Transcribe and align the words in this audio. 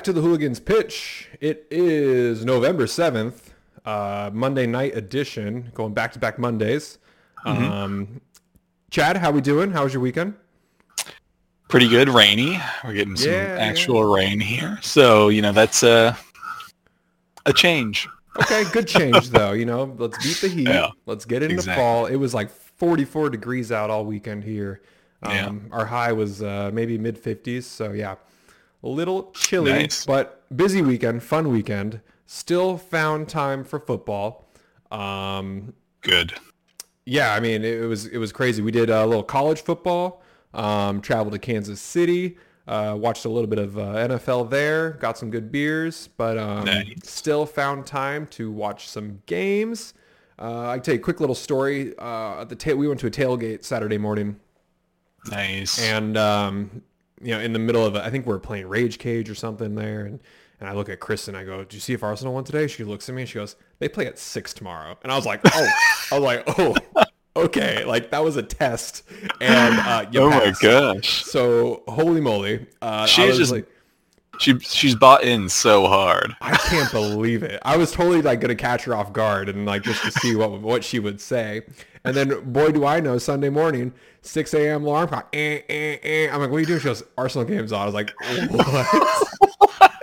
Back 0.00 0.04
to 0.06 0.12
the 0.14 0.22
Hooligans 0.22 0.60
Pitch. 0.60 1.28
It 1.42 1.66
is 1.70 2.42
November 2.42 2.86
7th, 2.86 3.50
uh, 3.84 4.30
Monday 4.32 4.66
night 4.66 4.96
edition, 4.96 5.70
going 5.74 5.92
back 5.92 6.10
to 6.12 6.18
back 6.18 6.38
Mondays. 6.38 6.96
Um, 7.44 8.22
Chad, 8.90 9.18
how 9.18 9.30
we 9.30 9.42
doing? 9.42 9.72
How 9.72 9.84
was 9.84 9.92
your 9.92 10.00
weekend? 10.00 10.32
Pretty 11.68 11.86
good, 11.86 12.08
rainy. 12.08 12.58
We're 12.82 12.94
getting 12.94 13.14
some 13.14 13.30
Yeah, 13.30 13.58
actual 13.60 14.04
rain 14.04 14.40
here, 14.40 14.78
so 14.80 15.28
you 15.28 15.42
know 15.42 15.52
that's 15.52 15.82
a 15.82 16.16
a 17.44 17.52
change. 17.52 18.08
Okay, 18.40 18.64
good 18.72 18.88
change 18.88 19.28
though. 19.28 19.52
You 19.52 19.66
know, 19.66 19.94
let's 19.98 20.16
beat 20.24 20.38
the 20.40 20.48
heat. 20.48 20.66
Yeah, 20.68 20.92
let's 21.04 21.26
get 21.26 21.42
into 21.42 21.56
exactly. 21.56 21.78
fall. 21.78 22.06
It 22.06 22.16
was 22.16 22.32
like 22.32 22.48
44 22.48 23.28
degrees 23.28 23.70
out 23.70 23.90
all 23.90 24.06
weekend 24.06 24.44
here. 24.44 24.80
Um, 25.22 25.34
Yeah. 25.34 25.76
Our 25.76 25.84
high 25.84 26.12
was 26.12 26.42
uh, 26.42 26.70
maybe 26.72 26.96
mid 26.96 27.22
50s. 27.22 27.64
So 27.64 27.92
yeah, 27.92 28.14
a 28.82 28.88
little 28.88 29.30
chilly, 29.32 29.72
Nice. 29.72 30.04
but 30.06 30.44
busy 30.56 30.82
weekend, 30.82 31.22
fun 31.22 31.50
weekend. 31.50 32.00
Still 32.26 32.76
found 32.78 33.28
time 33.28 33.64
for 33.64 33.78
football. 33.80 34.48
Um, 34.90 35.74
Good. 36.02 36.34
yeah, 37.04 37.34
I 37.34 37.40
mean 37.40 37.64
it, 37.64 37.82
was 37.86 38.06
it 38.06 38.18
was 38.18 38.32
crazy. 38.32 38.62
We 38.62 38.70
did 38.72 38.90
a 38.90 39.06
little 39.06 39.22
college 39.24 39.62
football. 39.62 40.22
Um, 40.54 41.00
traveled 41.00 41.32
to 41.32 41.38
Kansas 41.38 41.80
City. 41.80 42.36
Uh, 42.66 42.94
watched 42.98 43.24
a 43.24 43.28
little 43.28 43.48
bit 43.48 43.58
of 43.58 43.76
uh, 43.78 43.82
NFL 44.08 44.48
there. 44.50 44.92
Got 44.92 45.18
some 45.18 45.30
good 45.30 45.50
beers, 45.50 46.08
but 46.16 46.38
um, 46.38 46.64
Nice. 46.66 46.92
still 47.02 47.44
found 47.46 47.84
time 47.86 48.26
to 48.28 48.50
watch 48.52 48.88
some 48.88 49.22
games. 49.26 49.94
Uh, 50.38 50.68
I 50.68 50.76
can 50.76 50.82
tell 50.84 50.94
you 50.94 51.00
a 51.00 51.02
quick 51.02 51.18
little 51.20 51.34
story. 51.34 51.94
Uh, 51.98 52.42
at 52.42 52.48
the 52.48 52.54
ta- 52.56 52.74
we 52.74 52.86
went 52.86 53.00
to 53.00 53.06
a 53.08 53.10
tailgate 53.10 53.64
Saturday 53.64 53.98
morning, 53.98 54.38
Nice. 55.30 55.80
and 55.82 56.16
um, 56.16 56.82
you 57.20 57.32
know, 57.32 57.40
in 57.40 57.52
the 57.52 57.58
middle 57.58 57.84
of 57.84 57.94
it, 57.96 58.02
I 58.02 58.10
think 58.10 58.26
we 58.26 58.32
are 58.34 58.38
playing 58.38 58.68
Rage 58.68 58.98
Cage 58.98 59.28
or 59.30 59.34
something 59.34 59.74
there, 59.74 60.04
and 60.06 60.20
and 60.60 60.68
I 60.68 60.72
look 60.74 60.88
at 60.90 61.00
Chris 61.00 61.26
and 61.28 61.36
I 61.36 61.44
go, 61.44 61.64
"Do 61.64 61.76
you 61.76 61.80
see 61.80 61.92
if 61.94 62.02
Arsenal 62.02 62.34
won 62.34 62.44
today?" 62.44 62.66
She 62.66 62.84
looks 62.84 63.08
at 63.08 63.14
me 63.14 63.22
and 63.22 63.28
she 63.28 63.36
goes, 63.38 63.56
"They 63.78 63.88
play 63.88 64.06
at 64.06 64.18
six 64.18 64.52
tomorrow," 64.52 64.98
and 65.02 65.10
I 65.12 65.16
was 65.16 65.26
like, 65.26 65.40
"Oh," 65.44 65.68
I 66.12 66.18
was 66.18 66.22
like, 66.22 66.44
"Oh." 66.58 66.74
Okay, 67.36 67.84
like 67.84 68.10
that 68.10 68.24
was 68.24 68.36
a 68.36 68.42
test, 68.42 69.04
and 69.40 69.78
uh, 69.78 70.04
oh 70.16 70.30
my 70.30 70.52
gosh, 70.60 71.22
So 71.24 71.84
holy 71.86 72.20
moly, 72.20 72.66
uh, 72.82 73.06
She's 73.06 73.36
just- 73.38 73.52
like, 73.52 73.68
she 74.40 74.58
she's 74.60 74.94
bought 74.94 75.22
in 75.22 75.48
so 75.48 75.86
hard. 75.86 76.34
I 76.40 76.56
can't 76.56 76.90
believe 76.90 77.42
it. 77.42 77.60
I 77.62 77.76
was 77.76 77.92
totally 77.92 78.22
like 78.22 78.40
gonna 78.40 78.54
catch 78.54 78.84
her 78.84 78.94
off 78.94 79.12
guard 79.12 79.48
and 79.48 79.66
like 79.66 79.82
just 79.82 80.02
to 80.02 80.10
see 80.10 80.34
what 80.34 80.60
what 80.60 80.82
she 80.82 80.98
would 80.98 81.20
say. 81.20 81.62
And 82.04 82.16
then 82.16 82.50
boy 82.50 82.72
do 82.72 82.86
I 82.86 83.00
know 83.00 83.18
Sunday 83.18 83.50
morning, 83.50 83.92
6 84.22 84.54
a.m. 84.54 84.84
alarm 84.84 85.08
clock. 85.08 85.28
Eh, 85.34 85.60
eh, 85.68 85.98
eh. 86.02 86.28
I'm 86.32 86.40
like, 86.40 86.50
what 86.50 86.56
are 86.56 86.60
you 86.60 86.66
doing? 86.66 86.80
She 86.80 86.86
goes, 86.86 87.02
Arsenal 87.18 87.46
game's 87.46 87.72
on. 87.72 87.82
I 87.82 87.84
was 87.84 87.94
like, 87.94 88.12
what? 88.50 89.86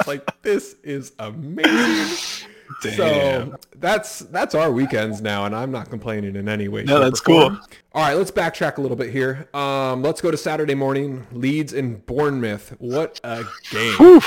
It's 0.00 0.08
like 0.08 0.42
this 0.42 0.76
is 0.82 1.12
amazing. 1.18 2.48
Damn. 2.82 2.94
So 2.94 3.58
that's 3.76 4.20
that's 4.20 4.54
our 4.54 4.70
weekends 4.70 5.20
now, 5.20 5.44
and 5.44 5.54
I'm 5.54 5.70
not 5.70 5.90
complaining 5.90 6.36
in 6.36 6.48
any 6.48 6.68
way. 6.68 6.84
No, 6.84 7.00
that's 7.00 7.20
cool. 7.20 7.58
All 7.92 8.02
right, 8.02 8.14
let's 8.14 8.30
backtrack 8.30 8.78
a 8.78 8.80
little 8.80 8.96
bit 8.96 9.10
here. 9.10 9.48
Um, 9.54 10.02
let's 10.02 10.20
go 10.20 10.30
to 10.30 10.36
Saturday 10.36 10.74
morning. 10.74 11.26
Leeds 11.32 11.72
and 11.72 12.04
Bournemouth. 12.06 12.74
What 12.78 13.20
a 13.24 13.44
game! 13.70 13.94
Whew. 13.94 14.22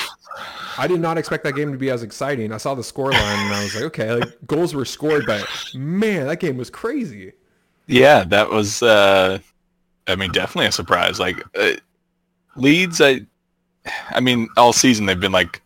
I 0.78 0.88
did 0.88 1.00
not 1.00 1.18
expect 1.18 1.44
that 1.44 1.54
game 1.54 1.72
to 1.72 1.78
be 1.78 1.92
as 1.92 2.02
exciting. 2.02 2.52
I 2.52 2.58
saw 2.58 2.74
the 2.74 2.82
scoreline 2.82 3.14
and 3.14 3.54
I 3.54 3.64
was 3.64 3.76
like, 3.76 3.84
okay, 3.86 4.14
like 4.14 4.30
goals 4.48 4.74
were 4.74 4.86
scored, 4.86 5.26
but 5.28 5.48
man, 5.76 6.28
that 6.28 6.40
game 6.40 6.58
was 6.58 6.70
crazy. 6.70 7.34
Yeah, 7.86 8.24
that 8.26 8.50
was. 8.50 8.82
uh 8.82 9.40
I 10.08 10.16
mean, 10.16 10.32
definitely 10.32 10.68
a 10.68 10.72
surprise. 10.72 11.20
Like 11.20 11.44
uh, 11.58 11.74
Leeds, 12.56 13.02
I, 13.02 13.22
I 14.10 14.20
mean, 14.20 14.48
all 14.58 14.74
season 14.74 15.06
they've 15.06 15.20
been 15.20 15.32
like 15.32 15.62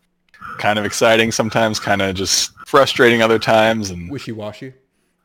kind 0.60 0.78
of 0.78 0.86
exciting 0.86 1.32
sometimes, 1.32 1.80
kind 1.80 2.02
of 2.02 2.16
just 2.16 2.52
frustrating 2.68 3.22
other 3.22 3.40
times, 3.40 3.90
and 3.90 4.12
Wishy 4.12 4.34
washy. 4.34 4.74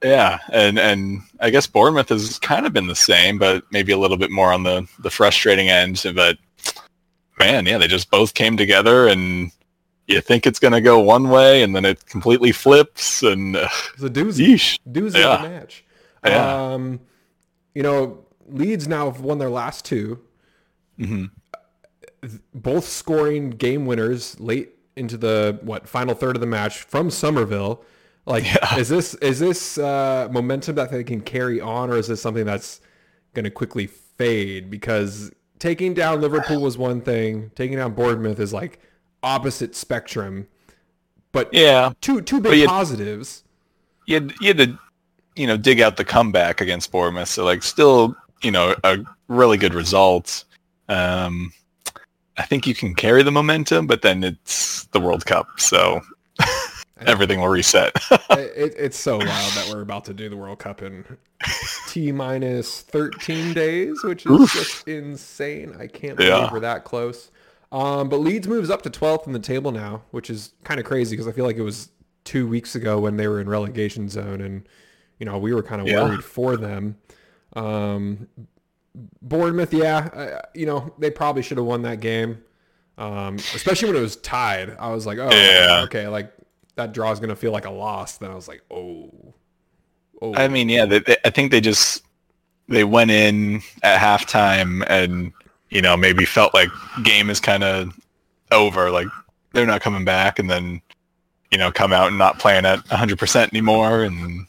Yeah, 0.02 0.38
and 0.52 0.78
and 0.78 1.20
I 1.40 1.50
guess 1.50 1.66
Bournemouth 1.66 2.08
has 2.08 2.38
kind 2.38 2.66
of 2.66 2.72
been 2.72 2.86
the 2.86 2.94
same, 2.94 3.38
but 3.38 3.64
maybe 3.72 3.92
a 3.92 3.98
little 3.98 4.16
bit 4.16 4.30
more 4.30 4.52
on 4.52 4.62
the 4.62 4.88
the 5.00 5.10
frustrating 5.10 5.68
end. 5.68 6.00
But 6.14 6.38
man, 7.38 7.66
yeah, 7.66 7.78
they 7.78 7.88
just 7.88 8.10
both 8.10 8.34
came 8.34 8.56
together, 8.56 9.08
and 9.08 9.50
you 10.06 10.20
think 10.20 10.46
it's 10.46 10.58
gonna 10.58 10.80
go 10.80 10.98
one 11.00 11.28
way, 11.30 11.62
and 11.62 11.74
then 11.74 11.84
it 11.84 12.06
completely 12.06 12.52
flips, 12.52 13.22
and 13.22 13.56
uh, 13.56 13.68
It's 13.94 14.02
a 14.04 14.10
doozy. 14.10 14.46
yeesh. 14.48 14.78
Doozy 14.90 15.18
Yeah. 15.18 15.34
of 15.34 15.44
a 15.44 15.48
match. 15.48 15.84
Yeah. 16.24 16.72
Um, 16.74 17.00
you 17.74 17.82
know, 17.82 18.24
Leeds 18.46 18.86
now 18.86 19.10
have 19.10 19.20
won 19.20 19.38
their 19.38 19.50
last 19.50 19.84
two, 19.84 20.20
hmm 20.96 21.26
both 22.54 22.84
scoring 22.86 23.50
game 23.50 23.84
winners 23.86 24.38
late 24.38 24.70
into 24.96 25.16
the 25.16 25.58
what 25.62 25.88
final 25.88 26.14
third 26.14 26.36
of 26.36 26.40
the 26.40 26.46
match 26.46 26.82
from 26.82 27.10
Summerville. 27.10 27.82
Like, 28.26 28.44
Yeah. 28.44 28.76
is 28.76 28.88
this 28.88 29.14
is 29.14 29.38
this 29.40 29.78
uh, 29.78 30.28
momentum 30.30 30.76
that 30.76 30.90
they 30.90 31.02
can 31.04 31.20
carry 31.20 31.60
on, 31.60 31.90
or 31.90 31.96
is 31.96 32.06
this 32.08 32.20
something 32.22 32.44
that's 32.44 32.80
going 33.34 33.44
to 33.44 33.50
quickly 33.50 33.86
fade? 33.86 34.70
Because 34.70 35.30
taking 35.58 35.94
down 35.94 36.20
Liverpool 36.20 36.60
was 36.60 36.78
one 36.78 37.00
thing, 37.00 37.50
taking 37.54 37.76
down 37.78 37.94
Bournemouth 37.94 38.38
is 38.38 38.52
like 38.52 38.78
opposite 39.24 39.74
spectrum, 39.74 40.46
but 41.32 41.52
Yeah, 41.52 41.92
two 42.00 42.20
two 42.20 42.40
big 42.40 42.58
you- 42.60 42.66
positives. 42.66 43.44
you 44.06 44.14
had, 44.16 44.32
you 44.40 44.48
had 44.48 44.58
to, 44.58 44.78
you 45.36 45.46
know, 45.46 45.56
dig 45.56 45.80
out 45.80 45.96
the 45.96 46.04
comeback 46.04 46.60
against 46.60 46.92
Bournemouth. 46.92 47.28
So 47.28 47.44
like, 47.44 47.62
still, 47.62 48.14
you 48.42 48.50
know, 48.50 48.74
a 48.84 48.98
really 49.28 49.56
good 49.56 49.74
result. 49.74 50.44
Um, 50.88 51.52
I 52.38 52.42
think 52.46 52.66
you 52.66 52.74
can 52.74 52.94
carry 52.94 53.22
the 53.22 53.30
momentum, 53.32 53.86
but 53.86 54.02
then 54.02 54.24
it's 54.24 54.84
the 54.86 55.00
World 55.00 55.26
Cup, 55.26 55.48
so 55.58 56.00
everything 57.06 57.40
will 57.40 57.48
reset. 57.48 57.92
it, 58.30 58.74
it's 58.78 58.98
so 58.98 59.18
wild 59.18 59.52
that 59.52 59.68
we're 59.70 59.82
about 59.82 60.04
to 60.06 60.14
do 60.14 60.28
the 60.28 60.36
World 60.36 60.58
Cup 60.58 60.82
in 60.82 61.04
T 61.88 62.10
minus 62.12 62.80
13 62.82 63.52
days, 63.52 64.02
which 64.04 64.24
is 64.26 64.32
Oof. 64.32 64.52
just 64.52 64.88
insane. 64.88 65.74
I 65.78 65.86
can't 65.86 66.16
believe 66.16 66.32
Yeah. 66.32 66.52
we're 66.52 66.60
that 66.60 66.84
close. 66.84 67.30
Um, 67.70 68.08
but 68.08 68.18
Leeds 68.18 68.46
moves 68.48 68.70
up 68.70 68.82
to 68.82 68.90
12th 68.90 69.26
in 69.26 69.32
the 69.32 69.38
table 69.38 69.72
now, 69.72 70.02
which 70.10 70.28
is 70.30 70.52
kind 70.64 70.78
of 70.78 70.86
crazy 70.86 71.14
because 71.16 71.26
I 71.28 71.32
feel 71.32 71.44
like 71.46 71.56
it 71.56 71.62
was 71.62 71.88
two 72.24 72.46
weeks 72.46 72.74
ago 72.74 72.98
when 73.00 73.16
they 73.16 73.26
were 73.28 73.40
in 73.40 73.48
relegation 73.48 74.08
zone 74.08 74.40
and, 74.40 74.68
you 75.18 75.26
know, 75.26 75.38
we 75.38 75.52
were 75.54 75.62
kind 75.62 75.80
of 75.80 75.88
Yeah. 75.88 76.02
worried 76.02 76.22
for 76.24 76.56
them. 76.56 76.96
Um, 77.54 78.28
Bournemouth, 79.22 79.72
yeah, 79.72 80.08
uh, 80.12 80.40
you 80.54 80.66
know, 80.66 80.92
they 80.98 81.10
probably 81.10 81.42
should 81.42 81.56
have 81.56 81.66
won 81.66 81.82
that 81.82 82.00
game. 82.00 82.42
Um, 82.98 83.36
especially 83.36 83.88
when 83.88 83.96
it 83.96 84.02
was 84.02 84.16
tied. 84.16 84.76
I 84.78 84.90
was 84.92 85.06
like, 85.06 85.18
oh, 85.18 85.30
Yeah. 85.30 85.82
okay, 85.84 86.08
like 86.08 86.32
that 86.76 86.92
draw 86.92 87.10
is 87.10 87.18
going 87.18 87.30
to 87.30 87.36
feel 87.36 87.52
like 87.52 87.64
a 87.64 87.70
loss. 87.70 88.18
Then 88.18 88.30
I 88.30 88.34
was 88.34 88.48
like, 88.48 88.62
oh, 88.70 89.34
oh. 90.20 90.34
I 90.34 90.48
mean, 90.48 90.68
yeah, 90.68 90.84
they, 90.84 90.98
they, 91.00 91.16
I 91.24 91.30
think 91.30 91.50
they 91.50 91.60
just 91.60 92.02
they 92.68 92.84
went 92.84 93.10
in 93.10 93.60
at 93.82 93.98
halftime 94.00 94.84
and 94.88 95.32
you 95.70 95.82
know 95.82 95.96
maybe 95.96 96.24
felt 96.24 96.54
like 96.54 96.68
game 97.02 97.30
is 97.30 97.40
kind 97.40 97.64
of 97.64 97.98
over, 98.50 98.90
like 98.90 99.08
they're 99.52 99.66
not 99.66 99.80
coming 99.80 100.04
back, 100.04 100.38
and 100.38 100.50
then 100.50 100.82
you 101.50 101.58
know 101.58 101.72
come 101.72 101.92
out 101.92 102.08
and 102.08 102.18
not 102.18 102.38
playing 102.38 102.66
at 102.66 102.80
100% 102.86 103.48
anymore, 103.48 104.02
and 104.02 104.46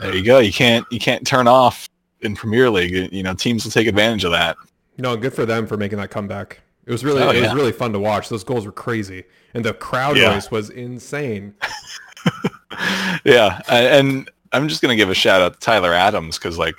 there 0.00 0.14
you 0.16 0.24
go. 0.24 0.40
You 0.40 0.52
can't 0.52 0.84
you 0.90 0.98
can't 0.98 1.24
turn 1.26 1.46
off 1.46 1.88
in 2.22 2.34
Premier 2.36 2.70
League. 2.70 3.12
You 3.12 3.22
know 3.22 3.34
teams 3.34 3.64
will 3.64 3.72
take 3.72 3.86
advantage 3.86 4.24
of 4.24 4.32
that. 4.32 4.56
no, 4.98 5.16
good 5.16 5.32
for 5.34 5.46
them 5.46 5.66
for 5.66 5.76
making 5.76 5.98
that 5.98 6.10
comeback. 6.10 6.60
It 6.86 6.92
was 6.92 7.04
really, 7.04 7.22
Oh, 7.22 7.30
it 7.30 7.40
was 7.40 7.54
really 7.54 7.72
fun 7.72 7.92
to 7.92 7.98
watch. 8.00 8.28
Those 8.28 8.42
goals 8.44 8.66
were 8.66 8.72
crazy, 8.72 9.24
and 9.54 9.64
the 9.64 9.72
crowd 9.74 10.16
Yeah. 10.16 10.32
noise 10.32 10.50
was 10.50 10.70
insane. 10.70 11.54
yeah, 13.24 13.60
and 13.68 14.30
I'm 14.52 14.68
just 14.68 14.82
gonna 14.82 14.96
give 14.96 15.10
a 15.10 15.14
shout 15.14 15.40
out 15.40 15.54
to 15.54 15.60
Tyler 15.60 15.92
Adams 15.92 16.38
because 16.38 16.58
like 16.58 16.74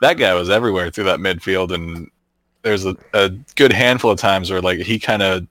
that 0.00 0.14
guy 0.18 0.34
was 0.34 0.50
everywhere 0.50 0.90
through 0.90 1.04
that 1.04 1.18
midfield, 1.20 1.72
and 1.72 2.10
there's 2.62 2.84
a, 2.86 2.96
a 3.14 3.30
good 3.56 3.72
handful 3.72 4.10
of 4.10 4.18
times 4.18 4.50
where 4.50 4.60
like 4.60 4.78
he 4.80 4.98
kind 4.98 5.22
of 5.22 5.46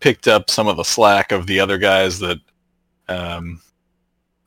picked 0.00 0.28
up 0.28 0.50
some 0.50 0.66
of 0.68 0.76
the 0.76 0.82
slack 0.84 1.32
of 1.32 1.46
the 1.46 1.60
other 1.60 1.78
guys 1.78 2.18
that 2.20 2.38
um, 3.08 3.60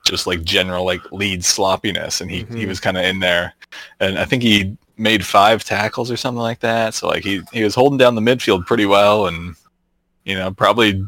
just 0.07 0.27
like 0.27 0.43
general 0.43 0.85
like 0.85 1.01
lead 1.11 1.43
sloppiness, 1.43 2.21
and 2.21 2.29
he 2.31 2.39
he 2.39 2.65
Mhm. 2.65 2.67
was 2.67 2.79
kind 2.79 2.97
of 2.97 3.03
in 3.05 3.19
there, 3.19 3.53
and 3.99 4.17
I 4.17 4.25
think 4.25 4.43
he 4.43 4.77
made 4.97 5.25
five 5.25 5.63
tackles 5.63 6.09
or 6.09 6.17
something 6.17 6.41
like 6.41 6.59
that. 6.61 6.93
So 6.95 7.07
like 7.07 7.23
he 7.23 7.41
he 7.53 7.63
was 7.63 7.75
holding 7.75 7.97
down 7.97 8.15
the 8.15 8.21
midfield 8.21 8.65
pretty 8.65 8.85
well, 8.85 9.27
and 9.27 9.55
you 10.25 10.35
know 10.35 10.51
probably 10.51 11.03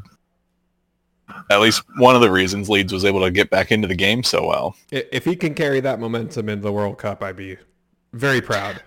at 1.52 1.60
least 1.62 1.84
one 1.98 2.16
of 2.16 2.22
the 2.22 2.32
reasons 2.32 2.70
Leeds 2.70 2.92
was 2.92 3.06
able 3.06 3.22
to 3.22 3.32
get 3.32 3.50
back 3.50 3.72
into 3.72 3.88
the 3.88 3.96
game 3.96 4.24
so 4.24 4.46
well. 4.48 4.76
If 4.92 5.26
he 5.26 5.36
can 5.36 5.54
carry 5.54 5.80
that 5.80 6.00
momentum 6.00 6.50
into 6.50 6.64
the 6.64 6.72
World 6.74 6.98
Cup, 6.98 7.24
I'd 7.24 7.36
be 7.36 7.58
very 8.14 8.42
proud. 8.42 8.82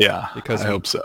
Yeah, 0.00 0.28
Because- 0.34 0.62
I 0.62 0.66
hope 0.66 0.86
so. 0.86 1.02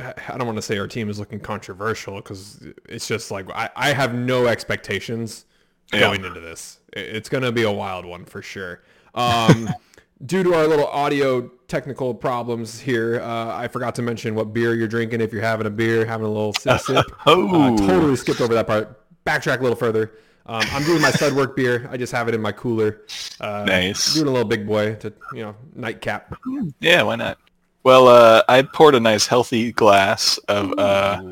I 0.00 0.12
I 0.28 0.36
don't 0.38 0.46
want 0.46 0.56
to 0.56 0.62
say 0.62 0.78
our 0.78 0.88
team 0.88 1.08
is 1.08 1.18
looking 1.20 1.38
controversial 1.38 2.16
because 2.16 2.64
it's 2.88 3.06
just 3.06 3.30
like 3.30 3.48
I, 3.50 3.68
I 3.76 3.92
have 3.92 4.12
no 4.14 4.46
expectations 4.46 5.44
Yeah. 5.92 6.00
going 6.00 6.24
into 6.24 6.40
this. 6.40 6.80
It's 6.94 7.28
going 7.28 7.42
to 7.42 7.52
be 7.52 7.62
a 7.62 7.72
wild 7.72 8.04
one 8.04 8.24
for 8.24 8.42
sure. 8.42 8.82
Um, 9.14 9.68
due 10.26 10.42
to 10.42 10.54
our 10.54 10.66
little 10.66 10.86
audio 10.86 11.48
technical 11.68 12.14
problems 12.14 12.80
here, 12.80 13.20
uh, 13.20 13.56
I 13.56 13.68
forgot 13.68 13.94
to 13.96 14.02
mention 14.02 14.34
what 14.34 14.52
beer 14.52 14.74
you're 14.74 14.88
drinking. 14.88 15.20
If 15.20 15.32
you're 15.32 15.42
having 15.42 15.66
a 15.66 15.70
beer, 15.70 16.06
having 16.06 16.26
a 16.26 16.30
little 16.30 16.54
sip, 16.54 16.80
sip. 16.80 17.06
Oh. 17.26 17.74
Uh, 17.74 17.76
totally 17.76 18.16
skipped 18.16 18.40
over 18.40 18.54
that 18.54 18.66
part. 18.66 19.00
Backtrack 19.24 19.58
a 19.58 19.62
little 19.62 19.76
further. 19.76 20.12
Um, 20.46 20.62
I'm 20.72 20.84
doing 20.84 21.00
my 21.00 21.10
Sudwerk 21.10 21.56
beer. 21.56 21.88
I 21.90 21.96
just 21.96 22.12
have 22.12 22.28
it 22.28 22.34
in 22.34 22.42
my 22.42 22.52
cooler. 22.52 23.02
Uh, 23.40 23.64
Nice. 23.66 24.14
Doing 24.14 24.28
a 24.28 24.30
little 24.30 24.46
big 24.46 24.66
boy 24.66 24.94
to 24.96 25.12
you 25.32 25.42
know 25.42 25.56
nightcap. 25.74 26.34
Yeah, 26.80 27.02
why 27.02 27.16
not? 27.16 27.38
Well, 27.82 28.08
uh, 28.08 28.42
I 28.48 28.62
poured 28.62 28.94
a 28.94 29.00
nice 29.00 29.26
healthy 29.26 29.72
glass 29.72 30.38
of 30.48 30.78
uh, 30.78 31.22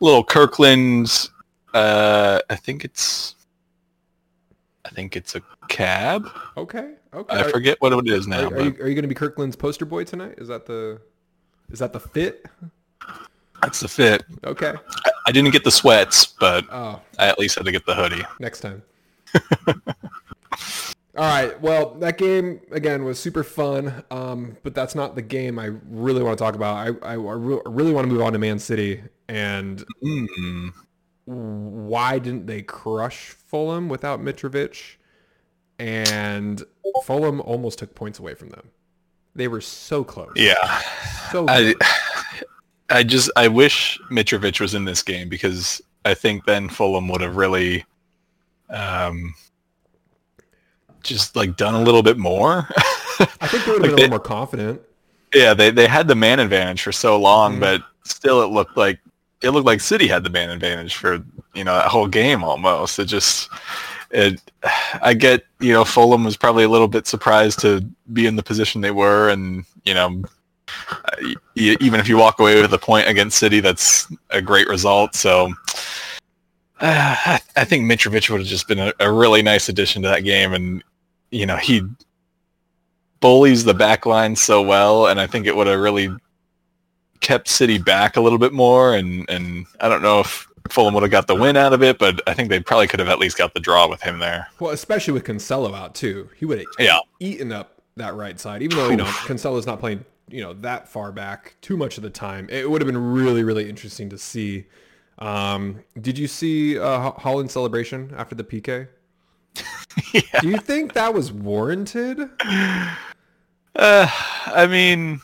little 0.00 0.24
Kirkland's. 0.24 1.30
Uh, 1.74 2.40
I 2.48 2.56
think 2.56 2.84
it's. 2.84 3.34
I 4.92 4.94
think 4.94 5.16
it's 5.16 5.34
a 5.34 5.42
cab. 5.68 6.28
Okay. 6.58 6.92
Okay. 7.14 7.34
I 7.34 7.50
forget 7.50 7.80
what 7.80 7.94
it 7.94 8.12
is 8.12 8.26
now. 8.26 8.42
Are, 8.48 8.54
are 8.54 8.60
you, 8.60 8.70
are 8.72 8.88
you 8.88 8.94
going 8.94 9.02
to 9.02 9.08
be 9.08 9.14
Kirkland's 9.14 9.56
poster 9.56 9.86
boy 9.86 10.04
tonight? 10.04 10.34
Is 10.36 10.48
that 10.48 10.66
the 10.66 11.00
is 11.70 11.78
that 11.78 11.94
the 11.94 12.00
fit? 12.00 12.44
that's 13.62 13.80
the 13.80 13.88
fit. 13.88 14.22
Okay. 14.44 14.74
I, 15.06 15.10
I 15.28 15.32
didn't 15.32 15.52
get 15.52 15.64
the 15.64 15.70
sweats, 15.70 16.26
but 16.26 16.66
Oh, 16.70 17.00
I 17.18 17.26
at 17.28 17.38
least 17.38 17.54
had 17.56 17.64
to 17.64 17.72
get 17.72 17.86
the 17.86 17.94
hoodie. 17.94 18.22
next 18.38 18.60
time. 18.60 18.82
All 21.16 21.24
right. 21.24 21.58
Well, 21.62 21.94
that 21.94 22.18
game 22.18 22.60
again 22.70 23.04
was 23.04 23.18
super 23.18 23.42
fun, 23.44 24.04
um, 24.10 24.58
but 24.62 24.74
that's 24.74 24.94
not 24.94 25.14
the 25.14 25.22
game 25.22 25.58
I 25.58 25.70
really 25.88 26.22
want 26.22 26.36
to 26.36 26.44
talk 26.44 26.54
about. 26.54 26.76
I 26.76 26.88
I, 27.08 27.12
I 27.14 27.14
re- 27.14 27.62
really 27.64 27.92
want 27.94 28.06
to 28.06 28.12
move 28.12 28.20
on 28.20 28.34
to 28.34 28.38
Man 28.38 28.58
City 28.58 29.02
and 29.28 29.82
Mm. 30.04 30.72
Why 31.24 32.18
didn't 32.18 32.46
they 32.46 32.62
crush 32.62 33.28
Fulham 33.30 33.88
without 33.88 34.20
Mitrovic? 34.20 34.96
And 35.78 36.62
Fulham 37.04 37.40
almost 37.40 37.78
took 37.78 37.94
points 37.94 38.18
away 38.18 38.34
from 38.34 38.50
them. 38.50 38.68
They 39.34 39.48
were 39.48 39.60
so 39.60 40.04
close. 40.04 40.32
Yeah. 40.36 40.80
So 41.30 41.46
I, 41.48 41.74
close. 41.74 42.44
I 42.90 43.02
just 43.02 43.30
I 43.36 43.48
wish 43.48 43.98
Mitrovic 44.10 44.60
was 44.60 44.74
in 44.74 44.84
this 44.84 45.02
game 45.02 45.28
because 45.28 45.80
I 46.04 46.14
think 46.14 46.44
then 46.44 46.68
Fulham 46.68 47.08
would 47.08 47.20
have 47.22 47.36
really, 47.36 47.84
um, 48.68 49.34
just 51.02 51.34
like 51.36 51.56
done 51.56 51.74
a 51.74 51.82
little 51.82 52.02
bit 52.02 52.18
more. 52.18 52.68
I 53.18 53.24
think 53.48 53.64
they 53.64 53.72
would 53.72 53.82
have 53.82 53.82
been 53.82 53.82
like 53.82 53.92
a 53.92 53.96
they- 53.96 54.02
little 54.02 54.08
more 54.10 54.18
confident. 54.20 54.80
yeah, 55.34 55.54
they 55.54 55.70
they 55.70 55.86
had 55.86 56.06
the 56.08 56.14
man 56.14 56.38
advantage 56.40 56.82
for 56.82 56.92
so 56.92 57.18
long, 57.18 57.56
Mhm. 57.56 57.60
but 57.60 57.82
still 58.04 58.42
it 58.42 58.46
looked 58.50 58.76
like 58.76 58.98
it 59.42 59.50
looked 59.50 59.66
like 59.66 59.80
City 59.80 60.06
had 60.06 60.24
the 60.24 60.30
man 60.30 60.50
advantage 60.50 60.94
for 60.94 61.22
you 61.54 61.64
know 61.64 61.74
that 61.74 61.88
whole 61.88 62.06
game 62.06 62.44
almost. 62.44 62.98
It 62.98 63.06
just 63.06 63.48
it 64.10 64.40
I 65.00 65.14
get 65.14 65.44
you 65.60 65.72
know 65.72 65.84
Fulham 65.84 66.24
was 66.24 66.36
probably 66.36 66.64
a 66.64 66.68
little 66.68 66.88
bit 66.88 67.06
surprised 67.06 67.60
to 67.60 67.80
be 68.12 68.26
in 68.26 68.36
the 68.36 68.42
position 68.42 68.80
they 68.80 68.90
were, 68.90 69.28
and 69.28 69.64
you 69.84 69.94
know 69.94 70.22
even 71.54 72.00
if 72.00 72.08
you 72.08 72.16
walk 72.16 72.38
away 72.38 72.60
with 72.60 72.72
a 72.72 72.78
point 72.78 73.08
against 73.08 73.38
City, 73.38 73.60
that's 73.60 74.10
a 74.30 74.40
great 74.42 74.68
result. 74.68 75.14
So. 75.14 75.52
Uh, 76.80 77.16
I, 77.24 77.40
I 77.56 77.64
think 77.64 77.84
Mitrovic 77.84 78.28
would 78.28 78.40
have 78.40 78.48
just 78.48 78.66
been 78.66 78.80
a, 78.80 78.92
a 78.98 79.12
really 79.12 79.42
nice 79.42 79.68
addition 79.68 80.02
to 80.02 80.08
that 80.08 80.24
game, 80.24 80.52
and 80.52 80.82
you 81.30 81.46
know 81.46 81.56
he 81.56 81.82
bullies 83.20 83.64
the 83.64 83.72
back 83.72 84.04
line 84.04 84.36
so 84.36 84.60
well, 84.60 85.06
and 85.06 85.20
I 85.20 85.26
think 85.26 85.46
it 85.46 85.56
would 85.56 85.68
have 85.68 85.80
really 85.80 86.10
kept 87.22 87.48
City 87.48 87.78
back 87.78 88.16
a 88.16 88.20
little 88.20 88.38
bit 88.38 88.52
more. 88.52 88.94
And, 88.94 89.28
and 89.30 89.66
I 89.80 89.88
don't 89.88 90.02
know 90.02 90.20
if 90.20 90.46
Fulham 90.68 90.92
would 90.94 91.02
have 91.02 91.10
got 91.10 91.26
the 91.26 91.34
win 91.34 91.56
out 91.56 91.72
of 91.72 91.82
it, 91.82 91.98
but 91.98 92.20
I 92.28 92.34
think 92.34 92.50
they 92.50 92.60
probably 92.60 92.86
could 92.86 93.00
have 93.00 93.08
at 93.08 93.18
least 93.18 93.38
got 93.38 93.54
the 93.54 93.60
draw 93.60 93.88
with 93.88 94.02
him 94.02 94.18
there. 94.18 94.48
Well, 94.60 94.72
especially 94.72 95.14
with 95.14 95.24
Cancelo 95.24 95.74
out 95.74 95.94
too. 95.94 96.28
He 96.36 96.44
would 96.44 96.58
have 96.58 96.66
Yeah. 96.78 96.98
eaten 97.20 97.50
up 97.52 97.80
that 97.96 98.14
right 98.14 98.38
side. 98.38 98.62
Even 98.62 98.76
though, 98.76 98.90
you 98.90 98.96
know, 98.96 99.04
Cancelo's 99.04 99.66
not 99.66 99.80
playing, 99.80 100.04
you 100.28 100.40
know, 100.42 100.52
that 100.54 100.88
far 100.88 101.12
back 101.12 101.56
too 101.62 101.76
much 101.76 101.96
of 101.96 102.02
the 102.02 102.10
time. 102.10 102.48
It 102.50 102.70
would 102.70 102.80
have 102.80 102.86
been 102.86 103.12
really, 103.12 103.42
really 103.44 103.68
interesting 103.68 104.08
to 104.10 104.18
see. 104.18 104.66
Um, 105.18 105.80
did 106.00 106.18
you 106.18 106.26
see 106.26 106.78
uh, 106.78 107.12
Haaland's 107.12 107.52
celebration 107.52 108.12
after 108.16 108.34
the 108.34 108.44
PK? 108.44 108.88
yeah. 110.14 110.40
Do 110.40 110.48
you 110.48 110.56
think 110.56 110.94
that 110.94 111.12
was 111.12 111.30
warranted? 111.30 112.30
Uh, 113.76 114.06
I 114.46 114.66
mean, 114.66 115.20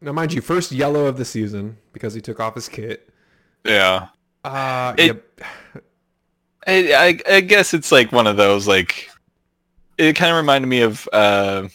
Now, 0.00 0.12
mind 0.12 0.32
you, 0.32 0.40
first 0.40 0.72
yellow 0.72 1.06
of 1.06 1.16
the 1.16 1.24
season 1.24 1.76
because 1.92 2.12
he 2.14 2.20
took 2.20 2.38
off 2.40 2.54
his 2.54 2.68
kit. 2.68 3.08
yeah. 3.64 4.08
Uh, 4.44 4.94
It- 4.98 5.06
yep. 5.06 5.24
I, 6.68 6.92
I, 7.28 7.34
I 7.36 7.40
guess 7.40 7.74
it's 7.74 7.92
like 7.92 8.10
one 8.12 8.26
of 8.26 8.36
those 8.36 8.66
like 8.66 9.08
it 9.98 10.14
kind 10.14 10.32
of 10.32 10.36
reminded 10.36 10.66
me 10.66 10.82
of 10.82 11.08
uh, 11.12 11.68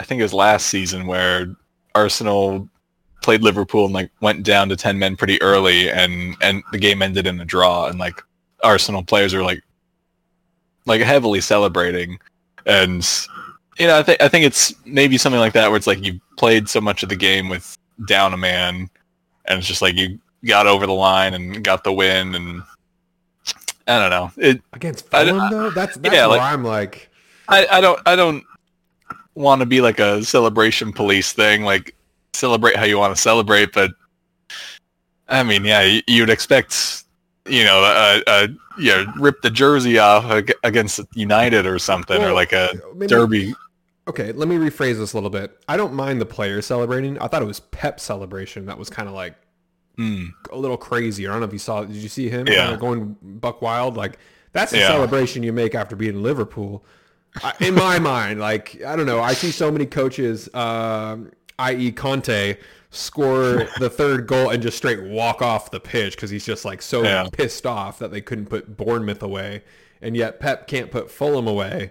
I 0.00 0.04
think 0.04 0.18
it 0.18 0.24
was 0.24 0.34
last 0.34 0.66
season 0.66 1.06
where 1.06 1.54
Arsenal 1.94 2.68
played 3.22 3.42
Liverpool 3.42 3.84
and 3.84 3.94
like 3.94 4.10
went 4.20 4.42
down 4.42 4.68
to 4.70 4.76
ten 4.76 4.98
men 4.98 5.16
pretty 5.16 5.40
early 5.40 5.88
and 5.90 6.36
and 6.40 6.62
the 6.72 6.78
game 6.78 7.00
ended 7.00 7.26
in 7.28 7.40
a 7.40 7.44
draw 7.44 7.86
and 7.86 7.98
like 8.00 8.20
Arsenal 8.64 9.04
players 9.04 9.32
are 9.34 9.42
like 9.44 9.62
like 10.84 11.00
heavily 11.00 11.40
celebrating 11.40 12.18
and 12.66 13.08
you 13.78 13.86
know 13.86 13.98
I 13.98 14.02
think 14.02 14.20
I 14.22 14.28
think 14.28 14.44
it's 14.44 14.74
maybe 14.84 15.18
something 15.18 15.40
like 15.40 15.52
that 15.54 15.68
where 15.68 15.76
it's 15.76 15.86
like 15.86 16.04
you 16.04 16.20
played 16.36 16.68
so 16.68 16.80
much 16.80 17.02
of 17.02 17.08
the 17.08 17.16
game 17.16 17.48
with 17.48 17.76
down 18.06 18.32
a 18.32 18.36
man 18.36 18.88
and 19.46 19.58
it's 19.58 19.66
just 19.66 19.82
like 19.82 19.94
you 19.96 20.18
got 20.44 20.66
over 20.66 20.86
the 20.86 20.92
line 20.92 21.34
and 21.34 21.64
got 21.64 21.84
the 21.84 21.92
win 21.92 22.34
and 22.34 22.62
I 23.86 23.98
don't 23.98 24.10
know. 24.10 24.30
It 24.36 24.60
Against 24.74 25.06
I- 25.14 25.24
Fulham, 25.24 25.50
though? 25.50 25.70
That's, 25.70 25.96
that's 25.96 26.14
yeah, 26.14 26.26
where 26.26 26.38
like- 26.38 26.52
I'm 26.52 26.62
like, 26.62 27.10
I, 27.48 27.66
I 27.70 27.80
don't 27.80 28.00
I 28.06 28.14
don't 28.16 28.44
want 29.34 29.60
to 29.60 29.66
be 29.66 29.80
like 29.80 29.98
a 29.98 30.22
celebration 30.22 30.92
police 30.92 31.32
thing, 31.32 31.62
like 31.62 31.94
celebrate 32.34 32.76
how 32.76 32.84
you 32.84 32.98
want 32.98 33.14
to 33.16 33.20
celebrate, 33.20 33.72
but 33.72 33.92
I 35.28 35.42
mean, 35.42 35.64
yeah, 35.64 36.00
you'd 36.06 36.30
expect 36.30 37.04
you 37.46 37.64
know, 37.64 38.20
you 38.78 38.90
know, 38.90 39.12
rip 39.16 39.40
the 39.40 39.50
jersey 39.50 39.98
off 39.98 40.44
against 40.64 41.00
United 41.14 41.64
or 41.66 41.78
something, 41.78 42.22
or 42.22 42.32
like 42.32 42.52
a 42.52 42.72
maybe- 42.94 43.06
derby. 43.06 43.54
Okay, 44.08 44.32
let 44.32 44.48
me 44.48 44.56
rephrase 44.56 44.96
this 44.98 45.12
a 45.12 45.16
little 45.16 45.30
bit. 45.30 45.56
I 45.68 45.76
don't 45.76 45.92
mind 45.92 46.20
the 46.20 46.26
players 46.26 46.64
celebrating. 46.66 47.18
I 47.18 47.28
thought 47.28 47.42
it 47.42 47.46
was 47.46 47.60
Pep 47.60 48.00
celebration 48.00 48.66
that 48.66 48.78
was 48.78 48.88
kind 48.90 49.08
of 49.08 49.14
like 49.14 49.34
Hmm. 49.96 50.26
a 50.52 50.56
little 50.56 50.76
crazy. 50.76 51.26
I 51.26 51.30
don't 51.32 51.40
know 51.40 51.46
if 51.46 51.52
you 51.52 51.58
saw. 51.58 51.82
Did 51.84 51.96
you 51.96 52.08
see 52.08 52.28
him 52.28 52.46
Yeah. 52.46 52.62
kind 52.64 52.74
of 52.74 52.80
going 52.80 53.16
buck 53.22 53.60
wild? 53.60 53.96
Like 53.96 54.18
that's 54.52 54.72
the 54.72 54.78
Yeah. 54.78 54.86
celebration 54.88 55.42
you 55.42 55.52
make 55.52 55.74
after 55.74 55.94
beating 55.96 56.22
Liverpool. 56.22 56.84
In 57.60 57.74
my 57.74 57.98
mind, 58.12 58.40
like 58.40 58.80
I 58.86 58.96
don't 58.96 59.06
know. 59.06 59.20
I 59.20 59.34
see 59.34 59.50
so 59.50 59.70
many 59.70 59.86
coaches, 59.86 60.48
um, 60.54 61.30
i.e., 61.58 61.90
Conte, 61.92 62.56
score 62.90 63.66
the 63.78 63.90
third 63.90 64.26
goal 64.26 64.48
and 64.50 64.62
just 64.62 64.76
straight 64.78 65.02
walk 65.02 65.42
off 65.42 65.70
the 65.70 65.80
pitch 65.80 66.14
because 66.16 66.30
he's 66.30 66.46
just 66.46 66.64
like 66.64 66.80
so 66.80 67.02
Yeah. 67.02 67.26
pissed 67.32 67.66
off 67.66 67.98
that 67.98 68.10
they 68.10 68.20
couldn't 68.20 68.46
put 68.46 68.76
Bournemouth 68.76 69.22
away, 69.22 69.62
and 70.00 70.16
yet 70.16 70.40
Pep 70.40 70.66
can't 70.66 70.90
put 70.90 71.10
Fulham 71.10 71.46
away, 71.46 71.90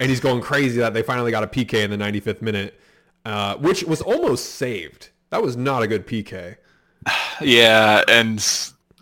and 0.00 0.10
he's 0.10 0.20
going 0.20 0.42
crazy 0.42 0.78
that 0.78 0.94
they 0.94 1.02
finally 1.02 1.30
got 1.30 1.42
a 1.42 1.46
PK 1.46 1.84
in 1.84 1.90
the 1.90 1.96
95th 1.96 2.42
minute, 2.42 2.78
uh, 3.24 3.56
which 3.56 3.84
was 3.84 4.02
almost 4.02 4.56
saved. 4.56 5.10
That 5.30 5.42
was 5.42 5.56
not 5.56 5.82
a 5.82 5.86
good 5.86 6.06
PK. 6.06 6.56
Yeah, 7.42 8.02
and 8.08 8.42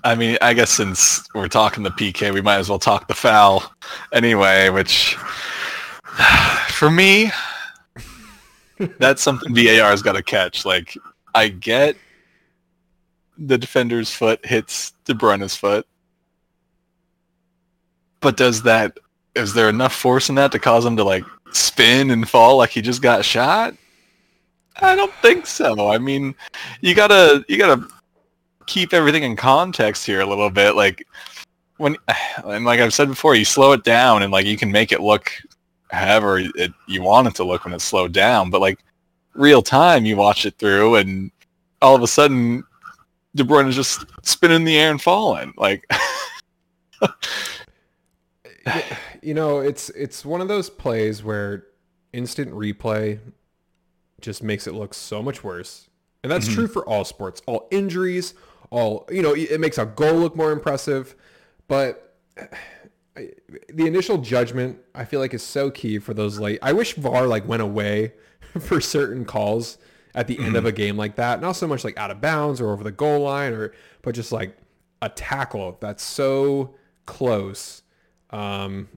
I 0.03 0.17
mean, 0.17 0.37
I 0.43 0.55
guess 0.55 0.71
since 0.71 1.27
we're 1.35 1.49
talking 1.49 1.85
the 1.85 1.91
PK, 1.91 2.35
we 2.35 2.43
might 2.43 2.57
as 2.57 2.69
well 2.69 2.81
talk 2.81 3.07
the 3.07 3.15
foul 3.15 3.63
anyway, 4.13 4.69
which 4.69 5.15
for 6.69 6.91
me, 6.91 7.31
that's 8.99 9.23
something 9.23 9.55
VAR's 9.55 10.03
got 10.03 10.13
to 10.15 10.23
catch. 10.23 10.65
Like, 10.65 10.99
I 11.35 11.49
get 11.49 11.97
the 13.39 13.57
defender's 13.57 14.11
foot 14.11 14.45
hits 14.45 14.93
De 15.05 15.15
Bruyne's 15.15 15.57
foot, 15.57 15.87
but 18.21 18.37
does 18.37 18.63
that? 18.65 18.99
Is 19.35 19.53
there 19.53 19.69
enough 19.69 19.95
force 19.95 20.29
in 20.29 20.35
that 20.37 20.53
to 20.53 20.59
cause 20.59 20.85
him 20.85 20.97
to 20.97 21.05
like 21.05 21.25
spin 21.53 22.11
and 22.11 22.29
fall 22.29 22.57
like 22.57 22.71
he 22.71 22.83
just 22.83 23.03
got 23.03 23.25
shot? 23.25 23.75
I 24.77 24.97
don't 24.97 25.13
think 25.15 25.47
so. 25.47 25.89
I 25.89 25.99
mean, 25.99 26.35
you 26.81 26.95
gotta 26.95 27.45
you 27.49 27.59
gotta 27.59 27.87
keep 28.67 28.93
everything 28.93 29.23
in 29.23 29.37
context 29.37 30.07
here 30.07 30.21
a 30.21 30.27
little 30.27 30.51
bit. 30.51 30.75
Like 30.75 31.07
when, 31.77 31.97
and 32.45 32.65
like 32.65 32.81
I've 32.81 32.95
said 32.95 33.09
before, 33.09 33.35
you 33.35 33.45
slow 33.45 33.73
it 33.73 33.85
down 33.85 34.23
and 34.23 34.33
like 34.33 34.47
you 34.47 34.57
can 34.57 34.71
make 34.71 34.93
it 34.93 35.01
look 35.01 35.33
however 35.91 36.39
it, 36.39 36.73
you 36.87 37.03
want 37.03 37.29
it 37.29 37.35
to 37.37 37.45
look 37.45 37.65
when 37.65 37.75
it's 37.75 37.85
slowed 37.85 38.13
down. 38.13 38.51
But 38.51 38.61
like 38.61 38.79
real 39.35 39.63
time, 39.63 40.05
you 40.05 40.17
watch 40.17 40.47
it 40.47 40.59
through, 40.59 40.97
and 40.97 41.31
all 41.81 41.95
of 41.95 42.03
a 42.03 42.09
sudden, 42.09 42.65
De 43.35 43.45
Bruyne 43.45 43.69
is 43.69 43.77
just 43.77 44.05
spinning 44.23 44.57
in 44.57 44.65
the 44.65 44.79
air 44.79 44.91
and 44.91 45.01
falling. 45.01 45.53
Like, 45.57 45.89
you 49.25 49.35
know, 49.35 49.59
it's 49.61 49.91
it's 49.91 50.25
one 50.25 50.41
of 50.41 50.49
those 50.49 50.69
plays 50.71 51.23
where 51.25 51.67
instant 52.13 52.53
replay 52.53 53.19
just 54.21 54.43
makes 54.43 54.67
it 54.67 54.75
look 54.75 54.95
so 54.95 55.23
much 55.23 55.43
worse. 55.43 55.89
And 56.23 56.31
that's 56.33 56.49
Mhm. 56.49 56.55
true 56.55 56.67
for 56.69 56.87
all 56.89 57.05
sports, 57.05 57.43
all 57.47 57.69
injuries, 57.71 58.35
all, 58.71 59.07
you 59.11 59.21
know, 59.23 59.35
it 59.35 59.61
makes 59.61 59.77
a 59.79 59.85
goal 59.87 60.15
look 60.15 60.35
more 60.37 60.53
impressive, 60.53 61.15
but 61.69 62.17
I, 63.17 63.31
the 63.73 63.87
initial 63.87 64.19
judgment 64.19 64.79
I 64.95 65.05
feel 65.05 65.21
like 65.21 65.35
is 65.35 65.43
so 65.43 65.71
key 65.71 65.99
for 66.01 66.15
those 66.15 66.39
late. 66.41 66.59
I 66.63 66.73
wish 66.73 66.95
VAR 66.95 67.27
like 67.29 67.47
went 67.47 67.63
away 67.63 68.13
for 68.61 68.81
certain 68.81 69.25
calls 69.25 69.79
at 70.17 70.27
the 70.27 70.39
end 70.41 70.57
of 70.57 70.65
a 70.65 70.73
game 70.73 70.97
like 70.97 71.15
that. 71.17 71.41
Not 71.41 71.53
so 71.53 71.69
much 71.69 71.85
like 71.85 71.97
out 71.99 72.11
of 72.11 72.21
bounds 72.21 72.61
or 72.61 72.73
over 72.73 72.83
the 72.83 72.91
goal 72.93 73.21
line 73.21 73.53
or 73.53 73.73
but 74.03 74.15
just 74.15 74.33
like 74.33 74.57
a 75.03 75.09
tackle 75.09 75.77
that's 75.81 76.03
so 76.03 76.75
close 77.07 77.83
um, 78.31 78.89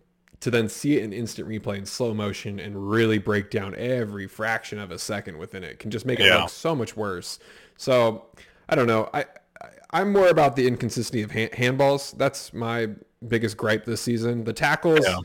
to 0.48 0.52
then 0.52 0.70
see 0.70 0.96
it 0.96 1.04
in 1.04 1.12
instant 1.12 1.46
replay 1.46 1.78
in 1.78 1.86
slow 1.86 2.14
motion 2.14 2.58
and 2.58 2.90
really 2.90 3.18
break 3.18 3.50
down 3.52 3.76
every 3.76 4.28
fraction 4.28 4.80
of 4.80 4.92
a 4.92 4.98
second 4.98 5.38
within 5.38 5.62
it 5.62 5.78
can 5.78 5.92
just 5.92 6.06
make 6.06 6.22
it 6.22 6.26
Yeah. 6.28 6.38
look 6.44 6.50
so 6.50 6.74
much 6.74 6.96
worse. 6.96 7.38
So 7.76 8.28
I 8.70 8.76
don't 8.76 8.88
know. 8.88 9.10
I, 9.14 9.26
I 9.62 9.68
I'm 9.92 10.14
more 10.14 10.30
about 10.30 10.56
the 10.56 10.66
inconsistency 10.66 11.22
of 11.22 11.32
hand, 11.32 11.52
handballs. 11.52 12.18
That's 12.18 12.54
my 12.54 12.90
biggest 13.28 13.58
gripe 13.58 13.84
this 13.84 14.00
season. 14.00 14.46
The 14.46 14.54
tackles, 14.54 15.06
Yeah. 15.06 15.18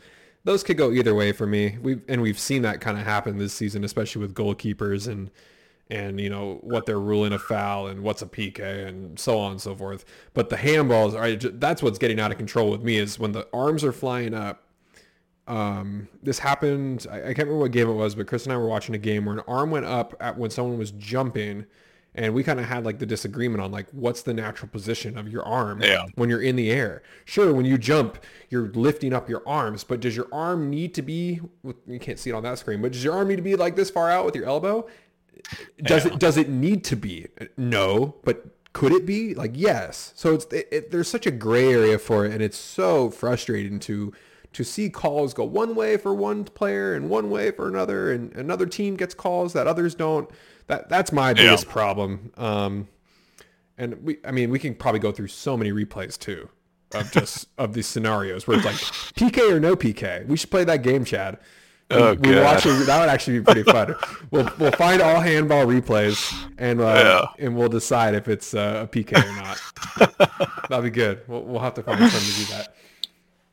those 0.43 0.61
could 0.61 0.75
go 0.77 0.91
either 0.91 1.15
way 1.15 1.31
for 1.31 1.47
me. 1.47 1.77
We 1.81 2.01
and 2.09 2.21
we've 2.21 2.37
seen 2.39 2.63
that 2.63 2.81
kind 2.81 2.97
of 2.97 3.05
happen 3.05 3.37
this 3.37 3.53
season, 3.53 3.85
especially 3.85 4.21
with 4.23 4.33
goalkeepers 4.35 5.07
and 5.07 5.31
and 5.89 6.19
you 6.19 6.29
know 6.29 6.59
what 6.63 6.85
they're 6.85 6.99
ruling 6.99 7.31
a 7.31 7.39
foul 7.39 7.87
and 7.87 8.03
what's 8.03 8.21
a 8.21 8.25
PK 8.25 8.85
and 8.87 9.17
so 9.17 9.39
on 9.39 9.51
and 9.51 9.61
so 9.61 9.73
forth. 9.73 10.03
But 10.33 10.49
the 10.49 10.57
handballs 10.57 11.13
are 11.17 11.33
that's 11.51 11.81
what's 11.81 11.97
getting 11.97 12.19
out 12.19 12.31
of 12.33 12.37
control 12.37 12.69
with 12.71 12.81
me 12.83 12.97
is 12.97 13.17
when 13.17 13.31
the 13.31 13.47
arms 13.53 13.85
are 13.85 13.93
flying 13.93 14.33
up. 14.33 14.59
Um, 15.47 16.07
this 16.21 16.39
happened. 16.39 17.05
I, 17.11 17.15
I 17.17 17.21
can't 17.33 17.39
remember 17.39 17.57
what 17.59 17.71
game 17.71 17.89
it 17.89 17.93
was, 17.93 18.15
but 18.15 18.27
Chris 18.27 18.45
and 18.45 18.53
I 18.53 18.57
were 18.57 18.67
watching 18.67 18.95
a 18.95 18.99
game 18.99 19.25
where 19.25 19.35
an 19.35 19.43
arm 19.47 19.71
went 19.71 19.85
up 19.85 20.15
at 20.19 20.37
when 20.37 20.49
someone 20.51 20.77
was 20.77 20.91
jumping, 20.91 21.65
and 22.15 22.33
we 22.33 22.43
kind 22.43 22.59
of 22.59 22.65
had 22.67 22.85
like 22.85 22.99
the 22.99 23.05
disagreement 23.05 23.61
on 23.61 23.71
like 23.71 23.87
what's 23.91 24.21
the 24.21 24.33
natural 24.33 24.69
position 24.69 25.17
of 25.17 25.27
your 25.27 25.43
arm 25.43 25.81
Yeah. 25.81 26.05
when 26.15 26.29
you're 26.29 26.41
in 26.41 26.55
the 26.55 26.71
air. 26.71 27.03
Sure, 27.25 27.53
when 27.53 27.65
you 27.65 27.77
jump, 27.77 28.19
you're 28.49 28.69
lifting 28.69 29.11
up 29.13 29.27
your 29.29 29.43
arms, 29.45 29.83
but 29.83 29.99
does 29.99 30.15
your 30.15 30.27
arm 30.31 30.69
need 30.69 30.93
to 30.93 31.01
be? 31.01 31.41
You 31.87 31.99
can't 31.99 32.19
see 32.19 32.29
it 32.29 32.33
on 32.33 32.43
that 32.43 32.57
screen, 32.59 32.81
but 32.81 32.93
does 32.93 33.03
your 33.03 33.13
arm 33.13 33.27
need 33.27 33.37
to 33.37 33.41
be 33.41 33.55
like 33.57 33.75
this 33.75 33.89
far 33.89 34.09
out 34.09 34.25
with 34.25 34.35
your 34.35 34.45
elbow? 34.45 34.87
Does 35.83 36.05
Yeah. 36.05 36.13
it 36.13 36.19
does 36.19 36.37
it 36.37 36.47
need 36.47 36.83
to 36.85 36.95
be? 36.95 37.27
No, 37.57 38.15
but 38.23 38.45
could 38.71 38.91
it 38.93 39.05
be? 39.05 39.33
Like 39.35 39.51
yes. 39.55 40.13
So 40.15 40.33
it's 40.35 40.45
it, 40.53 40.67
it, 40.71 40.91
there's 40.91 41.09
such 41.09 41.25
a 41.27 41.31
gray 41.31 41.73
area 41.73 41.99
for 41.99 42.25
it, 42.25 42.31
and 42.31 42.41
it's 42.41 42.57
so 42.57 43.09
frustrating 43.09 43.79
to 43.81 44.13
to 44.53 44.63
see 44.63 44.89
calls 44.89 45.33
go 45.33 45.43
one 45.43 45.75
way 45.75 45.97
for 45.97 46.13
one 46.13 46.43
player 46.45 46.93
and 46.93 47.09
one 47.09 47.29
way 47.29 47.51
for 47.51 47.67
another, 47.67 48.11
and 48.11 48.33
another 48.35 48.65
team 48.65 48.95
gets 48.95 49.13
calls 49.13 49.53
that 49.53 49.67
others 49.67 49.95
don't. 49.95 50.29
That 50.67 50.89
that's 50.89 51.11
my 51.11 51.33
biggest 51.33 51.67
problem. 51.67 52.31
Um, 52.37 52.87
and 53.77 54.01
we, 54.03 54.17
I 54.23 54.31
mean, 54.31 54.49
we 54.51 54.59
can 54.59 54.75
probably 54.75 54.99
go 54.99 55.11
through 55.11 55.27
so 55.27 55.57
many 55.57 55.71
replays 55.71 56.17
too 56.17 56.47
of 56.93 57.11
just 57.11 57.47
of 57.57 57.73
these 57.73 57.87
scenarios 57.87 58.47
where 58.47 58.57
it's 58.57 58.65
like 58.65 58.75
PK 58.75 59.51
or 59.51 59.59
no 59.59 59.75
PK. 59.75 60.25
We 60.27 60.37
should 60.37 60.51
play 60.51 60.63
that 60.63 60.83
game, 60.83 61.03
Chad. 61.05 61.39
We, 61.89 61.97
Oh, 61.97 62.13
we 62.13 62.39
watch 62.39 62.65
it. 62.65 62.85
That 62.87 63.01
would 63.01 63.09
actually 63.09 63.39
be 63.39 63.45
pretty 63.45 63.63
fun. 63.71 63.93
we'll 64.31 64.49
we'll 64.57 64.71
find 64.71 65.01
all 65.01 65.19
handball 65.19 65.65
replays 65.65 66.33
and 66.57 66.79
uh, 66.81 67.27
and 67.39 67.55
we'll 67.57 67.69
decide 67.69 68.15
if 68.15 68.27
it's 68.27 68.53
uh, 68.53 68.85
a 68.85 68.87
PK 68.87 69.21
or 69.21 69.35
not. 69.35 70.49
That'd 70.69 70.85
be 70.85 70.89
good. 70.91 71.21
We'll, 71.27 71.43
we'll 71.43 71.59
have 71.59 71.73
to 71.75 71.83
find 71.83 71.99
something 71.99 72.19
to 72.19 72.39
do 72.39 72.45
that. 72.53 72.75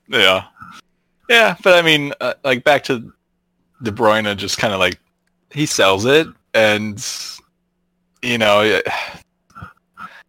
Yeah, 0.09 0.45
yeah, 1.31 1.57
but 1.63 1.79
I 1.79 1.83
mean, 1.83 2.13
uh, 2.21 2.35
like 2.43 2.65
back 2.65 2.83
to 2.85 3.13
De 3.83 3.93
Bruyne, 3.93 4.37
just 4.37 4.59
kind 4.59 4.75
of 4.75 4.81
like 4.81 4.99
he 5.53 5.65
sells 5.65 6.05
it, 6.05 6.27
and 6.55 7.03
you 8.21 8.37
know, 8.37 8.81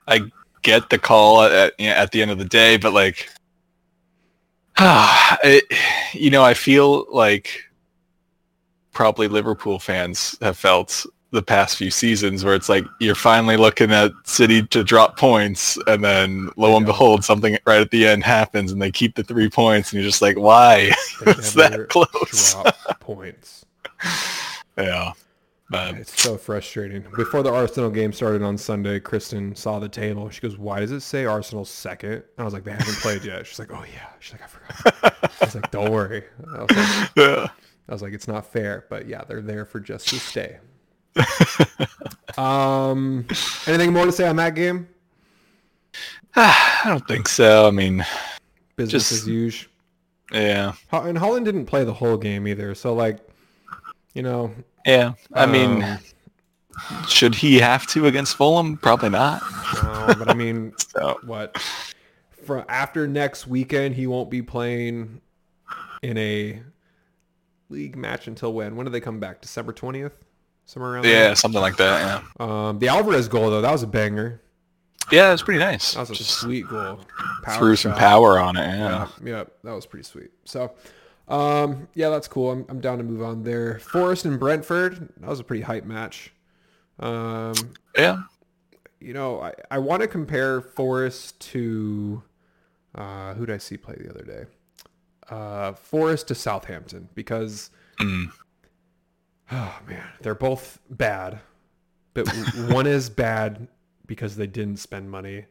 I 0.08 0.22
get 0.62 0.92
the 0.92 1.00
call 1.00 1.42
at 1.42 1.74
at 1.80 2.12
the 2.12 2.22
end 2.22 2.30
of 2.30 2.38
the 2.38 2.46
day, 2.46 2.78
but 2.78 2.94
like, 2.94 3.30
it, 4.80 5.66
you 6.14 6.30
know, 6.30 6.44
I 6.44 6.54
feel 6.54 7.08
like 7.12 7.64
probably 8.92 9.28
Liverpool 9.28 9.80
fans 9.80 10.38
have 10.40 10.56
felt 10.56 11.04
the 11.32 11.42
past 11.42 11.78
few 11.78 11.90
seasons 11.90 12.44
where 12.44 12.56
it's 12.56 12.70
like 12.70 12.86
you're 13.00 13.16
finally 13.16 13.58
looking 13.58 13.92
at 13.92 14.12
City 14.26 14.64
to 14.68 14.84
drop 14.84 15.18
points 15.18 15.78
and 15.88 16.04
then 16.04 16.50
lo 16.58 16.76
and 16.76 16.86
behold 16.86 17.24
something 17.24 17.58
right 17.66 17.82
at 17.82 17.92
the 17.92 18.06
end 18.06 18.24
happens 18.24 18.72
and 18.72 18.82
they 18.82 18.92
keep 18.92 19.16
the 19.16 19.24
three 19.24 19.50
points 19.50 19.92
and 19.92 20.02
you're 20.02 20.10
just 20.10 20.22
like 20.22 20.38
why 20.38 20.92
it's 21.22 21.54
that 21.56 21.88
close 21.90 22.56
points. 23.00 23.66
yeah 24.78 25.14
but 25.70 25.96
It's 25.96 26.22
so 26.22 26.36
frustrating. 26.36 27.06
Before 27.16 27.44
the 27.44 27.54
Arsenal 27.54 27.90
game 27.90 28.12
started 28.12 28.42
on 28.42 28.58
Sunday, 28.58 29.00
Kristen 29.00 29.56
saw 29.56 29.80
the 29.80 29.88
table. 29.88 30.30
She 30.30 30.42
goes, 30.42 30.58
"Why 30.58 30.82
does 30.82 30.92
it 30.92 31.00
say 31.00 31.24
Arsenal 31.24 31.64
second? 31.64 32.12
And 32.12 32.24
I 32.40 32.44
was 32.44 32.54
like, 32.54 32.66
"They 32.66 32.72
haven't 32.72 32.98
played 32.98 33.24
yet." 33.24 33.48
She's 33.48 33.58
like, 33.58 33.72
"Oh 33.72 33.86
yeah." 33.90 34.10
She's 34.20 34.34
like, 34.34 34.44
"I 34.44 34.48
forgot." 34.48 35.32
I 35.42 35.46
was 35.46 35.56
like, 35.56 35.72
"Don't 35.72 35.90
worry." 35.90 36.26
I 36.54 36.64
was 36.64 36.76
like, 36.76 37.10
yeah 37.16 37.48
I 37.92 37.94
was 37.94 38.02
like, 38.02 38.14
it's 38.14 38.28
not 38.28 38.46
fair, 38.46 38.86
but 38.90 39.06
yeah, 39.06 39.24
they're 39.26 39.42
there 39.42 39.66
for 39.66 39.82
just 39.82 40.08
to 40.10 40.20
stay. 40.20 40.60
Um, 42.38 43.26
anything 43.68 43.92
more 43.94 44.06
to 44.06 44.12
say 44.12 44.28
on 44.28 44.38
that 44.38 44.56
game? 44.56 44.88
I 46.36 46.82
don't 46.86 47.06
think 47.08 47.28
so 47.28 47.68
I 47.68 47.72
mean 47.72 48.06
Business 48.78 49.10
Just- 49.10 49.12
as 49.24 49.28
usual. 49.28 49.70
yeah 50.32 50.74
And 50.94 51.18
Haaland 51.18 51.44
didn't 51.44 51.66
play 51.66 51.84
the 51.84 51.94
whole 51.94 52.16
game 52.18 52.48
either, 52.48 52.74
so 52.74 52.94
like, 52.94 53.18
you 54.14 54.24
know, 54.24 54.52
yeah 54.86 55.14
I 55.34 55.46
mean 55.46 55.84
um, 55.84 56.00
should 57.08 57.36
he 57.36 57.60
have 57.60 57.86
to 57.88 58.08
against 58.08 58.38
Fulham 58.38 58.78
probably 58.78 59.10
not 59.10 59.42
no, 59.84 60.16
but 60.18 60.30
I 60.30 60.34
mean, 60.34 60.74
so 60.78 61.20
what? 61.26 61.58
For 62.44 62.66
after 62.70 63.08
next 63.08 63.46
weekend, 63.48 63.96
he 63.96 64.08
won't 64.08 64.30
be 64.32 64.42
playing 64.42 65.22
in 66.02 66.18
a 66.18 66.62
league 67.70 67.96
match 67.96 68.28
until 68.28 68.54
when? 68.54 68.76
When 68.76 68.86
do 68.86 68.92
they 68.92 69.00
come 69.00 69.20
back? 69.20 69.42
December 69.42 69.74
twentieth, 69.74 70.18
somewhere 70.72 70.94
around 70.94 71.06
yeah 71.06 71.34
something 71.34 71.60
like 71.62 71.76
that 71.78 72.24
yeah. 72.40 72.68
Um, 72.70 72.80
the 72.80 72.88
Alvarez 72.88 73.28
goal 73.28 73.50
though, 73.50 73.62
that 73.62 73.72
was 73.72 73.84
a 73.84 73.88
banger. 73.88 74.42
yeah 75.12 75.30
it 75.30 75.32
was 75.34 75.44
pretty 75.44 75.60
nice 75.60 75.94
That 75.96 76.02
was 76.02 76.12
a 76.12 76.14
just 76.16 76.32
sweet 76.32 76.68
goal. 76.68 77.00
Power 77.44 77.58
threw 77.58 77.76
some 77.76 77.94
power 77.96 78.40
on 78.40 78.56
it 78.56 78.62
yeah 78.62 79.08
Yeah, 79.24 79.30
yeah, 79.38 79.44
that 79.64 79.74
was 79.74 79.86
pretty 79.86 80.04
sweet. 80.06 80.30
So, 80.46 80.72
um, 81.28 81.88
yeah, 81.94 82.10
that's 82.10 82.28
cool. 82.28 82.52
I'm, 82.52 82.66
I'm 82.70 82.80
down 82.82 82.98
to 83.00 83.04
move 83.04 83.22
on 83.22 83.44
there. 83.44 83.80
Forest 83.80 84.26
and 84.26 84.40
Brentford, 84.40 85.10
that 85.20 85.30
was 85.30 85.40
a 85.40 85.44
pretty 85.44 85.64
hype 85.64 85.86
match. 85.86 86.34
Um, 87.00 87.54
yeah 87.98 88.24
you 89.00 89.14
know, 89.16 89.42
I, 89.42 89.54
I 89.72 89.80
want 89.80 90.02
to 90.04 90.08
compare 90.08 90.62
Forest 90.62 91.40
to 91.52 92.22
uh, 92.94 93.34
who 93.34 93.46
did 93.48 93.56
I 93.56 93.58
see 93.58 93.76
play 93.76 93.96
the 94.00 94.10
other 94.12 94.24
day? 94.24 94.46
Uh, 95.28 95.74
Forest 95.74 96.28
to 96.30 96.36
Southampton 96.36 97.10
because 97.16 97.72
Mm. 98.00 98.32
Oh 99.52 99.80
man, 99.88 100.08
they're 100.22 100.36
both 100.36 100.80
bad, 100.90 101.40
but 102.14 102.28
one 102.70 102.88
is 102.88 103.10
bad 103.10 103.68
because 104.08 104.36
they 104.36 104.48
didn't 104.48 104.78
spend 104.78 105.10
money, 105.10 105.46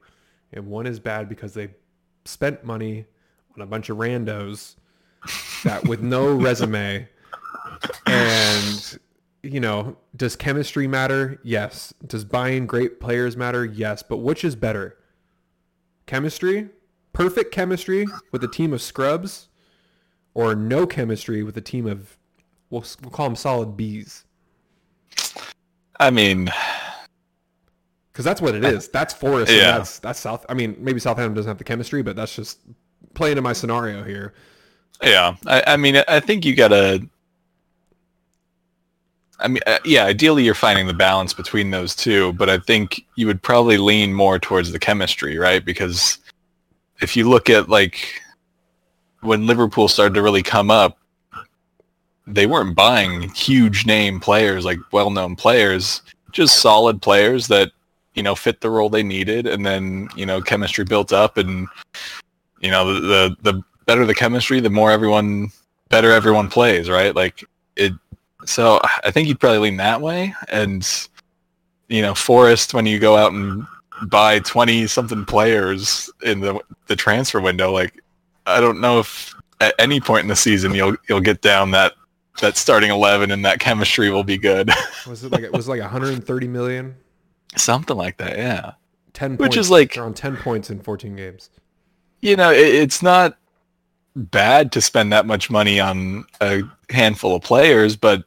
and 0.53 0.67
one 0.67 0.87
is 0.87 1.01
bad 1.01 1.29
because 1.29 1.55
they 1.55 1.71
spent 2.25 2.65
money 2.65 3.07
on 3.57 3.63
a 3.63 3.67
bunch 3.67 3.89
of 3.89 3.99
randos 3.99 4.77
that 5.65 5.87
with 5.87 6.01
no 6.01 6.33
resume. 6.35 7.09
And 8.07 8.99
you 9.43 9.61
know 9.61 9.97
does 10.17 10.37
chemistry 10.37 10.87
matter? 10.87 11.41
Yes. 11.43 11.95
Does 12.07 12.25
buying 12.25 12.67
great 12.67 13.01
players 13.01 13.37
matter? 13.37 13.65
Yes. 13.65 14.03
But 14.03 14.19
which 14.19 14.45
is 14.45 14.57
better? 14.57 14.97
Chemistry? 16.07 16.69
Perfect 17.13 17.53
chemistry 17.53 18.07
with 18.33 18.45
a 18.45 18.49
team 18.49 18.73
of 18.73 18.83
scrubs 18.83 19.49
or 20.35 20.55
no 20.55 20.87
chemistry 20.87 21.43
with 21.43 21.57
a 21.57 21.61
team 21.61 21.87
of 21.87 22.17
we'll, 22.71 22.85
we'll 23.03 23.11
call 23.11 23.27
them 23.27 23.37
solid 23.37 23.77
b's 23.77 24.25
I 25.99 26.11
mean 26.11 26.51
because 28.13 28.25
that's 28.25 28.41
what 28.41 28.55
it 28.55 28.65
is 28.65 28.89
that's 28.89 29.13
forest 29.15 29.53
Yeah. 29.53 29.59
and 29.59 29.79
that's 29.81 29.99
that's 29.99 30.21
south 30.21 30.47
i 30.49 30.55
mean 30.55 30.77
maybe 30.79 30.99
southampton 31.01 31.35
doesn't 31.35 31.49
have 31.51 31.59
the 31.59 31.65
chemistry 31.65 32.03
but 32.03 32.17
that's 32.17 32.35
just 32.35 32.61
playing 33.15 33.37
in 33.37 33.43
my 33.43 33.53
scenario 33.53 34.03
here 34.05 34.35
Yeah, 35.03 35.37
I, 35.47 35.63
I 35.67 35.77
mean, 35.77 35.97
I 36.09 36.21
think 36.21 36.45
you 36.45 36.55
gotta. 36.55 37.01
I 39.39 39.49
mean, 39.49 39.63
uh, 39.67 39.79
yeah, 39.87 40.05
ideally 40.05 40.45
you're 40.45 40.55
finding 40.55 40.87
the 40.87 40.93
balance 40.93 41.33
between 41.33 41.71
those 41.71 41.97
two, 41.97 42.35
but 42.35 42.51
I 42.51 42.59
think 42.59 43.07
you 43.17 43.27
would 43.27 43.41
probably 43.43 43.79
lean 43.79 44.13
more 44.13 44.39
towards 44.39 44.71
the 44.71 44.79
chemistry, 44.79 45.39
right? 45.39 45.65
Because 45.65 46.19
if 47.01 47.17
you 47.17 47.27
look 47.31 47.49
at 47.49 47.71
like 47.71 48.21
when 49.23 49.47
Liverpool 49.47 49.89
started 49.89 50.13
to 50.15 50.23
really 50.23 50.43
come 50.43 50.71
up, 50.71 50.99
they 52.35 52.47
weren't 52.47 52.75
buying 52.75 53.29
huge 53.31 53.87
name 53.87 54.21
players, 54.21 54.65
like 54.65 54.79
well-known 54.93 55.37
players, 55.37 56.03
just 56.33 56.61
solid 56.61 57.03
players 57.03 57.49
that 57.49 57.73
you 58.15 58.23
know 58.23 58.35
fit 58.35 58.61
the 58.61 58.71
role 58.71 58.89
they 58.89 59.03
needed, 59.03 59.47
and 59.47 59.65
then 59.65 60.09
you 60.17 60.27
know 60.27 60.41
chemistry 60.41 60.85
built 60.85 61.13
up, 61.13 61.37
and 61.37 61.69
you 62.61 62.71
know 62.71 62.93
the 62.95 63.01
the, 63.43 63.53
the 63.53 63.63
better 63.87 64.07
the 64.07 64.15
chemistry, 64.15 64.61
the 64.61 64.71
more 64.71 64.91
everyone 64.91 65.49
better 65.89 66.13
everyone 66.13 66.49
plays, 66.49 66.89
right? 66.89 67.15
Like 67.15 67.45
it. 67.77 67.93
So 68.47 68.81
I 69.05 69.11
think 69.11 69.29
you'd 69.29 69.41
probably 69.41 69.59
lean 69.59 69.77
that 69.77 70.01
way, 70.01 70.35
and 70.49 70.87
you 71.89 72.03
know, 72.03 72.15
Forest 72.15 72.73
when 72.73 72.87
you 72.87 72.99
go 72.99 73.17
out 73.17 73.33
and 73.33 73.67
buy 74.09 74.39
twenty 74.41 74.87
something 74.87 75.25
players 75.25 76.11
in 76.23 76.41
the 76.41 76.59
the 76.87 76.97
transfer 76.97 77.41
window, 77.41 77.71
like 77.71 78.03
I 78.47 78.61
don't 78.61 78.81
know 78.81 79.01
if 79.01 79.35
at 79.61 79.75
any 79.79 80.01
point 80.01 80.23
in 80.23 80.29
the 80.29 80.37
season 80.37 80.75
you'll 80.75 80.97
you'll 81.09 81.21
get 81.21 81.43
down 81.43 81.73
that 81.73 81.93
that 82.41 82.57
starting 82.57 82.91
eleven 82.91 83.31
and 83.31 83.45
that 83.45 83.61
chemistry 83.61 84.11
will 84.11 84.25
be 84.25 84.39
good. 84.39 84.71
Was 85.07 85.25
it 85.25 85.33
like 85.33 85.43
it 85.43 85.53
was 85.53 85.69
like 85.69 85.81
130 85.81 86.49
million? 86.49 86.97
Something 87.57 87.97
like 87.97 88.17
that, 88.19 88.37
yeah. 88.37 88.73
10 89.13 89.33
Which 89.33 89.39
points, 89.39 89.57
is 89.57 89.71
like- 89.71 89.97
around 89.97 90.15
10 90.15 90.37
points 90.37 90.71
in 90.71 90.81
14 90.81 91.17
games. 91.17 91.51
You 92.21 92.37
know, 92.37 92.53
it, 92.53 92.59
it's 92.59 93.03
not 93.03 93.37
bad 94.15 94.71
to 94.73 94.81
spend 94.81 95.13
that 95.13 95.27
much 95.27 95.51
money 95.51 95.81
on 95.81 96.25
a 96.41 96.63
handful 96.91 97.35
of 97.35 97.43
players, 97.43 97.97
but 97.97 98.25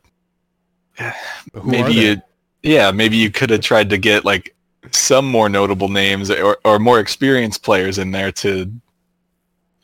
But 0.98 1.65
maybe 1.65 1.93
you 1.93 2.22
yeah 2.62 2.91
maybe 2.91 3.17
you 3.17 3.29
could 3.32 3.50
have 3.50 3.62
tried 3.62 3.89
to 3.89 3.98
get 3.98 4.25
like 4.25 4.55
some 4.91 5.25
more 5.25 5.50
notable 5.50 5.89
names 5.89 6.29
or, 6.29 6.58
or 6.63 6.79
more 6.79 7.00
experienced 7.00 7.63
players 7.63 7.98
in 7.98 8.12
there 8.12 8.32
to 8.32 8.72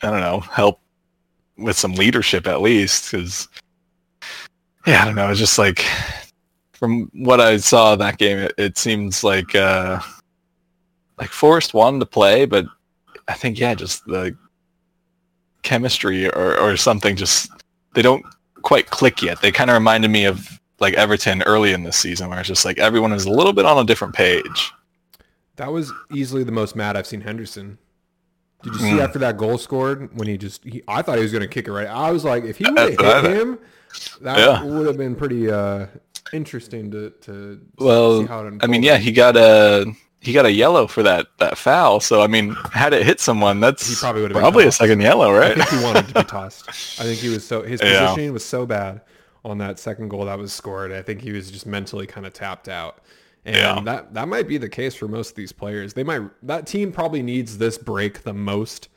i 0.02 0.10
don't 0.10 0.22
know 0.22 0.40
help 0.40 0.80
with 1.58 1.78
some 1.78 1.94
leadership 1.94 2.48
at 2.48 2.62
least 2.62 3.12
because 3.12 3.48
yeah 4.88 5.02
i 5.02 5.06
don't 5.06 5.16
know 5.16 5.30
it's 5.30 5.40
just 5.40 5.58
like 5.58 5.84
from 6.74 7.10
what 7.14 7.40
i 7.42 7.58
saw 7.58 7.94
of 7.94 8.00
that 8.00 8.18
game 8.18 8.38
it, 8.38 8.54
it 8.58 8.78
seems 8.78 9.24
like 9.24 9.54
uh 9.56 10.00
like 11.18 11.30
forest 11.30 11.74
wanted 11.74 12.00
to 12.00 12.06
play 12.06 12.46
but 12.46 12.66
i 13.28 13.34
think 13.34 13.60
yeah 13.60 13.74
just 13.76 14.06
the 14.06 14.36
chemistry 15.62 16.30
or, 16.30 16.58
or 16.58 16.78
something 16.78 17.16
just 17.16 17.52
they 17.94 18.02
don't 18.02 18.26
quite 18.62 18.90
click 18.90 19.22
yet 19.22 19.42
they 19.42 19.52
kind 19.52 19.70
of 19.70 19.74
reminded 19.74 20.10
me 20.10 20.26
of 20.26 20.60
like 20.82 20.94
Everton 20.94 21.42
early 21.42 21.74
in 21.74 21.84
this 21.84 21.98
season, 21.98 22.30
where 22.30 22.40
it's 22.40 22.48
just 22.48 22.64
like 22.64 22.80
everyone 22.80 23.12
is 23.12 23.26
a 23.26 23.30
little 23.30 23.52
bit 23.52 23.66
on 23.66 23.78
a 23.80 23.84
different 23.84 24.16
page. 24.16 24.72
That 25.58 25.74
was 25.74 25.92
easily 26.10 26.46
the 26.46 26.54
most 26.54 26.74
mad 26.74 26.96
I've 26.96 27.06
seen 27.06 27.20
Henderson. 27.20 27.78
Did 28.64 28.76
you 28.76 28.80
see 28.80 28.92
Mm. 28.92 29.02
after 29.04 29.20
that 29.20 29.36
goal 29.36 29.58
scored 29.58 30.18
when 30.18 30.30
he 30.30 30.38
just? 30.38 30.64
He, 30.64 30.82
I 30.88 31.02
thought 31.02 31.18
he 31.18 31.22
was 31.24 31.34
going 31.34 31.42
to 31.42 31.50
kick 31.50 31.68
it 31.68 31.74
right. 31.74 31.86
I 31.86 32.12
was 32.12 32.24
like, 32.24 32.46
if 32.46 32.60
he 32.60 32.64
would 32.64 32.78
have 32.78 33.24
hit 33.26 33.42
him, 33.42 33.56
that 33.56 33.60
Yeah. 34.22 34.64
would 34.64 34.88
have 34.88 34.98
been 34.98 35.16
pretty 35.16 35.50
uh, 35.52 35.88
interesting 36.34 36.92
to 36.92 37.10
to 37.22 37.60
Well, 37.78 38.22
see 38.22 38.28
how 38.28 38.46
it 38.48 38.54
I 38.62 38.68
mean, 38.68 38.84
yeah, 38.84 38.98
he 38.98 39.12
got 39.12 39.36
a 39.38 39.92
he 40.22 40.34
got 40.34 40.46
a 40.46 40.52
yellow 40.52 40.86
for 40.88 41.02
that 41.04 41.28
that 41.38 41.58
foul. 41.58 42.00
So 42.00 42.22
I 42.22 42.28
mean, 42.28 42.56
had 42.74 42.94
it 42.94 43.06
hit 43.06 43.20
someone, 43.20 43.60
that's 43.60 43.88
He 43.88 43.96
probably 43.96 44.22
would've 44.22 44.36
been 44.36 44.42
probably 44.42 44.66
a 44.66 44.72
second 44.72 45.02
yellow, 45.02 45.34
I 45.34 45.38
right? 45.40 45.58
think 45.58 45.70
he 45.70 45.84
wanted 45.84 46.08
to 46.10 46.14
be 46.16 46.24
tossed. 46.28 46.68
I 47.00 47.04
think 47.04 47.20
he 47.20 47.30
was 47.30 47.46
so 47.46 47.62
his 47.64 47.82
Yeah. 47.82 48.00
positioning 48.02 48.34
was 48.34 48.44
so 48.46 48.66
bad 48.66 49.02
on 49.46 49.58
that 49.60 49.80
second 49.80 50.10
goal 50.10 50.26
that 50.26 50.38
was 50.38 50.52
scored. 50.52 50.92
I 50.92 51.02
think 51.02 51.22
he 51.22 51.32
was 51.32 51.50
just 51.50 51.66
mentally 51.66 52.06
kind 52.06 52.26
of 52.26 52.34
tapped 52.34 52.68
out. 52.68 53.00
And 53.46 53.56
Yeah. 53.56 53.80
that 53.86 54.14
that 54.14 54.28
might 54.28 54.48
be 54.50 54.58
the 54.58 54.68
case 54.70 54.94
for 54.96 55.08
most 55.08 55.30
of 55.30 55.36
these 55.38 55.54
players. 55.54 55.94
They 55.94 56.04
might 56.04 56.24
that 56.44 56.68
team 56.68 56.92
probably 56.92 57.24
needs 57.24 57.58
this 57.58 57.78
break 57.78 58.24
the 58.24 58.34
most. 58.34 58.90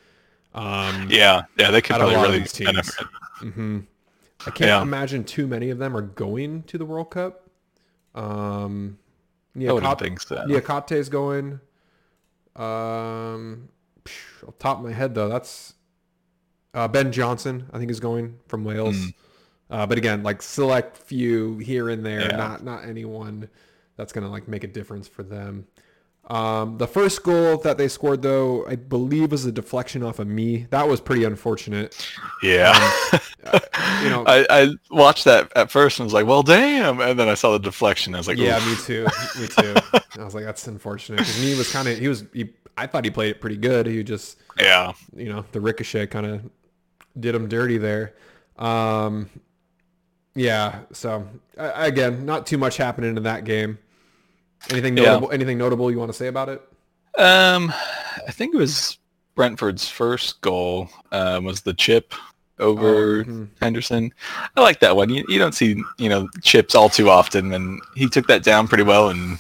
Um, 0.55 1.07
yeah, 1.09 1.43
yeah, 1.57 1.71
they 1.71 1.81
could 1.81 1.97
probably 1.97 2.17
really 2.17 2.41
these 2.41 2.53
teams. 2.53 2.91
I 4.47 4.51
can't 4.51 4.69
Yeah. 4.69 4.83
imagine 4.83 5.25
too 5.25 5.47
many 5.47 5.71
of 5.71 5.79
them 5.79 5.97
are 5.97 6.03
going 6.03 6.63
to 6.65 6.79
the 6.79 6.85
World 6.85 7.11
Cup. 7.11 7.49
Um, 8.15 8.99
Niakhaté- 9.57 9.99
think 9.99 10.21
so. 10.21 10.37
Niakhaté's 10.47 11.09
going. 11.09 11.61
Um, 12.57 13.69
phew, 14.05 14.49
off 14.49 14.59
top 14.59 14.79
of 14.79 14.85
my 14.85 14.93
head 14.93 15.15
though, 15.15 15.29
that's 15.29 15.75
uh, 16.75 16.89
Ben 16.89 17.13
Johnson. 17.13 17.69
I 17.73 17.79
think 17.79 17.91
is 17.91 18.01
going 18.01 18.39
from 18.49 18.65
Wales. 18.65 18.97
Mm. 18.97 19.15
Uh, 19.71 19.87
but 19.87 19.97
again, 19.99 20.23
like 20.23 20.43
select 20.43 20.97
few 20.99 21.59
here 21.59 21.89
and 21.89 22.05
there, 22.05 22.23
Yeah. 22.29 22.37
not 22.37 22.63
not 22.65 22.85
anyone 22.85 23.49
that's 23.97 24.13
gonna 24.13 24.29
like 24.31 24.49
make 24.49 24.65
a 24.65 24.69
difference 24.69 25.09
for 25.09 25.23
them. 25.23 25.67
Um, 26.33 26.79
the 26.79 26.87
first 26.87 27.23
goal 27.25 27.59
that 27.59 27.77
they 27.77 27.89
scored 27.89 28.23
though, 28.23 28.65
I 28.67 28.77
believe 28.77 29.33
was 29.33 29.45
a 29.45 29.53
deflection 29.53 30.03
off 30.03 30.19
of 30.19 30.27
me. 30.27 30.67
That 30.71 30.89
was 30.89 30.99
pretty 30.99 31.25
unfortunate. 31.25 32.09
Yeah, 32.43 32.73
you 34.03 34.09
know- 34.09 34.25
I, 34.27 34.47
I 34.49 34.69
watched 34.91 35.25
that 35.27 35.53
at 35.55 35.71
first 35.71 35.99
and 35.99 36.07
was 36.07 36.15
like, 36.15 36.25
"Well, 36.27 36.43
damn!" 36.43 37.01
And 37.01 37.19
then 37.19 37.29
I 37.29 37.35
saw 37.35 37.53
the 37.53 37.59
deflection. 37.59 38.15
I 38.15 38.19
was 38.19 38.29
like, 38.29 38.39
Yeah, 38.39 38.59
me 38.65 38.77
too. 38.83 39.07
Me 39.39 39.47
too. 39.47 39.75
I 40.21 40.25
was 40.25 40.35
like, 40.35 40.45
that's 40.45 40.67
unfortunate 40.67 41.19
because 41.19 41.39
me 41.43 41.55
was 41.55 41.71
kind 41.71 41.87
of 41.87 41.99
he 41.99 42.09
was 42.09 42.25
he. 42.33 42.49
I 42.79 42.87
thought 42.87 43.05
he 43.05 43.11
played 43.11 43.33
it 43.33 43.41
pretty 43.43 43.59
good. 43.59 43.87
He 43.87 44.03
just 44.03 44.39
yeah, 44.59 44.93
you 45.15 45.29
know 45.29 45.45
the 45.53 45.61
ricochet 45.61 46.07
kind 46.07 46.25
of 46.25 46.51
did 47.21 47.35
him 47.35 47.47
dirty 47.49 47.77
there. 47.77 48.15
Um, 48.57 49.29
yeah. 50.35 50.81
So 50.93 51.29
uh, 51.59 51.73
again, 51.75 52.25
not 52.25 52.47
too 52.47 52.57
much 52.57 52.79
happening 52.79 53.19
in 53.19 53.23
that 53.25 53.45
game. 53.45 53.77
Anything 54.71 54.97
Yeah. 54.97 55.05
notable? 55.05 55.31
Anything 55.33 55.59
notable 55.59 55.91
you 55.91 55.99
want 55.99 56.11
to 56.11 56.17
say 56.17 56.29
about 56.29 56.49
it? 56.49 56.63
Um, 57.19 57.73
I 58.27 58.31
think 58.31 58.55
it 58.55 58.59
was 58.59 58.99
Brentford's 59.35 59.89
first 59.89 60.41
goal 60.41 60.89
um, 61.11 61.45
was 61.45 61.63
the 61.63 61.75
chip 61.75 62.15
over 62.59 63.21
Oh, 63.21 63.25
mhm. 63.25 63.49
Henderson. 63.61 64.13
I 64.57 64.61
like 64.61 64.81
that 64.81 64.95
one. 64.97 65.11
You, 65.11 65.25
you 65.29 65.39
don't 65.39 65.55
see 65.55 65.83
you 65.99 66.09
know 66.09 66.29
chips 66.43 66.75
all 66.75 66.89
too 66.89 67.11
often, 67.11 67.53
and 67.53 67.81
he 67.95 68.09
took 68.09 68.27
that 68.29 68.45
down 68.45 68.69
pretty 68.69 68.85
well 68.85 69.09
and 69.09 69.39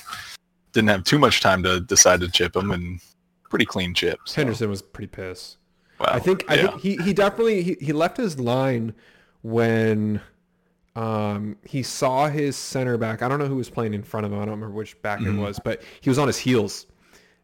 didn't 0.73 0.89
have 0.89 1.05
too 1.05 1.19
much 1.19 1.41
time 1.41 1.63
to 1.63 1.81
decide 1.81 2.21
to 2.21 2.31
chip 2.31 2.57
him, 2.57 2.71
and 2.71 3.01
pretty 3.49 3.65
clean 3.67 3.95
chips. 3.95 4.35
Henderson 4.35 4.71
was 4.71 4.83
pretty 4.83 5.07
pissed. 5.09 5.59
Wow. 6.01 6.07
I 6.11 6.19
think 6.19 6.45
I 6.49 6.55
yeah. 6.55 6.67
think 6.69 6.81
he, 6.81 6.97
he 6.97 7.13
definitely 7.13 7.63
he, 7.63 7.77
he 7.81 7.93
left 7.93 8.17
his 8.17 8.41
line 8.41 8.95
when 9.43 10.21
um 10.97 11.57
he 11.65 11.83
saw 11.83 12.29
his 12.29 12.57
center 12.57 12.97
back. 12.99 13.23
I 13.23 13.29
don't 13.29 13.39
know 13.39 13.47
who 13.47 13.57
was 13.57 13.71
playing 13.71 13.95
in 13.95 14.03
front 14.03 14.27
of 14.27 14.33
him. 14.33 14.39
I 14.39 14.45
don't 14.45 14.55
remember 14.55 14.75
which 14.75 15.01
back 15.03 15.21
it 15.23 15.33
was, 15.33 15.59
but 15.65 15.83
he 16.01 16.11
was 16.11 16.19
on 16.19 16.27
his 16.27 16.39
heels. 16.39 16.87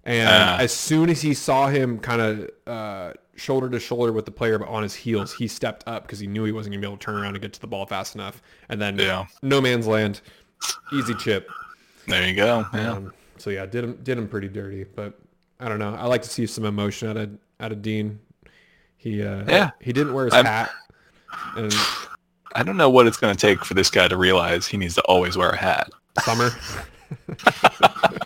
And 0.05 0.29
Ah. 0.31 0.59
as 0.59 0.73
soon 0.73 1.11
as 1.11 1.21
he 1.23 1.35
saw 1.35 1.69
him 1.69 1.99
kind 1.99 2.21
of 2.21 2.51
uh, 2.67 3.13
shoulder 3.37 3.69
to 3.71 3.81
shoulder 3.81 4.13
with 4.13 4.25
the 4.25 4.31
player 4.31 4.59
but 4.59 4.69
on 4.69 4.83
his 4.83 4.95
heels, 4.95 5.35
he 5.35 5.47
stepped 5.49 5.85
up 5.87 6.03
because 6.05 6.19
he 6.19 6.27
knew 6.27 6.45
he 6.45 6.53
wasn't 6.53 6.73
going 6.73 6.81
to 6.81 6.87
be 6.87 6.91
able 6.91 6.99
to 6.99 7.05
turn 7.05 7.17
around 7.17 7.35
and 7.35 7.43
get 7.43 7.53
to 7.55 7.61
the 7.61 7.67
ball 7.67 7.85
fast 7.87 8.15
enough. 8.15 8.41
And 8.69 8.81
then 8.81 8.99
Yeah. 8.99 9.27
no 9.43 9.61
man's 9.61 9.87
land, 9.87 10.21
easy 10.93 11.15
chip. 11.15 11.49
there 12.07 12.27
you 12.27 12.35
go. 12.35 12.65
Yeah. 12.73 12.93
Um, 12.93 13.13
so 13.39 13.51
yeah, 13.51 13.67
did 13.67 13.85
him 13.85 13.99
did 14.03 14.17
him 14.19 14.29
pretty 14.29 14.49
dirty, 14.49 14.85
but 14.85 15.19
I 15.61 15.69
don't 15.69 15.79
know. 15.79 15.95
I 15.95 16.07
like 16.07 16.23
to 16.23 16.29
see 16.31 16.47
some 16.47 16.65
emotion 16.65 17.09
out 17.09 17.17
of 17.17 17.31
out 17.61 17.73
of 17.73 17.83
Dean. 17.83 18.19
He 18.97 19.23
uh, 19.23 19.45
Yeah. 19.49 19.71
he 19.81 19.93
didn't 19.93 20.15
wear 20.15 20.25
his 20.27 20.35
I'm- 20.35 20.45
hat, 20.47 20.71
and 21.57 21.73
I 22.55 22.63
don't 22.63 22.77
know 22.77 22.91
what 22.91 23.07
it's 23.07 23.17
going 23.17 23.35
to 23.35 23.41
take 23.41 23.65
for 23.65 23.75
this 23.75 23.91
guy 23.91 24.09
to 24.09 24.17
realize 24.17 24.67
he 24.67 24.77
needs 24.77 24.95
to 24.97 25.03
always 25.03 25.37
wear 25.37 25.51
a 25.51 25.57
hat. 25.57 25.91
summer. 26.23 26.51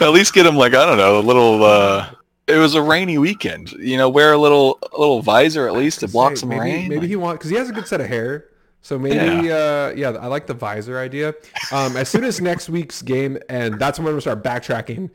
At 0.00 0.10
least 0.10 0.34
get 0.34 0.44
him 0.46 0.56
like 0.56 0.74
I 0.74 0.84
don't 0.84 0.98
know 0.98 1.18
a 1.18 1.20
little. 1.22 1.64
uh 1.64 2.10
It 2.46 2.56
was 2.58 2.74
a 2.74 2.82
rainy 2.82 3.18
weekend. 3.18 3.72
You 3.72 3.96
know, 3.96 4.08
wear 4.08 4.32
a 4.32 4.38
little 4.38 4.78
a 4.92 4.98
little 4.98 5.22
visor 5.22 5.66
at 5.66 5.74
least 5.74 6.00
to 6.00 6.08
block 6.08 6.32
Say, 6.32 6.40
some 6.40 6.48
maybe, 6.50 6.60
rain. 6.60 6.88
Maybe 6.88 7.06
he 7.08 7.16
wants 7.16 7.38
because 7.38 7.50
he 7.50 7.56
has 7.56 7.68
a 7.70 7.72
good 7.72 7.86
set 7.86 8.00
of 8.00 8.06
hair. 8.08 8.46
So 8.80 8.98
maybe, 8.98 9.50
uh, 9.50 9.90
yeah, 9.90 10.10
I 10.20 10.26
like 10.28 10.46
the 10.46 10.54
visor 10.54 10.98
idea. 10.98 11.34
Um, 11.72 11.96
as 11.96 12.08
soon 12.08 12.24
as 12.24 12.40
next 12.40 12.68
week's 12.68 13.02
game, 13.02 13.36
and 13.48 13.78
that's 13.78 13.98
when 13.98 14.06
I'm 14.06 14.12
gonna 14.12 14.20
start 14.20 14.42
backtracking 14.44 15.10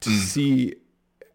to 0.00 0.10
Hmm. 0.10 0.16
see 0.16 0.74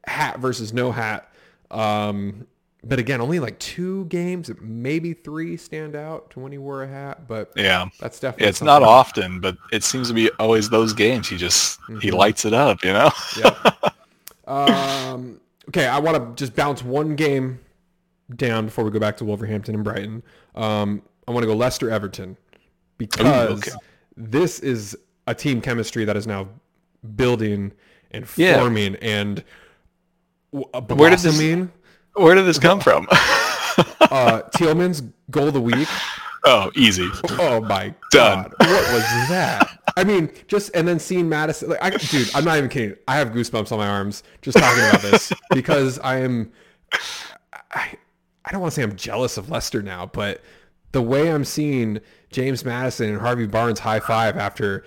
hat 0.07 0.39
versus 0.39 0.73
no 0.73 0.91
hat. 0.91 1.33
Um, 1.71 2.45
but 2.87 2.99
again, 2.99 3.19
only 3.19 3.39
like 3.39 3.57
two 3.59 4.05
games, 4.05 4.49
maybe 4.61 5.13
three 5.13 5.57
stand 5.57 5.95
out 5.95 6.29
to 6.31 6.39
when 6.39 6.51
he 6.51 6.57
wore 6.59 6.83
a 6.83 6.87
hat. 6.87 7.27
But 7.27 7.51
yeah. 7.55 7.89
that's 7.99 8.19
definitely 8.19 8.47
It's 8.47 8.61
not 8.61 8.81
something. 8.83 8.87
often, 8.89 9.39
but 9.41 9.57
it 9.71 9.83
seems 9.83 10.07
to 10.09 10.13
be 10.13 10.29
always 10.39 10.69
those 10.69 10.93
games. 10.93 11.27
He 11.27 11.35
just 11.37 11.79
he 11.87 11.93
Mm-hmm. 11.93 12.15
lights 12.15 12.45
it 12.45 12.53
up, 12.53 12.83
you 12.83 12.93
know. 12.93 13.09
Yep. 13.37 13.95
um, 14.47 15.39
okay, 15.69 15.87
I 15.87 15.99
want 15.99 16.17
to 16.17 16.41
just 16.43 16.55
bounce 16.55 16.83
one 16.83 17.15
game 17.15 17.59
down 18.35 18.65
before 18.65 18.83
we 18.85 18.91
go 18.91 18.99
back 18.99 19.17
to 19.17 19.25
Wolverhampton 19.25 19.75
and 19.75 19.83
Brighton. 19.83 20.23
Um, 20.55 21.01
I 21.27 21.31
want 21.31 21.43
to 21.43 21.47
go 21.47 21.55
Leicester 21.55 21.89
Everton 21.89 22.37
because 22.97 23.59
okay. 23.67 23.71
this 24.15 24.59
is 24.59 24.97
a 25.27 25.33
team 25.33 25.59
chemistry 25.61 26.05
that 26.05 26.15
is 26.15 26.27
now 26.27 26.47
building 27.15 27.71
and 28.11 28.25
Yeah. 28.37 28.59
forming 28.59 28.95
and 28.97 29.43
uh, 30.53 30.81
Where 30.81 31.09
does 31.09 31.23
this- 31.23 31.35
blossoming. 31.35 31.71
Where 32.15 32.35
did 32.35 32.45
this 32.45 32.59
come 32.59 32.79
from? 32.79 33.07
uh, 33.11 34.41
Tielemans' 34.55 35.11
goal 35.31 35.47
of 35.47 35.53
the 35.53 35.61
week. 35.61 35.87
oh, 36.45 36.71
easy. 36.75 37.09
Oh 37.31 37.61
my 37.61 37.93
Done. 38.11 38.43
god, 38.43 38.53
what 38.59 38.93
was 38.93 39.03
that? 39.29 39.79
I 39.97 40.03
mean, 40.03 40.31
just 40.47 40.71
and 40.75 40.87
then 40.87 40.99
seeing 40.99 41.29
Maddison, 41.29 41.69
like, 41.69 41.83
I, 41.83 41.89
dude, 41.89 42.29
I'm 42.35 42.45
not 42.45 42.57
even 42.57 42.69
kidding. 42.69 42.95
I 43.07 43.17
have 43.17 43.29
goosebumps 43.29 43.71
on 43.71 43.77
my 43.79 43.87
arms 43.87 44.23
just 44.41 44.57
talking 44.57 44.83
about 44.83 45.01
this 45.01 45.31
because 45.51 45.99
I 45.99 46.17
am. 46.17 46.51
I, 47.71 47.91
I 48.45 48.51
don't 48.51 48.61
want 48.61 48.73
to 48.73 48.75
say 48.75 48.83
I'm 48.83 48.95
jealous 48.95 49.37
of 49.37 49.49
Leicester 49.49 49.81
now, 49.81 50.05
but 50.05 50.41
the 50.91 51.01
way 51.01 51.31
I'm 51.31 51.43
seeing 51.43 51.99
James 52.29 52.63
Maddison 52.63 53.09
and 53.09 53.19
Harvey 53.19 53.47
Barnes 53.47 53.79
high 53.79 53.99
five 53.99 54.37
after 54.37 54.85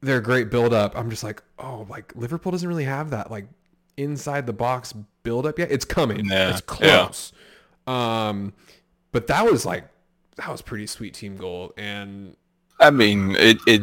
their 0.00 0.20
great 0.20 0.50
build 0.50 0.72
up, 0.72 0.96
I'm 0.96 1.10
just 1.10 1.24
like, 1.24 1.42
oh, 1.58 1.86
like 1.88 2.14
Liverpool 2.14 2.52
doesn't 2.52 2.68
really 2.68 2.84
have 2.84 3.10
that 3.10 3.30
like 3.30 3.48
inside 3.98 4.46
the 4.46 4.52
box 4.54 4.94
build 5.22 5.44
up 5.46 5.58
yet. 5.58 5.70
It's 5.70 5.84
coming. 5.84 6.24
Yeah, 6.24 6.50
It's 6.50 6.62
yeah. 6.80 7.04
close. 7.06 7.32
Um, 7.86 8.54
but 9.12 9.26
that 9.26 9.44
was 9.44 9.66
like 9.66 9.88
that 10.36 10.48
was 10.48 10.62
pretty 10.62 10.86
sweet 10.86 11.14
team 11.14 11.36
goal 11.36 11.72
and 11.76 12.36
I 12.80 12.90
mean, 12.90 13.34
it 13.36 13.58
it 13.66 13.82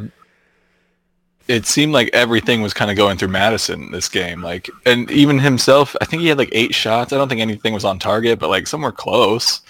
it 1.47 1.65
seemed 1.65 1.91
like 1.93 2.10
everything 2.13 2.62
was 2.62 2.73
kind 2.73 2.89
of 2.89 2.97
going 2.97 3.17
through 3.17 3.28
Maddison 3.28 3.91
this 3.91 4.08
game. 4.10 4.41
Like, 4.41 4.69
and 4.86 5.12
even 5.12 5.38
himself, 5.38 5.95
I 6.01 6.06
think 6.06 6.21
he 6.21 6.28
had 6.30 6.38
like 6.39 6.49
eight 6.54 6.73
shots. 6.73 7.13
I 7.13 7.17
don't 7.17 7.28
think 7.30 7.41
anything 7.41 7.73
was 7.73 7.86
on 7.86 7.99
target, 7.99 8.39
but 8.39 8.49
like 8.49 8.65
somewhere 8.67 8.91
close. 8.93 9.62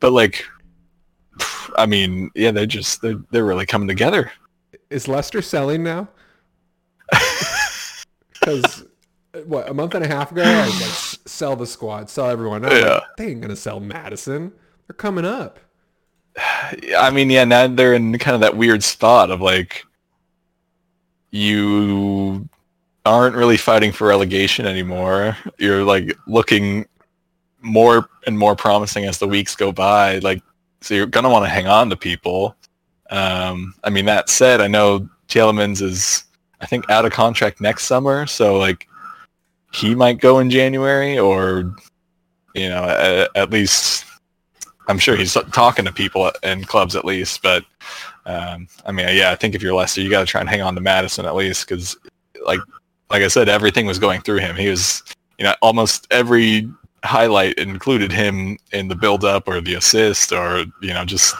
but 0.00 0.12
like, 0.12 0.44
I 1.78 1.86
mean, 1.86 2.30
yeah, 2.34 2.50
they're 2.50 2.66
just 2.66 3.00
they're 3.02 3.22
they're 3.30 3.44
really 3.46 3.64
coming 3.66 3.88
together. 3.88 4.32
Is 4.90 5.06
Leicester 5.08 5.40
selling 5.42 5.82
now? 5.84 6.08
Because 8.40 8.84
what 9.46 9.68
a 9.68 9.74
month 9.74 9.94
and 9.94 10.04
a 10.04 10.08
half 10.08 10.32
ago, 10.32 10.42
I 10.42 10.66
was 10.66 10.80
like, 10.80 11.20
sell 11.26 11.56
the 11.56 11.66
squad, 11.66 12.10
sell 12.10 12.28
everyone. 12.28 12.64
I'm 12.64 12.82
like, 12.82 13.02
they 13.16 13.28
ain't 13.28 13.40
gonna 13.40 13.56
sell 13.56 13.80
Maddison. 13.80 14.52
They're 14.86 14.94
coming 14.94 15.24
up. 15.24 15.58
I 16.96 17.10
mean, 17.10 17.30
yeah, 17.30 17.44
now 17.44 17.66
they're 17.66 17.94
in 17.94 18.16
kind 18.18 18.34
of 18.34 18.40
that 18.42 18.56
weird 18.56 18.82
spot 18.82 19.30
of 19.30 19.40
like, 19.40 19.84
you 21.30 22.48
aren't 23.06 23.34
really 23.34 23.56
fighting 23.56 23.90
for 23.90 24.06
relegation 24.06 24.66
anymore. 24.66 25.36
You're 25.58 25.82
like 25.82 26.16
looking 26.26 26.86
more 27.60 28.08
and 28.26 28.38
more 28.38 28.54
promising 28.54 29.04
as 29.06 29.18
the 29.18 29.26
weeks 29.26 29.56
go 29.56 29.72
by. 29.72 30.18
Like, 30.18 30.42
so 30.82 30.94
you're 30.94 31.06
gonna 31.06 31.30
want 31.30 31.44
to 31.44 31.48
hang 31.48 31.66
on 31.66 31.88
to 31.90 31.96
people. 31.96 32.56
Um, 33.10 33.74
I 33.84 33.90
mean, 33.90 34.04
that 34.06 34.28
said, 34.28 34.60
I 34.60 34.68
know 34.68 35.08
Tielemans 35.28 35.82
is, 35.82 36.24
I 36.60 36.66
think, 36.66 36.88
out 36.90 37.04
of 37.04 37.12
contract 37.12 37.60
next 37.60 37.84
summer, 37.84 38.26
so 38.26 38.56
like, 38.58 38.88
he 39.72 39.94
might 39.94 40.20
go 40.20 40.38
in 40.38 40.50
January, 40.50 41.18
or 41.18 41.74
you 42.54 42.68
know, 42.68 42.84
at, 42.84 43.30
at 43.34 43.50
least 43.50 44.04
I'm 44.88 44.98
sure 44.98 45.16
he's 45.16 45.34
talking 45.52 45.84
to 45.84 45.92
people 45.92 46.30
in 46.42 46.64
clubs 46.64 46.96
at 46.96 47.04
least, 47.04 47.42
but 47.42 47.64
um, 48.26 48.68
I 48.84 48.92
mean, 48.92 49.06
yeah, 49.16 49.30
I 49.30 49.36
think 49.36 49.54
if 49.54 49.62
you're 49.62 49.74
Leicester, 49.74 50.00
you 50.00 50.10
got 50.10 50.20
to 50.20 50.26
try 50.26 50.40
and 50.40 50.50
hang 50.50 50.62
on 50.62 50.74
to 50.74 50.80
Maddison 50.80 51.26
at 51.26 51.34
least 51.34 51.66
because, 51.68 51.96
like, 52.44 52.60
like 53.10 53.22
I 53.22 53.28
said, 53.28 53.48
everything 53.48 53.86
was 53.86 53.98
going 53.98 54.20
through 54.20 54.38
him. 54.38 54.56
He 54.56 54.68
was, 54.68 55.02
you 55.38 55.44
know, 55.44 55.54
almost 55.60 56.06
every 56.10 56.68
highlight 57.04 57.58
included 57.58 58.12
him 58.12 58.56
in 58.72 58.88
the 58.88 58.94
build-up 58.94 59.48
or 59.48 59.60
the 59.60 59.74
assist 59.74 60.32
or 60.32 60.64
you 60.80 60.94
know 60.94 61.04
just 61.04 61.34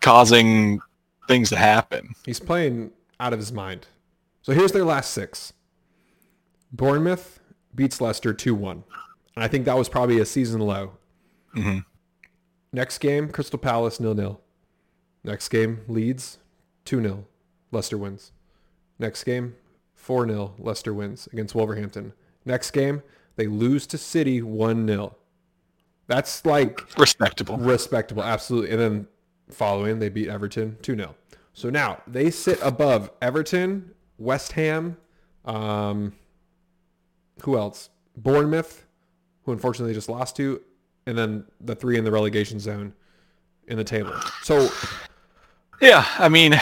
causing 0.00 0.80
things 1.26 1.48
to 1.50 1.56
happen. 1.56 2.14
He's 2.24 2.40
playing 2.40 2.92
out 3.18 3.32
of 3.32 3.38
his 3.38 3.52
mind. 3.52 3.86
So 4.42 4.52
here's 4.52 4.72
their 4.72 4.84
last 4.84 5.12
six. 5.12 5.52
Bournemouth 6.74 7.40
beats 7.74 8.00
Leicester 8.00 8.34
2-1. 8.34 8.82
And 9.36 9.44
I 9.44 9.48
think 9.48 9.64
that 9.64 9.76
was 9.76 9.88
probably 9.88 10.18
a 10.18 10.24
season 10.24 10.60
low. 10.60 10.92
hmm 11.52 11.78
Next 12.72 12.98
game, 12.98 13.28
Crystal 13.28 13.58
Palace 13.58 13.98
0-0. 13.98 14.38
Next 15.22 15.48
game, 15.48 15.82
Leeds 15.86 16.38
2-0. 16.86 17.24
Leicester 17.70 17.96
wins. 17.96 18.32
Next 18.98 19.22
game, 19.24 19.54
4-0. 19.96 20.52
Leicester 20.58 20.92
wins 20.92 21.28
against 21.32 21.54
Wolverhampton. 21.54 22.12
Next 22.44 22.72
game, 22.72 23.02
they 23.36 23.46
lose 23.46 23.86
to 23.88 23.98
City 23.98 24.40
1-0. 24.42 25.14
That's 26.08 26.44
like 26.44 26.80
Respectable. 26.98 27.56
respectable, 27.58 28.22
absolutely. 28.24 28.70
And 28.72 28.80
then 28.80 29.06
following, 29.50 30.00
they 30.00 30.08
beat 30.08 30.28
Everton 30.28 30.76
2-0. 30.82 31.14
So 31.52 31.70
now 31.70 32.02
they 32.08 32.30
sit 32.30 32.58
above 32.60 33.10
Everton, 33.22 33.92
West 34.18 34.52
Ham, 34.52 34.96
um, 35.44 36.12
who 37.42 37.56
else? 37.56 37.90
Bournemouth, 38.16 38.86
who 39.44 39.52
unfortunately 39.52 39.94
just 39.94 40.08
lost 40.08 40.36
to, 40.36 40.60
and 41.06 41.16
then 41.18 41.44
the 41.60 41.74
three 41.74 41.98
in 41.98 42.04
the 42.04 42.10
relegation 42.12 42.60
zone 42.60 42.94
in 43.66 43.76
the 43.76 43.84
table. 43.84 44.22
So 44.40 44.78
Yeah, 45.80 46.04
I 46.18 46.28
mean, 46.28 46.54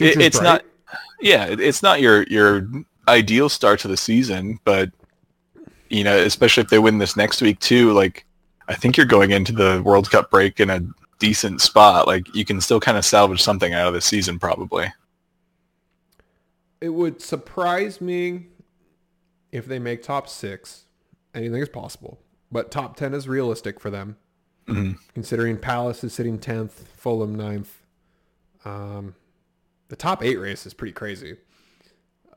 it, 0.00 0.20
it's 0.20 0.38
bright. 0.38 0.44
not. 0.44 0.64
Yeah, 1.20 1.46
it, 1.46 1.60
it's 1.60 1.82
not 1.82 2.00
your 2.00 2.24
your 2.24 2.68
ideal 3.08 3.48
start 3.48 3.80
to 3.80 3.88
the 3.88 3.96
season, 3.96 4.58
but 4.64 4.90
you 5.90 6.04
know, 6.04 6.16
especially 6.18 6.62
if 6.62 6.70
they 6.70 6.78
win 6.78 6.98
this 6.98 7.16
next 7.16 7.42
week 7.42 7.58
too. 7.60 7.92
Like, 7.92 8.24
I 8.68 8.74
think 8.74 8.96
you're 8.96 9.06
going 9.06 9.30
into 9.32 9.52
the 9.52 9.82
World 9.84 10.10
Cup 10.10 10.30
break 10.30 10.60
in 10.60 10.70
a 10.70 10.80
decent 11.18 11.60
spot. 11.60 12.06
Like, 12.06 12.32
you 12.34 12.44
can 12.44 12.60
still 12.60 12.80
kind 12.80 12.96
of 12.98 13.04
salvage 13.04 13.42
something 13.42 13.74
out 13.74 13.88
of 13.88 13.94
the 13.94 14.00
season, 14.00 14.38
probably. 14.38 14.92
it 16.80 16.90
would 16.90 17.20
surprise 17.20 18.00
me 18.00 18.46
if 19.52 19.66
they 19.66 19.78
make 19.78 20.02
top 20.02 20.28
six. 20.28 20.84
Anything 21.34 21.62
is 21.62 21.68
possible. 21.68 22.20
But 22.52 22.70
top 22.70 22.96
10 22.96 23.14
is 23.14 23.28
realistic 23.28 23.78
for 23.80 23.90
them. 23.90 24.16
Mhm. 24.68 24.98
considering 25.14 25.56
Palace 25.56 26.04
is 26.04 26.12
sitting 26.12 26.38
10th, 26.38 26.86
Fulham 26.96 27.34
9th. 27.34 27.82
Um, 28.64 29.16
the 29.88 29.96
top 29.96 30.22
eight 30.22 30.36
race 30.36 30.64
is 30.64 30.74
pretty 30.74 30.92
crazy. 30.92 31.38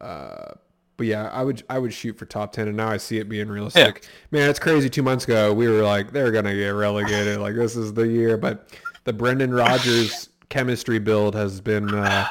Uh, 0.01 0.53
but 0.97 1.05
yeah, 1.07 1.29
I 1.29 1.43
would 1.43 1.63
I 1.69 1.77
would 1.79 1.93
shoot 1.93 2.17
for 2.17 2.25
top 2.25 2.51
10, 2.53 2.67
and 2.67 2.77
now 2.77 2.87
I 2.89 2.97
see 2.97 3.17
it 3.19 3.29
being 3.29 3.49
realistic. 3.49 4.07
Man, 4.31 4.49
it's 4.49 4.57
crazy. 4.59 4.89
Two 4.89 5.03
months 5.03 5.25
ago, 5.25 5.53
we 5.53 5.67
were 5.67 5.83
like, 5.83 6.11
they're 6.11 6.31
gonna 6.31 6.55
get 6.55 6.69
relegated. 6.69 7.39
like 7.39 7.55
this 7.55 7.75
is 7.75 7.93
the 7.93 8.07
year. 8.07 8.37
But 8.37 8.67
the 9.03 9.13
Brendan 9.13 9.53
Rodgers 9.53 10.29
chemistry 10.49 10.99
build 10.99 11.35
has 11.35 11.61
been, 11.61 11.93
uh, 11.93 12.25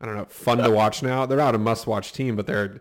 I 0.00 0.06
don't 0.06 0.16
know, 0.16 0.26
fun 0.26 0.58
to 0.58 0.70
watch 0.70 1.02
now. 1.02 1.24
They're 1.26 1.38
not 1.38 1.54
a 1.54 1.58
must-watch 1.58 2.12
team, 2.12 2.36
but 2.36 2.46
they're 2.46 2.80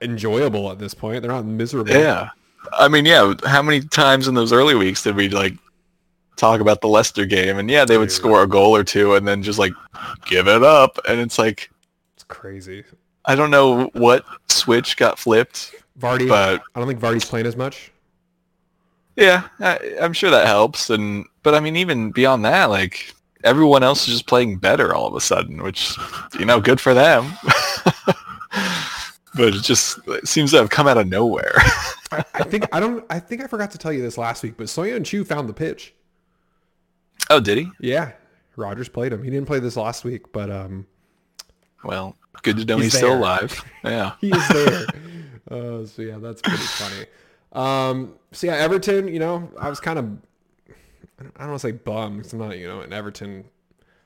enjoyable 0.00 0.70
at 0.70 0.78
this 0.78 0.94
point. 0.94 1.22
They're 1.22 1.30
not 1.30 1.44
miserable. 1.44 1.92
Yeah, 1.92 2.30
I 2.72 2.88
mean, 2.88 3.04
yeah. 3.04 3.34
How 3.44 3.62
many 3.62 3.80
times 3.80 4.28
in 4.28 4.34
those 4.34 4.52
early 4.52 4.74
weeks 4.74 5.02
did 5.02 5.16
we 5.16 5.28
like 5.28 5.54
talk 6.36 6.60
about 6.60 6.80
the 6.80 6.88
Leicester 6.88 7.26
game? 7.26 7.58
And 7.58 7.70
yeah, 7.70 7.84
they 7.84 7.98
would 7.98 8.08
Dude. 8.08 8.16
score 8.16 8.42
a 8.42 8.46
goal 8.46 8.74
or 8.74 8.84
two, 8.84 9.14
and 9.14 9.26
then 9.26 9.42
just 9.42 9.58
like 9.58 9.72
give 10.26 10.48
it 10.48 10.62
up, 10.62 10.98
and 11.08 11.20
it's 11.20 11.38
like 11.38 11.70
It's 12.14 12.24
crazy. 12.24 12.84
I 13.24 13.34
don't 13.34 13.50
know 13.50 13.86
what 13.94 14.24
switch 14.48 14.96
got 14.96 15.18
flipped, 15.18 15.74
Vardy, 15.98 16.28
but 16.28 16.62
I 16.74 16.78
don't 16.78 16.88
think 16.88 17.00
Vardy's 17.00 17.24
playing 17.24 17.46
as 17.46 17.56
much. 17.56 17.90
Yeah, 19.16 19.44
I, 19.60 19.78
I'm 20.00 20.12
sure 20.12 20.30
that 20.30 20.46
helps, 20.46 20.90
and 20.90 21.24
but 21.42 21.54
I 21.54 21.60
mean, 21.60 21.76
even 21.76 22.10
beyond 22.10 22.44
that, 22.44 22.66
like 22.66 23.14
everyone 23.44 23.82
else 23.82 24.08
is 24.08 24.14
just 24.14 24.26
playing 24.26 24.56
better 24.56 24.94
all 24.94 25.06
of 25.06 25.14
a 25.14 25.20
sudden, 25.20 25.62
which 25.62 25.96
you 26.38 26.44
know, 26.44 26.60
good 26.60 26.80
for 26.80 26.94
them. 26.94 27.32
but 29.36 29.54
it 29.54 29.62
just 29.62 29.98
it 30.08 30.26
seems 30.28 30.50
to 30.52 30.58
have 30.58 30.70
come 30.70 30.86
out 30.86 30.96
of 30.98 31.06
nowhere. 31.08 31.52
I, 32.12 32.24
I 32.34 32.42
think 32.44 32.66
I 32.72 32.80
don't. 32.80 33.04
I 33.10 33.18
think 33.20 33.42
I 33.42 33.46
forgot 33.46 33.70
to 33.72 33.78
tell 33.78 33.92
you 33.92 34.02
this 34.02 34.16
last 34.18 34.42
week, 34.42 34.54
but 34.56 34.66
Söyüncü 34.66 35.26
found 35.26 35.48
the 35.48 35.54
pitch. 35.54 35.94
oh, 37.30 37.40
did 37.40 37.58
he? 37.58 37.70
Yeah, 37.80 38.12
Rodgers 38.56 38.88
played 38.88 39.12
him. 39.12 39.22
He 39.22 39.30
didn't 39.30 39.46
play 39.46 39.58
this 39.60 39.76
last 39.76 40.04
week, 40.04 40.32
but 40.32 40.50
um, 40.50 40.86
Well, 41.82 42.16
good 42.42 42.56
to 42.58 42.64
know 42.64 42.76
He's 42.76 42.86
he's, 42.92 42.96
still 42.96 43.14
alive. 43.18 43.62
Yeah. 43.84 44.12
he 44.20 44.30
is 44.30 44.48
there. 44.48 44.86
uh, 45.50 45.86
so 45.86 46.02
yeah, 46.02 46.18
that's 46.18 46.40
pretty 46.42 46.58
funny. 46.58 47.06
Um, 47.52 48.14
so 48.32 48.46
yeah, 48.46 48.54
Everton. 48.54 49.08
You 49.08 49.18
know, 49.20 49.50
I 49.58 49.68
was 49.68 49.80
kind 49.80 49.98
of. 49.98 50.06
I 51.20 51.22
don't 51.42 51.48
want 51.50 51.60
to 51.60 51.68
say 51.68 51.72
bummed. 51.72 52.22
'cause 52.24 52.32
I'm 52.32 52.40
not, 52.40 52.58
you 52.58 52.66
know, 52.66 52.80
an 52.80 52.92
Everton 52.92 53.44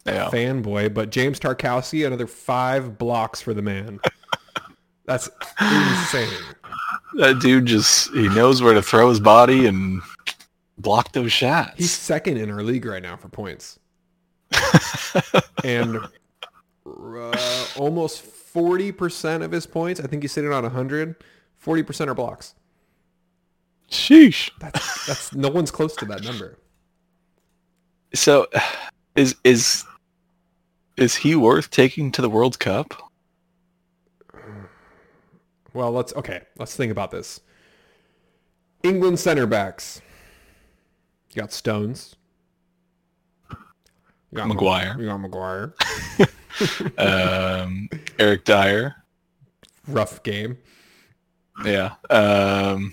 Yeah. 0.06 0.28
fanboy, 0.30 0.92
but 0.92 1.10
James 1.10 1.40
Tarkowski, 1.40 2.06
another 2.06 2.26
five 2.26 2.98
blocks 2.98 3.40
for 3.40 3.54
the 3.54 3.62
man. 3.62 3.98
That's 5.08 5.30
insane. 5.58 6.28
That 7.14 7.38
dude 7.40 7.64
just 7.64 8.12
he 8.12 8.28
knows 8.28 8.60
where 8.60 8.74
to 8.74 8.82
throw 8.82 9.08
his 9.08 9.20
body 9.20 9.64
and 9.64 10.02
block 10.76 11.12
those 11.12 11.32
shots. 11.32 11.72
He's 11.78 11.90
second 11.90 12.36
in 12.36 12.50
our 12.50 12.62
league 12.62 12.84
right 12.84 13.02
now 13.02 13.16
for 13.16 13.30
points. 13.30 13.78
and 15.64 15.96
uh, 16.86 17.66
almost 17.78 18.22
40% 18.22 19.42
of 19.42 19.50
his 19.50 19.66
points, 19.66 19.98
I 19.98 20.06
think 20.06 20.22
he's 20.22 20.32
sitting 20.32 20.52
on 20.52 20.62
100, 20.62 21.16
40% 21.64 22.08
are 22.08 22.14
blocks. 22.14 22.54
Sheesh. 23.90 24.50
That's 24.60 25.06
that's 25.06 25.34
no 25.34 25.48
one's 25.48 25.70
close 25.70 25.96
to 25.96 26.04
that 26.04 26.22
number. 26.22 26.58
So 28.12 28.46
is 29.16 29.36
is 29.42 29.86
is 30.98 31.16
he 31.16 31.34
worth 31.34 31.70
taking 31.70 32.12
to 32.12 32.20
the 32.20 32.28
World 32.28 32.58
Cup? 32.58 33.07
Well, 35.78 35.92
let's 35.92 36.12
okay, 36.14 36.40
let's 36.58 36.74
think 36.74 36.90
about 36.90 37.12
this. 37.12 37.40
England 38.82 39.20
center 39.20 39.46
backs. 39.46 40.02
You 41.32 41.42
got 41.42 41.52
Stones. 41.52 42.16
You 43.48 43.58
got 44.34 44.48
Maguire. 44.48 44.96
You 44.98 45.06
got 45.06 45.18
Maguire. 45.18 45.74
um, 46.98 47.88
Eric 48.18 48.44
Dier. 48.44 48.96
Rough 49.86 50.20
game. 50.24 50.58
Yeah. 51.64 51.94
Um, 52.10 52.92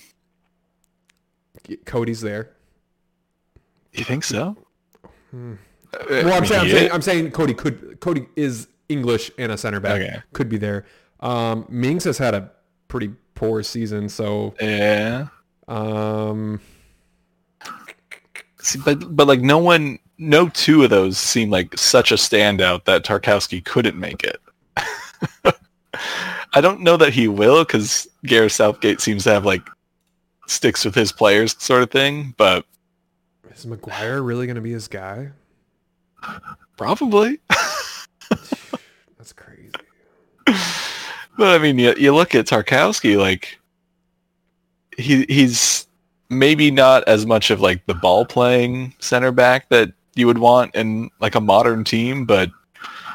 Coady's 1.86 2.22
there. 2.22 2.52
you 3.94 4.04
think 4.04 4.24
so? 4.24 4.56
Hmm. 5.32 5.56
Well, 6.08 6.34
I'm, 6.34 6.46
saying, 6.46 6.62
I'm, 6.62 6.70
saying. 6.70 6.92
I'm 6.92 7.02
saying 7.02 7.32
Coady 7.32 7.56
could 7.56 8.00
Coady 8.00 8.28
is 8.36 8.68
English 8.90 9.32
and 9.40 9.52
a 9.52 9.58
center 9.58 9.80
back 9.80 10.00
Okay. 10.00 10.22
could 10.34 10.50
be 10.50 10.58
there. 10.58 10.86
Um, 11.20 11.66
Mings 11.68 12.04
has 12.04 12.20
had 12.20 12.36
a 12.36 12.52
pretty 12.96 13.14
poor 13.34 13.62
season, 13.62 14.08
so 14.08 14.56
Yeah. 14.62 15.28
um, 15.68 16.62
See, 18.62 18.80
but 18.86 19.14
but 19.14 19.28
like 19.28 19.42
no 19.42 19.58
one, 19.58 20.00
no 20.18 20.48
two 20.48 20.84
of 20.86 20.90
those 20.90 21.18
seem 21.18 21.50
like 21.50 21.78
such 21.78 22.14
a 22.14 22.16
standout 22.16 22.86
that 22.86 23.04
Tarkowski 23.04 23.64
couldn't 23.64 24.00
make 24.00 24.24
it. 24.24 24.40
I 26.54 26.62
don't 26.62 26.80
know 26.80 26.96
that 26.96 27.12
he 27.14 27.28
will 27.28 27.66
because 27.66 28.08
Gareth 28.24 28.54
Southgate 28.54 29.02
seems 29.02 29.26
to 29.26 29.32
have 29.32 29.46
like 29.46 29.68
sticks 30.48 30.86
with 30.86 30.96
his 30.96 31.12
players 31.12 31.62
sort 31.62 31.84
of 31.84 31.92
thing. 31.92 32.34
But 32.38 32.66
Is 33.54 33.66
Maguire 33.66 34.22
really 34.24 34.48
going 34.48 34.56
to 34.56 34.62
be 34.62 34.72
his 34.72 34.88
guy? 34.88 35.32
Probably. 36.78 37.40
That's 39.18 39.34
crazy. 39.36 39.70
But 41.38 41.60
I 41.60 41.62
mean, 41.62 41.78
you, 41.78 41.94
you 41.98 42.14
look 42.14 42.36
at 42.36 42.46
Tarkowski, 42.46 43.18
like 43.18 43.60
he 44.98 45.26
he's 45.28 45.88
maybe 46.30 46.72
not 46.72 47.08
as 47.08 47.26
much 47.26 47.52
of 47.52 47.62
like 47.62 47.86
the 47.86 47.94
ball 47.94 48.26
playing 48.26 48.94
center 49.00 49.32
back 49.32 49.70
that 49.70 49.92
you 50.16 50.28
would 50.28 50.38
want 50.38 50.74
in 50.76 51.10
like 51.20 51.36
a 51.36 51.42
modern 51.42 51.84
team, 51.84 52.26
but 52.26 52.50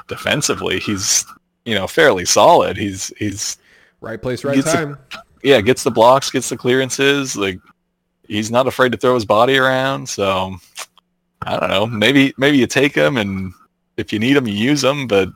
defensively, 0.09 0.79
he's 0.79 1.25
you 1.65 1.75
know 1.75 1.87
fairly 1.87 2.25
solid. 2.25 2.77
He's 2.77 3.13
he's 3.19 3.57
Right 4.01 4.21
place, 4.21 4.45
right 4.45 4.65
time. 4.65 4.99
yeah 5.43 5.61
gets 5.61 5.85
the 5.85 5.91
blocks, 5.91 6.31
gets 6.31 6.49
the 6.49 6.57
clearances. 6.57 7.37
Like 7.37 7.59
he's 8.27 8.51
not 8.51 8.67
afraid 8.67 8.93
to 8.93 8.99
throw 8.99 9.15
his 9.15 9.27
body 9.27 9.59
around. 9.59 10.09
So 10.09 10.57
I 11.43 11.59
don't 11.59 11.69
know. 11.69 11.87
Maybe 11.87 12.33
maybe 12.39 12.57
you 12.57 12.67
take 12.67 12.95
him, 12.95 13.19
and 13.19 13.53
if 13.99 14.13
you 14.13 14.19
need 14.19 14.37
him, 14.37 14.47
you 14.47 14.55
use 14.55 14.83
him. 14.83 15.07
But 15.07 15.29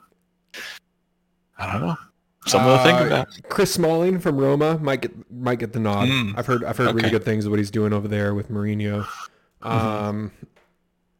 I 1.58 1.72
don't 1.72 1.82
know. 1.82 1.96
Something 2.46 2.76
to 2.76 2.82
think 2.82 3.00
Uh, 3.00 3.04
about. 3.06 3.28
Chris 3.48 3.72
Smalling 3.72 4.18
from 4.20 4.36
Roma 4.36 4.78
might 4.78 5.00
get 5.02 5.32
might 5.32 5.58
get 5.58 5.72
the 5.72 5.80
nod. 5.80 6.08
Mm. 6.08 6.34
I've 6.36 6.46
heard 6.46 6.62
I've 6.64 6.76
heard 6.76 6.94
really 6.94 7.10
good 7.10 7.24
things 7.24 7.44
of 7.46 7.50
what 7.50 7.58
he's 7.58 7.70
doing 7.70 7.92
over 7.92 8.06
there 8.08 8.34
with 8.34 8.50
Mourinho. 8.50 9.06
Um, 9.62 10.30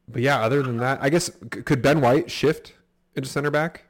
but 0.09 0.21
yeah, 0.23 0.41
other 0.43 0.63
than 0.63 0.77
that, 0.79 0.99
I 1.01 1.09
guess 1.09 1.31
could 1.51 1.81
Ben 1.81 2.01
White 2.01 2.31
shift 2.31 2.75
into 3.15 3.29
center 3.29 3.51
back? 3.51 3.85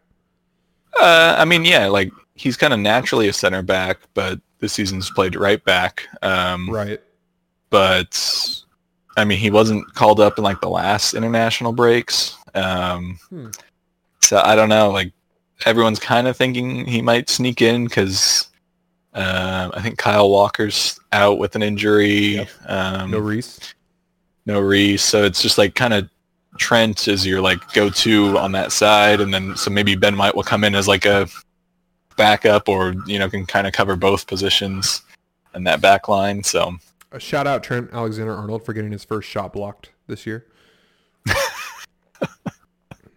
Uh, 1.01 1.35
I 1.37 1.45
mean, 1.45 1.65
yeah, 1.65 1.87
like 1.89 2.13
he's 2.37 2.57
kind 2.57 2.73
of 2.73 2.79
naturally 2.79 3.27
a 3.29 3.33
center 3.33 3.63
back, 3.63 3.99
but 4.15 4.41
this 4.61 4.73
season's 4.73 5.11
played 5.11 5.35
right 5.35 5.63
back. 5.65 6.07
Um, 6.23 6.71
Right. 6.71 7.01
But 7.71 8.63
I 9.17 9.25
mean, 9.25 9.39
he 9.39 9.51
wasn't 9.51 9.93
called 9.95 10.21
up 10.21 10.39
in 10.39 10.45
like 10.45 10.61
the 10.61 10.69
last 10.71 11.15
international 11.15 11.73
breaks. 11.73 12.37
Um, 12.55 13.19
Hmm. 13.29 13.49
So 14.23 14.39
I 14.45 14.55
don't 14.55 14.69
know. 14.69 14.91
Like 14.91 15.13
everyone's 15.67 15.99
kind 15.99 16.27
of 16.27 16.37
thinking 16.37 16.85
he 16.87 17.01
might 17.03 17.29
sneak 17.29 17.63
in 17.63 17.85
because 17.85 18.49
uh, 19.15 19.71
I 19.75 19.81
think 19.81 19.99
Kyle 19.99 20.29
Walker's 20.31 20.99
out 21.13 21.39
with 21.39 21.55
an 21.57 21.63
injury. 21.63 22.35
Yep. 22.37 22.49
Um, 22.67 23.11
No 23.11 23.19
Reece. 23.19 23.75
no 24.47 24.61
Reece. 24.61 25.03
So 25.03 25.25
it's 25.25 25.41
just 25.43 25.59
like 25.59 25.75
kind 25.75 25.95
of 25.95 26.09
Trent 26.59 27.09
is 27.09 27.27
your 27.27 27.41
like 27.41 27.59
go-to 27.73 28.39
on 28.39 28.53
that 28.53 28.71
side, 28.71 29.21
and 29.21 29.35
then 29.35 29.57
so 29.57 29.71
maybe 29.73 29.97
Ben 29.97 30.17
White 30.17 30.37
will 30.37 30.45
come 30.45 30.63
in 30.63 30.77
as 30.77 30.87
like 30.87 31.05
a 31.05 31.27
backup, 32.17 32.69
or 32.69 32.95
you 33.07 33.19
know 33.19 33.29
can 33.29 33.45
kind 33.45 33.67
of 33.67 33.73
cover 33.73 33.97
both 33.97 34.29
positions 34.29 35.03
in 35.57 35.65
that 35.65 35.81
back 35.81 36.07
line. 36.07 36.45
So 36.45 36.77
A 37.11 37.19
shout 37.19 37.49
out 37.49 37.65
Trent 37.65 37.91
Alexander 37.93 38.33
Arnold 38.35 38.65
for 38.65 38.73
getting 38.73 38.93
his 38.93 39.03
first 39.05 39.29
shot 39.29 39.53
blocked 39.53 39.91
this 40.07 40.27
year. 40.27 40.47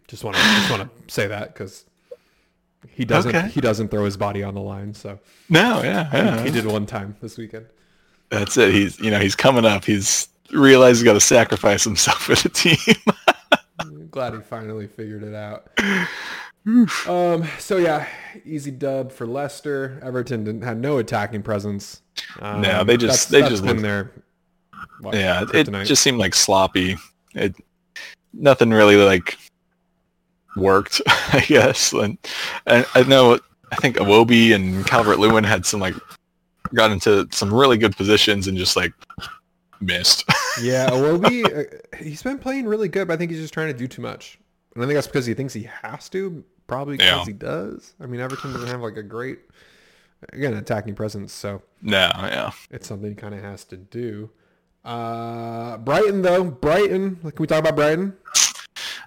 just 0.08 0.24
want 0.24 0.36
to 0.36 0.42
just 0.42 0.72
want 0.72 0.82
to 1.08 1.14
say 1.14 1.28
that 1.28 1.54
because 1.54 1.86
he 2.92 3.06
doesn't 3.06 3.36
Okay. 3.36 3.48
he 3.50 3.62
doesn't 3.62 3.90
throw 3.90 4.06
his 4.06 4.18
body 4.18 4.44
on 4.44 4.54
the 4.54 4.62
line. 4.62 4.94
So 4.94 5.20
no, 5.50 5.82
yeah, 5.84 6.10
yeah. 6.14 6.44
he 6.44 6.52
did 6.52 6.66
one 6.66 6.86
time 6.86 7.16
this 7.22 7.38
weekend. 7.38 7.66
that's 8.30 8.58
it. 8.58 8.74
He's 8.74 9.00
you 9.00 9.12
know 9.12 9.20
he's 9.20 9.36
coming 9.36 9.66
up. 9.66 9.86
He's 9.86 10.28
realized 10.52 10.98
he's 11.00 11.04
got 11.06 11.14
to 11.14 11.20
sacrifice 11.22 11.84
himself 11.84 12.20
for 12.24 12.36
the 12.36 12.50
team. 12.50 12.78
Glad 14.12 14.34
he 14.34 14.40
finally 14.42 14.88
figured 14.88 15.24
it 15.24 15.36
out. 15.36 15.70
um. 17.08 17.48
So 17.60 17.78
yeah, 17.78 18.08
easy 18.46 18.72
dub 18.72 19.12
for 19.12 19.26
Leicester. 19.28 20.00
Everton 20.04 20.44
didn't 20.44 20.62
had 20.64 20.80
no 20.80 20.98
attacking 20.98 21.44
presence. 21.44 22.02
Um, 22.40 22.62
No, 22.62 22.84
they 22.84 22.98
just- 22.98 23.30
that's- 23.30 23.32
they 23.32 23.42
that's 23.42 23.62
just 23.62 23.82
been 23.84 24.10
what, 25.02 25.14
yeah, 25.16 25.46
it 25.54 25.66
just 25.86 26.02
seemed 26.02 26.18
like 26.18 26.34
sloppy. 26.34 26.98
It 27.36 27.56
nothing 28.34 28.72
really 28.72 28.96
like 28.96 29.38
worked, 30.58 31.02
I 31.08 31.44
guess. 31.48 31.94
And, 31.94 32.18
and 32.66 32.86
I 32.96 33.04
know 33.04 33.40
I 33.72 33.76
think 33.78 33.98
Iwobi 33.98 34.54
and 34.56 34.86
Calvert 34.86 35.20
Lewin 35.20 35.44
had 35.44 35.66
some 35.66 35.80
like 35.80 35.96
got 36.74 36.92
into 36.92 37.28
some 37.32 37.54
really 37.54 37.78
good 37.78 37.96
positions 37.96 38.48
and 38.48 38.58
just 38.58 38.76
like 38.76 38.94
missed. 39.82 40.24
Yeah, 40.60 40.90
Iwobi, 40.90 41.46
uh, 41.46 41.98
he's 42.04 42.24
been 42.24 42.40
playing 42.40 42.66
really 42.66 42.88
good, 42.88 43.08
but 43.08 43.14
I 43.14 43.18
think 43.18 43.30
he's 43.30 43.40
just 43.40 43.54
trying 43.54 43.68
to 43.68 43.78
do 43.78 43.88
too 43.88 44.02
much. 44.02 44.40
And 44.74 44.84
I 44.84 44.88
think 44.88 44.96
that's 44.96 45.06
because 45.06 45.28
he 45.28 45.36
thinks 45.36 45.54
he 45.54 45.70
has 45.84 46.10
to, 46.10 46.44
probably 46.66 46.98
because 46.98 47.16
Yeah. 47.20 47.26
he 47.26 47.34
does. 47.34 47.94
I 48.02 48.08
mean, 48.08 48.20
Everton 48.20 48.54
doesn't 48.54 48.68
have 48.68 48.82
like 48.82 48.98
a 48.98 49.04
great, 49.04 49.38
again, 50.34 50.56
attacking 50.56 50.96
presence, 50.96 51.32
so 51.32 51.62
no, 51.84 52.10
yeah. 52.16 52.50
it's 52.72 52.88
something 52.88 53.10
he 53.10 53.16
kind 53.16 53.36
of 53.36 53.44
has 53.44 53.66
to 53.66 53.78
do. 53.78 54.32
Uh, 54.84 55.78
Brighton, 55.78 56.24
though, 56.24 56.46
Brighton, 56.46 57.18
can 57.18 57.34
we 57.38 57.46
talk 57.46 57.60
about 57.60 57.76
Brighton? 57.76 58.16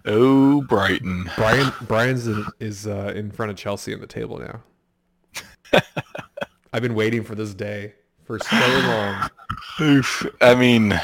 Oh, 0.07 0.63
Brighton. 0.63 1.31
Brian, 1.37 1.73
Brian's 1.83 2.27
in, 2.27 2.47
is 2.59 2.87
uh, 2.87 3.13
in 3.15 3.31
front 3.31 3.51
of 3.51 3.57
Chelsea 3.57 3.93
in 3.93 4.01
the 4.01 4.07
table 4.07 4.39
now. 4.39 4.63
I've 6.73 6.83
been 6.83 6.95
waiting 6.95 7.23
for 7.25 7.35
this 7.35 7.55
day 7.55 7.95
for 8.25 8.39
so 8.39 8.57
long. 8.87 9.31
Oof. 9.81 10.27
I 10.41 10.55
mean, 10.55 10.99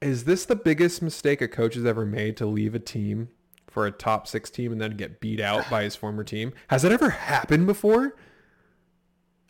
Is 0.00 0.24
this 0.24 0.44
the 0.44 0.56
biggest 0.56 1.00
mistake 1.00 1.40
a 1.40 1.48
coach 1.48 1.74
has 1.74 1.86
ever 1.86 2.04
made 2.04 2.36
to 2.38 2.46
leave 2.46 2.74
a 2.74 2.78
team 2.80 3.28
for 3.68 3.86
a 3.86 3.90
top 3.92 4.26
six 4.26 4.50
team 4.50 4.72
and 4.72 4.80
then 4.80 4.96
get 4.96 5.20
beat 5.20 5.40
out 5.40 5.68
by 5.70 5.84
his 5.84 5.96
former 5.96 6.24
team? 6.24 6.52
Has 6.68 6.82
that 6.82 6.92
ever 6.92 7.10
happened 7.10 7.66
before? 7.66 8.16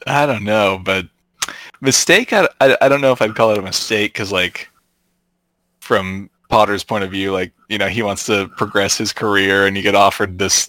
I 0.07 0.27
don't 0.27 0.45
know, 0.45 0.81
but 0.83 1.07
mistake. 1.81 2.33
I, 2.33 2.49
I, 2.61 2.77
I 2.83 2.89
don't 2.89 3.01
know 3.01 3.13
if 3.13 3.23
I'd 3.23 3.35
call 3.35 3.51
it 3.53 3.59
a 3.59 3.63
mistake 3.63 4.13
because, 4.13 4.31
like, 4.31 4.69
from 5.81 6.29
Potter's 6.53 6.85
point 6.85 7.03
of 7.03 7.11
view, 7.11 7.33
like 7.33 7.51
you 7.71 7.79
know, 7.79 7.89
he 7.89 8.03
wants 8.03 8.27
to 8.27 8.47
progress 8.59 8.99
his 8.99 9.11
career, 9.11 9.67
and 9.67 9.75
you 9.75 9.83
get 9.83 9.95
offered 9.95 10.39
this 10.39 10.69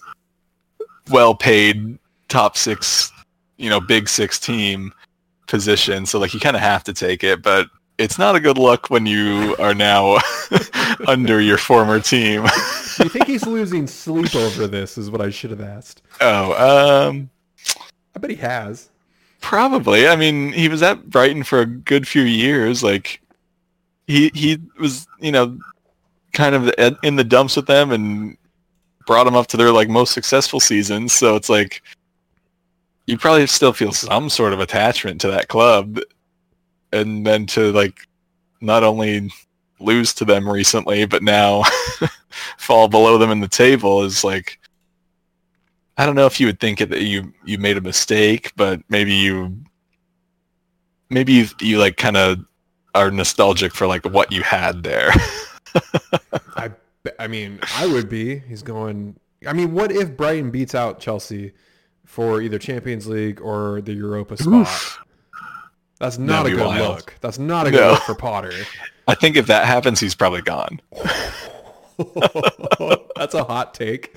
well-paid 1.10 2.00
top 2.30 2.56
six, 2.56 3.12
you 3.58 3.70
know, 3.70 3.82
big 3.82 4.08
six 4.08 4.40
team 4.40 4.94
position. 5.48 6.06
So 6.06 6.20
like, 6.20 6.34
you 6.34 6.40
kind 6.40 6.56
of 6.56 6.62
have 6.62 6.86
to 6.86 6.94
take 6.94 7.22
it, 7.22 7.42
but 7.42 7.68
it's 7.98 8.18
not 8.18 8.34
a 8.38 8.40
good 8.40 8.58
look 8.58 8.90
when 8.90 9.06
you 9.06 9.58
are 9.60 9.74
now 9.74 10.20
under 11.08 11.42
your 11.42 11.58
former 11.58 12.00
team. 12.00 12.44
Do 12.44 12.50
you 13.04 13.10
think 13.10 13.28
he's 13.28 13.46
losing 13.46 13.86
sleep 13.86 14.34
over 14.36 14.68
this? 14.68 14.98
Is 14.98 15.12
what 15.12 15.20
I 15.20 15.32
should 15.32 15.50
have 15.50 15.60
asked. 15.60 16.02
oh, 16.22 17.08
um. 17.10 17.30
I 18.16 18.20
bet 18.20 18.30
he 18.30 18.38
has. 18.38 18.90
Probably. 19.42 20.08
I 20.08 20.16
mean, 20.16 20.54
he 20.54 20.70
was 20.70 20.82
at 20.82 21.10
Brighton 21.10 21.44
for 21.44 21.60
a 21.60 21.66
good 21.66 22.08
few 22.08 22.22
years. 22.22 22.84
Like, 22.84 23.20
he 24.08 24.32
he 24.34 24.60
was, 24.80 25.08
you 25.20 25.34
know, 25.34 25.58
kind 26.34 26.56
of 26.56 26.72
in 27.04 27.16
the 27.16 27.24
dumps 27.24 27.56
with 27.56 27.68
them 27.68 27.92
and 27.92 28.38
brought 29.06 29.26
them 29.26 29.36
up 29.36 29.48
to 29.48 29.58
their 29.58 29.72
like 29.72 29.90
most 29.90 30.14
successful 30.14 30.60
seasons. 30.60 31.14
So 31.14 31.36
it's 31.36 31.50
like 31.50 31.82
you 33.06 33.18
probably 33.18 33.48
still 33.48 33.74
feel 33.74 33.92
some 33.92 34.30
sort 34.30 34.54
of 34.54 34.60
attachment 34.60 35.22
to 35.22 35.28
that 35.30 35.48
club, 35.48 36.00
and 36.92 37.26
then 37.26 37.46
to 37.48 37.72
like 37.72 38.08
not 38.62 38.84
only 38.84 39.30
lose 39.80 40.14
to 40.16 40.26
them 40.26 40.48
recently, 40.48 41.06
but 41.06 41.24
now 41.24 41.64
fall 42.58 42.88
below 42.88 43.18
them 43.18 43.32
in 43.32 43.42
the 43.42 43.48
table 43.48 44.04
is 44.04 44.24
like 44.24 44.60
I 45.98 46.06
don't 46.06 46.16
know 46.16 46.26
if 46.26 46.40
you 46.40 46.48
would 46.48 46.60
think 46.60 46.80
that 46.80 47.02
you 47.02 47.34
you 47.46 47.58
made 47.58 47.78
a 47.78 47.82
mistake, 47.82 48.52
but 48.56 48.82
maybe 48.90 49.14
you 49.14 49.56
maybe 51.10 51.34
you, 51.34 51.48
you 51.60 51.78
like 51.78 51.98
kind 51.98 52.18
of 52.18 52.40
are 52.96 53.12
nostalgic 53.12 53.74
for 53.74 53.88
like 53.88 54.06
what 54.06 54.32
you 54.32 54.42
had 54.44 54.84
there. 54.84 55.12
I, 56.56 56.72
I 57.20 57.28
mean, 57.28 57.60
I 57.76 57.86
would 57.88 58.10
be. 58.10 58.40
He's 58.40 58.64
going. 58.64 59.18
I 59.48 59.54
mean, 59.54 59.74
what 59.74 59.92
if 59.92 60.16
Brighton 60.16 60.52
beats 60.52 60.74
out 60.76 61.00
Chelsea 61.00 61.54
for 62.06 62.42
either 62.42 62.58
Champions 62.60 63.08
League 63.08 63.42
or 63.42 63.82
the 63.82 63.94
Europa 63.94 64.38
spot? 64.38 64.68
That's 66.00 66.18
not 66.18 66.42
a 66.42 66.50
That'd 66.50 66.52
be 66.52 66.58
good 66.58 66.68
wild. 66.68 66.96
look. 66.98 67.16
That's 67.22 67.40
not 67.40 67.68
a 67.68 67.72
good 67.72 67.80
No. 67.82 67.92
look 67.92 68.04
for 68.04 68.16
Potter. 68.16 68.52
I 69.08 69.16
think 69.16 69.36
if 69.36 69.48
that 69.48 69.66
happens, 69.66 70.00
he's 70.00 70.16
probably 70.16 70.42
gone. 70.42 70.80
That's 73.16 73.34
a 73.34 73.44
hot 73.44 73.74
take. 73.74 74.16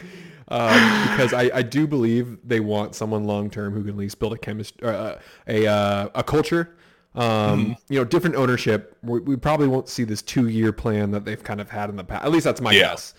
Um, 0.49 1.09
because 1.11 1.33
I, 1.35 1.51
I 1.55 1.63
do 1.63 1.87
believe 1.89 2.39
they 2.45 2.61
want 2.61 2.95
someone 2.95 3.25
long 3.25 3.51
term 3.51 3.73
who 3.75 3.81
can 3.81 3.91
at 3.91 3.97
least 3.97 4.19
build 4.21 4.33
a 4.33 4.39
chemistry, 4.39 4.87
uh, 4.87 5.17
a 5.49 5.67
uh, 5.67 6.09
a 6.15 6.23
culture. 6.23 6.77
Um, 7.17 7.77
You 7.89 7.99
know, 7.99 8.05
different 8.05 8.37
ownership. 8.37 8.97
We, 9.03 9.21
we 9.21 9.37
probably 9.37 9.67
won't 9.69 9.89
see 9.89 10.05
this 10.05 10.23
two 10.23 10.49
year 10.49 10.73
plan 10.73 11.11
that 11.13 11.25
they've 11.25 11.43
kind 11.43 11.61
of 11.61 11.71
had 11.71 11.89
in 11.91 11.97
the 11.97 12.05
past. 12.05 12.25
At 12.25 12.31
least 12.31 12.45
that's 12.45 12.61
my 12.61 12.73
Yeah. 12.73 12.81
guess. 12.91 13.15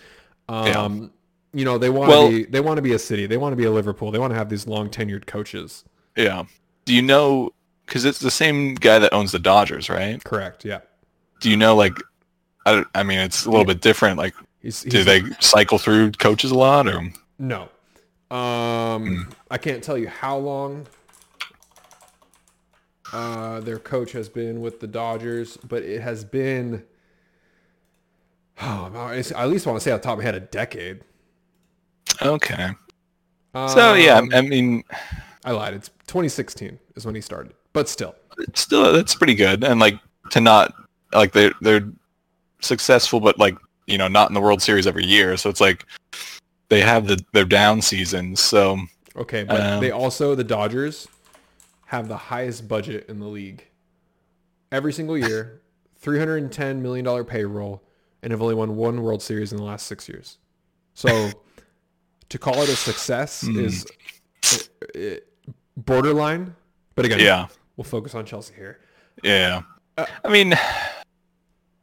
Um, 0.49 1.11
You 1.53 1.65
know, 1.65 1.77
they 1.77 1.89
want 1.89 2.11
to 2.11 2.17
Well- 2.17 2.29
be 2.29 2.43
they 2.45 2.59
want 2.59 2.77
to 2.77 2.81
be 2.81 2.93
a 2.93 2.99
city. 2.99 3.25
They 3.25 3.37
want 3.37 3.53
to 3.53 3.55
be 3.57 3.63
a 3.63 3.71
Liverpool. 3.71 4.11
They 4.11 4.19
want 4.19 4.31
to 4.31 4.37
have 4.37 4.49
these 4.49 4.67
long 4.67 4.89
tenured 4.89 5.25
coaches. 5.25 5.83
Yeah. 6.15 6.43
Do 6.85 6.93
you 6.93 7.01
know? 7.01 7.51
Because 7.85 8.03
it's 8.05 8.19
the 8.19 8.29
same 8.31 8.75
guy 8.75 8.99
that 8.99 9.13
owns 9.13 9.31
the 9.31 9.39
Dodgers, 9.39 9.89
right? 9.89 10.21
Correct. 10.23 10.65
Yeah. 10.65 10.79
Do 11.39 11.49
you 11.49 11.55
know 11.57 11.75
like? 11.75 11.93
I, 12.65 12.83
I 12.93 13.03
mean, 13.03 13.19
it's 13.19 13.45
a 13.45 13.49
little 13.49 13.65
bit 13.65 13.79
different. 13.81 14.17
Like, 14.17 14.33
He's, 14.61 14.83
he's 14.83 14.91
do 14.91 15.03
they 15.05 15.23
cycle 15.39 15.77
through 15.77 16.11
coaches 16.13 16.51
a 16.51 16.55
lot, 16.55 16.87
or 16.87 17.01
No. 17.39 17.69
Um, 18.29 19.29
I 19.49 19.57
can't 19.57 19.81
tell 19.81 19.97
you 19.97 20.09
how 20.09 20.37
long 20.37 20.85
uh, 23.13 23.59
their 23.61 23.79
coach 23.79 24.11
has 24.13 24.29
been 24.29 24.61
with 24.61 24.79
the 24.79 24.87
Dodgers, 24.87 25.57
but 25.57 25.83
it 25.83 26.01
has 26.01 26.23
been 26.25 26.83
Oh, 28.59 28.91
I 28.95 29.17
at 29.17 29.49
least 29.49 29.67
want 29.67 29.77
to 29.77 29.83
say 29.83 29.91
off 29.91 30.01
the 30.01 30.05
top 30.05 30.13
of 30.13 30.17
my 30.19 30.23
head 30.23 30.35
a 30.35 30.39
decade. 30.39 31.01
Okay. 32.21 32.69
So 33.53 33.93
yeah, 33.93 34.17
Um, 34.17 34.29
I 34.33 34.41
mean, 34.41 34.83
I 35.45 35.51
lied. 35.51 35.73
It's 35.73 35.89
2016 36.07 36.77
is 36.95 37.05
when 37.05 37.15
he 37.15 37.21
started, 37.21 37.53
but 37.73 37.87
still. 37.87 38.15
it's 38.39 38.61
still 38.61 38.93
that's 38.93 39.15
pretty 39.15 39.35
good. 39.35 39.63
And 39.63 39.79
like 39.79 39.99
to 40.31 40.41
not 40.41 40.73
like 41.13 41.31
they're 41.33 41.53
they're 41.61 41.87
successful, 42.61 43.19
but 43.19 43.37
like 43.39 43.55
you 43.85 43.97
know 43.97 44.07
not 44.07 44.29
in 44.29 44.33
the 44.33 44.41
World 44.41 44.61
Series 44.61 44.87
every 44.87 45.05
year. 45.05 45.37
So 45.37 45.49
it's 45.49 45.61
like 45.61 45.85
they 46.69 46.81
have 46.81 47.07
the 47.07 47.19
their 47.33 47.45
down 47.45 47.81
seasons. 47.81 48.39
So 48.39 48.77
Okay, 49.15 49.43
but 49.43 49.61
Um, 49.61 49.81
they 49.81 49.91
also 49.91 50.35
the 50.35 50.43
Dodgers 50.43 51.07
have 51.87 52.07
the 52.07 52.17
highest 52.17 52.67
budget 52.67 53.05
in 53.09 53.19
the 53.19 53.27
league. 53.27 53.65
Every 54.71 54.93
single 54.93 55.17
year, 55.17 55.61
310 55.97 56.81
million 56.81 57.03
dollar 57.05 57.23
payroll, 57.23 57.81
and 58.21 58.31
have 58.31 58.41
only 58.41 58.55
won 58.55 58.75
one 58.75 59.01
World 59.03 59.21
Series 59.21 59.51
in 59.51 59.57
the 59.57 59.63
last 59.63 59.85
six 59.87 60.07
years. 60.09 60.37
So 60.93 61.31
to 62.29 62.37
call 62.37 62.61
it 62.61 62.69
a 62.69 62.75
success 62.75 63.41
Hmm. 63.41 63.59
is 63.59 63.85
borderline. 65.75 66.55
But 66.95 67.05
again, 67.05 67.19
yeah, 67.19 67.47
we'll 67.75 67.83
focus 67.85 68.15
on 68.15 68.25
Chelsea 68.25 68.53
here. 68.55 68.79
yeah. 69.23 69.61
Uh, 69.97 70.05
I 70.23 70.29
mean, 70.29 70.53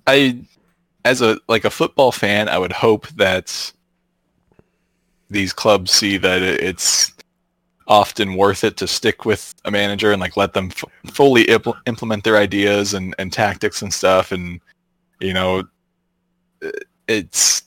I 0.06 0.44
as 1.04 1.20
a 1.22 1.38
like 1.48 1.64
a 1.64 1.70
football 1.70 2.12
fan, 2.12 2.48
I 2.48 2.58
would 2.58 2.72
hope 2.72 3.08
that 3.10 3.72
these 5.30 5.52
clubs 5.52 5.90
see 5.92 6.16
that 6.18 6.42
it's 6.42 7.12
often 7.86 8.36
worth 8.36 8.64
it 8.64 8.76
to 8.78 8.86
stick 8.86 9.24
with 9.24 9.54
a 9.64 9.70
manager 9.70 10.12
and 10.12 10.20
like 10.20 10.36
let 10.36 10.54
them 10.54 10.70
f- 10.70 10.84
fully 11.12 11.44
impl- 11.44 11.78
implement 11.86 12.24
their 12.24 12.36
ideas 12.36 12.94
and, 12.94 13.14
and 13.18 13.32
tactics 13.32 13.82
and 13.82 13.92
stuff. 13.92 14.32
And 14.32 14.60
you 15.20 15.32
know 15.32 15.64
it's 17.08 17.62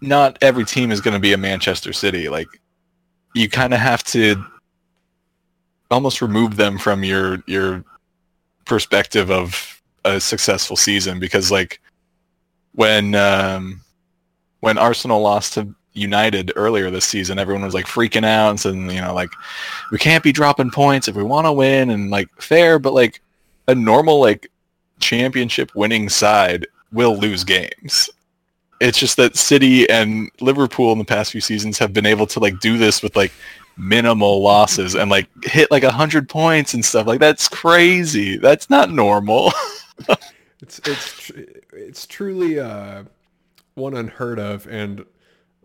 not 0.00 0.38
every 0.40 0.64
team 0.64 0.90
is 0.90 1.00
going 1.00 1.14
to 1.14 1.20
be 1.20 1.32
a 1.32 1.38
Manchester 1.38 1.92
City. 1.92 2.28
Like 2.28 2.48
you 3.34 3.48
kind 3.48 3.74
of 3.74 3.80
have 3.80 4.04
to 4.04 4.44
almost 5.90 6.22
remove 6.22 6.56
them 6.56 6.78
from 6.78 7.04
your 7.04 7.42
your 7.46 7.84
perspective 8.64 9.30
of 9.30 9.80
a 10.04 10.20
successful 10.20 10.76
season 10.76 11.18
because 11.18 11.50
like 11.50 11.80
when 12.72 13.14
um 13.14 13.80
when 14.60 14.78
Arsenal 14.78 15.20
lost 15.20 15.54
to 15.54 15.74
United 15.94 16.52
earlier 16.56 16.90
this 16.90 17.04
season, 17.04 17.38
everyone 17.38 17.64
was 17.64 17.74
like 17.74 17.86
freaking 17.86 18.24
out 18.24 18.50
and 18.50 18.60
saying, 18.60 18.90
you 18.90 19.00
know, 19.00 19.14
like 19.14 19.30
we 19.90 19.98
can't 19.98 20.24
be 20.24 20.32
dropping 20.32 20.70
points 20.70 21.08
if 21.08 21.16
we 21.16 21.22
want 21.22 21.46
to 21.46 21.52
win 21.52 21.90
and 21.90 22.10
like 22.10 22.28
fair, 22.40 22.78
but 22.78 22.92
like 22.92 23.20
a 23.68 23.74
normal 23.74 24.20
like 24.20 24.50
championship 25.00 25.74
winning 25.74 26.08
side 26.08 26.66
will 26.92 27.16
lose 27.16 27.44
games. 27.44 28.10
It's 28.80 28.98
just 28.98 29.16
that 29.16 29.36
City 29.36 29.88
and 29.88 30.30
Liverpool 30.40 30.92
in 30.92 30.98
the 30.98 31.04
past 31.04 31.32
few 31.32 31.40
seasons 31.40 31.78
have 31.78 31.92
been 31.92 32.06
able 32.06 32.26
to 32.28 32.40
like 32.40 32.60
do 32.60 32.76
this 32.76 33.02
with 33.02 33.16
like 33.16 33.32
minimal 33.76 34.42
losses 34.42 34.94
and 34.94 35.10
like 35.10 35.28
hit 35.44 35.70
like 35.70 35.82
a 35.82 35.90
hundred 35.90 36.28
points 36.28 36.74
and 36.74 36.84
stuff 36.84 37.06
like 37.06 37.20
that's 37.20 37.48
crazy. 37.48 38.36
That's 38.36 38.68
not 38.68 38.90
normal. 38.90 39.52
It's 40.64 40.78
it's 40.86 41.18
tr- 41.18 41.40
it's 41.74 42.06
truly 42.06 42.58
uh, 42.58 43.04
one 43.74 43.94
unheard 43.94 44.38
of 44.38 44.66
and 44.66 45.04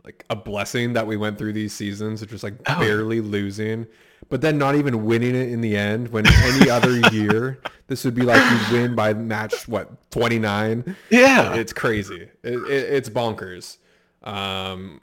like 0.03 0.25
a 0.29 0.35
blessing 0.35 0.93
that 0.93 1.05
we 1.05 1.17
went 1.17 1.37
through 1.37 1.53
these 1.53 1.73
seasons, 1.73 2.21
of 2.21 2.29
just 2.29 2.43
like 2.43 2.55
Oh. 2.67 2.79
barely 2.79 3.21
losing, 3.21 3.85
but 4.29 4.41
then 4.41 4.57
not 4.57 4.75
even 4.75 5.05
winning 5.05 5.35
it 5.35 5.49
in 5.49 5.61
the 5.61 5.75
end. 5.77 6.09
When 6.09 6.25
any 6.27 6.69
other 6.69 6.97
year, 7.11 7.59
this 7.87 8.03
would 8.05 8.15
be 8.15 8.21
like 8.23 8.41
you 8.51 8.77
win 8.77 8.95
by 8.95 9.13
match 9.13 9.67
what 9.67 10.09
twenty 10.11 10.39
nine. 10.39 10.95
yeah. 11.09 11.53
It's 11.55 11.73
crazy. 11.73 12.29
It, 12.43 12.53
it, 12.53 12.93
it's 12.93 13.09
bonkers. 13.09 13.77
Um, 14.23 15.01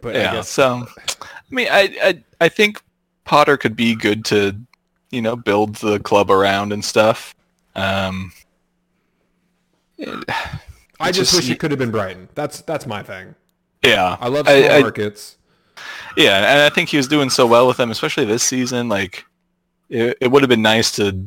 but 0.00 0.16
I 0.16 0.18
yeah. 0.20 0.32
guess 0.34 0.48
So, 0.48 0.86
I 0.98 1.26
mean, 1.50 1.68
I, 1.70 1.96
I 2.02 2.24
I 2.40 2.48
think 2.48 2.82
Potter 3.24 3.56
could 3.56 3.76
be 3.76 3.94
good 3.94 4.24
to, 4.26 4.56
you 5.10 5.22
know, 5.22 5.36
build 5.36 5.76
the 5.76 5.98
club 6.00 6.30
around 6.30 6.72
and 6.72 6.84
stuff. 6.84 7.34
Um, 7.76 8.32
I 11.00 11.10
just, 11.10 11.32
just- 11.32 11.34
wish 11.34 11.50
it 11.50 11.58
could 11.58 11.70
have 11.70 11.78
been 11.78 11.90
Brighton. 11.90 12.28
That's 12.34 12.60
that's 12.62 12.86
my 12.86 13.02
thing. 13.02 13.34
Yeah, 13.84 14.16
I 14.20 14.28
love 14.28 14.46
small 14.46 14.70
I- 14.70 14.80
markets. 14.80 15.36
yeah, 16.16 16.38
and 16.38 16.62
I 16.62 16.68
think 16.70 16.88
he 16.88 16.96
was 16.96 17.08
doing 17.08 17.30
so 17.30 17.46
well 17.46 17.66
with 17.66 17.76
them, 17.76 17.90
especially 17.90 18.24
this 18.24 18.42
season. 18.42 18.88
Like, 18.88 19.24
it, 19.88 20.16
it 20.20 20.30
would 20.30 20.42
have 20.42 20.48
been 20.48 20.62
nice 20.62 20.90
to 20.96 21.18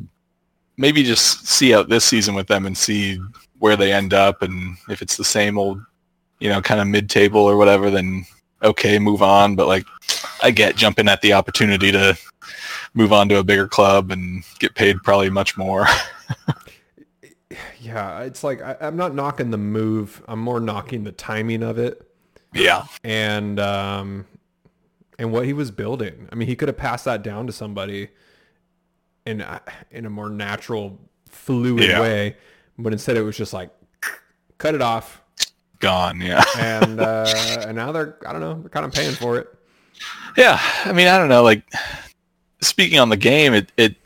maybe 0.76 1.02
just 1.02 1.46
see 1.46 1.74
out 1.74 1.88
this 1.88 2.04
season 2.04 2.34
with 2.34 2.46
them 2.46 2.66
and 2.66 2.76
see 2.76 3.20
where 3.58 3.76
they 3.76 3.92
end 3.92 4.14
up, 4.14 4.42
and 4.42 4.76
if 4.88 5.02
it's 5.02 5.16
the 5.16 5.24
same 5.24 5.58
old, 5.58 5.80
you 6.40 6.48
know, 6.48 6.60
kind 6.62 6.80
of 6.80 6.86
mid-table 6.86 7.40
or 7.40 7.56
whatever, 7.56 7.90
then 7.90 8.24
okay, 8.62 8.98
move 8.98 9.22
on. 9.22 9.56
But 9.56 9.66
like, 9.68 9.86
I 10.42 10.50
get 10.50 10.76
jumping 10.76 11.08
at 11.08 11.20
the 11.20 11.32
opportunity 11.32 11.90
to 11.92 12.16
move 12.94 13.12
on 13.12 13.28
to 13.28 13.38
a 13.38 13.44
bigger 13.44 13.68
club 13.68 14.10
and 14.10 14.42
get 14.58 14.74
paid 14.74 15.02
probably 15.02 15.30
much 15.30 15.56
more. 15.56 15.86
Yeah, 17.80 18.20
it's 18.20 18.44
like 18.44 18.60
I, 18.60 18.76
I'm 18.80 18.96
not 18.96 19.14
knocking 19.14 19.50
the 19.50 19.56
move. 19.58 20.22
I'm 20.28 20.38
more 20.40 20.60
knocking 20.60 21.04
the 21.04 21.12
timing 21.12 21.62
of 21.62 21.78
it. 21.78 22.06
Yeah, 22.54 22.84
and 23.04 23.58
um 23.60 24.26
and 25.18 25.32
what 25.32 25.44
he 25.46 25.52
was 25.52 25.70
building. 25.70 26.28
I 26.30 26.34
mean, 26.36 26.48
he 26.48 26.54
could 26.56 26.68
have 26.68 26.76
passed 26.76 27.04
that 27.06 27.22
down 27.22 27.46
to 27.46 27.52
somebody 27.52 28.08
in 29.26 29.44
in 29.90 30.06
a 30.06 30.10
more 30.10 30.30
natural, 30.30 30.98
fluid 31.28 31.84
Yeah. 31.84 32.00
way, 32.00 32.36
but 32.78 32.92
instead 32.92 33.16
it 33.16 33.22
was 33.22 33.36
just 33.36 33.52
like 33.52 33.70
cut 34.58 34.74
it 34.74 34.82
off, 34.82 35.22
gone. 35.80 36.20
Yeah, 36.20 36.42
and 36.58 37.00
uh, 37.00 37.26
and 37.66 37.76
now 37.76 37.92
they're 37.92 38.16
I 38.26 38.32
don't 38.32 38.40
know 38.40 38.60
they're 38.60 38.70
kind 38.70 38.86
of 38.86 38.92
paying 38.92 39.12
for 39.14 39.36
it. 39.38 39.48
yeah. 40.36 40.58
I 40.84 40.92
mean, 40.92 41.08
I 41.08 41.18
don't 41.18 41.28
know. 41.28 41.42
Like, 41.42 41.62
speaking 42.60 42.98
on 42.98 43.08
the 43.08 43.16
game, 43.16 43.52
it 43.54 43.72
it 43.76 43.96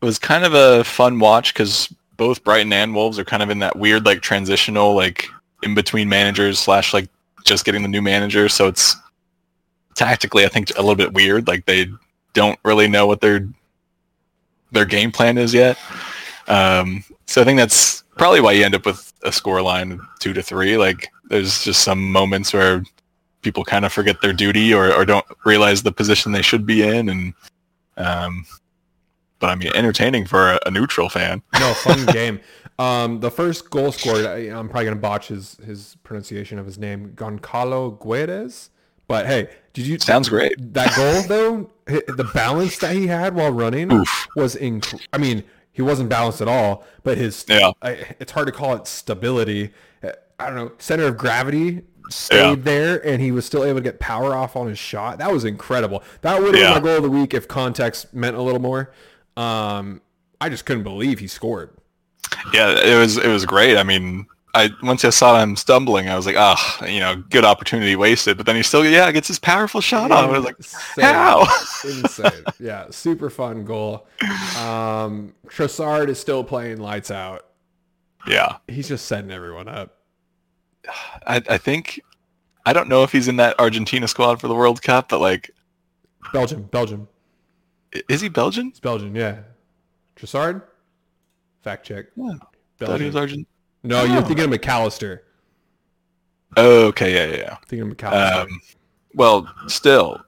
was 0.00 0.18
kind 0.18 0.44
of 0.44 0.54
a 0.54 0.84
fun 0.84 1.18
watch 1.18 1.52
because 1.52 1.92
both 2.16 2.44
Brighton 2.44 2.72
and 2.72 2.94
Wolves 2.94 3.18
are 3.18 3.24
kind 3.24 3.42
of 3.42 3.50
in 3.50 3.58
that 3.60 3.76
weird 3.76 4.04
like 4.04 4.20
transitional 4.20 4.94
like 4.94 5.28
in 5.62 5.74
between 5.74 6.08
managers 6.08 6.58
slash 6.58 6.92
like 6.94 7.08
just 7.48 7.64
getting 7.64 7.82
the 7.82 7.88
new 7.88 8.02
manager. 8.02 8.48
So 8.48 8.66
it's 8.68 8.96
tactically, 9.94 10.44
I 10.44 10.48
think, 10.48 10.70
a 10.70 10.80
little 10.80 10.94
bit 10.94 11.12
weird. 11.12 11.48
Like 11.48 11.66
they 11.66 11.90
don't 12.34 12.58
really 12.64 12.88
know 12.88 13.06
what 13.06 13.20
their 13.20 13.48
their 14.70 14.84
game 14.84 15.10
plan 15.10 15.38
is 15.38 15.54
yet. 15.54 15.78
Um, 16.46 17.04
so 17.26 17.42
I 17.42 17.44
think 17.44 17.58
that's 17.58 18.02
probably 18.16 18.40
why 18.40 18.52
you 18.52 18.64
end 18.64 18.74
up 18.74 18.86
with 18.86 19.12
a 19.22 19.32
score 19.32 19.62
line 19.62 20.00
two 20.20 20.32
to 20.32 20.42
three. 20.42 20.76
Like 20.76 21.10
there's 21.28 21.64
just 21.64 21.82
some 21.82 22.12
moments 22.12 22.52
where 22.52 22.82
people 23.42 23.64
kind 23.64 23.84
of 23.84 23.92
forget 23.92 24.20
their 24.20 24.32
duty 24.32 24.74
or, 24.74 24.92
or 24.92 25.04
don't 25.04 25.24
realize 25.44 25.82
the 25.82 25.92
position 25.92 26.32
they 26.32 26.42
should 26.42 26.66
be 26.66 26.82
in. 26.82 27.08
And 27.08 27.34
um, 27.96 28.44
but 29.38 29.50
I 29.50 29.54
mean, 29.54 29.72
entertaining 29.74 30.26
for 30.26 30.52
a, 30.52 30.60
a 30.66 30.70
neutral 30.70 31.08
fan. 31.08 31.42
No, 31.58 31.72
fun 31.74 32.06
game. 32.12 32.40
Um, 32.78 33.20
the 33.20 33.30
first 33.30 33.70
goal 33.70 33.90
scored. 33.92 34.24
I, 34.24 34.36
I'm 34.56 34.68
probably 34.68 34.84
gonna 34.84 34.96
botch 34.96 35.28
his 35.28 35.56
his 35.64 35.96
pronunciation 36.04 36.58
of 36.58 36.66
his 36.66 36.78
name, 36.78 37.12
Goncalo 37.16 37.98
Guedes. 37.98 38.70
But 39.08 39.26
hey, 39.26 39.48
did 39.72 39.86
you 39.86 39.98
Sounds 39.98 40.28
great. 40.28 40.54
that 40.74 40.94
goal 40.96 41.22
though? 41.22 41.70
The 42.06 42.30
balance 42.34 42.76
that 42.80 42.94
he 42.94 43.06
had 43.06 43.34
while 43.34 43.50
running 43.50 43.90
Oof. 43.90 44.26
was 44.36 44.54
inc- 44.56 45.00
I 45.12 45.16
mean, 45.16 45.42
he 45.72 45.80
wasn't 45.80 46.10
balanced 46.10 46.42
at 46.42 46.48
all, 46.48 46.84
but 47.02 47.16
his 47.16 47.46
Yeah. 47.48 47.72
I, 47.80 48.14
it's 48.20 48.32
hard 48.32 48.46
to 48.46 48.52
call 48.52 48.74
it 48.76 48.86
stability. 48.86 49.72
Uh, 50.02 50.10
I 50.38 50.46
don't 50.48 50.56
know, 50.56 50.72
center 50.78 51.04
of 51.06 51.16
gravity 51.16 51.84
stayed 52.10 52.36
Yeah. 52.50 52.54
there, 52.56 53.06
and 53.06 53.22
he 53.22 53.32
was 53.32 53.46
still 53.46 53.64
able 53.64 53.78
to 53.78 53.82
get 53.82 53.98
power 54.00 54.34
off 54.34 54.54
on 54.54 54.68
his 54.68 54.78
shot. 54.78 55.16
That 55.18 55.32
was 55.32 55.46
incredible. 55.46 56.02
That 56.20 56.42
would 56.42 56.54
have 56.54 56.62
Yeah. 56.62 56.74
been 56.74 56.82
my 56.82 56.88
goal 56.88 56.96
of 56.98 57.02
the 57.04 57.10
week 57.10 57.32
if 57.32 57.48
context 57.48 58.12
meant 58.12 58.36
a 58.36 58.42
little 58.42 58.60
more. 58.60 58.92
Um, 59.38 60.02
I 60.42 60.50
just 60.50 60.66
couldn't 60.66 60.82
believe 60.84 61.18
he 61.20 61.26
scored. 61.26 61.70
Yeah, 62.52 62.70
it 62.80 62.98
was 62.98 63.16
it 63.16 63.28
was 63.28 63.44
great. 63.44 63.76
I 63.76 63.82
mean, 63.82 64.26
I 64.54 64.70
once 64.82 65.04
I 65.04 65.10
saw 65.10 65.40
him 65.40 65.56
stumbling, 65.56 66.08
I 66.08 66.16
was 66.16 66.26
like, 66.26 66.36
oh, 66.38 66.56
you 66.86 67.00
know, 67.00 67.16
good 67.30 67.44
opportunity 67.44 67.94
wasted. 67.96 68.36
But 68.36 68.46
then 68.46 68.56
he 68.56 68.62
still, 68.62 68.84
yeah, 68.84 69.10
gets 69.12 69.28
his 69.28 69.38
powerful 69.38 69.80
shot 69.80 70.10
off. 70.10 70.28
I 70.28 70.38
was 70.38 70.44
like, 70.44 70.56
Insane. 70.56 71.04
how? 71.04 71.46
Insane. 71.84 72.44
Yeah, 72.60 72.86
super 72.90 73.30
fun 73.30 73.64
goal. 73.64 74.06
Um, 74.58 75.34
Trossard 75.46 76.08
is 76.08 76.18
still 76.18 76.42
playing 76.42 76.78
lights 76.78 77.10
out. 77.10 77.46
yeah, 78.26 78.56
He's 78.66 78.88
just 78.88 79.06
setting 79.06 79.30
everyone 79.30 79.68
up. 79.68 79.96
I, 81.26 81.42
I 81.48 81.58
think 81.58 82.00
I 82.64 82.72
don't 82.72 82.88
know 82.88 83.02
if 83.02 83.12
he's 83.12 83.28
in 83.28 83.36
that 83.36 83.58
Argentina 83.60 84.08
squad 84.08 84.40
for 84.40 84.48
the 84.48 84.54
World 84.54 84.82
Cup, 84.82 85.08
but 85.10 85.20
like, 85.20 85.50
Belgium, 86.32 86.62
Belgium. 86.64 87.08
is 88.08 88.20
he 88.22 88.28
Belgian? 88.28 88.68
It's 88.68 88.80
Belgium, 88.80 89.14
yeah. 89.14 89.40
Trossard? 90.16 90.62
Fact 91.68 91.84
check. 91.84 92.06
Yeah, 92.16 92.32
thought 92.78 92.98
he 92.98 93.04
was 93.06 93.14
Belgium. 93.14 93.16
Argent. 93.16 93.48
No, 93.82 94.04
you're 94.04 94.22
Oh. 94.22 94.24
thinking 94.24 94.46
of 94.46 94.50
McAllister. 94.58 95.18
Oh, 96.56 96.86
okay, 96.86 97.12
yeah, 97.14 97.36
yeah, 97.36 97.56
Thinking 97.68 97.90
of 97.90 97.94
McAllister. 97.96 98.42
Um, 98.44 98.60
well, 99.14 99.54
still, 99.66 100.22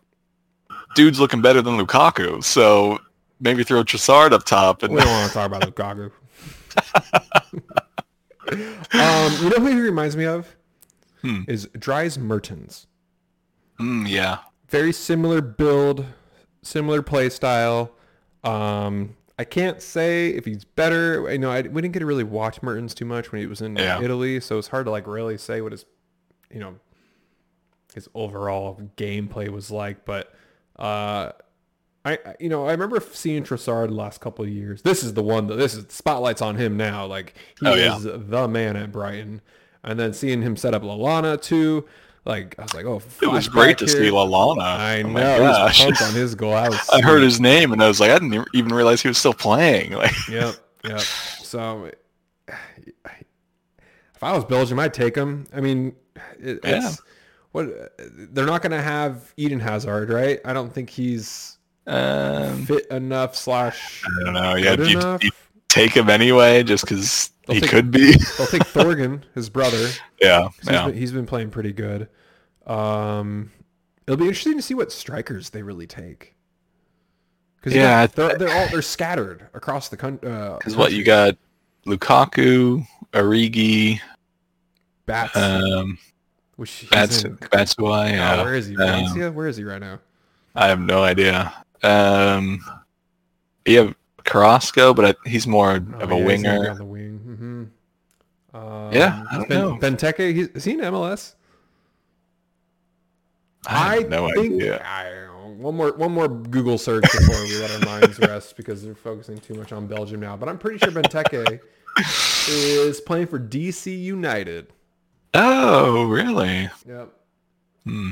dude's 0.94 1.18
looking 1.18 1.40
better 1.40 1.62
than 1.62 1.78
Lukaku, 1.78 2.44
so 2.44 2.98
maybe 3.40 3.64
throw 3.64 3.82
Trossard 3.82 4.32
up 4.32 4.44
top. 4.44 4.82
And 4.82 4.92
we 4.92 5.00
don't 5.00 5.08
want 5.08 5.28
to 5.28 5.34
talk 5.34 5.46
about 5.46 5.62
Lukaku. 5.62 6.10
Um, 8.52 9.32
you 9.42 9.48
know 9.50 9.58
who 9.60 9.66
he 9.68 9.80
reminds 9.80 10.16
me 10.16 10.24
of? 10.24 10.56
Hmm. 11.22 11.42
Is 11.46 11.68
Dries 11.78 12.18
Mertens. 12.18 12.88
Mm, 13.78 14.08
yeah. 14.08 14.38
Very 14.68 14.92
similar 14.92 15.40
build, 15.40 16.04
similar 16.62 17.00
play 17.00 17.28
style. 17.30 17.92
Um, 18.42 19.16
I 19.40 19.44
can't 19.44 19.80
say 19.80 20.28
if 20.28 20.44
he's 20.44 20.64
better. 20.64 21.32
You 21.32 21.38
know, 21.38 21.50
I, 21.50 21.62
we 21.62 21.80
didn't 21.80 21.92
get 21.94 22.00
to 22.00 22.06
really 22.06 22.24
watch 22.24 22.62
Mertens 22.62 22.92
too 22.94 23.06
much 23.06 23.32
when 23.32 23.40
he 23.40 23.46
was 23.46 23.62
in 23.62 23.74
Yeah. 23.76 24.00
Italy, 24.02 24.38
so 24.40 24.58
it's 24.58 24.68
hard 24.68 24.84
to 24.84 24.90
like 24.90 25.06
really 25.06 25.38
say 25.38 25.62
what 25.62 25.72
his, 25.72 25.86
you 26.52 26.60
know, 26.60 26.76
his 27.94 28.06
overall 28.14 28.78
gameplay 28.98 29.48
was 29.48 29.70
like. 29.70 30.04
But 30.04 30.34
uh, 30.78 31.32
I, 32.04 32.18
you 32.38 32.48
know, 32.50 32.66
I 32.66 32.72
remember 32.72 33.00
seeing 33.00 33.42
Trossard 33.42 33.88
the 33.88 33.94
last 33.94 34.20
couple 34.20 34.44
of 34.44 34.50
years. 34.50 34.82
This 34.82 35.02
is 35.02 35.14
the 35.14 35.22
one 35.22 35.46
that 35.46 35.56
this 35.56 35.74
is 35.74 35.86
the 35.86 35.92
spotlight's 35.94 36.42
on 36.42 36.56
him 36.56 36.76
now. 36.76 37.06
Like 37.06 37.34
he 37.60 37.66
Oh, 37.66 37.74
yeah. 37.74 37.96
is 37.96 38.02
the 38.04 38.46
man 38.48 38.76
at 38.76 38.92
Brighton, 38.92 39.40
and 39.82 39.98
then 39.98 40.12
seeing 40.12 40.42
him 40.42 40.54
set 40.56 40.74
up 40.74 40.82
Lallana 40.82 41.40
too. 41.40 41.86
Like 42.24 42.54
I 42.58 42.62
was 42.62 42.74
like, 42.74 42.84
oh, 42.84 43.00
It 43.22 43.26
was 43.26 43.48
great 43.48 43.78
to 43.78 43.86
here. 43.86 43.94
see 43.94 44.10
Lallana. 44.10 44.60
I 44.62 45.02
Oh 45.02 45.08
know. 45.08 45.34
he 45.36 45.40
was 45.40 45.78
pumped 45.78 46.02
on 46.02 46.12
his 46.14 46.34
goal. 46.34 46.52
I, 46.54 46.68
was 46.68 46.88
I 46.90 47.00
heard 47.00 47.22
his 47.22 47.40
name 47.40 47.72
and 47.72 47.82
I 47.82 47.88
was 47.88 47.98
like, 48.00 48.10
I 48.10 48.18
didn't 48.18 48.46
even 48.54 48.72
realize 48.74 49.00
he 49.02 49.08
was 49.08 49.18
still 49.18 49.34
playing. 49.34 49.92
Like, 50.00 50.12
Yep, 50.28 50.54
yep. 50.84 51.00
So, 51.00 51.90
if 52.48 54.22
I 54.22 54.32
was 54.32 54.44
Belgium, 54.44 54.78
I'd 54.78 54.94
take 54.94 55.14
him. 55.16 55.46
I 55.54 55.60
mean, 55.60 55.94
it, 56.38 56.60
Yeah. 56.62 56.86
it's 56.88 57.00
what 57.52 57.66
they're 57.98 58.46
not 58.46 58.62
going 58.62 58.72
to 58.72 58.82
have 58.82 59.32
Eden 59.36 59.60
Hazard, 59.60 60.10
right? 60.10 60.40
I 60.44 60.52
don't 60.52 60.72
think 60.72 60.90
he's 60.90 61.58
um, 61.86 62.66
fit 62.66 62.86
enough 62.90 63.34
slash 63.34 64.02
I 64.04 64.24
don't 64.24 64.34
know. 64.34 64.54
Yeah, 64.56 64.74
enough. 64.74 65.22
Take 65.70 65.92
him 65.96 66.10
anyway 66.10 66.62
just 66.62 66.84
because 66.84 67.30
he 67.48 67.60
take- 67.60 67.70
could 67.70 67.90
be? 67.90 68.12
They'll 68.38 68.46
take 68.46 68.62
Thorgan, 68.64 69.22
his 69.34 69.48
brother. 69.48 69.88
yeah, 70.20 70.48
He's, 70.60 70.70
yeah. 70.70 70.86
been, 70.86 70.96
he's 70.96 71.12
been 71.12 71.26
playing 71.26 71.50
pretty 71.50 71.72
good. 71.72 72.08
Um, 72.66 73.50
it'll 74.06 74.18
be 74.18 74.26
interesting 74.28 74.56
to 74.56 74.62
see 74.62 74.74
what 74.74 74.92
strikers 74.92 75.50
they 75.50 75.62
really 75.62 75.86
take. 75.86 76.34
Because 77.56 77.74
Yeah, 77.74 78.00
I- 78.00 78.06
they're 78.06 78.36
they're 78.38 78.54
all 78.56 78.68
they're 78.68 78.82
scattered 78.82 79.46
across 79.54 79.88
the 79.88 79.96
country. 79.96 80.30
Uh, 80.30 80.56
Because 80.58 80.76
what 80.76 80.92
you 80.92 81.04
got, 81.04 81.36
Lukaku, 81.86 82.86
Origi, 83.12 84.00
Bats, 85.06 85.36
um, 85.36 85.98
which 86.56 86.88
Bats, 86.90 87.24
in-. 87.24 87.38
Oh, 87.52 88.04
Yeah, 88.04 88.42
where 88.42 88.54
is 88.54 88.66
he? 88.66 88.76
Um, 88.76 89.34
Where 89.34 89.46
is 89.48 89.56
he 89.56 89.64
right 89.64 89.80
now? 89.80 89.98
I 90.54 90.68
have 90.68 90.80
no 90.80 91.02
idea. 91.02 91.52
Um, 91.82 92.60
you 93.66 93.78
have 93.78 93.94
Carrasco, 94.24 94.94
but 94.94 95.04
I, 95.24 95.28
he's 95.28 95.46
more 95.46 95.76
of 95.76 96.10
Oh, 96.10 96.16
a 96.16 96.18
yeah, 96.18 96.24
winger. 96.26 96.70
on 96.70 96.76
the 96.78 96.84
wing. 96.84 97.70
hmm 98.52 98.56
Um, 98.56 98.92
Yeah, 98.92 99.24
I 99.30 99.36
don't 99.36 99.48
ben, 99.48 99.58
know. 99.60 99.78
Benteke, 99.78 100.34
he's, 100.34 100.48
is 100.48 100.64
he 100.64 100.72
in 100.72 100.80
MLS? 100.80 101.34
I 103.66 103.96
have 103.96 104.08
no 104.08 104.28
think, 104.34 104.54
idea. 104.54 104.82
I. 104.84 105.26
One 105.56 105.74
more, 105.76 105.92
one 105.92 106.12
more 106.12 106.26
Google 106.28 106.78
search 106.78 107.02
before 107.02 107.42
we 107.42 107.58
let 107.60 107.70
our 107.72 108.00
minds 108.00 108.18
rest 108.20 108.56
because 108.56 108.82
they're 108.82 108.94
focusing 108.94 109.36
too 109.38 109.52
much 109.54 109.72
on 109.72 109.86
Belgium 109.86 110.20
now. 110.20 110.34
But 110.34 110.48
I'm 110.48 110.56
pretty 110.56 110.78
sure 110.78 110.90
Benteke 110.90 111.60
is 112.48 113.00
playing 113.02 113.26
for 113.26 113.38
DC 113.38 114.00
United. 114.00 114.68
Oh, 115.34 116.04
really? 116.04 116.70
Yep. 116.88 117.12
Hmm. 117.84 118.10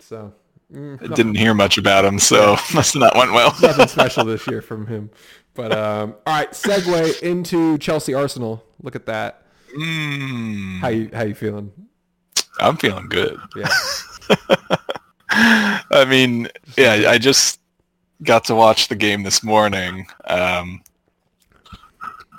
So 0.00 0.34
mm, 0.74 1.02
I 1.10 1.14
didn't 1.14 1.36
hear 1.36 1.54
much 1.54 1.78
about 1.78 2.04
him, 2.04 2.18
so 2.18 2.56
must 2.74 2.96
not 2.96 3.16
went 3.16 3.32
well. 3.32 3.54
nothing 3.62 3.88
special 3.88 4.24
this 4.26 4.46
year 4.46 4.60
from 4.60 4.86
him. 4.86 5.08
But 5.60 5.72
um, 5.72 6.14
all 6.26 6.32
right, 6.32 6.50
segue 6.52 7.20
into 7.22 7.76
Chelsea 7.76 8.14
Arsenal. 8.14 8.64
Look 8.82 8.96
at 8.96 9.04
that. 9.04 9.42
Mm, 9.76 10.78
How 10.78 10.88
you 10.88 11.10
how 11.12 11.24
you 11.24 11.34
feeling? 11.34 11.70
I'm 12.58 12.78
feeling 12.78 13.10
good. 13.10 13.38
Yeah. 13.54 13.68
I 15.30 16.06
mean, 16.08 16.48
yeah, 16.78 17.10
I 17.10 17.18
just 17.18 17.60
got 18.22 18.44
to 18.46 18.54
watch 18.54 18.88
the 18.88 18.94
game 18.94 19.22
this 19.22 19.44
morning, 19.44 20.06
um, 20.28 20.80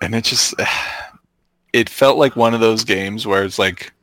and 0.02 0.16
it 0.16 0.24
just 0.24 0.56
it 1.74 1.90
felt 1.90 2.18
like 2.18 2.36
one 2.36 2.56
of 2.56 2.60
those 2.60 2.84
games 2.84 3.28
where 3.28 3.44
it's 3.44 3.60
like 3.60 3.94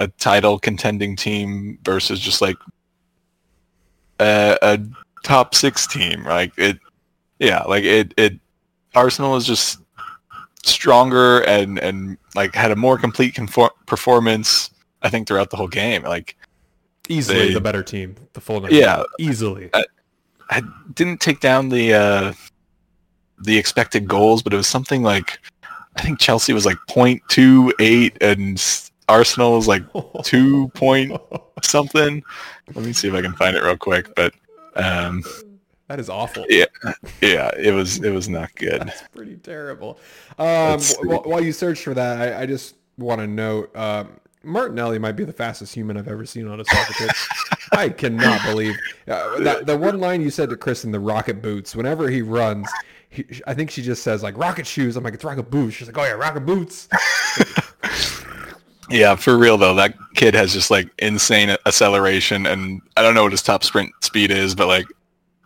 a 0.00 0.08
title 0.08 0.58
contending 0.58 1.14
team 1.14 1.78
versus 1.84 2.18
just 2.18 2.42
like 2.42 2.56
a, 4.18 4.58
a 4.60 4.80
top 5.22 5.54
six 5.54 5.86
team. 5.86 6.24
Like 6.24 6.52
it, 6.58 6.80
yeah, 7.42 7.62
like 7.64 7.84
it. 7.84 8.14
It 8.16 8.38
Arsenal 8.94 9.36
is 9.36 9.44
just 9.46 9.78
stronger 10.64 11.40
and 11.40 11.78
and 11.78 12.16
like 12.34 12.54
had 12.54 12.70
a 12.70 12.76
more 12.76 12.96
complete 12.98 13.34
confor- 13.34 13.70
performance. 13.86 14.70
I 15.02 15.08
think 15.10 15.26
throughout 15.26 15.50
the 15.50 15.56
whole 15.56 15.68
game, 15.68 16.02
like. 16.02 16.36
Easily 17.08 17.48
They- 17.48 17.54
the 17.54 17.60
better 17.60 17.82
team. 17.82 18.14
The 18.32 18.40
full 18.40 18.60
number. 18.60 18.74
Yeah. 18.74 19.02
Easily. 19.18 19.70
I 20.50 20.62
didn't 20.94 21.20
take 21.20 21.40
down 21.40 21.68
the 21.70 21.94
uh, 21.94 22.32
the 23.42 23.58
expected 23.58 24.06
goals, 24.06 24.42
but 24.42 24.52
it 24.52 24.56
was 24.56 24.66
something 24.68 25.02
like 25.02 25.40
I 25.96 26.02
think 26.02 26.20
Chelsea 26.20 26.52
was 26.52 26.64
like 26.64 26.76
0.28 26.88 28.16
and 28.20 28.62
Arsenal 29.08 29.56
was 29.56 29.66
like 29.66 29.82
two 30.24 30.68
point 30.68 31.20
something. 31.62 32.22
Let 32.74 32.84
me 32.84 32.92
see 32.92 33.08
if 33.08 33.14
I 33.14 33.22
can 33.22 33.34
find 33.34 33.56
it 33.56 33.62
real 33.62 33.76
quick. 33.76 34.14
But 34.14 34.34
um, 34.76 35.24
that 35.92 36.00
is 36.00 36.08
awful. 36.08 36.46
yeah, 36.48 36.64
yeah, 37.20 37.50
it 37.58 37.70
was 37.72 38.02
it 38.02 38.08
was 38.08 38.26
not 38.26 38.54
good. 38.54 38.80
That's 38.80 39.02
pretty 39.14 39.36
terrible. 39.36 39.98
Um, 40.38 40.46
Let's 40.46 40.96
wh- 40.96 41.02
wh- 41.02 41.26
while 41.26 41.44
you 41.44 41.52
search 41.52 41.82
for 41.82 41.92
that, 41.92 42.34
I, 42.34 42.42
I 42.42 42.46
just 42.46 42.76
want 42.96 43.20
to 43.20 43.26
note 43.26 43.76
um, 43.76 44.18
Martinelli 44.42 44.98
might 44.98 45.16
be 45.16 45.24
the 45.24 45.34
fastest 45.34 45.74
human 45.74 45.98
I've 45.98 46.08
ever 46.08 46.24
seen 46.24 46.48
on 46.48 46.60
a 46.60 46.64
soccer 46.64 46.94
pitch. 46.94 47.28
I 47.72 47.90
cannot 47.90 48.40
believe 48.42 48.74
uh, 49.06 49.38
that 49.40 49.66
the 49.66 49.76
one 49.76 50.00
line 50.00 50.22
you 50.22 50.30
said 50.30 50.48
to 50.48 50.56
Kristen, 50.56 50.92
the 50.92 51.00
rocket 51.00 51.42
boots. 51.42 51.76
Whenever 51.76 52.08
he 52.08 52.22
runs, 52.22 52.70
he, 53.10 53.26
I 53.46 53.52
think 53.52 53.70
she 53.70 53.82
just 53.82 54.02
says 54.02 54.22
like 54.22 54.38
rocket 54.38 54.66
shoes. 54.66 54.96
I'm 54.96 55.04
like 55.04 55.12
it's 55.12 55.24
rocket 55.24 55.50
boots. 55.50 55.76
She's 55.76 55.88
like, 55.88 55.98
oh 55.98 56.04
yeah, 56.04 56.12
rocket 56.12 56.46
boots. 56.46 56.88
Yeah, 58.90 59.14
for 59.16 59.38
real 59.38 59.56
though, 59.56 59.74
that 59.76 59.94
kid 60.14 60.34
has 60.34 60.52
just 60.52 60.70
like 60.70 60.86
insane 60.98 61.48
acceleration, 61.64 62.44
and 62.46 62.82
I 62.96 63.00
don't 63.02 63.14
know 63.14 63.22
what 63.22 63.32
his 63.32 63.42
top 63.42 63.64
sprint 63.64 63.90
speed 64.02 64.30
is, 64.30 64.54
but 64.54 64.66
like 64.66 64.84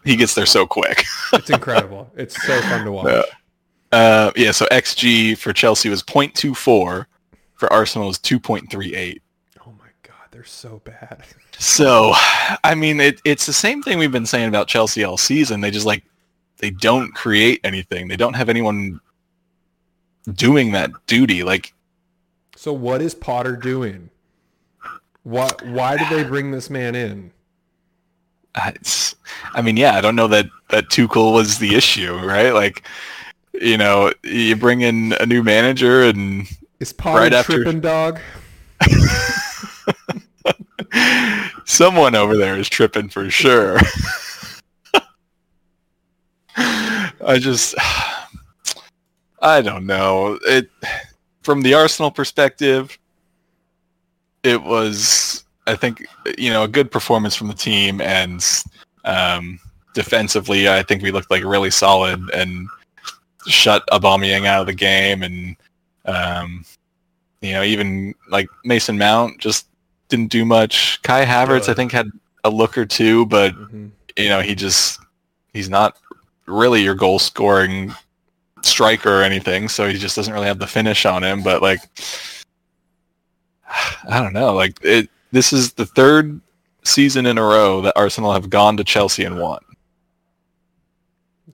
he 0.06 0.16
gets 0.16 0.34
there 0.34 0.46
so 0.46 0.66
quick. 0.66 1.04
It's 1.32 1.50
incredible. 1.50 2.10
It's 2.16 2.40
so 2.46 2.60
fun 2.62 2.84
to 2.84 2.92
watch. 2.92 3.12
Yeah. 3.12 3.22
Uh, 3.98 4.30
yeah, 4.36 4.50
so 4.52 4.66
XG 4.66 5.36
for 5.36 5.52
Chelsea 5.52 5.88
was 5.88 6.02
0.24. 6.02 7.06
For 7.54 7.72
Arsenal 7.72 8.08
is 8.10 8.18
2.38. 8.18 9.20
Oh 9.66 9.72
my 9.78 9.86
god, 10.02 10.14
they're 10.30 10.44
so 10.44 10.80
bad. 10.84 11.22
So, 11.58 12.12
I 12.64 12.74
mean, 12.74 13.00
it, 13.00 13.22
it's 13.24 13.46
the 13.46 13.52
same 13.54 13.82
thing 13.82 13.98
we've 13.98 14.12
been 14.12 14.26
saying 14.26 14.46
about 14.46 14.68
Chelsea 14.68 15.04
all 15.04 15.16
season. 15.16 15.62
They 15.62 15.70
just 15.70 15.86
like 15.86 16.04
they 16.58 16.68
don't 16.68 17.14
create 17.14 17.60
anything. 17.64 18.08
They 18.08 18.16
don't 18.16 18.34
have 18.34 18.50
anyone 18.50 19.00
doing 20.30 20.72
that 20.72 20.90
duty. 21.06 21.42
Like, 21.44 21.72
So 22.56 22.74
what 22.74 23.00
is 23.00 23.14
Potter 23.14 23.56
doing? 23.56 24.10
What? 25.22 25.64
Why 25.66 25.96
did 25.96 26.10
they 26.10 26.24
bring 26.24 26.50
this 26.50 26.68
man 26.68 26.94
in? 26.94 27.32
It's, 28.56 29.14
I 29.52 29.62
mean, 29.62 29.76
yeah, 29.76 29.94
I 29.96 30.00
don't 30.00 30.16
know 30.16 30.28
that 30.28 30.46
that 30.70 30.88
Tuchel 30.88 31.32
was 31.32 31.58
the 31.58 31.74
issue, 31.74 32.14
right? 32.16 32.50
Like, 32.50 32.82
you 33.54 33.76
know, 33.76 34.12
you 34.22 34.56
bring 34.56 34.80
in 34.82 35.14
a 35.20 35.26
new 35.26 35.42
manager 35.42 36.02
and 36.02 36.46
Is 36.80 36.92
Potter 36.92 37.20
Right 37.20 37.32
after- 37.32 37.62
tripping 37.62 37.80
dog? 37.80 38.18
someone 41.64 42.14
over 42.14 42.36
there 42.36 42.56
is 42.58 42.68
tripping 42.68 43.08
for 43.08 43.28
sure. 43.30 43.78
I 46.56 47.38
just, 47.38 47.74
I 49.42 49.60
don't 49.62 49.86
know. 49.86 50.38
It 50.42 50.70
from 51.42 51.62
the 51.62 51.74
Arsenal 51.74 52.10
perspective, 52.10 52.98
it 54.42 54.62
was, 54.62 55.44
I 55.66 55.74
think, 55.74 56.06
you 56.38 56.50
know, 56.50 56.62
a 56.62 56.68
good 56.68 56.90
performance 56.90 57.34
from 57.34 57.48
the 57.48 57.54
team, 57.54 58.00
and 58.00 58.44
um, 59.04 59.58
defensively, 59.94 60.68
I 60.68 60.82
think 60.82 61.02
we 61.02 61.10
looked 61.10 61.30
like 61.30 61.44
really 61.44 61.70
solid 61.70 62.30
and 62.30 62.68
shut 63.46 63.84
Aubameyang 63.92 64.46
out 64.46 64.60
of 64.60 64.66
the 64.66 64.74
game, 64.74 65.22
and 65.22 65.56
um, 66.04 66.64
you 67.40 67.52
know, 67.52 67.62
even 67.62 68.14
like 68.30 68.48
Mason 68.64 68.96
Mount 68.96 69.38
just 69.38 69.66
didn't 70.08 70.28
do 70.28 70.44
much. 70.44 71.02
Kai 71.02 71.24
Havertz, 71.24 71.68
I 71.68 71.74
think, 71.74 71.90
had 71.92 72.10
a 72.44 72.50
look 72.50 72.78
or 72.78 72.86
two, 72.86 73.26
but 73.26 73.54
Mhm. 73.54 73.90
you 74.16 74.28
know, 74.28 74.40
he 74.40 74.54
just 74.54 75.00
he's 75.52 75.68
not 75.68 75.96
really 76.46 76.82
your 76.82 76.94
goal 76.94 77.18
scoring 77.18 77.92
striker 78.62 79.20
or 79.20 79.22
anything, 79.22 79.68
so 79.68 79.88
he 79.88 79.98
just 79.98 80.14
doesn't 80.14 80.32
really 80.32 80.46
have 80.46 80.60
the 80.60 80.66
finish 80.66 81.04
on 81.06 81.24
him. 81.24 81.42
But 81.42 81.60
like, 81.60 81.80
I 84.08 84.20
don't 84.22 84.32
know, 84.32 84.54
like 84.54 84.78
it. 84.82 85.10
This 85.36 85.52
is 85.52 85.74
the 85.74 85.84
third 85.84 86.40
season 86.82 87.26
in 87.26 87.36
a 87.36 87.42
row 87.42 87.82
that 87.82 87.92
Arsenal 87.94 88.32
have 88.32 88.48
gone 88.48 88.78
to 88.78 88.84
Chelsea 88.84 89.22
and 89.22 89.38
won. 89.38 89.60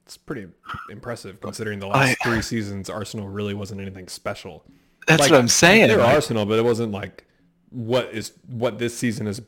It's 0.06 0.16
pretty 0.16 0.46
impressive 0.88 1.40
considering 1.40 1.80
the 1.80 1.88
last 1.88 2.16
I- 2.20 2.28
three 2.30 2.42
seasons 2.42 2.88
Arsenal 2.88 3.26
really 3.28 3.54
wasn't 3.54 3.80
anything 3.80 4.06
special. 4.06 4.62
that's 5.08 5.22
Like, 5.22 5.32
what 5.32 5.40
I'm 5.40 5.48
saying. 5.48 5.88
They're 5.88 5.98
Like, 5.98 6.14
Arsenal, 6.14 6.46
but 6.46 6.60
it 6.60 6.64
wasn't 6.64 6.92
like 6.92 7.24
what 7.70 8.08
is 8.12 8.34
what 8.46 8.78
this 8.78 8.96
season 8.96 9.26
is, 9.26 9.42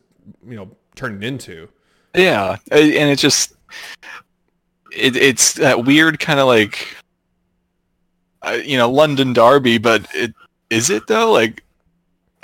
you 0.45 0.57
know, 0.57 0.69
turned 0.97 1.23
into. 1.23 1.69
Yeah, 2.17 2.57
and 2.73 2.83
it 3.11 3.21
just 3.21 3.53
it, 4.91 5.15
it's 5.15 5.53
that 5.53 5.85
weird 5.85 6.19
kind 6.19 6.41
of 6.41 6.49
like 6.49 6.89
uh, 8.43 8.59
you 8.65 8.79
know 8.79 8.91
London 8.91 9.33
derby, 9.33 9.79
but 9.79 10.09
it 10.13 10.35
is 10.71 10.91
it 10.91 11.07
though? 11.07 11.31
Like 11.31 11.64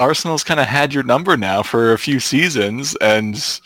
Arsenal's 0.00 0.42
kind 0.42 0.58
of 0.58 0.66
had 0.66 0.92
your 0.94 1.02
number 1.04 1.36
now 1.36 1.62
for 1.62 1.92
a 1.92 1.98
few 1.98 2.18
seasons, 2.18 2.96
and 3.00 3.60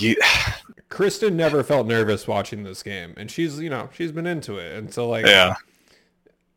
you, 0.00 0.16
Kristen 0.88 1.36
never 1.36 1.62
felt 1.62 1.86
nervous 1.86 2.26
watching 2.26 2.64
this 2.64 2.82
game, 2.82 3.14
and 3.16 3.30
she's 3.30 3.60
you 3.60 3.70
know 3.70 3.88
she's 3.92 4.10
been 4.10 4.26
into 4.26 4.56
it, 4.58 4.76
and 4.76 4.92
so 4.92 5.08
like 5.08 5.26
yeah, 5.26 5.54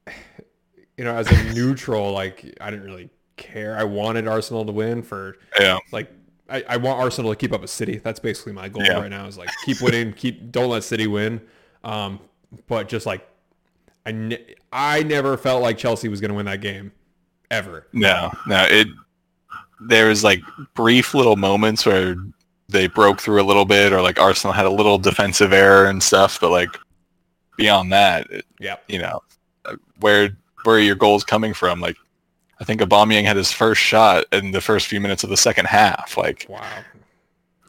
you 0.98 1.04
know 1.04 1.16
as 1.16 1.30
a 1.30 1.54
neutral, 1.54 2.12
like 2.12 2.58
I 2.62 2.72
didn't 2.72 2.86
really 2.86 3.10
care. 3.38 3.78
I 3.78 3.84
wanted 3.84 4.28
Arsenal 4.28 4.66
to 4.66 4.72
win 4.72 5.04
for 5.04 5.36
yeah, 5.60 5.78
like 5.92 6.12
I, 6.50 6.64
I 6.70 6.78
want 6.78 7.00
Arsenal 7.00 7.32
to 7.32 7.36
keep 7.36 7.52
up 7.54 7.62
with 7.62 7.70
City. 7.70 7.98
That's 7.98 8.20
basically 8.20 8.54
my 8.54 8.70
goal 8.70 8.84
Yeah. 8.84 9.00
right 9.00 9.10
now. 9.10 9.28
Is 9.28 9.38
like 9.38 9.50
keep 9.66 9.82
winning, 9.82 10.14
keep 10.14 10.52
don't 10.52 10.70
let 10.70 10.84
City 10.84 11.08
win. 11.08 11.42
Um, 11.84 12.20
but 12.68 12.88
just 12.88 13.06
like 13.06 13.28
I 14.06 14.12
ne- 14.14 14.56
I 14.72 15.04
never 15.04 15.36
felt 15.36 15.62
like 15.62 15.78
Chelsea 15.78 16.08
was 16.08 16.22
going 16.22 16.30
to 16.30 16.36
win 16.36 16.46
that 16.46 16.62
game 16.62 16.92
ever. 17.52 17.88
no, 17.94 18.32
no. 18.48 18.66
It 18.70 18.88
there 19.80 20.08
was 20.08 20.24
like 20.24 20.42
brief 20.74 21.14
little 21.14 21.36
moments 21.36 21.86
where 21.86 22.16
they 22.70 22.88
broke 22.88 23.22
through 23.22 23.42
a 23.42 23.44
little 23.46 23.66
bit, 23.66 23.94
or 23.94 24.02
like 24.02 24.20
Arsenal 24.20 24.54
had 24.54 24.66
a 24.66 24.70
little 24.70 24.98
defensive 24.98 25.54
error 25.54 25.86
and 25.86 26.02
stuff, 26.02 26.40
but 26.40 26.52
like 26.52 26.70
beyond 27.58 27.92
that, 27.92 28.28
Yeah, 28.60 28.78
you 28.88 29.00
know, 29.00 29.22
uh, 29.66 29.76
where 30.00 30.36
where 30.64 30.78
are 30.78 30.80
your 30.80 30.96
goals 30.96 31.24
coming 31.24 31.54
from? 31.54 31.80
Like, 31.80 31.98
I 32.60 32.64
think 32.64 32.82
Aubameyang 32.82 33.26
had 33.26 33.38
his 33.38 33.52
first 33.52 33.82
shot 33.82 34.26
in 34.32 34.52
the 34.52 34.62
first 34.62 34.88
few 34.88 35.00
minutes 35.00 35.24
of 35.24 35.30
the 35.30 35.38
second 35.38 35.68
half. 35.68 36.18
Like, 36.18 36.48
wow. 36.50 36.64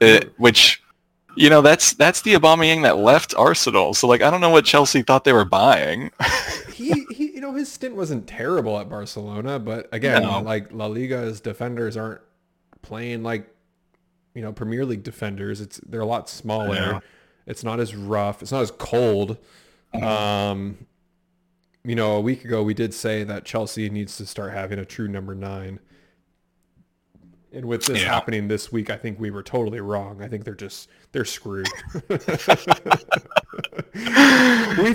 it, 0.00 0.32
which, 0.38 0.82
you 1.36 1.50
know, 1.50 1.60
that's 1.60 1.92
that's 1.92 2.22
the 2.22 2.34
Aubameyang 2.34 2.82
that 2.82 2.98
left 2.98 3.34
Arsenal. 3.36 3.94
So 3.94 4.06
like, 4.06 4.22
I 4.22 4.30
don't 4.30 4.40
know 4.40 4.50
what 4.50 4.64
Chelsea 4.64 5.02
thought 5.02 5.24
they 5.24 5.32
were 5.32 5.44
buying. 5.44 6.10
he, 6.72 7.06
know 7.47 7.55
his 7.55 7.72
stint 7.72 7.94
wasn't 7.97 8.26
terrible 8.26 8.78
at 8.78 8.88
Barcelona, 8.88 9.59
but 9.59 9.88
again, 9.92 10.22
No. 10.22 10.40
like 10.40 10.72
La 10.72 10.86
Liga's 10.86 11.40
defenders 11.40 11.97
aren't 11.97 12.20
playing 12.82 13.22
like 13.22 13.49
you 14.34 14.42
know 14.42 14.53
Premier 14.53 14.84
League 14.84 15.03
defenders. 15.03 15.61
It's 15.61 15.78
they're 15.86 16.01
a 16.01 16.07
lot 16.07 16.28
smaller. 16.28 16.74
Yeah. 16.74 17.01
It's 17.47 17.62
not 17.64 17.80
as 17.80 17.94
rough. 17.94 18.42
It's 18.42 18.53
not 18.53 18.62
as 18.62 18.70
cold. 18.72 19.38
Um, 19.94 20.86
you 21.84 21.94
know, 21.94 22.16
a 22.16 22.20
week 22.20 22.44
ago 22.44 22.62
we 22.62 22.74
did 22.74 22.92
say 22.92 23.22
that 23.24 23.44
Chelsea 23.44 23.88
needs 23.88 24.16
to 24.16 24.26
start 24.26 24.53
having 24.53 24.78
a 24.78 24.84
true 24.84 25.09
number 25.09 25.34
nine. 25.34 25.78
And 27.53 27.64
with 27.66 27.86
this 27.86 28.03
Yeah. 28.03 28.09
happening 28.12 28.49
this 28.49 28.70
week, 28.72 28.90
I 28.90 28.97
think 28.97 29.18
we 29.18 29.30
were 29.30 29.42
totally 29.42 29.80
wrong. 29.80 30.20
I 30.20 30.28
think 30.28 30.44
they're 30.44 30.55
just 30.55 30.88
they're 31.16 31.24
screwed. 31.24 31.66
We've 32.10 32.18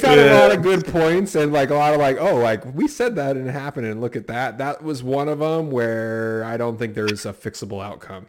had 0.03 0.19
a 0.19 0.39
lot 0.39 0.55
of 0.55 0.61
good 0.61 0.86
points 0.86 1.34
and 1.34 1.51
like 1.51 1.72
a 1.72 1.74
lot 1.74 1.95
of 1.95 1.99
like, 1.99 2.17
oh, 2.19 2.36
like 2.36 2.63
we 2.76 2.88
said 2.88 3.15
that 3.15 3.38
and 3.38 3.47
it 3.49 3.51
happened 3.51 3.88
and 3.88 3.99
look 3.99 4.15
at 4.15 4.28
that. 4.28 4.59
That 4.59 4.84
was 4.84 5.01
one 5.01 5.28
of 5.28 5.39
them 5.39 5.72
where 5.72 6.43
I 6.43 6.57
don't 6.57 6.78
think 6.78 6.93
there's 6.93 7.26
a 7.26 7.34
fixable 7.34 7.84
outcome. 7.84 8.28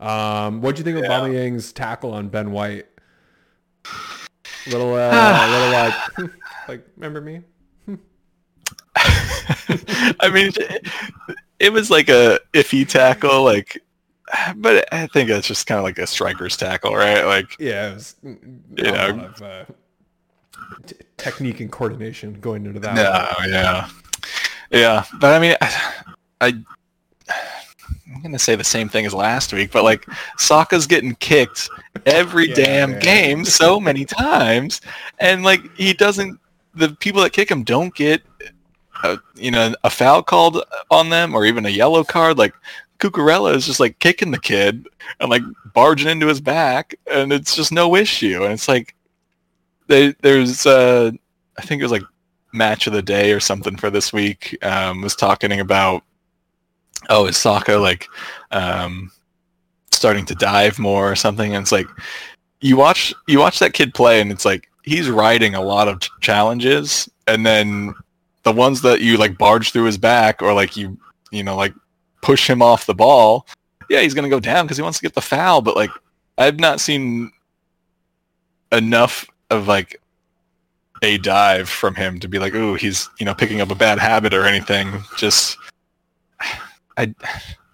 Um, 0.00 0.62
what 0.62 0.76
do 0.76 0.80
you 0.80 0.84
think 0.84 0.96
of 0.96 1.04
Yeah. 1.04 1.10
Aubameyang's 1.20 1.74
tackle 1.74 2.14
on 2.14 2.30
Ben 2.30 2.52
White? 2.52 2.86
Little, 4.66 4.94
uh, 4.94 5.46
little 5.50 5.72
like, 5.72 6.30
like 6.68 6.88
remember 6.96 7.20
me? 7.20 7.42
I 8.96 10.30
mean, 10.32 10.52
it, 10.56 10.88
it 11.58 11.70
was 11.70 11.90
like 11.90 12.08
a 12.08 12.40
iffy 12.54 12.88
tackle, 12.88 13.44
like, 13.44 13.82
but 14.56 14.88
I 14.92 15.06
think 15.08 15.28
that's 15.28 15.46
just 15.46 15.66
kind 15.66 15.78
of 15.78 15.84
like 15.84 15.98
a 15.98 16.06
striker's 16.06 16.56
tackle, 16.56 16.94
right? 16.94 17.24
Like, 17.24 17.56
Yeah, 17.58 17.90
it 17.90 17.94
was 17.94 18.14
mm, 18.24 18.38
mm, 18.38 18.78
a 18.78 18.84
You 18.84 18.92
know. 18.92 19.22
lot 19.22 19.24
of 19.26 19.42
uh, 19.42 19.64
t- 20.86 20.96
technique 21.16 21.60
and 21.60 21.70
coordination 21.70 22.34
going 22.40 22.66
into 22.66 22.80
that. 22.80 22.94
No, 22.94 23.46
yeah, 23.48 23.88
yeah. 24.70 25.04
But 25.20 25.34
I 25.34 25.38
mean, 25.38 25.56
I, 25.60 25.92
I 26.40 26.46
I'm 28.14 28.22
gonna 28.22 28.38
say 28.38 28.56
the 28.56 28.64
same 28.64 28.88
thing 28.88 29.04
as 29.06 29.14
last 29.14 29.52
week, 29.52 29.70
but 29.72 29.84
like 29.84 30.06
Saka's 30.38 30.86
getting 30.86 31.14
kicked 31.16 31.68
every 32.06 32.48
Yeah, 32.48 32.54
damn 32.54 32.92
yeah. 32.92 32.98
game 33.00 33.44
so 33.44 33.78
many 33.80 34.04
times, 34.04 34.80
and 35.18 35.42
like 35.44 35.60
he 35.76 35.92
doesn't. 35.92 36.38
The 36.74 36.90
people 36.90 37.22
that 37.22 37.32
kick 37.32 37.50
him 37.50 37.62
don't 37.64 37.94
get, 37.94 38.22
a, 39.02 39.18
you 39.34 39.50
know, 39.50 39.74
a 39.82 39.88
foul 39.88 40.22
called 40.22 40.62
on 40.90 41.08
them 41.08 41.34
or 41.34 41.46
even 41.46 41.64
a 41.64 41.70
yellow 41.70 42.04
card. 42.04 42.36
Like 42.36 42.54
Cucurella 42.98 43.54
is 43.54 43.66
just 43.66 43.80
like 43.80 43.98
kicking 43.98 44.30
the 44.30 44.40
kid 44.40 44.86
and 45.20 45.30
like 45.30 45.42
barging 45.74 46.08
into 46.08 46.26
his 46.26 46.40
back, 46.40 46.94
and 47.10 47.32
it's 47.32 47.54
just 47.54 47.72
no 47.72 47.96
issue. 47.96 48.44
And 48.44 48.52
it's 48.52 48.68
like 48.68 48.94
they, 49.86 50.12
there's, 50.22 50.66
uh, 50.66 51.10
I 51.58 51.62
think 51.62 51.80
it 51.80 51.84
was 51.84 51.92
like 51.92 52.02
match 52.52 52.86
of 52.86 52.92
the 52.92 53.02
day 53.02 53.32
or 53.32 53.40
something 53.40 53.76
for 53.76 53.90
this 53.90 54.12
week. 54.12 54.56
Um, 54.62 55.02
was 55.02 55.16
talking 55.16 55.60
about, 55.60 56.02
oh, 57.08 57.26
is 57.26 57.36
Saka 57.36 57.76
like 57.76 58.08
um, 58.50 59.10
starting 59.90 60.24
to 60.26 60.34
dive 60.34 60.78
more 60.78 61.10
or 61.10 61.16
something? 61.16 61.54
And 61.54 61.62
it's 61.62 61.72
like 61.72 61.86
you 62.60 62.76
watch 62.76 63.14
you 63.26 63.38
watch 63.38 63.58
that 63.58 63.74
kid 63.74 63.94
play, 63.94 64.20
and 64.20 64.32
it's 64.32 64.44
like 64.44 64.68
he's 64.82 65.10
riding 65.10 65.54
a 65.54 65.62
lot 65.62 65.88
of 65.88 66.00
ch- 66.00 66.10
challenges, 66.20 67.08
and 67.26 67.44
then 67.44 67.94
the 68.44 68.52
ones 68.52 68.82
that 68.82 69.00
you 69.00 69.16
like 69.16 69.36
barge 69.38 69.72
through 69.72 69.84
his 69.84 69.98
back 69.98 70.40
or 70.42 70.54
like 70.54 70.76
you 70.76 70.96
you 71.30 71.42
know 71.42 71.56
like 71.56 71.74
push 72.22 72.48
him 72.48 72.62
off 72.62 72.86
the 72.86 72.94
ball. 72.94 73.46
Yeah, 73.88 74.00
he's 74.00 74.14
gonna 74.14 74.28
go 74.28 74.40
down 74.40 74.64
because 74.64 74.76
he 74.76 74.82
wants 74.82 74.98
to 74.98 75.02
get 75.02 75.14
the 75.14 75.20
foul, 75.20 75.60
but 75.60 75.76
like 75.76 75.90
I've 76.38 76.58
not 76.58 76.80
seen 76.80 77.30
enough 78.72 79.26
of 79.50 79.68
like 79.68 80.00
a 81.02 81.18
dive 81.18 81.68
from 81.68 81.94
him 81.94 82.18
to 82.20 82.28
be 82.28 82.38
like, 82.38 82.54
ooh, 82.54 82.74
he's 82.74 83.08
you 83.18 83.26
know 83.26 83.34
picking 83.34 83.60
up 83.60 83.70
a 83.70 83.74
bad 83.74 83.98
habit 83.98 84.34
or 84.34 84.44
anything. 84.44 85.02
Just 85.16 85.56
I 86.96 87.14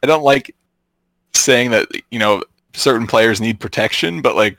I 0.02 0.06
don't 0.06 0.24
like 0.24 0.54
saying 1.34 1.70
that 1.70 1.88
you 2.10 2.18
know 2.18 2.42
certain 2.74 3.06
players 3.06 3.40
need 3.40 3.60
protection, 3.60 4.22
but 4.22 4.36
like 4.36 4.58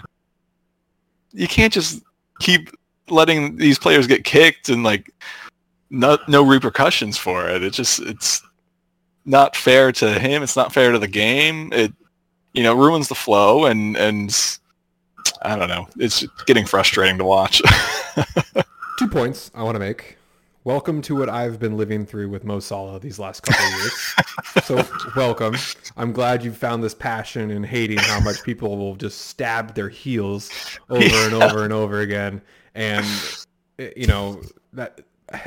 you 1.32 1.48
can't 1.48 1.74
just 1.74 2.02
keep 2.40 2.70
letting 3.10 3.58
these 3.58 3.80
players 3.80 4.08
get 4.08 4.24
kicked 4.24 4.70
and 4.70 4.84
like 4.84 5.12
no 5.90 6.18
no 6.28 6.44
repercussions 6.44 7.18
for 7.18 7.48
it. 7.50 7.64
It 7.64 7.74
just 7.74 8.00
it's 8.00 8.42
not 9.26 9.56
fair 9.56 9.92
to 9.92 10.20
him. 10.20 10.44
It's 10.44 10.56
not 10.56 10.74
fair 10.74 10.92
to 10.92 11.00
the 11.00 11.08
game. 11.08 11.72
It 11.74 11.94
you 12.54 12.64
know 12.64 12.76
ruins 12.76 13.08
the 13.08 13.16
flow 13.16 13.66
and 13.66 13.98
and 13.98 14.58
I 15.42 15.56
don't 15.56 15.70
know. 15.70 15.88
It's 15.98 16.26
getting 16.46 16.66
frustrating 16.66 17.18
to 17.18 17.24
watch. 17.24 17.62
Two 19.00 19.08
points 19.08 19.52
I 19.54 19.64
want 19.64 19.76
to 19.76 19.80
make. 19.80 20.18
Welcome 20.66 21.02
to 21.04 21.16
what 21.16 21.28
I've 21.28 21.60
been 21.60 21.76
living 21.76 22.06
through 22.06 22.30
with 22.30 22.46
Mo 22.46 22.62
Salah 22.62 22.98
these 22.98 23.20
last 23.20 23.42
couple 23.42 23.66
of 23.66 23.82
years. 23.82 24.16
so 24.64 24.88
welcome. 25.14 25.58
I'm 25.98 26.14
glad 26.14 26.42
you 26.42 26.54
found 26.54 26.82
this 26.82 26.96
passion 26.96 27.52
in 27.52 27.64
hating 27.64 27.98
how 27.98 28.22
much 28.22 28.42
people 28.44 28.78
will 28.78 28.96
just 28.96 29.26
stab 29.26 29.76
their 29.76 29.90
heels 29.90 30.50
over 30.90 31.04
and 31.04 31.34
over 31.34 31.64
and 31.66 31.74
over 31.74 32.00
again. 32.00 32.42
And 32.76 33.06
eh, 33.80 33.90
you 33.98 34.08
know 34.08 34.42
that 34.72 35.02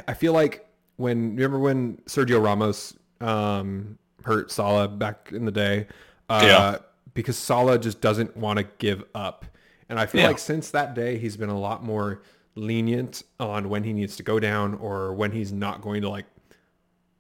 I 0.07 0.12
feel 0.12 0.35
like 0.35 0.68
when 0.97 1.35
remember 1.35 1.59
when 1.59 1.97
Sergio 2.07 2.45
Ramos 2.45 2.95
um, 3.20 3.98
hurt 4.24 4.50
Salah 4.50 4.88
back 4.88 5.30
in 5.32 5.44
the 5.44 5.52
day, 5.52 5.86
uh, 6.28 6.40
Yeah. 6.44 6.78
because 7.14 7.36
Salah 7.36 7.78
just 7.78 8.00
doesn't 8.00 8.36
want 8.36 8.58
to 8.58 8.64
give 8.78 9.04
up. 9.14 9.44
And 9.88 9.98
I 9.98 10.06
feel 10.06 10.22
Yeah. 10.22 10.28
like 10.28 10.38
since 10.38 10.70
that 10.72 10.94
day, 10.94 11.16
he's 11.18 11.36
been 11.36 11.48
a 11.48 11.58
lot 11.58 11.84
more 11.84 12.22
lenient 12.56 13.22
on 13.38 13.68
when 13.68 13.84
he 13.84 13.92
needs 13.92 14.16
to 14.16 14.22
go 14.22 14.40
down 14.40 14.74
or 14.74 15.12
when 15.14 15.30
he's 15.32 15.52
not 15.52 15.80
going 15.82 16.02
to 16.02 16.08
like 16.08 16.24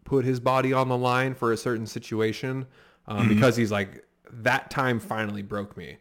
put 0.04 0.24
his 0.24 0.40
body 0.40 0.72
on 0.72 0.88
the 0.88 0.96
line 0.96 1.34
for 1.34 1.52
a 1.52 1.56
certain 1.56 1.86
situation 1.86 2.66
um, 3.06 3.28
because 3.28 3.54
he's 3.56 3.70
like 3.70 4.04
that 4.32 4.70
time 4.70 4.98
finally 4.98 5.42
broke 5.42 5.76
me 5.76 5.96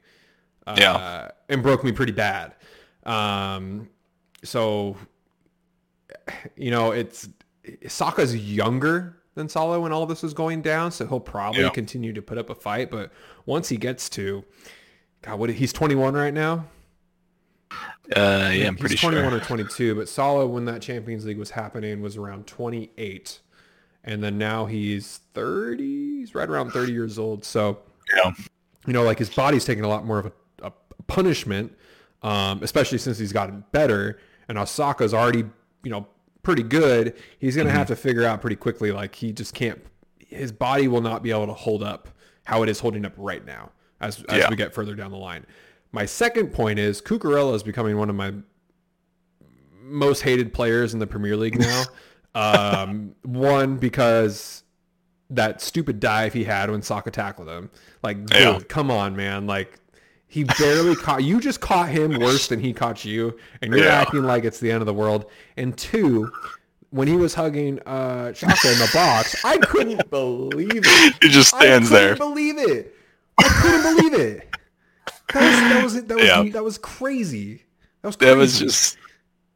uh, 0.67 0.75
Yeah. 0.79 1.31
and 1.49 1.61
broke 1.61 1.83
me 1.83 1.91
pretty 1.91 2.11
bad 2.13 2.53
um, 3.05 3.89
so 4.43 4.95
you 6.55 6.71
know 6.71 6.91
it's 6.91 7.27
Saka's 7.87 8.35
younger 8.35 9.14
than 9.35 9.47
Salah 9.49 9.79
when 9.79 9.91
all 9.91 10.05
this 10.05 10.23
was 10.23 10.33
going 10.33 10.61
down 10.61 10.91
so 10.91 11.05
he'll 11.05 11.19
probably 11.19 11.61
Yeah. 11.61 11.69
continue 11.69 12.11
to 12.13 12.21
put 12.21 12.37
up 12.37 12.49
a 12.49 12.55
fight 12.55 12.89
but 12.89 13.11
once 13.45 13.69
he 13.69 13.77
gets 13.77 14.09
to 14.11 14.43
God 15.21 15.39
what 15.39 15.49
he's 15.51 15.71
21 15.73 16.13
right 16.15 16.33
now 16.33 16.65
Uh, 18.15 18.49
yeah, 18.53 18.67
I'm 18.67 18.75
he's 18.75 18.79
pretty 18.81 18.95
21 18.97 19.29
sure. 19.31 19.37
or 19.39 19.41
22, 19.43 19.95
but 19.95 20.07
Salah 20.07 20.45
when 20.45 20.65
that 20.65 20.81
Champions 20.81 21.25
League 21.25 21.39
was 21.39 21.49
happening 21.51 22.01
was 22.01 22.17
around 22.17 22.45
28. 22.45 23.39
And 24.03 24.23
then 24.23 24.37
now 24.37 24.65
he's 24.67 25.21
30, 25.33 26.19
he's 26.19 26.35
right 26.35 26.47
around 26.47 26.69
30 26.71 26.91
years 26.93 27.17
old. 27.17 27.43
So, 27.43 27.79
Yeah. 28.15 28.31
you 28.85 28.93
know, 28.93 29.03
like 29.03 29.17
his 29.17 29.31
body's 29.31 29.65
taking 29.65 29.83
a 29.83 29.87
lot 29.87 30.05
more 30.05 30.19
of 30.19 30.25
a, 30.27 30.31
a 30.67 30.71
punishment, 31.07 31.75
um, 32.21 32.61
especially 32.61 32.99
since 32.99 33.17
he's 33.17 33.33
gotten 33.33 33.65
better. 33.71 34.19
And 34.47 34.59
Osaka's 34.59 35.11
already, 35.15 35.43
you 35.83 35.89
know, 35.89 36.05
pretty 36.45 36.63
good, 36.63 37.13
he's 37.39 37.55
going 37.57 37.65
to 37.67 37.71
Mm-hmm. 37.71 37.77
have 37.79 37.87
to 37.87 37.95
figure 37.97 38.23
out 38.23 38.39
pretty 38.39 38.55
quickly 38.55 38.91
like 38.93 39.15
he 39.15 39.33
just 39.33 39.53
can't 39.53 39.81
his 40.19 40.51
body 40.51 40.87
will 40.87 41.01
not 41.01 41.21
be 41.23 41.31
able 41.31 41.47
to 41.47 41.53
hold 41.53 41.83
up 41.83 42.07
how 42.45 42.63
it 42.63 42.69
is 42.69 42.79
holding 42.79 43.05
up 43.05 43.13
right 43.17 43.45
now 43.45 43.71
as 43.99 44.23
as 44.29 44.39
Yeah. 44.39 44.49
we 44.49 44.55
get 44.55 44.73
further 44.73 44.95
down 44.95 45.11
the 45.11 45.17
line. 45.17 45.45
My 45.91 46.05
second 46.05 46.51
point 46.53 46.79
is 46.79 47.01
Cucurella 47.01 47.53
is 47.55 47.63
becoming 47.63 47.97
one 47.97 48.09
of 48.09 48.15
my 48.15 48.33
most 49.81 50.21
hated 50.21 50.53
players 50.53 50.93
in 50.93 50.99
the 50.99 51.07
Premier 51.07 51.37
League 51.37 51.59
now. 51.59 51.83
um, 52.35 53.15
one 53.23 53.77
because 53.77 54.63
that 55.29 55.61
stupid 55.61 55.99
dive 55.99 56.33
he 56.33 56.43
had 56.43 56.69
when 56.69 56.81
Saka 56.81 57.11
tackled 57.11 57.47
him. 57.49 57.69
Like, 58.03 58.25
dude, 58.25 58.39
Yeah. 58.39 58.59
come 58.67 58.91
on, 58.91 59.15
man. 59.15 59.47
Like, 59.47 59.79
he 60.35 60.43
barely 60.43 60.95
caught 61.05 61.23
you. 61.23 61.39
Just 61.39 61.61
caught 61.61 61.87
him 61.87 62.19
worse 62.19 62.47
than 62.49 62.59
he 62.59 62.73
caught 62.73 63.05
you, 63.05 63.37
and 63.61 63.71
you're 63.73 63.85
Yeah. 63.85 64.01
acting 64.01 64.23
like 64.23 64.43
it's 64.43 64.59
the 64.59 64.69
end 64.69 64.81
of 64.81 64.85
the 64.85 64.93
world. 64.93 65.25
And 65.55 65.77
two, 65.77 66.29
when 66.89 67.07
he 67.07 67.15
was 67.15 67.33
hugging 67.33 67.79
uh, 67.85 68.33
Saka 68.33 68.71
in 68.73 68.77
the 68.79 68.89
box, 68.93 69.43
I 69.45 69.57
couldn't 69.59 70.09
believe 70.09 70.69
it. 70.85 71.13
He 71.21 71.29
just 71.29 71.49
stands 71.55 71.89
I 71.91 71.95
there. 71.99 72.15
Believe 72.17 72.57
it. 72.57 72.93
I 73.37 73.43
couldn't 73.43 73.95
believe 73.95 74.13
it. 74.13 74.49
That 75.33 75.41
was 75.41 75.59
that 75.73 75.83
was 75.83 76.03
that 76.03 76.15
was, 76.15 76.25
Yeah. 76.25 76.43
that 76.51 76.63
was 76.63 76.77
crazy. 76.77 77.63
That 78.01 78.09
was 78.09 78.15
crazy. 78.17 78.31
That 78.33 78.37
was 78.37 78.59
just 78.59 78.97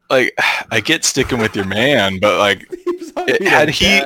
like 0.08 0.34
I 0.70 0.80
get 0.80 1.04
sticking 1.04 1.38
with 1.38 1.54
your 1.54 1.66
man, 1.66 2.18
but 2.20 2.38
like 2.38 2.66
It- 3.28 3.42
had 3.46 3.68
he- 3.68 4.02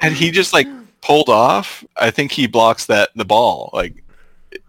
had 0.00 0.12
he 0.12 0.30
just 0.30 0.52
like 0.54 0.66
pulled 1.02 1.28
off, 1.28 1.84
I 1.96 2.10
think 2.10 2.32
he 2.32 2.46
blocks 2.46 2.86
that 2.86 3.10
the 3.14 3.24
ball. 3.24 3.70
Like 3.72 4.02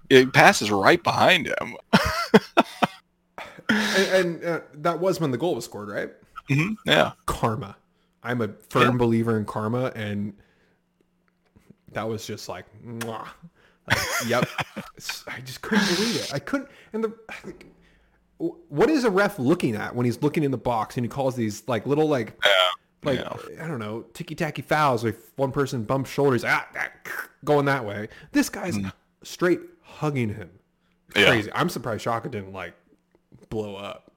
it, 0.10 0.34
passes 0.34 0.72
right 0.72 1.02
behind 1.04 1.48
him. 1.48 1.76
and, 3.70 4.08
and 4.14 4.46
uh, 4.46 4.60
that 4.76 5.00
was 5.00 5.20
when 5.20 5.32
the 5.32 5.38
goal 5.38 5.56
was 5.56 5.66
scored, 5.66 5.90
right? 5.90 6.12
hmm 6.50 6.74
Yeah. 6.86 7.12
Karma. 7.26 7.76
I'm 8.24 8.42
a 8.42 8.50
firm 8.70 8.94
Yeah. 8.94 8.98
believer 8.98 9.38
in 9.38 9.46
karma, 9.46 9.92
and 9.96 10.34
that 11.94 12.08
was 12.08 12.26
just 12.26 12.50
like, 12.50 12.66
mwah. 12.86 13.28
Like, 13.88 13.98
yep. 14.28 14.46
I 15.28 15.40
just 15.42 15.62
couldn't 15.62 15.88
believe 15.96 16.16
it. 16.18 16.34
I 16.34 16.40
couldn't. 16.40 16.70
And 16.94 17.04
the 17.04 17.14
what 18.38 18.90
is 18.90 19.04
a 19.04 19.10
ref 19.10 19.40
looking 19.40 19.76
at 19.76 19.96
when 19.96 20.06
he's 20.06 20.22
looking 20.22 20.44
in 20.44 20.52
the 20.52 20.58
box 20.58 20.96
and 20.96 21.04
he 21.06 21.10
calls 21.10 21.36
these 21.36 21.64
like 21.68 21.88
little 21.88 22.08
like 22.08 22.38
like 23.04 23.18
Yeah. 23.20 23.64
I 23.64 23.68
don't 23.68 23.80
know 23.80 24.02
ticky 24.14 24.36
tacky 24.36 24.62
fouls 24.62 25.04
if 25.06 25.16
one 25.38 25.52
person 25.52 25.84
bumps 25.84 26.10
shoulders 26.12 26.44
ah, 26.46 26.68
ah, 26.78 26.90
going 27.46 27.66
that 27.66 27.84
way. 27.86 28.10
This 28.34 28.50
guy's 28.50 28.78
straight 29.24 29.62
hugging 29.98 30.30
him. 30.30 30.50
Yeah. 31.16 31.28
Crazy. 31.28 31.52
I'm 31.54 31.70
surprised 31.70 32.04
Saka 32.04 32.30
didn't 32.30 32.54
like 32.54 32.74
blow 33.50 33.76
up. 33.76 34.12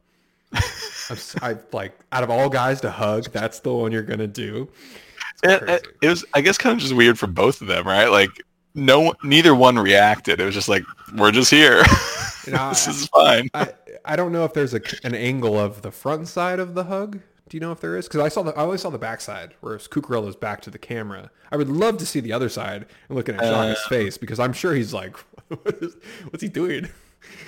I 1.42 1.56
like 1.72 1.98
out 2.12 2.22
of 2.22 2.30
all 2.30 2.48
guys 2.48 2.80
to 2.82 2.90
hug, 2.90 3.30
that's 3.32 3.60
the 3.60 3.72
one 3.72 3.92
you're 3.92 4.02
gonna 4.02 4.26
do. 4.26 4.68
It, 5.42 5.62
it, 5.68 5.86
it 6.02 6.08
was, 6.08 6.24
I 6.34 6.40
guess, 6.40 6.58
kind 6.58 6.74
of 6.74 6.80
just 6.80 6.94
weird 6.94 7.18
for 7.18 7.26
both 7.26 7.60
of 7.62 7.66
them, 7.68 7.86
right? 7.86 8.08
Like, 8.08 8.30
no, 8.74 9.14
neither 9.24 9.54
one 9.54 9.78
reacted. 9.78 10.40
It 10.40 10.44
was 10.44 10.54
just 10.54 10.68
like, 10.68 10.84
we're 11.16 11.32
just 11.32 11.50
here. 11.50 11.82
You 12.46 12.54
know, 12.54 12.70
this 12.70 12.88
I- 12.88 12.90
is 12.90 13.06
fine. 13.08 13.48
I 13.52 13.68
I 14.06 14.16
don't 14.16 14.32
know 14.32 14.46
if 14.46 14.54
there's 14.54 14.72
a, 14.72 14.80
an 15.04 15.14
angle 15.14 15.58
of 15.60 15.82
the 15.82 15.90
front 15.92 16.26
side 16.26 16.58
of 16.58 16.72
the 16.72 16.84
hug. 16.84 17.20
Do 17.50 17.56
you 17.56 17.60
know 17.60 17.70
if 17.70 17.80
there 17.80 17.98
is? 17.98 18.08
Because 18.08 18.20
I 18.22 18.28
saw 18.30 18.42
the 18.42 18.52
I 18.56 18.62
always 18.62 18.80
saw 18.80 18.88
the 18.88 18.98
back 18.98 19.20
side, 19.20 19.52
whereas 19.60 19.86
Cucurella's 19.86 20.36
back 20.36 20.62
to 20.62 20.70
the 20.70 20.78
camera. 20.78 21.30
I 21.52 21.58
would 21.58 21.68
love 21.68 21.98
to 21.98 22.06
see 22.06 22.18
the 22.20 22.32
other 22.32 22.48
side 22.48 22.86
and 23.10 23.16
looking 23.16 23.34
at 23.34 23.42
Saka's 23.42 23.82
Uh. 23.84 23.88
face 23.90 24.16
because 24.16 24.40
I'm 24.40 24.54
sure 24.54 24.72
he's 24.74 24.94
like, 24.94 25.16
what's 26.30 26.42
he 26.42 26.48
doing? 26.48 26.88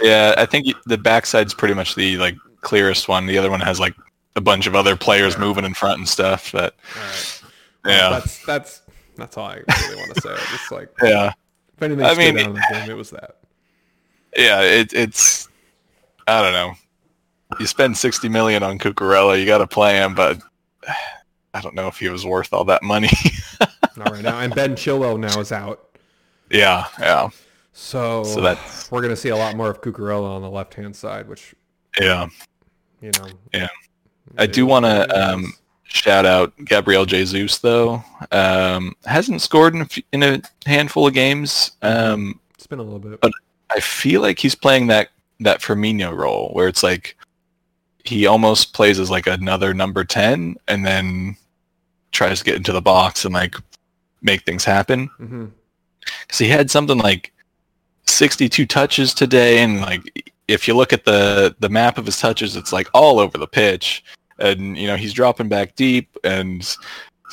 Yeah, 0.01 0.35
I 0.37 0.47
think 0.47 0.67
the 0.87 0.99
backside's 0.99 1.55
pretty 1.55 1.75
much 1.75 1.95
the 1.95 2.19
like 2.19 2.37
clearest 2.61 3.09
one. 3.09 3.27
The 3.27 3.39
other 3.39 3.51
one 3.51 3.61
has 3.61 3.81
like 3.81 3.95
a 4.37 4.41
bunch 4.41 4.67
of 4.67 4.75
other 4.75 4.97
players 4.97 5.39
moving 5.39 5.65
in 5.65 5.75
front 5.75 5.99
and 5.99 6.09
stuff. 6.09 6.53
But 6.53 6.75
right. 6.97 7.43
Well, 7.85 7.95
yeah, 7.95 8.19
that's 8.19 8.45
that's 8.45 8.83
that's 9.17 9.37
all 9.37 9.47
I 9.47 9.63
really 9.83 9.97
want 9.97 10.15
to 10.15 10.21
say. 10.21 10.35
Just 10.51 10.73
like 10.73 10.89
yeah, 11.03 11.33
if 11.77 11.83
anything 11.83 12.05
I 12.05 12.15
mean- 12.15 12.39
out 12.39 12.73
game, 12.73 12.91
it 12.91 12.97
was 12.97 13.11
that. 13.11 13.37
yeah. 14.37 14.61
It, 14.63 14.93
it's 14.93 15.49
I 16.27 16.43
don't 16.43 16.53
know. 16.53 16.75
You 17.61 17.67
spend 17.67 17.97
sixty 17.97 18.29
million 18.29 18.63
on 18.63 18.79
Cucurella, 18.79 19.39
you 19.39 19.47
got 19.47 19.59
to 19.59 19.67
play 19.67 19.97
him, 19.97 20.15
but 20.15 20.41
I 21.55 21.61
don't 21.61 21.75
know 21.75 21.89
if 21.89 21.99
he 21.99 22.09
was 22.09 22.25
worth 22.25 22.53
all 22.53 22.65
that 22.65 22.83
money. 22.83 23.11
Not 23.97 24.11
right 24.11 24.23
now. 24.23 24.39
And 24.41 24.55
Ben 24.55 24.75
Chilwell 24.75 25.21
now 25.21 25.39
is 25.39 25.53
out, 25.53 25.99
yeah, 26.51 26.87
yeah, 26.99 27.29
so, 27.73 28.25
So 28.25 28.41
that's- 28.41 28.91
we're 28.91 29.03
gonna 29.03 29.17
see 29.17 29.31
a 29.31 29.37
lot 29.37 29.57
more 29.57 29.71
of 29.71 29.81
Cucurella 29.81 30.29
on 30.29 30.43
the 30.43 30.51
left 30.51 30.75
hand 30.75 30.95
side, 30.95 31.29
which 31.29 31.55
yeah. 32.01 32.29
you 33.01 33.11
know. 33.19 33.29
Yeah. 33.53 33.69
I 34.39 34.47
do 34.47 34.65
want 34.65 34.85
to 34.87 35.09
um, 35.11 35.53
shout 35.85 36.25
out 36.25 36.53
Gabriel 36.65 37.05
Jesus 37.05 37.59
though. 37.59 38.03
Um, 38.31 38.95
hasn't 39.05 39.43
scored 39.43 39.75
in 39.75 39.83
a, 39.83 39.85
few, 39.87 40.03
in 40.13 40.23
a 40.23 40.41
handful 40.65 41.07
of 41.07 41.13
games. 41.15 41.73
Um, 41.83 42.41
it's 42.55 42.67
been 42.67 42.79
a 42.79 42.83
little 42.83 42.99
bit. 42.99 43.21
but- 43.21 43.33
I 43.75 43.81
feel 43.81 44.21
like 44.21 44.39
he's 44.39 44.55
playing 44.55 44.89
that 44.89 45.09
that 45.41 45.61
Firmino 45.63 46.15
role 46.15 46.51
where 46.53 46.69
it's 46.69 46.83
like 46.83 47.17
he 48.05 48.27
almost 48.27 48.75
plays 48.75 49.01
as 49.01 49.11
like 49.11 49.27
another 49.27 49.73
number 49.73 50.05
ten, 50.05 50.57
and 50.69 50.85
then 50.85 51.37
tries 52.11 52.41
to 52.41 52.45
get 52.45 52.57
into 52.57 52.73
the 52.73 52.83
box 52.83 53.25
and 53.25 53.33
like 53.33 53.55
make 54.21 54.43
things 54.45 54.63
happen. 54.65 55.09
Because 56.01 56.39
he 56.39 56.49
had 56.49 56.71
something 56.71 56.99
like 56.99 57.33
sixty-two 58.13 58.67
touches 58.67 59.15
today, 59.15 59.63
and 59.63 59.81
like 59.81 60.03
if 60.49 60.69
you 60.69 60.75
look 60.75 60.93
at 60.93 61.05
the 61.05 61.55
the 61.61 61.69
map 61.69 61.99
of 61.99 62.07
his 62.07 62.19
touches, 62.19 62.57
it's 62.57 62.73
like 62.73 62.89
all 62.95 63.19
over 63.19 63.39
the 63.39 63.47
pitch, 63.47 64.05
and 64.39 64.77
you 64.77 64.87
know 64.87 64.97
he's 64.97 65.13
dropping 65.13 65.49
back 65.49 65.75
deep 65.75 66.17
and 66.25 66.77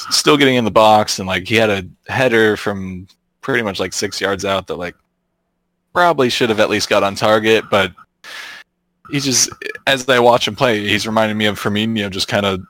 still 0.09 0.37
getting 0.37 0.55
in 0.55 0.65
the 0.65 0.71
box, 0.71 1.19
and 1.19 1.27
like 1.27 1.47
he 1.47 1.55
had 1.55 1.69
a 1.69 2.11
header 2.11 2.55
from 2.55 3.07
pretty 3.41 3.63
much 3.63 3.79
like 3.79 3.93
six 3.93 4.21
yards 4.21 4.45
out 4.45 4.67
that 4.67 4.75
like 4.75 4.95
probably 5.93 6.29
should 6.29 6.49
have 6.49 6.59
at 6.59 6.69
least 6.69 6.89
got 6.89 7.03
on 7.03 7.15
target, 7.15 7.65
but 7.69 7.91
he 9.11 9.19
just 9.19 9.49
as 9.87 10.07
I 10.07 10.19
watch 10.19 10.47
him 10.47 10.55
play, 10.55 10.87
he's 10.87 11.07
reminding 11.07 11.37
me 11.37 11.45
of 11.45 11.59
Firmino, 11.59 12.09
just 12.09 12.27
kind 12.27 12.45
of 12.45 12.61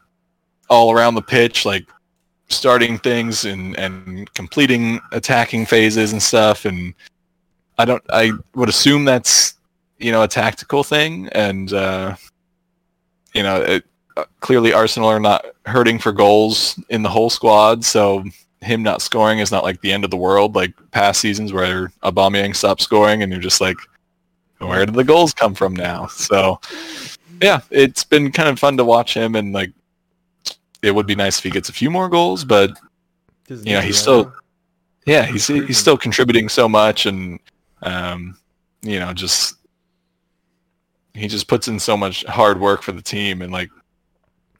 all 0.69 0.91
around 0.91 1.15
the 1.15 1.21
pitch, 1.21 1.65
like 1.65 1.87
starting 2.49 2.97
things 2.97 3.45
and 3.45 3.77
and 3.77 4.31
completing 4.33 4.99
attacking 5.11 5.65
phases 5.65 6.11
and 6.13 6.23
stuff. 6.23 6.65
And 6.65 6.93
I 7.79 7.85
don't, 7.85 8.03
I 8.09 8.31
would 8.55 8.69
assume 8.69 9.05
that's 9.05 9.55
you 9.97 10.11
know 10.11 10.21
a 10.23 10.27
tactical 10.27 10.83
thing, 10.83 11.29
and 11.29 11.71
uh, 11.73 12.15
you 13.33 13.41
know 13.41 13.61
it, 13.61 13.85
uh, 14.17 14.25
clearly 14.41 14.73
Arsenal 14.73 15.09
are 15.09 15.19
not 15.19 15.45
hurting 15.65 15.97
for 15.97 16.11
goals 16.11 16.79
in 16.89 17.01
the 17.03 17.09
whole 17.09 17.29
squad, 17.29 17.83
so 17.85 18.23
him 18.61 18.83
not 18.83 19.01
scoring 19.01 19.39
is 19.39 19.51
not 19.51 19.63
like 19.63 19.79
the 19.81 19.91
end 19.91 20.03
of 20.03 20.11
the 20.11 20.17
world. 20.17 20.55
Like 20.55 20.73
past 20.91 21.21
seasons 21.21 21.53
where 21.53 21.87
Aubameyang 22.03 22.53
stopped 22.55 22.81
scoring 22.81 23.23
and 23.23 23.31
you're 23.31 23.41
just 23.41 23.61
like 23.61 23.77
where 24.59 24.85
did 24.85 24.95
the 24.95 25.03
goals 25.05 25.33
come 25.33 25.55
from 25.55 25.73
now? 25.73 26.07
So 26.07 26.59
yeah 27.41 27.61
it's 27.71 28.03
been 28.03 28.29
kind 28.33 28.49
of 28.49 28.59
fun 28.59 28.75
to 28.75 28.83
watch 28.83 29.13
him 29.13 29.35
and 29.37 29.53
like 29.53 29.71
it 30.81 30.91
would 30.93 31.07
be 31.07 31.15
nice 31.15 31.37
if 31.37 31.43
he 31.45 31.49
gets 31.49 31.69
a 31.69 31.73
few 31.73 31.89
more 31.89 32.09
goals 32.09 32.43
but 32.43 32.71
you 33.65 33.71
know, 33.75 33.79
he's 33.87 33.97
still- 33.97 34.33
yeah 35.05 35.25
he's 35.25 35.47
he's 35.47 35.77
still 35.77 35.97
contributing 35.97 36.49
so 36.49 36.67
much 36.67 37.05
and 37.05 37.39
um 37.83 38.37
you 38.81 38.99
know 38.99 39.13
just 39.13 39.55
he 41.13 41.27
just 41.27 41.47
puts 41.47 41.67
in 41.67 41.79
so 41.79 41.97
much 41.97 42.23
hard 42.25 42.59
work 42.59 42.81
for 42.81 42.91
the 42.91 43.01
team 43.01 43.41
and 43.41 43.51
like 43.51 43.69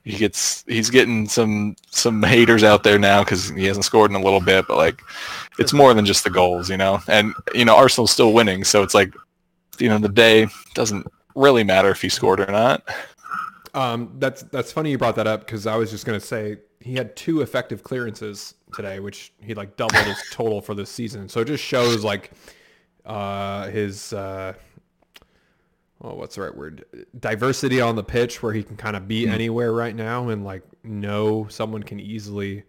he 0.04 0.18
gets 0.18 0.64
he's 0.68 0.90
getting 0.90 1.28
some 1.28 1.76
some 1.90 2.24
haters 2.24 2.64
out 2.64 2.84
there 2.84 2.98
now 2.98 3.24
because 3.24 3.50
he 3.50 3.66
hasn't 3.66 3.86
scored 3.86 4.10
in 4.12 4.16
a 4.18 4.24
little 4.24 4.40
bit 4.42 4.66
but 4.68 4.78
like 4.78 5.02
it's 5.60 5.74
more 5.74 5.94
than 5.94 6.06
just 6.06 6.24
the 6.24 6.30
goals 6.30 6.70
you 6.70 6.78
know 6.78 7.00
and 7.08 7.34
you 7.54 7.66
know 7.66 7.76
arsenal's 7.76 8.12
still 8.12 8.34
winning 8.34 8.64
so 8.64 8.82
it's 8.82 8.94
like 8.94 9.14
you 9.80 9.90
know 9.90 9.98
the 9.98 10.10
day 10.10 10.48
doesn't 10.74 11.06
really 11.36 11.64
matter 11.64 11.90
if 11.90 12.02
he 12.02 12.10
scored 12.10 12.40
or 12.40 12.52
not 12.52 12.84
Um, 13.74 14.16
that's 14.18 14.44
that's 14.44 14.72
funny 14.72 14.92
you 14.92 14.98
brought 14.98 15.16
that 15.16 15.28
up 15.28 15.42
because 15.42 15.68
I 15.68 15.76
was 15.76 15.92
just 15.92 16.06
gonna 16.06 16.20
say 16.20 16.58
he 16.80 16.96
had 16.96 17.16
two 17.16 17.42
effective 17.42 17.84
clearances 17.84 18.56
today, 18.74 19.00
which 19.00 19.32
he 19.42 19.54
like 19.54 19.78
doubled 19.78 20.06
his 20.06 20.24
total 20.32 20.62
for 20.62 20.74
this 20.74 20.90
season. 20.90 21.30
So 21.30 21.42
it 21.42 21.46
just 21.46 21.64
shows 21.64 22.04
like 22.04 22.32
uh, 23.10 23.68
his 23.70 24.14
uh, 24.14 24.54
well, 26.00 26.16
what's 26.16 26.36
the 26.36 26.42
right 26.44 26.56
word? 26.56 26.86
Diversity 27.20 27.82
on 27.82 27.96
the 27.96 28.04
pitch, 28.04 28.42
where 28.42 28.54
he 28.54 28.64
can 28.64 28.78
kind 28.78 28.96
of 28.96 29.08
be 29.08 29.26
Hmm. 29.26 29.32
anywhere 29.34 29.74
right 29.74 29.96
now 29.96 30.30
and 30.30 30.46
like 30.46 30.64
know 30.84 31.48
someone 31.50 31.84
can 31.84 32.00
easily 32.00 32.64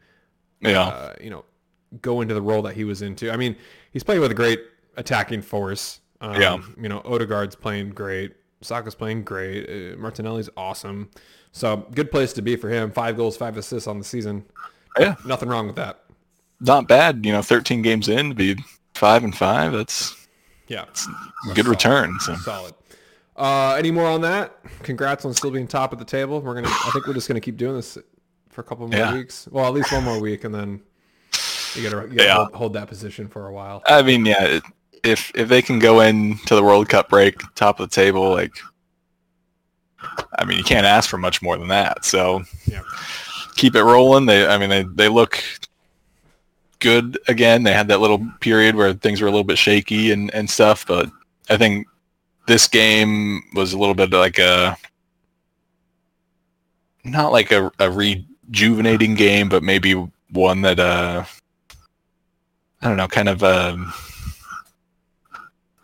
yeah 0.60 0.82
uh, 0.82 1.14
you 1.20 1.30
know, 1.30 1.44
go 2.02 2.20
into 2.22 2.34
the 2.34 2.42
role 2.42 2.62
that 2.62 2.74
he 2.74 2.84
was 2.84 3.02
into. 3.02 3.30
I 3.30 3.36
mean, 3.36 3.56
he's 3.92 4.02
playing 4.02 4.20
with 4.20 4.30
a 4.30 4.34
great 4.34 4.60
attacking 4.96 5.42
force. 5.42 6.00
Um, 6.20 6.40
Yeah. 6.40 6.58
You 6.80 6.88
know, 6.88 7.00
Odegaard's 7.04 7.54
playing 7.56 7.90
great. 7.90 8.34
Saka's 8.62 8.94
playing 8.94 9.22
great. 9.24 9.64
Uh, 9.94 9.96
Martinelli's 9.96 10.50
awesome. 10.56 11.10
So 11.52 11.86
good 11.94 12.10
place 12.10 12.32
to 12.34 12.42
be 12.42 12.56
for 12.56 12.68
him. 12.68 12.90
Five 12.92 13.16
goals, 13.16 13.36
five 13.36 13.56
assists 13.56 13.86
on 13.88 13.98
the 13.98 14.04
season. 14.04 14.44
Yeah. 14.98 15.14
Nothing 15.24 15.48
wrong 15.48 15.66
with 15.66 15.76
that. 15.76 16.04
not 16.60 16.86
bad 16.88 17.24
you 17.24 17.32
know 17.32 17.40
13 17.42 17.80
games 17.80 18.08
in 18.08 18.28
to 18.30 18.34
be 18.34 18.56
five 18.94 19.24
and 19.24 19.34
five 19.34 19.72
that's 19.72 20.19
Yeah. 20.70 20.84
a 21.50 21.54
good 21.54 21.66
return 21.66 22.18
so 22.20 22.34
Solid. 22.36 22.74
Uh, 23.36 23.74
any 23.78 23.90
more 23.90 24.06
on 24.06 24.20
that? 24.20 24.56
Congrats 24.82 25.24
on 25.24 25.34
still 25.34 25.50
being 25.50 25.66
top 25.66 25.92
of 25.92 25.98
the 25.98 26.04
table. 26.04 26.40
We're 26.40 26.54
gonna. 26.54 26.68
I 26.68 26.90
think 26.92 27.06
we're 27.06 27.14
just 27.14 27.26
gonna 27.28 27.40
keep 27.40 27.56
doing 27.56 27.74
this 27.74 27.98
for 28.50 28.60
a 28.60 28.64
couple 28.64 28.86
more 28.86 28.98
Yeah. 28.98 29.12
weeks. 29.14 29.48
Well, 29.50 29.66
at 29.66 29.72
least 29.72 29.90
one 29.92 30.04
more 30.04 30.20
week, 30.20 30.44
and 30.44 30.54
then 30.54 30.80
you 31.74 31.82
gotta, 31.82 32.08
you 32.08 32.14
gotta 32.16 32.22
Yeah. 32.24 32.34
hold, 32.36 32.54
hold 32.54 32.72
that 32.74 32.86
position 32.88 33.28
for 33.28 33.46
a 33.48 33.52
while. 33.52 33.82
I 33.86 34.02
mean, 34.02 34.24
yeah, 34.26 34.60
if 35.02 35.32
if 35.34 35.48
they 35.48 35.62
can 35.62 35.78
go 35.80 36.00
into 36.00 36.54
the 36.54 36.62
World 36.62 36.88
Cup 36.88 37.08
break 37.08 37.40
top 37.56 37.80
of 37.80 37.88
the 37.90 37.94
table, 37.94 38.30
like, 38.30 38.52
I 40.38 40.44
mean, 40.44 40.58
you 40.58 40.64
can't 40.64 40.86
ask 40.86 41.08
for 41.10 41.18
much 41.18 41.42
more 41.42 41.56
than 41.58 41.68
that. 41.68 42.04
So 42.04 42.42
Yeah. 42.66 42.82
keep 43.56 43.74
it 43.74 43.82
rolling. 43.82 44.26
They, 44.26 44.46
I 44.46 44.58
mean, 44.58 44.68
they 44.70 44.82
they 44.84 45.08
look 45.08 45.42
good 46.80 47.18
again. 47.28 47.62
They 47.62 47.72
had 47.72 47.88
that 47.88 48.00
little 48.00 48.26
period 48.40 48.74
where 48.74 48.92
things 48.92 49.20
were 49.20 49.28
a 49.28 49.30
little 49.30 49.44
bit 49.44 49.58
shaky 49.58 50.10
and 50.10 50.32
and 50.34 50.48
stuff, 50.48 50.86
but 50.86 51.10
I 51.48 51.56
think 51.56 51.86
this 52.46 52.66
game 52.66 53.42
was 53.54 53.72
a 53.72 53.78
little 53.78 53.94
bit 53.94 54.10
like 54.10 54.38
a 54.38 54.76
not 57.04 57.32
like 57.32 57.52
a, 57.52 57.70
a 57.78 57.90
rejuvenating 57.90 59.14
game, 59.14 59.48
but 59.48 59.62
maybe 59.62 59.94
one 60.30 60.62
that 60.62 60.80
uh 60.80 61.24
I 62.82 62.88
don't 62.88 62.96
know, 62.96 63.08
kind 63.08 63.28
of 63.28 63.42
um 63.42 63.92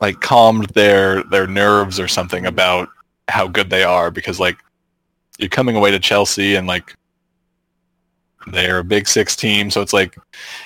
like 0.00 0.20
calmed 0.20 0.68
their 0.70 1.22
their 1.24 1.46
nerves 1.46 2.00
or 2.00 2.08
something 2.08 2.46
about 2.46 2.88
how 3.28 3.48
good 3.48 3.70
they 3.70 3.82
are 3.82 4.10
because 4.10 4.38
like 4.38 4.56
you're 5.38 5.48
coming 5.48 5.76
away 5.76 5.90
to 5.90 5.98
Chelsea 5.98 6.54
and 6.54 6.66
like 6.66 6.94
they're 8.52 8.78
a 8.78 8.84
big 8.84 9.08
six 9.08 9.34
team, 9.36 9.70
so 9.70 9.80
it's 9.80 9.92
like 9.92 10.16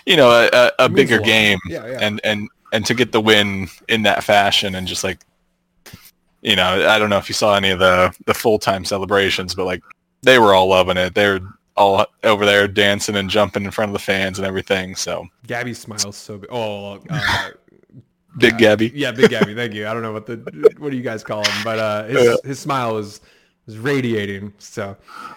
you 0.07 0.17
know 0.17 0.31
a, 0.31 0.49
a, 0.53 0.73
a 0.81 0.89
bigger 0.89 1.17
lot. 1.17 1.25
game 1.25 1.59
Yeah, 1.67 1.87
yeah. 1.87 1.99
and 2.01 2.21
and 2.25 2.49
and 2.73 2.87
to 2.87 2.95
get 2.95 3.13
the 3.13 3.21
win 3.21 3.69
in 3.89 4.03
that 4.03 4.25
fashion 4.25 4.75
and 4.75 4.87
just 4.87 5.05
like 5.05 5.21
you 6.43 6.57
know 6.57 6.89
i 6.89 6.99
don't 6.99 7.11
know 7.11 7.19
if 7.19 7.29
you 7.29 7.35
saw 7.35 7.55
any 7.57 7.71
of 7.71 7.79
the 7.79 8.15
the 8.27 8.35
full-time 8.35 8.85
celebrations 8.85 9.55
but 9.55 9.67
like 9.67 9.83
they 10.23 10.39
were 10.39 10.55
all 10.55 10.69
loving 10.69 10.97
it 10.97 11.15
they're 11.15 11.41
all 11.77 12.07
over 12.25 12.45
there 12.47 12.69
dancing 12.69 13.17
and 13.17 13.31
jumping 13.31 13.65
in 13.65 13.71
front 13.71 13.89
of 13.89 13.93
the 13.93 13.99
fans 13.99 14.39
and 14.39 14.47
everything 14.47 14.95
so 14.95 15.27
Gabby 15.47 15.75
smiles 15.75 16.17
so 16.17 16.39
big. 16.39 16.51
Oh, 16.53 17.01
uh, 17.09 17.51
big 18.39 18.59
gabby 18.59 18.93
yeah, 18.95 19.13
Big 19.13 19.31
Gabby. 19.31 19.55
Thank 19.55 19.75
you. 19.75 19.87
I 19.89 19.93
don't 19.93 20.03
know 20.03 20.13
what 20.13 20.27
the 20.27 20.37
what 20.79 20.91
do 20.91 20.97
you 20.97 21.03
guys 21.03 21.25
call 21.25 21.45
him, 21.45 21.65
but 21.65 21.79
uh, 21.79 22.05
his 22.05 22.41
his 22.45 22.59
smile 22.59 22.95
was 22.95 23.21
was 23.71 23.79
radiating. 23.79 24.53
So 24.59 24.97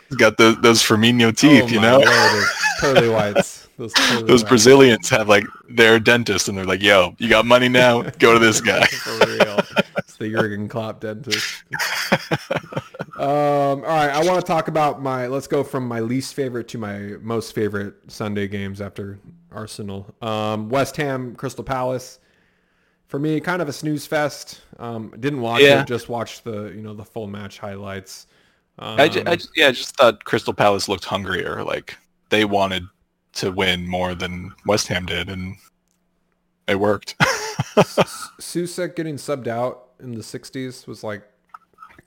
he's 0.09 0.17
got 0.17 0.37
the, 0.37 0.57
those 0.61 0.81
Firmino 0.81 1.35
teeth 1.35 1.63
oh 1.63 1.67
you 1.67 1.79
know 1.81 1.99
Lord, 1.99 2.07
those 2.07 2.49
pearly 2.79 3.09
whites. 3.09 3.67
Those, 3.77 3.93
pearly 3.93 4.23
those 4.23 4.41
whites. 4.43 4.49
brazilians 4.49 5.09
have 5.09 5.27
like 5.27 5.45
their 5.69 5.99
dentist 5.99 6.47
and 6.47 6.57
they're 6.57 6.65
like 6.65 6.81
yo 6.83 7.15
you 7.17 7.27
got 7.27 7.45
money 7.45 7.69
now 7.69 8.01
go 8.19 8.33
to 8.33 8.39
this 8.39 8.61
guy 8.71 8.85
For 8.85 9.25
real. 9.25 9.59
It's 9.97 10.17
the 10.17 10.29
Jurgen 10.31 10.67
Klopp 10.67 10.99
dentist. 11.01 11.63
Um, 13.15 13.29
all 13.29 13.81
right, 13.81 14.09
I 14.09 14.23
want 14.25 14.43
to 14.43 14.45
talk 14.45 14.67
about 14.67 15.01
my. 15.01 15.27
Let's 15.27 15.47
go 15.47 15.63
from 15.63 15.87
my 15.87 15.99
least 15.99 16.33
favorite 16.33 16.67
to 16.69 16.79
my 16.79 16.97
most 17.21 17.53
favorite 17.53 17.93
Sunday 18.07 18.47
games 18.47 18.81
after 18.81 19.19
Arsenal. 19.51 20.13
Um, 20.21 20.67
West 20.67 20.97
Ham, 20.97 21.35
Crystal 21.35 21.63
Palace. 21.63 22.19
For 23.13 23.19
me, 23.19 23.39
kind 23.39 23.61
of 23.61 23.69
a 23.69 23.73
snooze 23.73 24.07
fest. 24.07 24.61
Um, 24.79 25.13
didn't 25.19 25.41
watch 25.41 25.61
Yeah. 25.61 25.81
it. 25.83 25.87
Just 25.87 26.09
watched 26.09 26.43
the 26.45 26.71
you 26.75 26.81
know 26.81 26.95
the 26.95 27.05
full 27.05 27.27
match 27.27 27.59
highlights. 27.59 28.25
Um, 28.79 28.99
I, 28.99 29.07
ju- 29.07 29.21
I 29.27 29.35
just, 29.35 29.49
yeah, 29.55 29.67
I 29.67 29.71
just 29.71 29.95
thought 29.95 30.23
Crystal 30.23 30.51
Palace 30.51 30.89
looked 30.89 31.05
hungrier. 31.05 31.63
Like 31.63 31.95
they 32.29 32.43
wanted 32.43 32.81
to 33.33 33.51
win 33.51 33.87
more 33.87 34.15
than 34.15 34.51
West 34.65 34.87
Ham 34.87 35.05
did, 35.05 35.29
and 35.29 35.57
it 36.67 36.79
worked. 36.79 37.15
Soucek 37.21 38.95
getting 38.95 39.17
subbed 39.17 39.45
out 39.45 39.89
in 39.99 40.13
the 40.13 40.21
60s 40.21 40.87
was 40.87 41.03
like, 41.03 41.21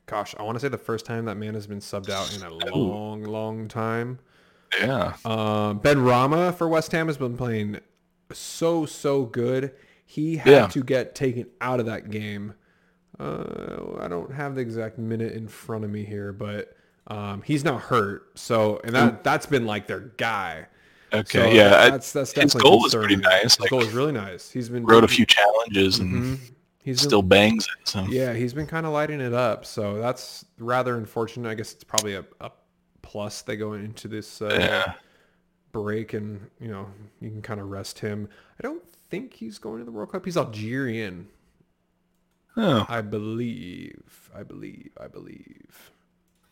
gosh, 0.07 0.35
I 0.41 0.43
want 0.43 0.57
to 0.57 0.61
say 0.61 0.69
the 0.69 0.77
first 0.77 1.07
time 1.07 1.27
that 1.27 1.37
man 1.37 1.55
has 1.55 1.69
been 1.69 1.79
subbed 1.79 2.11
out 2.11 2.35
in 2.37 2.43
a 2.43 2.75
long, 2.75 3.23
long 3.23 3.69
time. 3.69 4.19
yeah, 4.81 5.15
Uh, 5.25 5.73
Benrahma 5.75 6.53
for 6.53 6.67
West 6.69 6.91
Ham 6.91 7.07
has 7.07 7.17
been 7.17 7.37
playing 7.37 7.79
so 8.33 8.87
so 8.87 9.25
good. 9.25 9.73
He 10.07 10.37
had 10.37 10.51
Yeah. 10.53 10.67
to 10.69 10.83
get 10.83 11.15
taken 11.15 11.47
out 11.61 11.81
of 11.81 11.87
that 11.87 12.11
game. 12.11 12.55
Uh, 13.19 13.97
I 14.01 14.09
don't 14.09 14.33
have 14.33 14.55
the 14.55 14.61
exact 14.61 14.99
minute 14.99 15.33
in 15.33 15.49
front 15.49 15.85
of 15.85 15.91
me 15.91 16.05
here, 16.05 16.33
but 16.33 16.77
um, 17.09 17.43
he's 17.43 17.65
not 17.65 17.81
hurt. 17.83 18.31
So 18.39 18.81
and 18.85 18.95
that 18.95 19.25
that's 19.25 19.47
been 19.47 19.67
like 19.67 19.87
their 19.87 20.01
guy. 20.01 20.67
okay, 21.13 21.39
So 21.41 21.51
yeah. 21.51 21.69
That's 21.91 22.13
that's 22.13 22.33
his 22.33 22.35
definitely 22.53 22.71
goal 22.71 22.83
was 22.83 22.95
pretty 22.95 23.17
nice, 23.17 23.43
His 23.43 23.61
like- 23.61 23.71
goal 23.71 23.81
was 23.81 23.93
really 23.93 24.13
nice. 24.13 24.51
He's 24.51 24.69
been 24.69 24.85
wrote 24.85 25.05
a 25.05 25.09
few 25.09 25.27
challenges 25.27 25.99
and 25.99 26.13
Mhm. 26.39 26.39
He's 26.83 27.01
been- 27.01 27.09
still 27.09 27.23
bangs 27.23 27.67
it. 27.81 27.89
So 27.89 28.05
yeah, 28.09 28.33
he's 28.35 28.55
been 28.55 28.67
kind 28.67 28.87
of 28.87 28.93
lighting 28.93 29.21
it 29.21 29.33
up. 29.35 29.65
So 29.65 29.99
that's 29.99 30.45
rather 30.59 30.97
unfortunate. 30.97 31.49
I 31.49 31.55
guess 31.55 31.73
it's 31.73 31.85
probably 31.85 32.15
a, 32.15 32.25
a 32.41 32.51
plus 33.03 33.43
they 33.43 33.57
go 33.57 33.73
into 33.73 34.09
this 34.09 34.41
uh, 34.43 34.57
yeah, 34.61 34.93
break 35.73 36.13
and, 36.13 36.49
you 36.61 36.69
know, 36.69 36.87
you 37.21 37.31
can 37.31 37.43
kind 37.43 37.61
of 37.61 37.71
rest 37.71 37.99
him. 38.01 38.29
I 38.59 38.63
don't 38.63 38.83
think 39.11 39.35
he's 39.35 39.59
going 39.59 39.79
to 39.79 39.85
the 39.85 39.91
World 39.93 40.13
Cup. 40.13 40.25
He's 40.25 40.37
Algerian, 40.37 41.29
oh, 42.57 42.87
I 42.89 43.01
believe. 43.01 44.31
I 44.35 44.43
believe. 44.43 44.91
I 45.01 45.09
believe. 45.09 45.91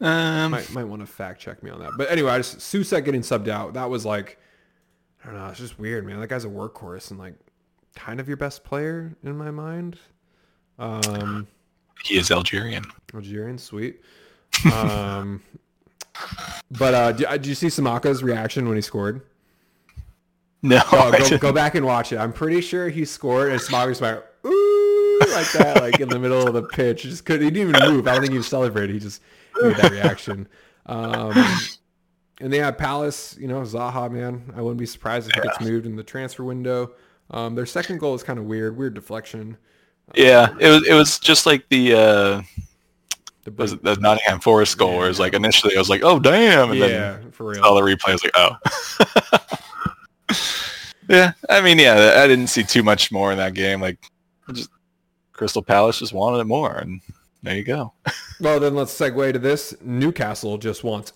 um, 0.00 0.50
Might 0.52 0.72
might 0.72 0.84
want 0.84 1.00
to 1.00 1.07
fact 1.07 1.40
check 1.40 1.62
me 1.62 1.70
on 1.70 1.80
that. 1.80 1.92
But 1.96 2.11
anyway, 2.11 2.30
I 2.30 2.38
just 2.38 2.59
Soucek 2.59 3.05
getting 3.05 3.22
subbed 3.22 3.48
out. 3.48 3.74
That 3.74 3.90
was 3.90 4.05
like 4.05 4.38
I 5.22 5.28
don't 5.28 5.36
know, 5.36 5.46
it's 5.46 5.59
just 5.59 5.78
weird, 5.78 6.07
man. 6.07 6.20
That 6.20 6.28
guy's 6.28 6.44
a 6.44 6.48
workhorse 6.48 7.11
and 7.11 7.18
like 7.18 7.34
kind 7.96 8.20
of 8.20 8.28
your 8.28 8.36
best 8.36 8.64
player 8.64 9.16
in 9.22 9.36
my 9.36 9.50
mind. 9.50 9.98
Um 10.78 11.46
he 12.05 12.18
is 12.18 12.30
Algerian. 12.30 12.84
Algerian, 13.14 13.57
sweet. 13.57 14.02
Um, 14.70 15.42
but 16.70 16.92
uh, 16.94 17.12
did, 17.12 17.28
did 17.28 17.46
you 17.46 17.55
see 17.55 17.68
Samaka's 17.68 18.22
reaction 18.22 18.66
when 18.68 18.76
he 18.76 18.82
scored? 18.82 19.22
No, 20.64 20.80
I 20.92 21.28
go, 21.28 21.36
go 21.36 21.52
back 21.52 21.74
and 21.74 21.84
watch 21.84 22.10
it. 22.10 22.16
I'm 22.16 22.32
pretty 22.32 22.62
sure 22.62 22.88
he 22.88 23.04
scored, 23.04 23.52
and 23.52 23.60
Samaka's 23.60 24.00
like, 24.00 24.24
ooh, 24.46 25.18
like 25.34 25.52
that, 25.52 25.76
like 25.78 26.00
in 26.00 26.08
the 26.08 26.18
middle 26.18 26.46
of 26.48 26.54
the 26.54 26.62
pitch. 26.62 27.02
He 27.02 27.10
just 27.10 27.26
couldn't. 27.26 27.44
He 27.44 27.50
didn't 27.50 27.76
even 27.76 27.94
move. 27.94 28.08
I 28.08 28.14
don't 28.14 28.22
think 28.22 28.32
he 28.32 28.40
celebrated. 28.40 28.94
He 28.94 28.98
just 28.98 29.20
made 29.60 29.76
that 29.76 29.90
reaction. 29.90 30.48
Um, 30.86 31.32
and 32.40 32.50
they 32.50 32.56
have 32.58 32.78
Palace. 32.78 33.36
You 33.38 33.46
know, 33.46 33.60
Zaha, 33.60 34.10
man. 34.10 34.54
I 34.56 34.62
wouldn't 34.62 34.78
be 34.78 34.86
surprised 34.86 35.28
if 35.28 35.34
he 35.34 35.42
gets 35.42 35.60
moved 35.60 35.84
in 35.84 35.96
the 35.96 36.02
transfer 36.02 36.44
window. 36.44 36.92
Um, 37.30 37.54
their 37.54 37.66
second 37.66 38.00
goal 38.00 38.14
is 38.14 38.22
kind 38.22 38.38
of 38.38 38.46
weird. 38.46 38.76
Weird 38.78 38.94
deflection. 38.94 39.58
yeah, 40.14 40.54
it 40.58 40.68
was 40.68 40.88
it 40.88 40.94
was 40.94 41.18
just 41.18 41.44
like 41.44 41.68
the 41.68 41.92
uh, 41.92 42.42
The 43.44 43.52
was 43.52 43.74
it 43.74 43.82
the 43.82 43.96
Nottingham 43.96 44.40
Forest 44.40 44.78
goal, 44.78 44.96
where 44.96 45.04
it 45.04 45.08
was 45.08 45.20
like 45.20 45.34
initially 45.34 45.76
I 45.76 45.78
was 45.78 45.90
like, 45.90 46.02
oh 46.02 46.18
damn, 46.18 46.70
and 46.70 46.80
yeah, 46.80 46.86
then 46.86 47.30
for 47.32 47.48
real. 47.48 47.62
saw 47.62 47.74
the 47.74 47.82
replay, 47.82 48.08
I 48.08 48.12
was 48.12 48.24
like, 48.24 48.32
oh. 48.34 49.58
yeah, 51.09 51.32
I 51.49 51.61
mean, 51.61 51.78
yeah, 51.78 52.20
I 52.22 52.26
didn't 52.26 52.49
see 52.49 52.62
too 52.62 52.82
much 52.82 53.12
more 53.12 53.32
in 53.32 53.39
that 53.39 53.55
game. 53.55 53.80
Like, 53.80 53.99
just 54.53 54.70
Crystal 55.32 55.62
Palace 55.62 55.99
just 55.99 56.12
wanted 56.12 56.39
it 56.39 56.45
more, 56.45 56.74
and 56.76 57.01
there 57.43 57.57
you 57.57 57.64
go. 57.64 57.93
Well, 58.41 58.59
then 58.59 58.74
let's 58.74 58.93
segue 58.93 59.32
to 59.32 59.39
this. 59.39 59.76
Newcastle 59.80 60.59
just 60.59 60.82
wants 60.82 61.12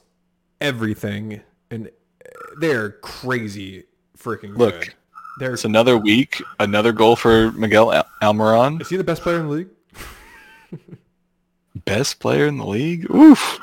everything, 0.61 1.41
and 1.69 1.91
they're 2.61 2.91
crazy 2.91 3.85
freaking 4.17 4.57
Look, 4.57 4.81
good. 4.81 4.95
They're, 5.41 5.55
It's 5.55 5.65
another 5.65 5.99
week, 5.99 6.41
another 6.61 6.93
goal 6.93 7.17
for 7.17 7.51
Miguel 7.53 7.93
Al- 7.93 8.07
Almiron, 8.23 8.81
is 8.81 8.89
he 8.89 8.97
the 8.97 9.05
best 9.05 9.23
player 9.23 9.41
in 9.41 9.49
the 9.49 9.53
league? 9.53 9.69
best 11.85 12.21
player 12.21 12.47
in 12.47 12.57
the 12.57 12.67
league. 12.67 13.11
Oof. 13.11 13.59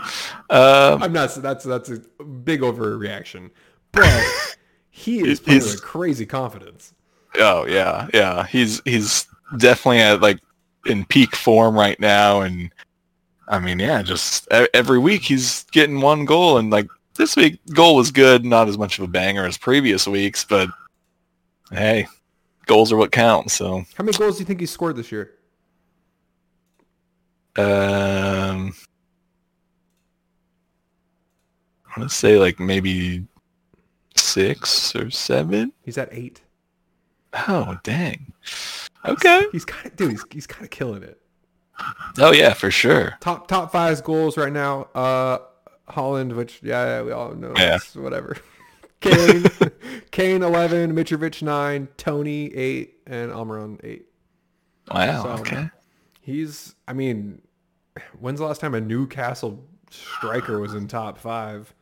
Um, 0.50 1.02
I'm 1.02 1.14
not. 1.14 1.34
That's 1.36 1.64
that's 1.64 1.90
a 1.90 2.00
big 2.24 2.62
overreaction, 2.62 3.52
but 3.94 4.24
he 4.98 5.20
is 5.20 5.42
playing 5.42 5.60
he's- 5.62 5.74
with 5.74 5.84
crazy 5.84 6.26
confidence. 6.26 6.94
oh 7.36 7.66
yeah, 7.68 8.08
yeah. 8.14 8.46
He's 8.48 8.82
he's 8.86 9.28
definitely 9.58 10.00
at 10.00 10.22
like 10.22 10.40
in 10.86 11.04
peak 11.06 11.36
form 11.36 11.76
right 11.76 12.00
now, 12.00 12.42
and 12.42 12.72
I 13.48 13.60
mean, 13.60 13.80
yeah, 13.80 14.02
just 14.02 14.48
every 14.74 15.00
week 15.00 15.22
he's 15.24 15.64
getting 15.72 16.00
one 16.00 16.24
goal, 16.24 16.58
and 16.58 16.70
like 16.72 16.88
this 17.16 17.36
week 17.36 17.60
goal 17.74 17.96
was 17.98 18.10
good, 18.12 18.46
not 18.46 18.70
as 18.70 18.78
much 18.78 18.98
of 18.98 19.04
a 19.04 19.08
banger 19.08 19.46
as 19.46 19.58
previous 19.58 20.08
weeks, 20.08 20.46
but 20.46 20.70
hey, 21.72 22.08
goals 22.68 22.92
are 22.94 22.98
what 22.98 23.12
count. 23.12 23.52
So 23.52 23.84
How 23.98 24.04
many 24.06 24.18
goals 24.18 24.36
do 24.38 24.40
you 24.40 24.46
think 24.46 24.62
he 24.62 24.66
scored 24.66 24.96
this 24.96 25.12
year? 25.12 25.32
um, 27.58 28.74
I 31.86 32.00
want 32.00 32.10
to 32.10 32.16
say 32.16 32.38
like 32.38 32.60
maybe 32.60 33.26
six 34.36 34.94
or 34.98 35.10
seven. 35.10 35.72
He's 35.82 35.98
at 35.98 36.10
eight. 36.12 36.42
Oh 37.48 37.78
dang. 37.84 38.34
Okay. 39.06 39.46
He's 39.54 39.64
kind 39.64 39.86
of 39.86 39.96
dude. 39.96 40.12
He's 40.12 40.26
he's 40.30 40.48
kind 40.48 40.66
of 40.66 40.72
killing 40.72 41.04
it. 41.04 41.22
Oh 42.20 42.34
yeah, 42.34 42.54
for 42.54 42.70
sure. 42.70 43.16
Top 43.22 43.48
top 43.48 43.72
five 43.72 44.04
goals 44.04 44.38
right 44.38 44.52
now. 44.52 44.90
Uh, 44.94 45.38
Haaland, 45.90 46.36
which 46.36 46.60
yeah, 46.62 46.98
yeah 46.98 47.02
we 47.04 47.12
all 47.14 47.34
know. 47.34 47.54
Yeah. 47.56 47.76
It's 47.76 47.96
whatever. 47.96 48.36
Kane, 49.00 49.46
Kane 50.12 50.44
eleven, 50.44 50.94
Mitrovic 50.94 51.42
nine, 51.42 51.88
Tony 51.96 52.54
eight, 52.54 52.96
and 53.08 53.32
Almiron 53.32 53.80
eight. 53.86 54.06
Wow. 54.94 55.24
So- 55.24 55.30
okay. 55.42 55.70
He's. 56.20 56.76
I 56.90 56.94
mean, 56.94 57.42
when's 58.20 58.40
the 58.40 58.46
last 58.46 58.60
time 58.60 58.74
a 58.76 58.82
Newcastle 58.82 59.64
striker 59.92 60.60
was 60.60 60.74
in 60.74 60.90
top 60.90 61.18
five? 61.20 61.74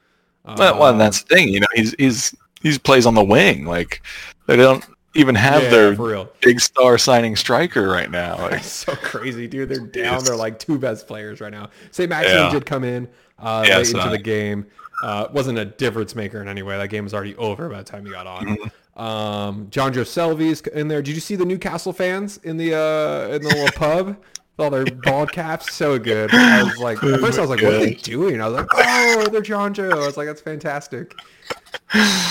Well, 0.46 0.78
well, 0.78 0.98
that's 0.98 1.24
the 1.24 1.36
thing. 1.36 1.50
You 1.50 1.62
know, 1.62 1.68
he's 1.74 1.96
he's 1.98 2.36
he's 2.64 2.80
plays 2.80 3.06
on 3.06 3.14
the 3.14 3.24
wing. 3.24 3.66
Like 3.66 4.02
they 4.48 4.56
don't 4.56 4.84
even 5.16 5.36
have 5.36 5.64
Yeah, 5.64 5.70
their 5.70 6.26
big 6.42 6.60
star 6.60 6.98
signing 6.98 7.36
striker 7.36 7.88
right 7.88 8.10
now. 8.10 8.38
Like, 8.40 8.52
That's 8.52 8.72
so 8.72 8.96
crazy, 8.96 9.48
dude. 9.48 9.70
They're 9.70 9.80
down. 9.80 10.14
Yes. 10.14 10.28
They're 10.28 10.36
like 10.36 10.58
two 10.58 10.80
best 10.80 11.08
players 11.08 11.40
right 11.40 11.52
now. 11.52 11.70
Saint-Maximin 11.92 12.46
Yeah. 12.46 12.52
did 12.52 12.66
come 12.66 12.84
in 12.84 13.08
uh, 13.38 13.64
Yeah, 13.68 13.78
late 13.78 13.88
so 13.88 14.00
into 14.00 14.10
the 14.10 14.18
game. 14.18 14.66
Uh, 15.04 15.28
wasn't 15.34 15.60
a 15.60 15.66
difference 15.66 16.16
maker 16.16 16.42
in 16.42 16.48
any 16.48 16.64
way. 16.64 16.78
That 16.78 16.88
game 16.88 17.04
was 17.04 17.14
already 17.14 17.36
over 17.36 17.70
by 17.70 17.78
the 17.80 17.84
time 17.84 18.06
he 18.06 18.12
got 18.12 18.26
on. 18.26 18.46
Mm-hmm. 18.48 19.02
Um, 19.02 19.68
John 19.70 19.92
in 19.94 20.88
there. 20.88 21.02
Did 21.02 21.16
you 21.16 21.20
see 21.22 21.36
the 21.36 21.46
Newcastle 21.46 21.94
fans 21.94 22.38
in 22.44 22.58
the 22.58 22.76
uh, 22.76 23.34
in 23.36 23.42
the 23.42 23.50
little 23.50 23.72
pub? 23.72 24.08
With 24.56 24.66
all 24.66 24.70
their 24.70 24.86
bald 25.04 25.32
caps, 25.32 25.74
so 25.74 25.98
good. 25.98 26.30
I 26.32 26.62
was 26.62 26.78
like, 26.78 27.04
at 27.04 27.20
first 27.20 27.40
I 27.40 27.42
was 27.42 27.50
like, 27.50 27.62
"What 27.64 27.74
are 27.74 27.80
they 27.80 27.96
doing?" 27.96 28.40
I 28.40 28.48
was 28.48 28.54
like, 28.56 28.68
"Oh, 28.72 29.28
they're 29.32 29.42
John 29.42 29.74
Joe." 29.74 29.90
I 29.90 30.06
was 30.06 30.16
like, 30.16 30.28
"That's 30.28 30.42
fantastic." 30.42 31.16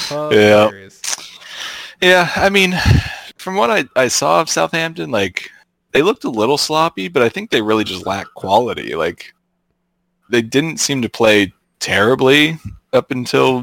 Hilarious. 0.09 1.01
yeah, 2.01 2.31
I 2.37 2.49
mean, 2.49 2.75
from 3.37 3.57
what 3.57 3.71
I 3.71 3.85
I 3.97 4.09
saw 4.09 4.41
of 4.41 4.49
Southampton, 4.51 5.11
like 5.11 5.51
they 5.93 6.03
looked 6.03 6.25
a 6.25 6.31
little 6.31 6.59
sloppy, 6.59 7.09
but 7.09 7.23
I 7.23 7.29
think 7.29 7.51
they 7.51 7.63
really 7.63 7.85
just 7.85 8.07
lack 8.07 8.27
quality. 8.35 8.95
Like 8.95 9.35
they 10.31 10.43
didn't 10.43 10.79
seem 10.79 11.03
to 11.03 11.09
play 11.09 11.53
terribly 11.81 12.59
up 12.93 13.11
until 13.11 13.63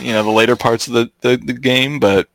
you 0.00 0.12
know 0.12 0.22
the 0.22 0.30
later 0.30 0.56
parts 0.56 0.86
of 0.86 0.94
the 0.94 1.10
the, 1.20 1.36
the 1.36 1.52
game, 1.52 1.98
but 2.00 2.28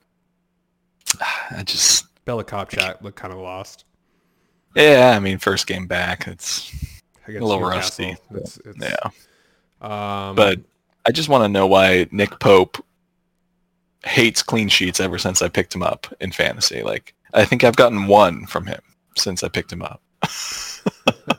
I 1.52 1.64
just 1.64 2.06
Bella-Kotchap 2.26 3.02
looked 3.02 3.18
kind 3.18 3.34
of 3.34 3.40
lost. 3.40 3.86
yeah, 4.76 5.14
I 5.16 5.20
mean, 5.20 5.40
first 5.40 5.66
game 5.68 5.88
back, 5.88 6.28
it's 6.28 6.72
A 7.28 7.32
little 7.32 7.60
Newcastle. 7.60 8.06
rusty. 8.06 8.18
It's, 8.36 8.58
it's, 8.64 8.78
yeah. 8.80 9.10
Um, 9.82 10.36
But 10.36 10.60
I 11.06 11.12
just 11.12 11.30
want 11.30 11.44
to 11.44 11.48
know 11.50 11.68
why 11.68 12.08
Nick 12.12 12.40
Pope 12.40 12.84
hates 14.04 14.42
clean 14.44 14.68
sheets 14.68 15.00
ever 15.00 15.18
since 15.18 15.42
I 15.42 15.48
picked 15.48 15.74
him 15.76 15.84
up 15.84 16.08
in 16.20 16.32
fantasy. 16.32 16.82
Like 16.84 17.14
I 17.34 17.46
think 17.46 17.64
I've 17.64 17.76
gotten 17.76 18.08
one 18.08 18.46
from 18.46 18.66
him 18.66 18.82
since 19.18 19.44
I 19.44 19.48
picked 19.48 19.72
him 19.72 19.82
up. 19.82 20.02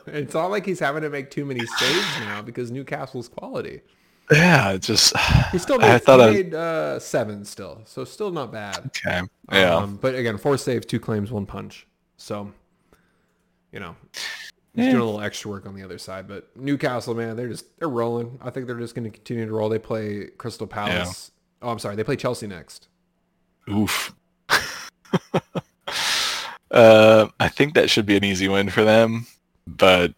it's 0.07 0.33
not 0.33 0.47
like 0.51 0.65
he's 0.65 0.79
having 0.79 1.01
to 1.03 1.09
make 1.09 1.29
too 1.31 1.45
many 1.45 1.65
saves 1.65 2.19
now 2.21 2.41
because 2.41 2.71
Newcastle's 2.71 3.27
quality. 3.29 3.81
Yeah, 4.31 4.77
just 4.77 5.15
He 5.51 5.57
still 5.57 5.83
I 5.83 5.93
made, 5.93 6.03
thought 6.03 6.19
he 6.19 6.25
I- 6.25 6.31
made 6.43 6.53
uh, 6.53 6.99
seven 6.99 7.43
still, 7.45 7.81
so 7.85 8.05
still 8.05 8.31
not 8.31 8.51
bad. 8.51 8.77
okay. 8.87 9.21
Yeah. 9.51 9.75
Um, 9.75 9.97
but 10.01 10.15
again, 10.15 10.37
four 10.37 10.57
saves, 10.57 10.85
two 10.85 10.99
claims, 10.99 11.29
one 11.31 11.45
punch. 11.45 11.85
So, 12.17 12.51
you 13.73 13.79
know, 13.81 13.95
he's 14.75 14.85
Yeah. 14.85 14.91
doing 14.91 15.01
a 15.01 15.05
little 15.05 15.21
extra 15.21 15.49
work 15.51 15.65
on 15.65 15.75
the 15.75 15.83
other 15.83 15.97
side. 15.97 16.27
But 16.27 16.55
Newcastle, 16.55 17.13
man, 17.13 17.35
they're 17.35 17.49
just 17.49 17.77
they're 17.79 17.89
rolling. 17.89 18.39
I 18.41 18.49
think 18.49 18.67
they're 18.67 18.79
just 18.79 18.95
going 18.95 19.05
to 19.05 19.09
continue 19.09 19.45
to 19.45 19.51
roll. 19.51 19.69
They 19.69 19.79
play 19.79 20.29
Crystal 20.37 20.67
Palace. 20.67 21.31
Oh, 21.61 21.69
I'm 21.69 21.79
sorry, 21.79 21.95
they 21.95 22.03
play 22.03 22.15
Chelsea 22.17 22.47
next. 22.47 22.87
Oof. 23.69 24.13
uh, 26.71 27.27
I 27.39 27.47
think 27.49 27.73
that 27.75 27.89
should 27.89 28.05
be 28.05 28.17
an 28.17 28.23
easy 28.23 28.47
win 28.47 28.69
for 28.69 28.83
them, 28.83 29.27
but 29.67 30.13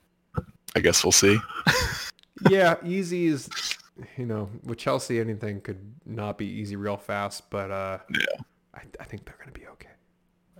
I 0.75 0.79
guess 0.79 1.03
we'll 1.03 1.11
see. 1.11 1.37
yeah, 2.49 2.75
easy 2.83 3.27
is, 3.27 3.49
you 4.17 4.25
know, 4.25 4.49
with 4.63 4.77
Chelsea, 4.79 5.19
anything 5.19 5.61
could 5.61 5.93
not 6.05 6.37
be 6.37 6.45
easy 6.47 6.75
real 6.75 6.97
fast. 6.97 7.49
But 7.49 7.71
uh, 7.71 7.99
Yeah. 8.11 8.25
I, 8.73 8.81
I 8.99 9.03
think 9.03 9.25
they're 9.25 9.37
going 9.37 9.53
to 9.53 9.59
be 9.59 9.67
okay. 9.67 9.89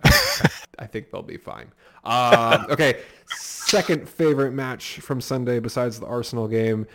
I, 0.04 0.48
I 0.80 0.86
think 0.86 1.10
they'll 1.10 1.22
be 1.22 1.36
fine. 1.38 1.72
Um, 2.04 2.66
okay, 2.70 3.00
second 3.66 4.08
favorite 4.08 4.52
match 4.52 5.00
from 5.00 5.20
Sunday 5.20 5.58
besides 5.58 5.98
the 6.00 6.06
Arsenal 6.06 6.48
game. 6.48 6.86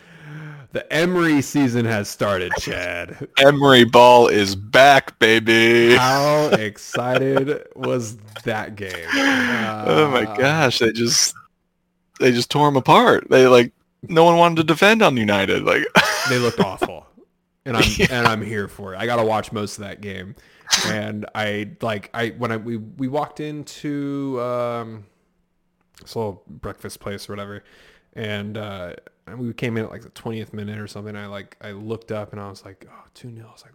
The 0.73 0.91
Emery 0.93 1.41
season 1.41 1.83
has 1.83 2.07
started, 2.07 2.53
Chad. 2.57 3.27
Emery 3.37 3.83
Ball 3.83 4.27
is 4.29 4.55
back, 4.55 5.19
baby. 5.19 5.95
How 5.97 6.45
excited 6.47 7.67
was 7.75 8.15
that 8.45 8.77
game? 8.77 9.07
oh 9.13 10.09
my 10.09 10.23
Uh, 10.23 10.35
gosh, 10.37 10.79
they 10.79 10.93
just 10.93 11.35
they 12.21 12.31
just 12.31 12.49
tore 12.49 12.69
him 12.69 12.77
apart. 12.77 13.27
They 13.29 13.47
like 13.47 13.73
no 14.03 14.23
one 14.23 14.37
wanted 14.37 14.55
to 14.57 14.63
defend 14.63 15.01
on 15.01 15.17
United. 15.17 15.63
Like 15.63 15.83
they 16.29 16.37
looked 16.39 16.61
awful 16.61 17.05
and 17.65 17.77
i'm 17.77 17.83
and 18.09 18.27
i'm 18.27 18.41
here 18.41 18.67
for 18.67 18.93
it 18.93 18.97
i 18.97 19.05
gotta 19.05 19.23
watch 19.23 19.51
most 19.51 19.77
of 19.77 19.83
that 19.83 20.01
game 20.01 20.35
and 20.87 21.27
i 21.35 21.69
like 21.81 22.09
i 22.13 22.29
when 22.29 22.51
i 22.51 22.57
we, 22.57 22.77
we 22.77 23.07
walked 23.07 23.39
into 23.39 24.41
um 24.41 25.03
this 26.01 26.15
little 26.15 26.43
breakfast 26.47 26.99
place 26.99 27.29
or 27.29 27.33
whatever 27.33 27.63
and 28.13 28.57
uh 28.57 28.93
and 29.27 29.39
we 29.39 29.53
came 29.53 29.77
in 29.77 29.85
at 29.85 29.91
like 29.91 30.01
the 30.01 30.09
20th 30.09 30.51
minute 30.53 30.77
or 30.79 30.87
something 30.87 31.15
i 31.15 31.25
like 31.27 31.55
i 31.61 31.71
looked 31.71 32.11
up 32.11 32.33
and 32.33 32.41
i 32.41 32.49
was 32.49 32.65
like 32.65 32.85
oh 32.91 33.03
2 33.13 33.29
nil 33.31 33.45
i 33.47 33.51
was 33.51 33.63
like 33.63 33.73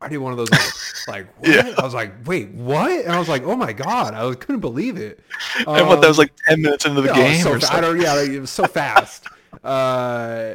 I 0.00 0.08
did 0.08 0.18
one 0.18 0.32
of 0.32 0.36
those 0.38 0.50
like, 0.50 0.68
like 1.08 1.40
what? 1.40 1.48
Yeah. 1.50 1.74
I 1.78 1.82
was 1.82 1.94
like, 1.94 2.26
wait, 2.26 2.50
what? 2.50 2.90
And 3.04 3.12
I 3.12 3.18
was 3.18 3.28
like, 3.28 3.42
oh 3.44 3.56
my 3.56 3.72
god, 3.72 4.12
I 4.12 4.24
was, 4.24 4.36
couldn't 4.36 4.60
believe 4.60 4.98
it. 4.98 5.20
and 5.56 5.66
what 5.66 6.02
that 6.02 6.08
was 6.08 6.18
Um, 6.18 6.24
like 6.24 6.32
ten 6.46 6.60
minutes 6.60 6.84
into 6.84 7.00
the 7.00 7.10
game 7.14 7.40
so 7.42 7.52
or 7.52 7.60
fa- 7.60 7.72
I 7.72 7.80
don't, 7.80 7.98
yeah, 7.98 8.12
like, 8.12 8.28
it 8.28 8.40
was 8.40 8.50
so 8.50 8.66
fast. 8.66 9.24
uh, 9.64 10.54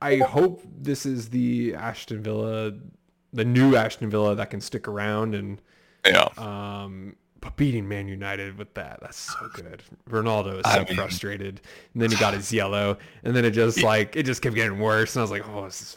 I 0.00 0.16
hope 0.18 0.62
this 0.80 1.06
is 1.06 1.30
the 1.30 1.74
Aston 1.74 2.22
Villa, 2.22 2.72
the 3.32 3.44
new 3.44 3.74
Aston 3.74 4.10
Villa 4.10 4.36
that 4.36 4.50
can 4.50 4.60
stick 4.60 4.86
around 4.86 5.34
and 5.34 5.60
Yeah. 6.06 6.28
um, 6.36 7.16
beating 7.50 7.88
Man 7.88 8.08
United 8.08 8.56
with 8.58 8.72
that, 8.74 8.98
that's 9.00 9.16
so 9.18 9.48
good. 9.54 9.82
Ronaldo 10.08 10.58
is 10.58 10.64
so 10.64 10.70
I 10.80 10.84
mean- 10.84 10.94
frustrated, 10.94 11.60
and 11.92 12.02
then 12.02 12.10
he 12.10 12.16
got 12.16 12.34
his 12.34 12.52
yellow, 12.52 12.96
and 13.24 13.34
then 13.34 13.44
it 13.44 13.50
just 13.52 13.82
like 13.82 14.16
it 14.16 14.24
just 14.24 14.42
kept 14.42 14.54
getting 14.54 14.78
worse, 14.78 15.14
and 15.14 15.20
I 15.20 15.22
was 15.22 15.30
like, 15.30 15.48
oh, 15.48 15.64
this 15.64 15.82
is, 15.82 15.96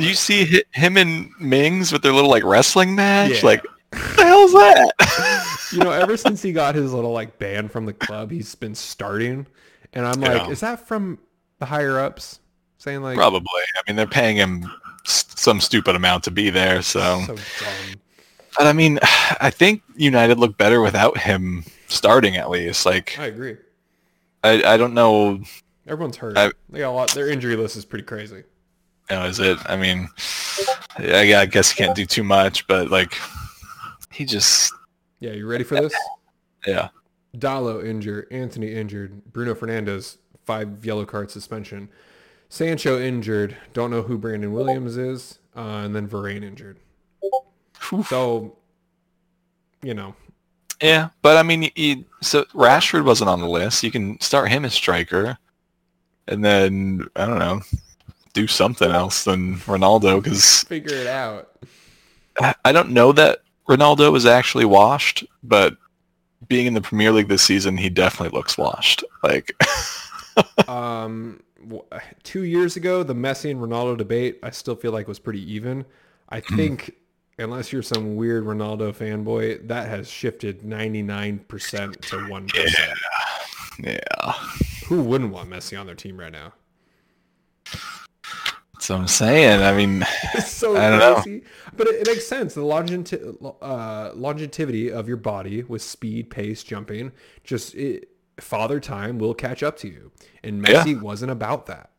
you 0.00 0.10
it. 0.10 0.16
see 0.16 0.62
him 0.72 0.96
and 0.96 1.30
Mings 1.40 1.92
with 1.92 2.02
their 2.02 2.12
little 2.12 2.30
like 2.30 2.44
wrestling 2.44 2.94
match? 2.94 3.42
Yeah. 3.42 3.46
Like, 3.46 3.64
what 3.92 4.16
the 4.16 4.24
hell's 4.24 4.52
that? 4.52 5.68
you 5.72 5.78
know, 5.78 5.90
ever 5.90 6.16
since 6.16 6.42
he 6.42 6.52
got 6.52 6.74
his 6.74 6.92
little 6.92 7.12
like 7.12 7.38
ban 7.38 7.68
from 7.68 7.86
the 7.86 7.92
club, 7.92 8.30
he's 8.30 8.54
been 8.54 8.74
starting, 8.74 9.46
and 9.92 10.06
I'm 10.06 10.20
like, 10.20 10.42
Yeah. 10.42 10.50
is 10.50 10.60
that 10.60 10.86
from 10.86 11.18
the 11.58 11.66
higher 11.66 11.98
ups 11.98 12.40
saying 12.78 13.02
like, 13.02 13.16
Probably. 13.16 13.62
I 13.76 13.82
mean, 13.86 13.96
they're 13.96 14.06
paying 14.06 14.36
him 14.36 14.70
some 15.04 15.60
stupid 15.60 15.96
amount 15.96 16.24
to 16.24 16.30
be 16.30 16.50
there. 16.50 16.82
So, 16.82 17.20
so 17.26 17.34
dumb. 17.36 18.00
But 18.56 18.66
I 18.66 18.72
mean, 18.72 18.98
I 19.40 19.50
think 19.50 19.82
United 19.96 20.38
look 20.38 20.56
better 20.56 20.80
without 20.80 21.18
him 21.18 21.64
starting 21.88 22.36
at 22.36 22.50
least. 22.50 22.86
Like, 22.86 23.18
I 23.18 23.26
agree. 23.26 23.56
I, 24.42 24.62
I 24.64 24.76
don't 24.76 24.94
know. 24.94 25.40
Everyone's 25.86 26.16
hurt. 26.16 26.36
I- 26.36 26.52
they 26.68 26.78
got 26.80 26.90
a 26.90 26.92
lot. 26.92 27.10
Their 27.12 27.28
injury 27.28 27.56
list 27.56 27.76
is 27.76 27.84
pretty 27.84 28.04
crazy. 28.04 28.42
You 29.10 29.16
know, 29.16 29.24
is 29.24 29.40
it? 29.40 29.58
I 29.66 29.76
mean, 29.76 30.08
I, 30.98 31.34
I 31.34 31.46
guess 31.46 31.70
he 31.72 31.76
can't 31.82 31.96
do 31.96 32.06
too 32.06 32.22
much, 32.22 32.66
but 32.68 32.90
like, 32.90 33.16
he 34.12 34.24
just, 34.24 34.72
Yeah, 35.18 35.32
you 35.32 35.46
ready 35.48 35.64
for 35.64 35.74
this? 35.80 35.92
yeah. 36.66 36.90
Dalot 37.36 37.84
injured, 37.86 38.26
Antony 38.30 38.72
injured, 38.72 39.24
Bruno 39.32 39.54
Fernandes 39.54 40.18
five 40.44 40.84
yellow 40.84 41.04
card 41.04 41.30
suspension, 41.30 41.88
Sancho 42.48 43.00
injured. 43.00 43.56
Don't 43.72 43.90
know 43.90 44.02
who 44.02 44.16
Brandon 44.18 44.52
Williams 44.52 44.96
is, 44.96 45.38
uh, 45.56 45.60
and 45.84 45.94
then 45.94 46.08
Varane 46.08 46.42
injured. 46.44 46.78
So, 48.06 48.56
you 49.82 49.94
know, 49.94 50.14
Yeah, 50.82 51.10
but 51.22 51.36
I 51.36 51.42
mean, 51.42 51.70
so 52.22 52.44
Rashford 52.54 53.04
wasn't 53.04 53.30
on 53.30 53.40
the 53.40 53.48
list. 53.48 53.82
You 53.82 53.90
can 53.90 54.20
start 54.20 54.50
him 54.50 54.64
as 54.64 54.74
striker, 54.74 55.38
and 56.28 56.44
then 56.44 57.06
I 57.16 57.26
don't 57.26 57.38
know, 57.38 57.60
do 58.32 58.46
something 58.46 58.90
else 58.90 59.24
than 59.24 59.56
Ronaldo 59.60 60.22
because 60.22 60.62
figure 60.64 60.94
it 60.94 61.06
out. 61.06 61.50
I, 62.38 62.54
I 62.64 62.72
don't 62.72 62.90
know 62.90 63.12
that 63.12 63.40
Ronaldo 63.68 64.14
is 64.16 64.26
actually 64.26 64.64
washed, 64.64 65.24
but 65.42 65.76
being 66.48 66.66
in 66.66 66.74
the 66.74 66.80
Premier 66.80 67.12
League 67.12 67.28
this 67.28 67.42
season, 67.42 67.76
he 67.76 67.90
definitely 67.90 68.36
looks 68.36 68.56
washed. 68.56 69.04
Like, 69.22 69.54
Um, 70.68 71.42
two 72.22 72.44
years 72.44 72.76
ago, 72.76 73.02
the 73.02 73.14
Messi 73.14 73.50
and 73.50 73.60
Ronaldo 73.60 73.96
debate, 73.96 74.38
I 74.42 74.50
still 74.50 74.76
feel 74.76 74.92
like 74.92 75.08
was 75.08 75.18
pretty 75.18 75.52
even. 75.52 75.84
I 76.28 76.40
think, 76.40 76.94
unless 77.38 77.72
you're 77.72 77.82
some 77.82 78.16
weird 78.16 78.44
Ronaldo 78.44 78.94
fanboy, 78.94 79.66
that 79.68 79.88
has 79.88 80.08
shifted 80.08 80.60
99% 80.62 81.46
to 82.02 82.16
1%. 82.16 82.94
yeah, 83.82 84.32
Who 84.86 85.02
wouldn't 85.02 85.32
want 85.32 85.48
Messi 85.50 85.78
on 85.78 85.86
their 85.86 85.94
team 85.94 86.18
right 86.18 86.32
now? 86.32 86.52
that's 88.74 88.88
what 88.88 88.98
I'm 89.00 89.08
saying. 89.08 89.62
I 89.62 89.74
mean, 89.76 90.04
It's 90.34 90.50
so 90.50 90.76
I 90.76 90.90
don't 90.90 91.26
know. 91.26 91.40
But 91.76 91.86
it, 91.88 92.00
it 92.02 92.06
makes 92.06 92.26
sense. 92.26 92.54
The 92.54 92.64
longevity, 92.64 93.18
uh, 93.60 94.12
longevity 94.14 94.90
of 94.90 95.06
your 95.06 95.16
body 95.18 95.62
with 95.62 95.82
speed, 95.82 96.30
pace, 96.30 96.62
jumping, 96.62 97.12
just 97.44 97.74
it, 97.74 98.08
father 98.38 98.80
time 98.80 99.18
will 99.18 99.34
catch 99.34 99.62
up 99.62 99.76
to 99.78 99.88
you. 99.88 100.10
And 100.42 100.66
Yeah. 100.66 100.82
Messi 100.84 101.00
wasn't 101.00 101.30
about 101.30 101.66
that. 101.66 101.90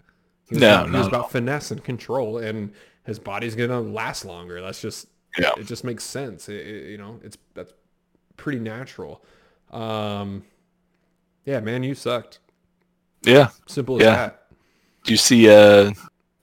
He 0.49 0.55
was, 0.55 0.61
No, 0.61 0.73
about, 0.81 0.89
he 0.89 0.97
was 0.97 1.07
about 1.07 1.31
finesse 1.31 1.71
and 1.71 1.83
control, 1.83 2.37
and 2.39 2.73
his 3.05 3.19
body's 3.19 3.55
gonna 3.55 3.79
last 3.79 4.25
longer. 4.25 4.59
That's 4.59 4.81
just 4.81 5.07
Yeah. 5.37 5.51
it. 5.57 5.65
Just 5.65 5.83
makes 5.83 6.03
sense. 6.03 6.49
It, 6.49 6.65
it- 6.65 6.89
you 6.91 6.97
know, 6.97 7.19
it's 7.23 7.37
that's 7.53 7.73
pretty 8.37 8.59
natural. 8.59 9.23
Um, 9.71 10.43
yeah, 11.45 11.59
man, 11.59 11.83
you 11.83 11.95
sucked. 11.95 12.39
yeah. 13.23 13.49
Simple 13.67 13.95
as 13.97 14.03
Yeah. 14.03 14.15
that. 14.15 14.47
Do 15.03 15.11
you 15.13 15.17
see 15.17 15.49
uh, 15.49 15.91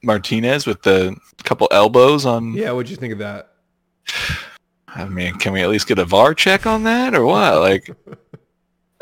Martinez 0.02 0.66
with 0.66 0.82
the 0.82 1.16
couple 1.44 1.68
elbows 1.70 2.26
on. 2.26 2.52
Yeah, 2.54 2.72
what'd 2.72 2.90
you 2.90 2.96
think 2.96 3.12
of 3.12 3.18
that? 3.20 3.52
I 4.88 5.04
mean, 5.04 5.34
can 5.34 5.52
we 5.52 5.60
at 5.62 5.68
least 5.68 5.86
get 5.86 5.98
a 5.98 6.04
VAR 6.04 6.34
check 6.34 6.66
on 6.66 6.82
that 6.84 7.14
or 7.14 7.24
what? 7.24 7.60
Like, 7.60 7.90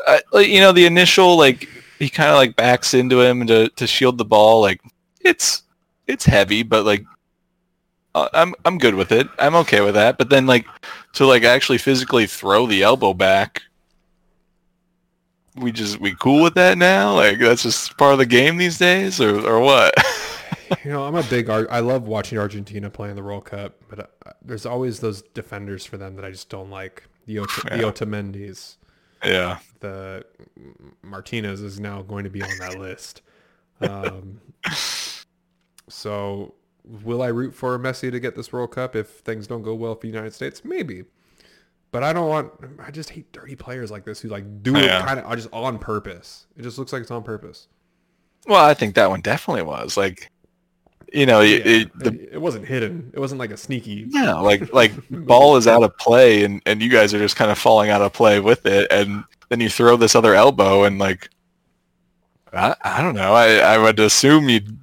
I, 0.05 0.21
like 0.31 0.47
you 0.47 0.59
know, 0.59 0.71
the 0.71 0.85
initial 0.85 1.37
like 1.37 1.67
he 1.97 2.09
kind 2.09 2.29
of 2.29 2.35
like 2.35 2.55
backs 2.55 2.93
into 2.93 3.21
him 3.21 3.47
to 3.47 3.69
to 3.69 3.87
shield 3.87 4.17
the 4.17 4.25
ball. 4.25 4.61
Like, 4.61 4.81
it's 5.21 5.63
it's 6.05 6.25
heavy, 6.25 6.61
but 6.63 6.85
like 6.85 7.03
I'm 8.33 8.53
I'm 8.65 8.77
good 8.77 8.95
with 8.95 9.11
it. 9.11 9.27
I'm 9.39 9.55
okay 9.55 9.81
with 9.81 9.95
that. 9.95 10.17
But 10.17 10.29
then 10.29 10.45
like 10.45 10.65
to 11.13 11.25
like 11.25 11.43
actually 11.43 11.77
physically 11.77 12.27
throw 12.27 12.65
the 12.67 12.83
elbow 12.83 13.13
back, 13.13 13.61
we 15.55 15.71
just 15.71 15.99
we 15.99 16.15
cool 16.15 16.43
with 16.43 16.55
that 16.55 16.77
now. 16.77 17.13
Like 17.15 17.39
that's 17.39 17.63
just 17.63 17.97
part 17.97 18.13
of 18.13 18.19
the 18.19 18.25
game 18.25 18.57
these 18.57 18.77
days, 18.77 19.19
or 19.19 19.39
or 19.47 19.59
what? 19.59 19.93
you 20.83 20.91
know, 20.91 21.05
I'm 21.05 21.15
a 21.15 21.23
big. 21.23 21.49
Ar- 21.49 21.67
I 21.71 21.79
love 21.79 22.03
watching 22.07 22.37
Argentina 22.37 22.89
play 22.89 23.09
in 23.09 23.15
the 23.15 23.23
World 23.23 23.45
Cup, 23.45 23.75
but 23.89 23.99
uh, 23.99 24.31
there's 24.41 24.65
always 24.65 24.99
those 24.99 25.21
defenders 25.33 25.85
for 25.85 25.97
them 25.97 26.15
that 26.15 26.25
I 26.25 26.31
just 26.31 26.49
don't 26.49 26.69
like. 26.69 27.03
The, 27.25 27.39
Ot- 27.39 27.49
Yeah. 27.71 27.77
the 27.77 27.83
Otamendi's, 27.91 28.77
yeah, 29.23 29.57
the 29.81 30.23
Martinez 31.01 31.61
is 31.61 31.79
now 31.79 32.01
going 32.03 32.23
to 32.23 32.29
be 32.29 32.41
on 32.41 32.57
that 32.59 32.79
list. 32.79 33.21
Um, 33.79 34.41
so, 35.87 36.55
will 37.03 37.21
I 37.21 37.27
root 37.27 37.53
for 37.53 37.77
Messi 37.79 38.11
to 38.11 38.19
get 38.19 38.35
this 38.35 38.51
World 38.53 38.71
Cup 38.71 38.95
if 38.95 39.07
things 39.09 39.47
don't 39.47 39.61
go 39.61 39.73
well 39.75 39.95
for 39.95 40.01
the 40.01 40.07
United 40.07 40.33
States? 40.33 40.63
Maybe. 40.65 41.03
But 41.91 42.03
I 42.03 42.13
don't 42.13 42.27
want. 42.29 42.51
I 42.85 42.91
just 42.91 43.09
hate 43.11 43.31
dirty 43.31 43.55
players 43.55 43.89
like 43.91 44.03
this 44.05 44.19
who 44.19 44.29
like 44.29 44.61
do 44.63 44.75
it 44.75 44.85
Yeah. 44.85 45.05
kind 45.05 45.19
of 45.19 45.35
just 45.35 45.49
on 45.53 45.79
purpose. 45.79 46.47
It 46.57 46.63
just 46.63 46.77
looks 46.77 46.91
like 46.93 47.01
it's 47.01 47.11
on 47.11 47.23
purpose. 47.23 47.67
Well, 48.45 48.63
I 48.63 48.73
think 48.73 48.95
that 48.95 49.09
one 49.09 49.21
definitely 49.21 49.63
was 49.63 49.97
like, 49.97 50.29
you 51.13 51.25
know, 51.25 51.41
it, 51.41 51.65
Yeah, 51.65 51.71
it, 51.81 51.99
the 51.99 52.33
it 52.33 52.41
wasn't 52.41 52.65
hidden. 52.67 53.11
It 53.13 53.19
wasn't 53.19 53.39
like 53.39 53.51
a 53.51 53.57
sneaky. 53.57 54.05
yeah, 54.09 54.33
like 54.35 54.73
like 54.73 54.91
ball 55.09 55.55
is 55.57 55.67
out 55.67 55.83
of 55.83 55.97
play, 55.97 56.43
and 56.43 56.61
and 56.65 56.81
you 56.81 56.89
guys 56.89 57.13
are 57.13 57.19
just 57.19 57.35
kind 57.37 57.51
of 57.51 57.57
falling 57.57 57.89
out 57.89 58.01
of 58.01 58.11
play 58.13 58.39
with 58.41 58.65
it, 58.65 58.91
and 58.91 59.23
then 59.49 59.61
you 59.61 59.69
throw 59.69 59.95
this 59.95 60.15
other 60.15 60.35
elbow, 60.35 60.83
and 60.83 60.99
like, 60.99 61.29
I, 62.53 62.75
I 62.83 63.01
don't 63.01 63.15
know, 63.15 63.33
I 63.33 63.55
I 63.59 63.77
would 63.77 63.99
assume 63.99 64.49
you'd 64.49 64.77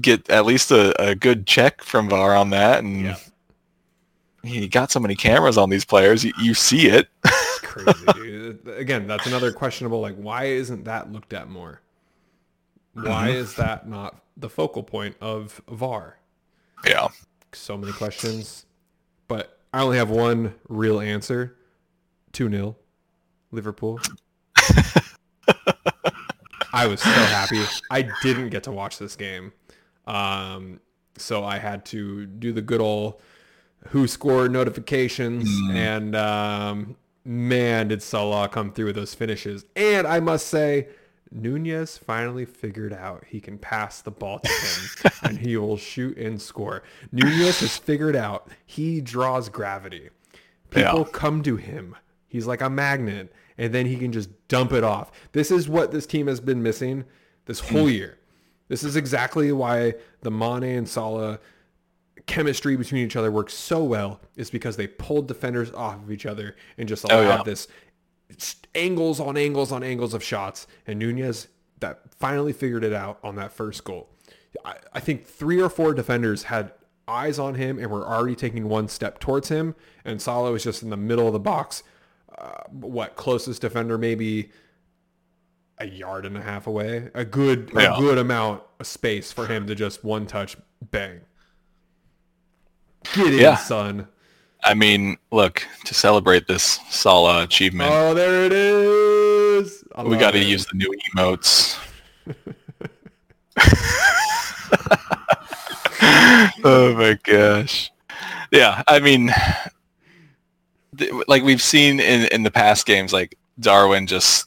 get 0.00 0.28
at 0.30 0.44
least 0.46 0.70
a, 0.70 1.00
a 1.02 1.14
good 1.14 1.46
check 1.46 1.82
from 1.82 2.08
VAR 2.08 2.34
on 2.34 2.50
that, 2.50 2.82
and 2.82 3.02
Yeah. 3.02 3.16
you 4.42 4.68
got 4.68 4.90
so 4.90 4.98
many 5.00 5.14
cameras 5.14 5.58
on 5.58 5.70
these 5.70 5.84
players, 5.84 6.24
you, 6.24 6.32
you 6.40 6.54
see 6.54 6.88
it. 6.88 7.08
Crazy. 7.62 8.56
Again, 8.76 9.06
that's 9.06 9.26
another 9.26 9.52
questionable. 9.52 10.00
Like, 10.00 10.16
why 10.16 10.44
isn't 10.44 10.84
that 10.84 11.12
looked 11.12 11.32
at 11.32 11.48
more? 11.48 11.80
Why 12.94 13.28
Mhm. 13.28 13.34
is 13.34 13.54
that 13.56 13.88
not 13.88 14.22
the 14.36 14.48
focal 14.50 14.82
point 14.82 15.16
of 15.20 15.60
VAR? 15.68 16.18
yeah, 16.86 17.08
So 17.52 17.76
many 17.78 17.92
questions, 17.92 18.66
but 19.28 19.58
I 19.72 19.80
only 19.82 19.96
have 19.98 20.10
one 20.10 20.54
real 20.68 21.00
answer. 21.00 21.56
Two 22.32 22.50
0 22.50 22.76
Liverpool. 23.52 24.00
I 26.74 26.86
was 26.86 27.00
so 27.02 27.10
happy. 27.10 27.62
I 27.90 28.08
didn't 28.22 28.48
get 28.48 28.62
to 28.64 28.72
watch 28.72 28.98
this 28.98 29.14
game, 29.16 29.52
um, 30.06 30.80
so 31.16 31.44
I 31.44 31.58
had 31.58 31.84
to 31.86 32.26
do 32.26 32.52
the 32.52 32.62
good 32.62 32.80
old 32.80 33.20
who 33.88 34.06
scored 34.06 34.52
notifications, 34.52 35.48
and 35.72 36.14
um, 36.14 36.96
man, 37.24 37.88
did 37.88 38.02
Salah 38.02 38.48
come 38.48 38.72
through 38.72 38.86
with 38.86 38.94
those 38.96 39.12
finishes. 39.14 39.64
And 39.74 40.06
I 40.06 40.20
must 40.20 40.46
say, 40.46 40.88
Nunez 41.32 41.98
finally 41.98 42.44
figured 42.44 42.92
out 42.92 43.24
he 43.26 43.40
can 43.40 43.58
pass 43.58 44.00
the 44.00 44.10
ball 44.10 44.38
to 44.38 44.48
him, 44.48 45.12
and 45.24 45.38
he 45.38 45.56
will 45.56 45.76
shoot 45.76 46.16
and 46.16 46.40
score. 46.40 46.82
Nunez 47.10 47.60
has 47.60 47.76
figured 47.76 48.14
out 48.16 48.48
he 48.66 49.00
draws 49.00 49.48
gravity. 49.48 50.10
People 50.70 51.00
Yeah. 51.00 51.04
come 51.12 51.42
to 51.42 51.56
him. 51.56 51.96
He's 52.28 52.46
like 52.46 52.60
a 52.62 52.70
magnet, 52.70 53.32
and 53.58 53.74
then 53.74 53.86
he 53.86 53.96
can 53.96 54.12
just 54.12 54.30
dump 54.48 54.72
it 54.72 54.84
off. 54.84 55.10
This 55.32 55.50
is 55.50 55.68
what 55.68 55.90
this 55.90 56.06
team 56.06 56.28
has 56.28 56.40
been 56.40 56.62
missing 56.62 57.04
this 57.46 57.60
whole 57.60 57.90
year. 57.90 58.18
This 58.72 58.84
is 58.84 58.96
exactly 58.96 59.52
why 59.52 59.96
the 60.22 60.30
Mane 60.30 60.62
and 60.62 60.88
Salah 60.88 61.40
chemistry 62.24 62.74
between 62.74 63.04
each 63.04 63.16
other 63.16 63.30
works 63.30 63.52
so 63.52 63.84
well 63.84 64.18
is 64.34 64.48
because 64.48 64.78
they 64.78 64.86
pulled 64.86 65.28
defenders 65.28 65.70
off 65.72 65.96
of 65.96 66.10
each 66.10 66.24
other 66.24 66.56
and 66.78 66.88
just 66.88 67.04
allowed 67.04 67.36
yeah. 67.36 67.42
this 67.42 67.68
angles 68.74 69.20
on 69.20 69.36
angles 69.36 69.72
on 69.72 69.82
angles 69.82 70.14
of 70.14 70.24
shots. 70.24 70.66
And 70.86 70.98
Nunez 70.98 71.48
that 71.80 72.00
finally 72.18 72.54
figured 72.54 72.82
it 72.82 72.94
out 72.94 73.18
on 73.22 73.36
that 73.36 73.52
first 73.52 73.84
goal. 73.84 74.08
I, 74.64 74.76
I 74.94 75.00
think 75.00 75.26
three 75.26 75.60
or 75.60 75.68
four 75.68 75.92
defenders 75.92 76.44
had 76.44 76.72
eyes 77.06 77.38
on 77.38 77.56
him 77.56 77.78
and 77.78 77.90
were 77.90 78.08
already 78.08 78.34
taking 78.34 78.70
one 78.70 78.88
step 78.88 79.18
towards 79.18 79.50
him, 79.50 79.74
and 80.02 80.22
Salah 80.22 80.50
was 80.50 80.64
just 80.64 80.82
in 80.82 80.88
the 80.88 80.96
middle 80.96 81.26
of 81.26 81.34
the 81.34 81.38
box. 81.38 81.82
Uh, 82.38 82.62
what 82.70 83.16
closest 83.16 83.60
defender 83.60 83.98
maybe 83.98 84.50
a 85.78 85.86
yard 85.86 86.26
and 86.26 86.36
a 86.36 86.42
half 86.42 86.66
away, 86.66 87.08
a 87.14 87.24
good 87.24 87.70
Yeah. 87.74 87.96
a 87.96 88.00
good 88.00 88.18
amount 88.18 88.62
of 88.78 88.86
space 88.86 89.32
for 89.32 89.46
him 89.46 89.66
to 89.66 89.74
just 89.74 90.04
one 90.04 90.26
touch 90.26 90.56
bang. 90.90 91.20
Get 93.14 93.26
in, 93.34 93.40
Yeah. 93.40 93.56
son. 93.56 94.06
I 94.64 94.74
mean, 94.74 95.16
look 95.32 95.66
to 95.86 95.94
celebrate 95.94 96.46
this 96.46 96.78
Salah 96.88 97.42
achievement. 97.42 97.90
Oh, 97.92 98.14
there 98.14 98.44
it 98.44 98.52
is. 98.52 99.82
I 99.96 100.04
we 100.04 100.16
got 100.16 100.30
to 100.32 100.38
use 100.38 100.66
the 100.66 100.76
new 100.76 100.94
emotes. 101.16 101.76
oh 106.64 106.94
my 106.96 107.18
gosh. 107.24 107.90
Yeah, 108.50 108.82
I 108.86 109.00
mean, 109.00 109.30
th- 110.96 111.12
like 111.26 111.42
we've 111.42 111.62
seen 111.62 112.00
in 112.00 112.26
in 112.32 112.42
the 112.42 112.50
past 112.50 112.86
games, 112.86 113.12
like 113.12 113.36
Darwin 113.58 114.06
just 114.06 114.46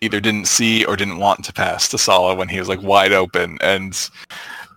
either 0.00 0.20
didn't 0.20 0.46
see 0.46 0.84
or 0.84 0.96
didn't 0.96 1.18
want 1.18 1.44
to 1.44 1.52
pass 1.52 1.88
to 1.88 1.98
Salah 1.98 2.34
when 2.34 2.48
he 2.48 2.58
was 2.58 2.68
like 2.68 2.82
wide 2.82 3.12
open, 3.12 3.58
and 3.60 4.08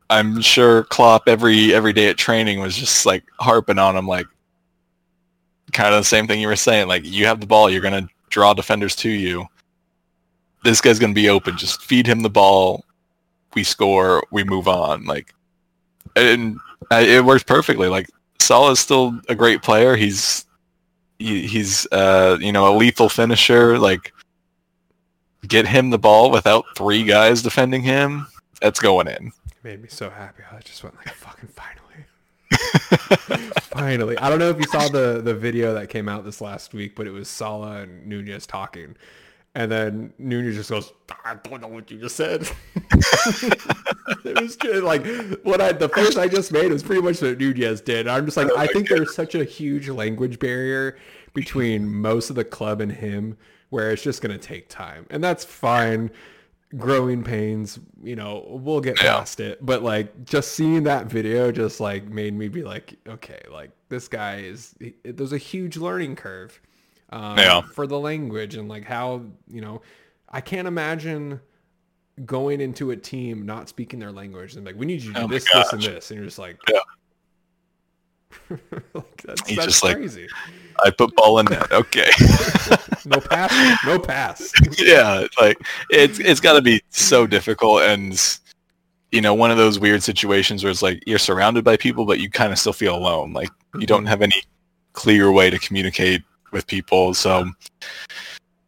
I'm 0.10 0.42
sure 0.42 0.84
Klopp 0.84 1.28
every 1.28 1.74
every 1.74 1.94
day 1.94 2.10
at 2.10 2.18
training 2.18 2.60
was 2.60 2.76
just 2.76 3.06
like 3.06 3.24
harping 3.40 3.80
on 3.80 3.96
him, 3.96 4.08
like 4.08 4.28
kind 5.72 5.94
of 5.94 6.02
the 6.02 6.06
same 6.06 6.28
thing 6.28 6.42
you 6.42 6.48
were 6.48 6.56
saying. 6.56 6.88
Like 6.88 7.06
you 7.06 7.26
have 7.26 7.40
the 7.40 7.48
ball, 7.48 7.70
you're 7.70 7.82
gonna 7.82 8.08
draw 8.30 8.54
defenders 8.54 8.96
to 8.98 9.10
you. 9.10 9.46
This 10.64 10.82
guy's 10.82 11.00
gonna 11.00 11.14
be 11.14 11.30
open. 11.30 11.58
Just 11.58 11.82
feed 11.82 12.08
him 12.08 12.22
the 12.22 12.30
ball. 12.30 12.84
We 13.54 13.64
score. 13.64 14.24
We 14.32 14.44
move 14.44 14.68
on. 14.68 15.06
Like, 15.06 15.34
and 16.16 16.58
it 16.92 17.24
works 17.24 17.44
perfectly. 17.44 17.88
Like 17.88 18.10
Salah's 18.40 18.80
still 18.80 19.20
a 19.30 19.36
great 19.36 19.62
player. 19.62 19.96
He's 19.96 20.46
he, 21.20 21.48
he's 21.48 21.88
uh 21.92 22.38
you 22.42 22.52
know 22.52 22.74
a 22.74 22.76
lethal 22.76 23.08
finisher. 23.08 23.80
Like, 23.80 24.14
get 25.48 25.68
him 25.68 25.90
the 25.90 26.00
ball 26.00 26.32
without 26.32 26.66
three 26.76 27.04
guys 27.04 27.42
defending 27.42 27.82
him. 27.82 28.28
That's 28.62 28.80
going 28.80 29.08
in. 29.08 29.28
It 29.28 29.64
made 29.64 29.82
me 29.82 29.88
so 29.90 30.10
happy. 30.10 30.44
I 30.52 30.60
just 30.60 30.84
went 30.84 30.96
like, 30.98 31.10
fucking 31.10 31.50
finally. 31.50 31.82
finally. 33.62 34.18
I 34.18 34.30
don't 34.30 34.40
know 34.40 34.50
if 34.50 34.58
you 34.58 34.66
saw 34.66 34.88
the, 34.88 35.22
the 35.24 35.34
video 35.34 35.74
that 35.74 35.90
came 35.90 36.08
out 36.08 36.26
this 36.26 36.42
last 36.42 36.74
week, 36.74 36.96
but 36.96 37.08
it 37.08 37.12
was 37.12 37.28
Salah 37.28 37.82
and 37.82 38.06
Nunez 38.06 38.46
talking. 38.46 38.96
And 39.54 39.70
then 39.70 40.14
Nunez 40.18 40.56
just 40.56 40.70
goes, 40.70 40.94
I 41.26 41.36
don't 41.36 41.62
know 41.62 41.68
what 41.68 41.92
you 41.92 42.00
just 42.00 42.16
said. 42.16 42.50
it 42.76 44.42
was 44.42 44.56
just 44.56 44.84
like 44.84 45.06
what 45.44 45.60
I 45.60 45.74
the 45.74 45.90
face 45.90 46.16
I 46.16 46.30
just 46.30 46.54
made 46.54 46.72
was 46.72 46.84
pretty 46.84 47.02
much 47.02 47.22
what 47.22 47.38
Nunez 47.38 47.82
did. 47.82 48.08
I'm 48.08 48.26
just 48.26 48.38
like, 48.38 48.50
I 48.58 48.68
think 48.68 48.88
there's 48.88 49.14
such 49.14 49.36
a 49.36 49.44
huge 49.44 49.90
language 49.90 50.40
barrier 50.40 50.98
between 51.34 51.94
most 51.94 52.30
of 52.30 52.38
the 52.38 52.46
club 52.46 52.80
and 52.80 52.92
him 52.92 53.38
where 53.72 53.90
it's 53.92 54.04
just 54.04 54.22
gonna 54.22 54.38
take 54.38 54.70
time. 54.70 55.06
And 55.10 55.22
that's 55.24 55.44
fine 55.44 56.12
growing 56.78 57.22
pains, 57.22 57.80
you 58.02 58.16
know, 58.16 58.46
we'll 58.48 58.80
get 58.80 58.98
Yeah. 59.02 59.18
past 59.18 59.40
it. 59.42 59.66
But 59.66 59.82
like 59.84 60.24
just 60.24 60.52
seeing 60.54 60.84
that 60.84 61.08
video 61.08 61.52
just 61.52 61.80
like 61.82 62.06
made 62.08 62.34
me 62.34 62.48
be 62.48 62.64
like, 62.64 62.96
okay, 63.08 63.42
like 63.52 63.72
this 63.90 64.08
guy 64.08 64.38
is 64.42 64.74
he- 64.80 64.96
there's 65.04 65.34
a 65.34 65.38
huge 65.38 65.76
learning 65.76 66.16
curve 66.16 66.62
um, 67.10 67.38
Yeah. 67.38 67.60
for 67.62 67.88
the 67.88 68.00
language 68.00 68.56
and 68.56 68.70
like 68.70 68.86
how 68.86 69.24
you 69.50 69.60
know 69.60 69.82
I 70.30 70.40
can't 70.40 70.66
imagine 70.68 71.42
going 72.26 72.62
into 72.62 72.92
a 72.92 72.96
team 72.96 73.46
not 73.46 73.68
speaking 73.68 74.00
their 74.00 74.12
language 74.14 74.56
and 74.56 74.66
like 74.66 74.76
we 74.78 74.86
need 74.86 75.02
you 75.02 75.12
to 75.14 75.20
do 75.20 75.26
Oh 75.26 75.28
this, 75.28 75.46
this, 75.52 75.74
and 75.74 75.82
this, 75.82 76.10
and 76.12 76.18
you're 76.18 76.26
just 76.26 76.40
like, 76.40 76.58
Yeah. 76.70 76.80
like 78.94 79.22
that's, 79.24 79.42
that's 79.44 79.66
just 79.66 79.84
like- 79.84 79.98
crazy. 79.98 80.28
I 80.84 80.90
put 80.92 81.16
ball 81.16 81.40
in 81.40 81.46
net. 81.46 81.72
Okay. 81.72 82.10
No 83.04 83.20
pass, 83.20 83.84
no 83.84 83.98
pass. 83.98 84.52
yeah, 84.78 85.26
like 85.40 85.58
it's 85.90 86.20
it's 86.20 86.40
got 86.40 86.54
to 86.54 86.62
be 86.62 86.84
so 86.92 87.26
difficult 87.26 87.82
and 87.82 88.40
you 89.12 89.22
know 89.22 89.34
one 89.34 89.52
of 89.52 89.58
those 89.58 89.80
weird 89.80 90.04
situations 90.04 90.64
where 90.64 90.72
it's 90.72 90.82
like 90.82 91.04
you're 91.06 91.20
surrounded 91.20 91.64
by 91.64 91.78
people 91.78 92.06
but 92.06 92.20
you 92.20 92.30
kind 92.30 92.52
of 92.52 92.60
still 92.60 92.74
feel 92.74 92.96
alone 92.96 93.34
like 93.34 93.50
you 93.80 93.86
don't 93.86 94.02
mm-hmm. 94.02 94.08
have 94.08 94.22
any 94.22 94.42
clear 94.94 95.32
way 95.32 95.50
to 95.50 95.60
communicate 95.60 96.22
with 96.52 96.66
people 96.68 97.14
so 97.14 97.50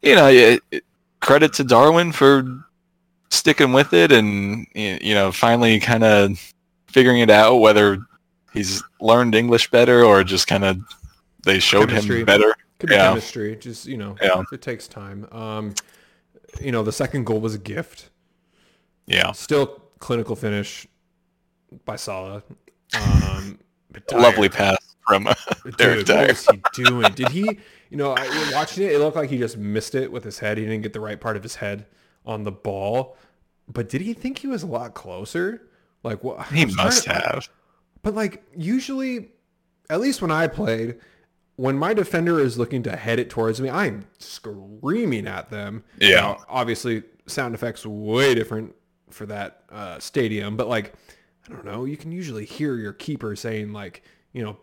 you 0.02 0.16
know 0.16 0.28
it, 0.28 0.62
it- 0.72 0.84
credit 1.22 1.54
to 1.54 1.64
Darwin 1.64 2.12
for 2.12 2.66
sticking 3.30 3.72
with 3.72 3.94
it 3.94 4.12
and 4.12 4.68
you 4.76 5.14
know 5.14 5.32
finally 5.32 5.80
kind 5.80 6.04
of 6.04 6.54
figuring 6.88 7.22
it 7.22 7.30
out 7.30 7.56
whether 7.56 7.98
he's 8.52 8.84
learned 9.00 9.34
English 9.34 9.72
better 9.72 10.04
or 10.04 10.24
just 10.24 10.48
kind 10.48 10.66
of 10.66 10.78
they 11.44 11.60
showed 11.60 11.90
Chemistry. 11.90 12.20
him 12.22 12.26
better. 12.26 12.56
Could 12.80 12.90
be 12.90 12.96
Yeah. 12.96 13.10
chemistry. 13.10 13.56
Just 13.56 13.86
you 13.86 13.98
know, 13.98 14.16
Yeah. 14.22 14.44
it 14.52 14.62
takes 14.62 14.88
time. 14.88 15.28
Um, 15.32 15.74
you 16.62 16.72
know, 16.72 16.84
the 16.84 16.92
second 16.92 17.26
goal 17.26 17.40
was 17.40 17.56
a 17.56 17.60
gift. 17.60 18.10
Yeah, 19.06 19.32
Still 19.34 19.82
clinical 20.00 20.36
finish 20.36 20.88
by 21.86 21.96
Salah. 21.98 22.44
Um, 22.96 23.60
lovely 24.12 24.50
pass 24.50 24.78
from 25.08 25.24
Derek 25.78 26.00
Dude, 26.00 26.06
Dier. 26.06 26.18
what 26.20 26.28
was 26.30 26.48
he 26.76 26.84
doing? 26.84 27.12
Did 27.14 27.30
he? 27.30 27.60
You 27.90 27.98
know, 27.98 28.14
I, 28.18 28.52
watching 28.54 28.86
it, 28.86 28.94
it 28.94 29.00
looked 29.00 29.16
like 29.18 29.30
he 29.30 29.38
just 29.38 29.58
missed 29.58 29.94
it 29.96 30.12
with 30.12 30.24
his 30.24 30.40
head. 30.40 30.58
He 30.58 30.64
didn't 30.66 30.82
get 30.84 30.94
the 30.94 31.00
right 31.00 31.20
part 31.20 31.36
of 31.38 31.44
his 31.44 31.56
head 31.56 31.86
on 32.26 32.44
the 32.44 32.52
ball. 32.52 33.18
But 33.68 33.90
did 33.90 34.02
he 34.02 34.14
think 34.14 34.40
he 34.40 34.48
was 34.48 34.64
a 34.64 34.68
lot 34.68 34.94
closer? 34.94 35.68
Like 36.04 36.24
what? 36.24 36.46
He 36.48 36.62
I 36.62 36.66
was 36.66 36.74
trying 36.76 36.86
must 36.88 37.04
to- 37.04 37.14
have. 37.14 37.50
But 38.04 38.14
like 38.16 38.44
usually, 38.56 39.30
at 39.90 40.00
least 40.02 40.22
when 40.22 40.32
I 40.32 40.48
played, 40.48 40.96
when 41.56 41.78
my 41.78 41.94
defender 41.94 42.40
is 42.40 42.58
looking 42.58 42.84
to 42.84 42.96
head 42.96 43.20
it 43.20 43.30
towards 43.30 43.62
me, 43.62 43.70
I'm 43.70 44.06
screaming 44.18 45.28
at 45.28 45.50
them. 45.50 45.84
Yeah. 46.00 46.16
Now, 46.16 46.46
obviously, 46.50 47.04
sound 47.28 47.56
effects 47.56 47.86
way 47.86 48.34
different 48.34 48.76
for 49.10 49.26
that 49.28 49.64
uh, 49.72 50.00
stadium, 50.00 50.58
but 50.58 50.68
like, 50.68 50.94
I 51.48 51.52
don't 51.52 51.66
know. 51.66 51.86
You 51.86 51.98
can 51.98 52.12
usually 52.12 52.46
hear 52.46 52.76
your 52.76 52.94
keeper 52.94 53.36
saying 53.36 53.72
like, 53.74 54.04
you 54.32 54.44
know, 54.44 54.58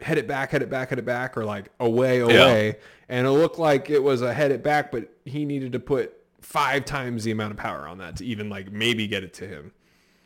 head 0.00 0.18
it 0.18 0.26
back, 0.26 0.50
head 0.50 0.62
it 0.62 0.70
back, 0.70 0.88
head 0.90 0.98
it 0.98 1.04
back, 1.04 1.36
or 1.36 1.44
like 1.44 1.70
away, 1.80 2.20
away. 2.20 2.76
And 3.08 3.26
it 3.26 3.30
looked 3.30 3.58
like 3.58 3.90
it 3.90 4.02
was 4.02 4.22
a 4.22 4.32
head 4.32 4.50
it 4.50 4.62
back, 4.62 4.90
but 4.90 5.12
he 5.24 5.44
needed 5.44 5.72
to 5.72 5.80
put 5.80 6.16
five 6.40 6.84
times 6.84 7.24
the 7.24 7.30
amount 7.30 7.52
of 7.52 7.56
power 7.56 7.86
on 7.86 7.98
that 7.98 8.16
to 8.16 8.24
even 8.24 8.48
like 8.48 8.72
maybe 8.72 9.06
get 9.06 9.22
it 9.22 9.34
to 9.34 9.46
him. 9.46 9.72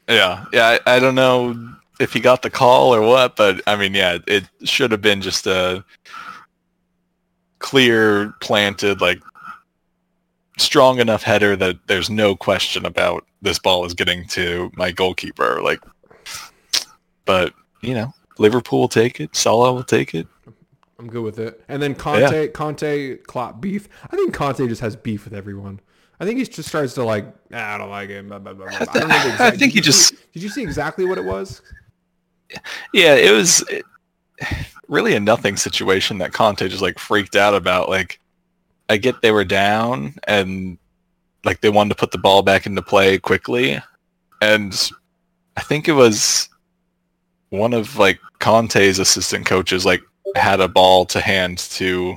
Yeah, 0.09 0.44
yeah. 0.52 0.78
I, 0.86 0.96
I 0.96 0.98
don't 1.00 1.16
know 1.16 1.76
if 2.01 2.12
he 2.12 2.20
got 2.20 2.42
the 2.42 2.51
call 2.51 2.94
or 2.94 3.01
what, 3.01 3.36
but 3.36 3.62
I 3.66 3.76
mean, 3.76 3.94
yeah, 3.94 4.18
it 4.26 4.44
should 4.64 4.90
have 4.92 5.01
been 5.03 5.22
just 5.22 5.47
a 5.47 5.84
clear, 7.59 8.32
planted, 8.40 9.01
like 9.01 9.20
strong 10.59 10.99
enough 11.01 11.22
header 11.22 11.57
that 11.57 11.76
there's 11.86 12.09
no 12.11 12.34
question 12.36 12.86
about 12.86 13.24
this 13.42 13.59
ball 13.59 13.84
is 13.84 13.94
getting 13.94 14.26
to 14.28 14.70
my 14.74 14.90
goalkeeper. 14.90 15.61
Like, 15.62 15.80
but 17.24 17.53
you 17.82 17.94
know, 17.94 18.12
Liverpool 18.38 18.80
will 18.80 18.88
take 18.88 19.20
it. 19.20 19.34
Salah 19.34 19.72
will 19.72 19.84
take 19.84 20.14
it. 20.14 20.26
I'm 20.99 21.09
good 21.09 21.22
with 21.22 21.38
it. 21.38 21.62
And 21.68 21.82
then 21.82 21.94
Conte, 21.94 22.49
Conte, 22.49 23.16
Klopp 23.18 23.61
beef. 23.61 23.88
I 24.11 24.16
think 24.16 24.32
Conte 24.32 24.66
just 24.66 24.80
has 24.80 24.97
beef 24.97 25.24
with 25.24 25.34
everyone. 25.34 25.80
I 26.18 26.24
think 26.24 26.38
he 26.38 26.44
just 26.47 26.68
starts 26.70 26.94
to 26.94 27.05
like, 27.05 27.26
"Ah, 27.53 27.74
I 27.74 27.78
don't 27.78 27.90
like 27.90 28.09
him. 28.09 28.28
Blah, 28.28 28.38
blah, 28.38 28.55
blah, 28.55 28.66
blah." 28.68 28.78
I, 28.80 28.84
don't 28.99 29.09
know 29.09 29.22
the 29.36 29.36
I 29.44 29.51
think 29.51 29.61
he 29.61 29.66
did 29.66 29.74
you 29.74 29.82
just- 29.82 30.09
see- 30.09 30.16
did 30.32 30.42
you 30.42 30.49
see 30.49 30.62
exactly 30.62 31.05
what 31.05 31.18
it 31.18 31.24
was? 31.24 31.61
Yeah, 32.92 33.14
it 33.14 33.32
was 33.32 33.64
really 34.88 35.14
a 35.14 35.20
nothing 35.20 35.57
situation 35.57 36.18
that 36.18 36.32
Conte 36.32 36.68
just 36.68 36.82
like 36.82 36.99
freaked 36.99 37.36
out 37.36 37.55
about. 37.55 37.88
Like, 37.88 38.20
I 38.88 38.97
get 38.97 39.20
they 39.22 39.32
were 39.32 39.44
down 39.44 40.14
and 40.26 40.78
like 41.44 41.61
they 41.61 41.70
wanted 41.70 41.90
to 41.90 41.97
put 41.97 42.11
the 42.12 42.18
ball 42.18 42.42
back 42.42 42.66
into 42.66 42.82
play 42.82 43.18
quickly, 43.18 43.80
and 44.40 44.90
I 45.57 45.62
think 45.62 45.88
it 45.88 45.92
was 45.92 46.49
one 47.51 47.72
of 47.72 47.97
like 47.99 48.20
Conte's 48.38 48.99
assistant 48.99 49.47
coaches 49.47 49.84
like 49.84 50.03
had 50.34 50.61
a 50.61 50.68
ball 50.68 51.07
to 51.07 51.20
hand 51.20 51.59
to 51.59 52.16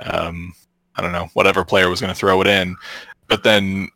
um 0.00 0.52
I 0.96 1.02
don't 1.02 1.12
know 1.12 1.28
whatever 1.34 1.64
player 1.64 1.88
was 1.88 2.00
going 2.00 2.12
to 2.12 2.18
throw 2.18 2.40
it 2.40 2.46
in, 2.46 2.76
but 3.28 3.42
then 3.44 3.88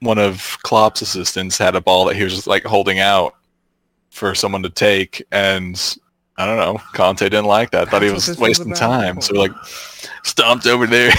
one 0.00 0.18
of 0.18 0.58
Klopp's 0.62 1.02
assistants 1.02 1.56
had 1.56 1.74
a 1.74 1.80
ball 1.80 2.04
that 2.06 2.16
he 2.16 2.24
was 2.24 2.34
just 2.34 2.46
like 2.46 2.64
holding 2.64 2.98
out 2.98 3.34
for 4.14 4.32
someone 4.34 4.62
to 4.62 4.70
take 4.70 5.24
and 5.32 5.96
I 6.36 6.46
don't 6.46 6.56
know. 6.56 6.80
Conte 6.94 7.20
didn't 7.24 7.44
like 7.46 7.70
that. 7.72 7.88
Thought 7.88 8.02
he 8.02 8.08
That's 8.08 8.28
was 8.28 8.38
wasting 8.38 8.72
time. 8.74 9.20
So 9.20 9.34
like 9.34 9.52
stomped 10.22 10.66
over 10.66 10.86
there. 10.86 11.10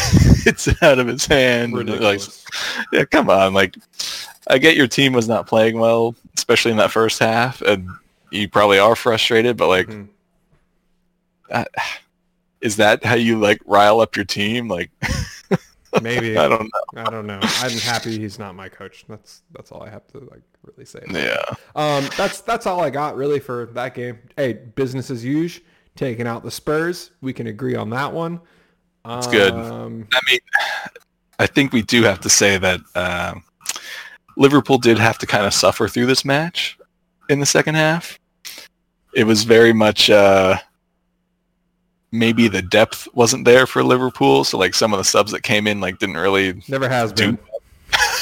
it's 0.46 0.68
out 0.82 1.00
of 1.00 1.08
his 1.08 1.26
hand. 1.26 1.74
like, 1.74 2.22
yeah, 2.92 3.06
come 3.06 3.30
on. 3.30 3.54
Like 3.54 3.76
I 4.50 4.58
get 4.58 4.76
your 4.78 4.88
team 4.88 5.14
was 5.14 5.28
not 5.28 5.48
playing 5.48 5.78
well, 5.80 6.16
especially 6.38 6.72
in 6.72 6.78
that 6.78 6.92
first 6.92 7.20
half, 7.20 7.62
and 7.62 7.90
you 8.32 8.50
probably 8.50 8.80
are 8.80 8.96
frustrated, 8.96 9.58
but 9.58 9.68
like 9.68 9.88
Mhm. 9.88 10.08
uh, 11.52 11.66
is 12.62 12.78
that 12.78 13.04
how 13.04 13.16
you 13.16 13.40
like 13.40 13.60
rile 13.66 14.00
up 14.02 14.16
your 14.16 14.26
team? 14.26 14.68
Like 14.68 14.92
Maybe 16.02 16.38
I 16.38 16.48
don't 16.50 16.64
know. 16.94 17.02
I 17.04 17.10
don't 17.10 17.26
know. 17.28 17.40
I'm 17.42 17.72
happy 17.78 18.18
he's 18.20 18.38
not 18.38 18.54
my 18.56 18.68
coach. 18.70 19.06
That's 19.08 19.44
that's 19.54 19.72
all 19.72 19.84
I 19.84 19.90
have 19.90 20.06
to 20.08 20.20
like 20.20 20.42
really 20.68 20.86
say. 20.86 21.04
Yeah. 21.10 21.44
Um, 21.76 22.08
that's 22.18 22.42
that's 22.42 22.66
all 22.66 22.82
I 22.82 22.90
got 22.90 23.16
really 23.16 23.40
for 23.40 23.68
that 23.68 23.94
game. 23.94 24.20
Hey, 24.36 24.54
business 24.54 25.10
as 25.10 25.24
usual. 25.24 25.66
Taking 25.96 26.28
out 26.28 26.44
the 26.44 26.52
Spurs. 26.52 27.12
We 27.22 27.32
can 27.32 27.48
agree 27.48 27.76
on 27.76 27.90
that 27.92 28.12
one. 28.12 28.42
It's 29.08 29.28
good. 29.28 29.54
Um, 29.54 30.08
I 30.14 30.20
mean, 30.30 30.40
I 31.40 31.48
think 31.48 31.72
we 31.72 31.84
do 31.84 32.04
have 32.04 32.20
to 32.22 32.30
say 32.30 32.58
that 32.58 32.82
uh, 32.96 33.36
Liverpool 34.36 34.78
did 34.78 34.98
have 34.98 35.18
to 35.20 35.28
kind 35.28 35.46
of 35.46 35.54
suffer 35.54 35.88
through 35.88 36.08
this 36.08 36.26
match 36.26 36.78
in 37.30 37.40
the 37.40 37.46
second 37.46 37.76
half. 37.76 38.20
It 39.14 39.26
was 39.26 39.44
very 39.44 39.74
much 39.74 40.10
uh, 40.10 40.58
maybe 42.12 42.48
the 42.48 42.62
depth 42.62 43.08
wasn't 43.14 43.46
there 43.46 43.68
for 43.68 43.84
Liverpool, 43.84 44.44
so 44.44 44.58
like 44.58 44.74
some 44.74 44.94
of 44.94 44.98
the 44.98 45.04
subs 45.04 45.32
that 45.32 45.44
came 45.44 45.68
in 45.68 45.80
like 45.80 46.00
didn't 46.00 46.18
really 46.18 46.62
Never 46.68 46.90
has 46.90 47.14
been. 47.14 47.38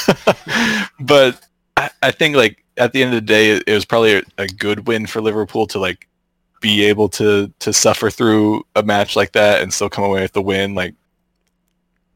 but 1.00 1.40
I, 1.76 1.90
I 2.02 2.10
think 2.10 2.36
like 2.36 2.64
at 2.76 2.92
the 2.92 3.02
end 3.02 3.14
of 3.14 3.16
the 3.16 3.26
day, 3.26 3.50
it, 3.50 3.64
it 3.66 3.74
was 3.74 3.84
probably 3.84 4.16
a, 4.16 4.22
a 4.38 4.46
good 4.46 4.86
win 4.86 5.06
for 5.06 5.20
Liverpool 5.20 5.66
to 5.68 5.78
like 5.78 6.08
be 6.60 6.84
able 6.84 7.08
to 7.10 7.52
to 7.58 7.72
suffer 7.72 8.10
through 8.10 8.64
a 8.76 8.82
match 8.82 9.16
like 9.16 9.32
that 9.32 9.62
and 9.62 9.72
still 9.72 9.90
come 9.90 10.04
away 10.04 10.22
with 10.22 10.32
the 10.32 10.42
win. 10.42 10.74
Like 10.74 10.94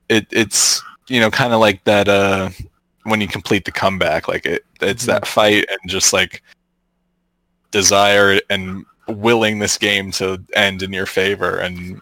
it, 0.09 0.27
it's 0.31 0.83
you 1.09 1.21
know 1.21 1.31
kind 1.31 1.53
of 1.53 1.61
like 1.61 1.85
that 1.85 2.09
uh, 2.09 2.51
when 3.05 3.21
you 3.21 3.29
complete 3.29 3.65
the 3.65 3.73
comeback. 3.73 4.29
Like 4.29 4.47
it, 4.47 4.65
it's 4.81 5.07
that 5.07 5.27
fight 5.27 5.67
and 5.69 5.91
just 5.91 6.13
like 6.13 6.43
desire 7.71 8.41
and 8.51 8.85
willing 9.09 9.59
this 9.59 9.79
game 9.79 10.11
to 10.13 10.43
end 10.55 10.83
in 10.83 10.93
your 10.93 11.07
favor. 11.07 11.59
And 11.59 12.01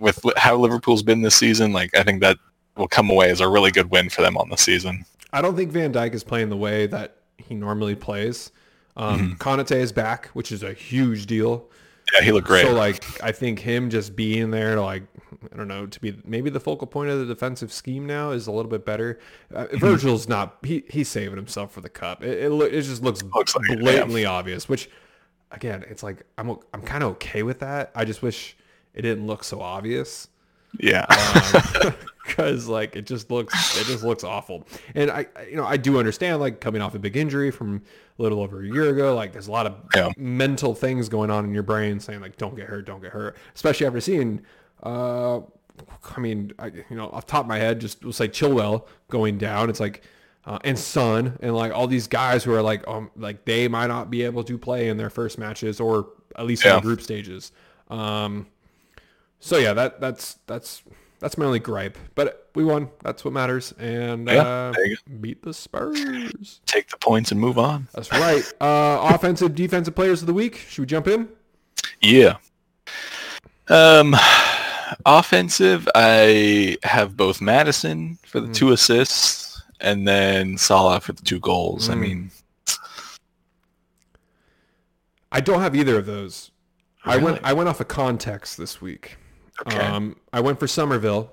with 0.00 0.22
how 0.36 0.56
Liverpool's 0.56 1.02
been 1.02 1.22
this 1.22 1.36
season, 1.36 1.72
like 1.72 1.96
I 1.96 2.02
think 2.02 2.20
that 2.20 2.38
will 2.76 2.88
come 2.88 3.10
away 3.10 3.30
as 3.30 3.40
a 3.40 3.48
really 3.48 3.70
good 3.70 3.90
win 3.90 4.08
for 4.08 4.22
them 4.22 4.36
on 4.36 4.48
the 4.48 4.56
season. 4.56 5.04
I 5.32 5.42
don't 5.42 5.56
think 5.56 5.72
Van 5.72 5.92
Dijk 5.92 6.14
is 6.14 6.24
playing 6.24 6.48
the 6.48 6.56
way 6.56 6.86
that 6.86 7.16
he 7.36 7.54
normally 7.54 7.94
plays. 7.94 8.50
Um, 8.96 9.36
Konate 9.38 9.76
is 9.76 9.92
back, 9.92 10.26
which 10.28 10.50
is 10.50 10.62
a 10.62 10.72
huge 10.72 11.26
deal. 11.26 11.68
Yeah, 12.14 12.22
he 12.22 12.32
looked 12.32 12.46
great. 12.46 12.66
So 12.66 12.72
like, 12.72 13.22
I 13.22 13.32
think 13.32 13.58
him 13.58 13.90
just 13.90 14.16
being 14.16 14.50
there 14.50 14.74
to 14.74 14.82
like, 14.82 15.02
I 15.52 15.56
don't 15.56 15.68
know, 15.68 15.86
to 15.86 16.00
be 16.00 16.20
maybe 16.24 16.50
the 16.50 16.60
focal 16.60 16.86
point 16.86 17.10
of 17.10 17.18
the 17.18 17.26
defensive 17.26 17.72
scheme 17.72 18.06
now 18.06 18.30
is 18.30 18.46
a 18.46 18.52
little 18.52 18.70
bit 18.70 18.84
better. 18.84 19.18
Uh, 19.54 19.66
Virgil's 19.72 20.28
not. 20.28 20.56
He 20.62 20.84
he's 20.88 21.08
saving 21.08 21.36
himself 21.36 21.70
for 21.70 21.80
the 21.80 21.88
cup. 21.90 22.24
It 22.24 22.38
it, 22.38 22.74
it 22.74 22.82
just 22.82 23.02
looks, 23.02 23.22
Looks 23.22 23.54
like 23.54 23.70
it, 23.70 23.78
yeah. 23.78 23.82
blatantly 23.82 24.24
obvious. 24.24 24.68
Which, 24.68 24.88
again, 25.52 25.84
it's 25.88 26.02
like 26.02 26.24
I'm 26.38 26.56
I'm 26.72 26.82
kind 26.82 27.04
of 27.04 27.10
okay 27.12 27.42
with 27.42 27.60
that. 27.60 27.92
I 27.94 28.04
just 28.04 28.22
wish 28.22 28.56
it 28.94 29.02
didn't 29.02 29.26
look 29.26 29.44
so 29.44 29.60
obvious 29.60 30.28
yeah. 30.80 31.06
because 32.26 32.68
like 32.68 32.94
it 32.94 33.06
just 33.06 33.30
looks 33.30 33.80
it 33.80 33.86
just 33.86 34.04
looks 34.04 34.22
awful. 34.22 34.66
And 34.94 35.10
i 35.10 35.26
you 35.48 35.56
know 35.56 35.64
i 35.64 35.76
do 35.78 35.98
understand 35.98 36.40
like 36.40 36.60
coming 36.60 36.82
off 36.82 36.94
a 36.94 36.98
big 36.98 37.16
injury 37.16 37.50
from 37.50 37.82
a 38.18 38.22
little 38.22 38.40
over 38.40 38.60
a 38.62 38.66
year 38.66 38.90
ago 38.90 39.14
like 39.14 39.32
there's 39.32 39.48
a 39.48 39.52
lot 39.52 39.66
of 39.66 39.76
Yeah. 39.94 40.10
mental 40.18 40.74
things 40.74 41.08
going 41.08 41.30
on 41.30 41.44
in 41.46 41.54
your 41.54 41.62
brain 41.62 41.98
saying 42.00 42.20
like 42.20 42.36
don't 42.36 42.54
get 42.54 42.66
hurt 42.66 42.84
don't 42.84 43.00
get 43.00 43.12
hurt. 43.12 43.36
Especially 43.54 43.86
after 43.86 44.00
seeing 44.00 44.42
uh 44.82 45.38
i 46.16 46.20
mean 46.20 46.52
I, 46.58 46.66
you 46.66 46.96
know 46.96 47.08
off 47.10 47.24
the 47.26 47.32
top 47.32 47.42
of 47.44 47.48
my 47.48 47.58
head 47.58 47.80
just 47.80 48.04
was 48.04 48.20
like 48.20 48.32
chilwell 48.32 48.86
going 49.08 49.38
down. 49.38 49.70
It's 49.70 49.80
like 49.80 50.02
uh, 50.44 50.58
and 50.64 50.78
Son 50.78 51.38
and 51.42 51.54
like 51.54 51.72
all 51.72 51.86
these 51.86 52.06
guys 52.06 52.42
who 52.44 52.52
are 52.54 52.62
like 52.62 52.86
um 52.88 53.10
like 53.16 53.44
they 53.46 53.68
might 53.68 53.86
not 53.88 54.10
be 54.10 54.22
able 54.22 54.44
to 54.44 54.56
play 54.58 54.88
in 54.88 54.96
their 54.98 55.10
first 55.10 55.38
matches 55.38 55.80
or 55.80 56.08
at 56.36 56.46
least 56.46 56.64
in 56.64 56.74
the 56.74 56.80
group 56.80 57.00
stages. 57.00 57.52
Um 57.88 58.46
so 59.40 59.56
yeah, 59.58 59.72
that 59.72 60.00
that's 60.00 60.38
that's 60.46 60.82
that's 61.20 61.36
my 61.36 61.44
only 61.46 61.58
gripe. 61.58 61.98
But 62.14 62.48
we 62.54 62.64
won. 62.64 62.90
That's 63.02 63.24
what 63.24 63.32
matters. 63.34 63.72
And 63.78 64.28
Yeah, 64.28 64.42
uh, 64.42 64.72
beat 65.20 65.42
the 65.42 65.52
Spurs. 65.54 66.60
Take 66.66 66.88
the 66.90 66.96
points 66.98 67.32
and 67.32 67.40
move 67.40 67.58
on. 67.58 67.88
That's 67.92 68.10
right. 68.12 68.44
Uh, 68.60 68.98
offensive, 69.14 69.54
defensive 69.54 69.94
players 69.94 70.20
of 70.22 70.26
the 70.26 70.34
week. 70.34 70.56
Should 70.68 70.82
we 70.82 70.86
jump 70.86 71.08
in? 71.08 71.28
Yeah. 72.00 72.36
Um, 73.68 74.14
offensive, 75.04 75.88
I 75.94 76.78
have 76.84 77.16
both 77.16 77.40
Maddison 77.40 78.18
for 78.24 78.40
the 78.40 78.52
two 78.52 78.72
assists 78.72 79.60
and 79.80 80.06
then 80.08 80.56
Salah 80.56 81.00
for 81.00 81.12
the 81.12 81.22
two 81.22 81.38
goals. 81.40 81.88
I 81.90 81.94
Mm. 81.94 82.00
mean, 82.00 82.30
I 85.30 85.40
don't 85.40 85.60
have 85.60 85.76
either 85.76 85.98
of 85.98 86.06
those. 86.06 86.50
I 87.04 87.16
went 87.16 87.40
I 87.42 87.52
went 87.52 87.68
off 87.68 87.80
of 87.80 87.88
context 87.88 88.56
this 88.58 88.80
week. 88.80 89.16
Okay. 89.66 89.78
Um, 89.78 90.16
I 90.32 90.40
went 90.40 90.60
for 90.60 90.66
Summerville 90.66 91.32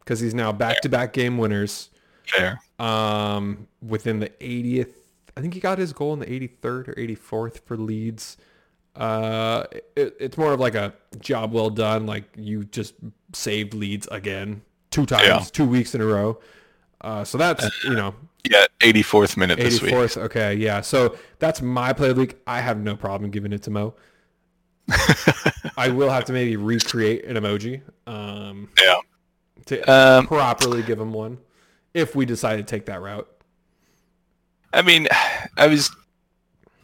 because 0.00 0.20
he's 0.20 0.34
now 0.34 0.52
back 0.52 0.80
to 0.82 0.88
back 0.88 1.12
game 1.12 1.38
winners. 1.38 1.90
Fair. 2.26 2.60
Um, 2.78 3.66
within 3.86 4.20
the 4.20 4.28
80th, 4.28 4.92
I 5.36 5.40
think 5.40 5.54
he 5.54 5.60
got 5.60 5.78
his 5.78 5.92
goal 5.92 6.12
in 6.14 6.20
the 6.20 6.26
83rd 6.26 6.88
or 6.88 6.94
84th 6.94 7.60
for 7.66 7.76
Leeds. 7.76 8.36
Uh, 8.96 9.64
it, 9.96 10.16
it's 10.20 10.38
more 10.38 10.52
of 10.52 10.60
like 10.60 10.74
a 10.76 10.94
job 11.20 11.52
well 11.52 11.70
done. 11.70 12.06
Like 12.06 12.24
you 12.36 12.64
just 12.64 12.94
saved 13.32 13.74
Leeds 13.74 14.06
again 14.10 14.62
two 14.90 15.04
times, 15.06 15.26
Yeah. 15.26 15.40
two 15.52 15.66
weeks 15.66 15.94
in 15.94 16.00
a 16.00 16.06
row. 16.06 16.38
Uh, 17.00 17.24
so 17.24 17.36
that's 17.36 17.68
you 17.84 17.94
know 17.94 18.14
Yeah, 18.48 18.64
84th 18.80 19.36
minute 19.36 19.58
this 19.58 19.82
week. 19.82 19.92
84th. 19.92 20.16
Okay, 20.24 20.54
yeah. 20.54 20.80
So 20.80 21.16
that's 21.40 21.60
my 21.60 21.92
play 21.92 22.10
of 22.10 22.16
the 22.16 22.20
week. 22.22 22.36
I 22.46 22.60
have 22.60 22.78
no 22.78 22.94
problem 22.96 23.30
giving 23.30 23.52
it 23.52 23.62
to 23.64 23.70
Mo. 23.70 23.94
I 25.76 25.88
will 25.88 26.10
have 26.10 26.24
to 26.26 26.32
maybe 26.32 26.56
recreate 26.56 27.24
an 27.24 27.36
emoji 27.36 27.80
um, 28.06 28.68
Yeah. 28.80 28.96
to 29.66 29.80
Um, 29.90 30.26
properly 30.26 30.82
give 30.82 31.00
him 31.00 31.12
one 31.12 31.38
if 31.94 32.14
we 32.14 32.26
decide 32.26 32.56
to 32.56 32.62
take 32.62 32.86
that 32.86 33.00
route. 33.00 33.28
I 34.72 34.82
mean, 34.82 35.08
I 35.56 35.66
was 35.68 35.90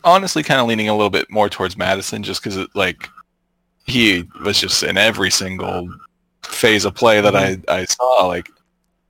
honestly 0.05 0.43
kind 0.43 0.61
of 0.61 0.67
leaning 0.67 0.89
a 0.89 0.95
little 0.95 1.11
bit 1.11 1.31
more 1.31 1.49
towards 1.49 1.77
Maddison 1.77 2.23
just 2.23 2.43
because, 2.43 2.67
like, 2.75 3.09
he 3.87 4.25
was 4.45 4.61
just 4.61 4.83
in 4.83 4.97
every 4.97 5.31
single 5.31 5.93
phase 6.43 6.85
of 6.85 6.95
play 6.95 7.21
that 7.21 7.35
I, 7.37 7.59
I 7.69 7.85
saw. 7.85 8.27
Like, 8.27 8.49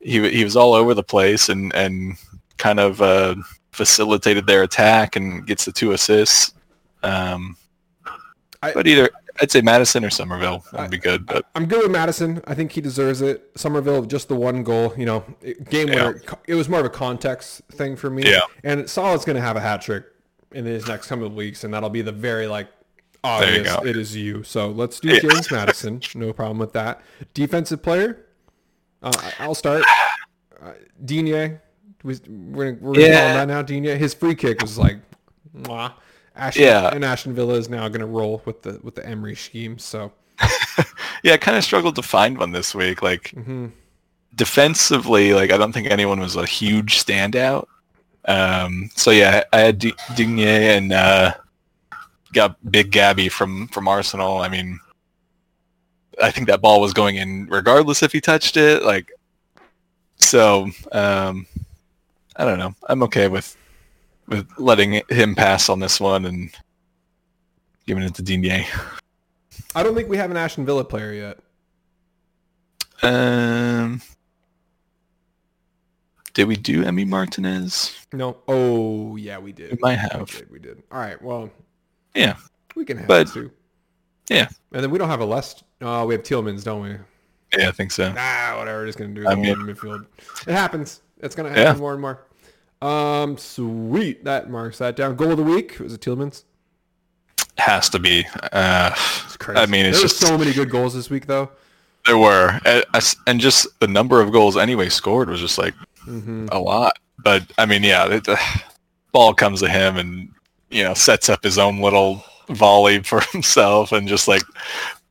he 0.00 0.26
he 0.30 0.44
was 0.44 0.56
all 0.56 0.72
over 0.72 0.94
the 0.94 1.02
place 1.02 1.50
and 1.50 1.74
and 1.74 2.16
kind 2.56 2.80
of 2.80 3.02
uh, 3.02 3.34
facilitated 3.72 4.46
their 4.46 4.62
attack 4.62 5.16
and 5.16 5.46
gets 5.46 5.66
the 5.66 5.72
two 5.72 5.92
assists. 5.92 6.54
Um, 7.02 7.56
I- 8.62 8.72
but 8.72 8.86
either 8.86 9.08
I'd 9.40 9.50
say 9.50 9.60
Maddison 9.62 10.04
or 10.04 10.10
Summerville 10.10 10.64
would 10.72 10.90
be 10.90 10.98
good. 10.98 11.24
But 11.26 11.46
I'm 11.54 11.66
good 11.66 11.82
with 11.82 11.90
Maddison. 11.90 12.42
I 12.46 12.54
think 12.54 12.72
he 12.72 12.80
deserves 12.80 13.22
it. 13.22 13.50
Summerville, 13.56 14.04
just 14.04 14.28
the 14.28 14.34
one 14.34 14.62
goal, 14.62 14.92
you 14.98 15.06
know, 15.06 15.24
it- 15.40 15.68
game 15.70 15.88
Yeah. 15.88 15.94
winner. 16.08 16.22
It 16.46 16.54
was 16.54 16.68
more 16.68 16.80
of 16.80 16.86
a 16.86 16.90
context 16.90 17.62
thing 17.72 17.96
for 17.96 18.10
me. 18.10 18.24
Yeah. 18.24 18.40
And 18.64 18.88
Salah's 18.90 19.24
going 19.24 19.36
to 19.36 19.42
have 19.42 19.56
a 19.56 19.60
hat 19.60 19.80
trick 19.82 20.04
in 20.52 20.66
his 20.66 20.86
next 20.86 21.06
couple 21.06 21.24
of 21.26 21.34
weeks, 21.34 21.64
and 21.64 21.72
that'll 21.72 21.88
be 21.90 22.02
the 22.02 22.12
very 22.12 22.46
like 22.48 22.68
obvious 23.24 23.74
it 23.84 23.96
is 23.96 24.14
you. 24.16 24.42
So 24.42 24.68
let's 24.68 25.00
do 25.00 25.08
Yeah. 25.08 25.20
James 25.20 25.50
Maddison. 25.50 26.02
No 26.14 26.32
problem 26.32 26.58
with 26.58 26.72
that. 26.74 27.00
Defensive 27.34 27.82
player. 27.82 28.26
Uh, 29.02 29.12
I'll 29.38 29.54
start. 29.54 29.84
Uh, 30.60 30.72
Digne. 31.02 31.58
We- 32.02 32.18
We're, 32.28 32.74
we're 32.80 32.94
gonna 32.94 33.00
Yeah. 33.06 33.18
call 33.20 33.28
him 33.28 33.36
that 33.36 33.48
now. 33.48 33.62
Digne. 33.62 33.96
His 33.96 34.12
free 34.12 34.34
kick 34.34 34.60
was 34.60 34.76
like, 34.76 34.98
mwah. 35.56 35.92
Aston, 36.36 36.64
Yeah. 36.64 36.94
And 36.94 37.04
Aston 37.04 37.34
Villa 37.34 37.54
is 37.54 37.68
now 37.68 37.88
going 37.88 38.00
to 38.00 38.06
roll 38.06 38.42
with 38.44 38.62
the 38.62 38.80
with 38.82 38.94
the 38.94 39.06
Emery 39.06 39.36
scheme. 39.36 39.78
So 39.78 40.12
yeah, 41.22 41.34
I 41.34 41.36
kind 41.36 41.56
of 41.56 41.64
struggled 41.64 41.96
to 41.96 42.02
find 42.02 42.38
one 42.38 42.52
this 42.52 42.74
week. 42.74 43.02
Like 43.02 43.32
mm-hmm. 43.36 43.66
defensively, 44.34 45.34
like 45.34 45.52
I 45.52 45.58
don't 45.58 45.72
think 45.72 45.88
anyone 45.88 46.20
was 46.20 46.36
a 46.36 46.46
huge 46.46 47.04
standout. 47.04 47.66
Um, 48.26 48.90
so 48.94 49.10
yeah, 49.10 49.44
I 49.52 49.60
had 49.60 49.78
D- 49.78 49.94
Digne 50.14 50.46
and 50.46 50.92
uh, 50.92 51.34
got 52.32 52.56
Big 52.70 52.90
Gabby 52.90 53.28
from 53.28 53.68
from 53.68 53.88
Arsenal. 53.88 54.38
I 54.38 54.48
mean, 54.48 54.78
I 56.22 56.30
think 56.30 56.46
that 56.48 56.60
ball 56.60 56.80
was 56.80 56.92
going 56.92 57.16
in 57.16 57.46
regardless 57.46 58.02
if 58.02 58.12
he 58.12 58.20
touched 58.20 58.56
it. 58.56 58.82
Like, 58.82 59.10
so 60.16 60.70
um, 60.92 61.46
I 62.36 62.44
don't 62.44 62.58
know. 62.58 62.74
I'm 62.88 63.02
okay 63.04 63.28
with 63.28 63.56
with 64.30 64.48
letting 64.58 65.02
him 65.10 65.34
pass 65.34 65.68
on 65.68 65.80
this 65.80 66.00
one 66.00 66.24
and 66.24 66.50
giving 67.86 68.02
it 68.04 68.14
to 68.14 68.22
Digne. 68.22 68.64
I 69.74 69.82
don't 69.82 69.94
think 69.94 70.08
we 70.08 70.16
have 70.16 70.30
an 70.30 70.36
Aston 70.36 70.64
Villa 70.64 70.84
player 70.84 71.12
yet. 71.12 71.38
Um, 73.02 74.00
did 76.34 76.46
we 76.46 76.56
do 76.56 76.84
Emi 76.84 77.06
Martinez? 77.06 78.06
No. 78.12 78.38
Oh 78.48 79.16
yeah, 79.16 79.38
we 79.38 79.52
did. 79.52 79.72
We 79.72 79.78
might 79.80 79.92
We 79.92 79.96
have. 80.18 80.30
did. 80.30 80.50
We 80.50 80.58
did. 80.58 80.82
All 80.92 80.98
right. 81.00 81.20
Well, 81.20 81.50
Yeah. 82.14 82.36
we 82.76 82.84
can 82.84 82.98
have 82.98 83.08
But- 83.08 83.34
it. 83.36 83.50
Yeah. 84.28 84.48
And 84.72 84.82
then 84.84 84.90
we 84.92 84.98
don't 84.98 85.08
have 85.08 85.20
a 85.20 85.24
less. 85.24 85.62
Oh, 85.80 86.06
we 86.06 86.14
have 86.14 86.22
Tielemans, 86.22 86.62
don't 86.62 86.82
we? 86.82 86.96
Yeah, 87.58 87.68
I 87.68 87.72
think 87.72 87.90
so. 87.90 88.14
Ah, 88.16 88.54
whatever. 88.58 88.86
Just 88.86 88.96
gonna 88.98 89.12
do 89.12 89.26
I 89.26 89.34
mean- 89.34 89.58
one 89.58 89.66
midfield. 89.66 90.06
It 90.46 90.52
happens. 90.52 91.00
It's 91.18 91.34
gonna 91.34 91.48
happen 91.48 91.64
Yeah. 91.64 91.74
more 91.74 91.92
and 91.92 92.00
more. 92.00 92.26
Um, 92.82 93.36
sweet. 93.36 94.24
That 94.24 94.50
marks 94.50 94.78
that 94.78 94.96
down. 94.96 95.16
Goal 95.16 95.32
of 95.32 95.36
the 95.36 95.42
week 95.44 95.78
was 95.78 95.92
it 95.92 96.00
Tielemans? 96.00 96.44
Has 97.58 97.88
to 97.90 97.98
be. 97.98 98.26
Uh, 98.52 98.90
It's 99.24 99.36
crazy. 99.36 99.60
I 99.60 99.66
mean, 99.66 99.84
it's 99.86 99.98
there 99.98 100.08
just 100.08 100.18
so 100.18 100.38
many 100.38 100.52
good 100.52 100.70
goals 100.70 100.94
this 100.94 101.10
week, 101.10 101.26
though. 101.26 101.50
there 102.06 102.16
were, 102.16 102.58
and, 102.64 102.84
and 103.26 103.40
just 103.40 103.66
the 103.80 103.88
number 103.88 104.20
of 104.20 104.32
goals 104.32 104.56
anyway 104.56 104.88
scored 104.88 105.28
was 105.28 105.40
just 105.40 105.58
like 105.58 105.74
hmm 106.04 106.46
a 106.52 106.58
lot. 106.58 106.94
But 107.18 107.42
I 107.58 107.66
mean, 107.66 107.82
yeah, 107.82 108.08
the, 108.08 108.20
the 108.20 108.40
ball 109.12 109.34
comes 109.34 109.60
to 109.60 109.68
him 109.68 109.96
and 109.98 110.30
you 110.70 110.82
know 110.84 110.94
sets 110.94 111.28
up 111.28 111.44
his 111.44 111.58
own 111.58 111.80
little 111.80 112.24
volley 112.48 113.02
for 113.02 113.20
himself 113.32 113.92
and 113.92 114.08
just 114.08 114.26
like 114.26 114.42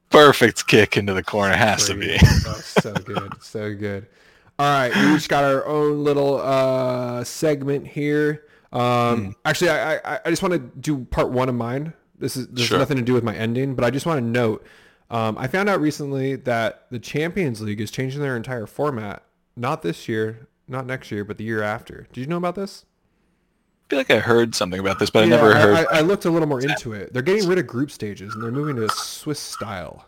perfect 0.09 0.65
kick 0.65 0.97
into 0.97 1.13
the 1.13 1.23
corner 1.23 1.55
has 1.55 1.85
to 1.87 1.93
be. 1.93 2.17
Oh, 2.47 2.59
so 2.63 2.93
good, 2.93 3.33
so 3.43 3.75
good. 3.75 4.07
All 4.60 4.65
right, 4.65 4.94
we 4.94 5.15
each 5.15 5.30
got 5.30 5.45
our 5.45 5.65
own 5.65 6.03
little 6.03 6.41
uh, 6.41 7.23
segment 7.23 7.88
here. 7.88 8.45
Um, 8.73 9.36
Actually, 9.45 9.69
I, 9.72 9.95
I 9.95 10.19
I 10.26 10.30
just 10.30 10.41
want 10.44 10.53
to 10.53 10.60
do 10.60 11.06
part 11.06 11.30
one 11.31 11.48
of 11.48 11.56
mine. 11.56 11.94
This 12.18 12.36
is 12.36 12.48
there's 12.49 12.68
Sure. 12.68 12.77
nothing 12.77 12.98
to 12.98 13.03
do 13.03 13.14
with 13.14 13.23
my 13.23 13.34
ending, 13.36 13.73
but 13.73 13.86
I 13.86 13.90
just 13.90 14.06
want 14.06 14.19
to 14.19 14.26
note. 14.26 14.65
Um, 15.10 15.38
I 15.38 15.48
found 15.48 15.69
out 15.69 15.80
recently 15.80 16.36
that 16.36 16.86
the 16.91 16.99
Champions 16.99 17.61
League 17.61 17.80
is 17.81 17.90
changing 17.90 18.22
their 18.22 18.36
entire 18.36 18.68
format. 18.68 19.23
Not 19.56 19.81
this 19.81 20.07
year, 20.10 20.49
not 20.68 20.86
next 20.86 21.10
year, 21.10 21.23
but 21.23 21.38
the 21.38 21.45
year 21.45 21.64
after. 21.64 22.07
Did 22.11 22.22
you 22.22 22.27
know 22.27 22.38
about 22.38 22.56
this? 22.56 22.86
I 22.86 23.90
feel 23.90 23.99
like 24.02 24.11
I 24.11 24.19
heard 24.19 24.53
something 24.53 24.80
about 24.80 24.99
this, 24.99 25.10
but 25.10 25.23
I 25.23 25.27
never 25.27 25.56
heard 25.56 25.88
I, 25.90 25.99
I 25.99 26.02
looked 26.02 26.26
a 26.26 26.30
little 26.30 26.48
more 26.48 26.61
into 26.61 26.91
it. 26.94 27.11
They're 27.14 27.23
getting 27.23 27.48
rid 27.48 27.57
of 27.57 27.65
group 27.65 27.90
stages 27.90 28.36
and 28.36 28.44
they're 28.44 28.52
moving 28.52 28.76
to 28.76 28.86
a 28.86 28.90
Swiss 28.90 29.40
style. 29.40 30.06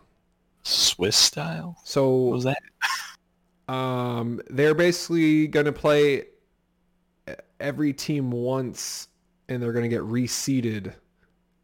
Swiss 0.61 1.15
style. 1.15 1.77
So 1.83 2.09
What 2.11 2.33
was 2.33 2.43
that? 2.43 2.61
Um, 3.73 4.41
they're 4.49 4.73
basically 4.75 5.47
going 5.47 5.65
to 5.65 5.71
play 5.71 6.25
every 7.59 7.93
team 7.93 8.31
once, 8.31 9.07
and 9.47 9.61
they're 9.61 9.71
going 9.73 9.83
to 9.83 9.89
get 9.89 10.01
reseeded 10.01 10.93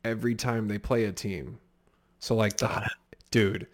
every 0.03 0.35
time 0.35 0.67
they 0.67 0.77
play 0.77 1.05
a 1.05 1.11
team. 1.11 1.59
So 2.19 2.35
like 2.35 2.57
the 2.57 2.89
dude, 3.31 3.67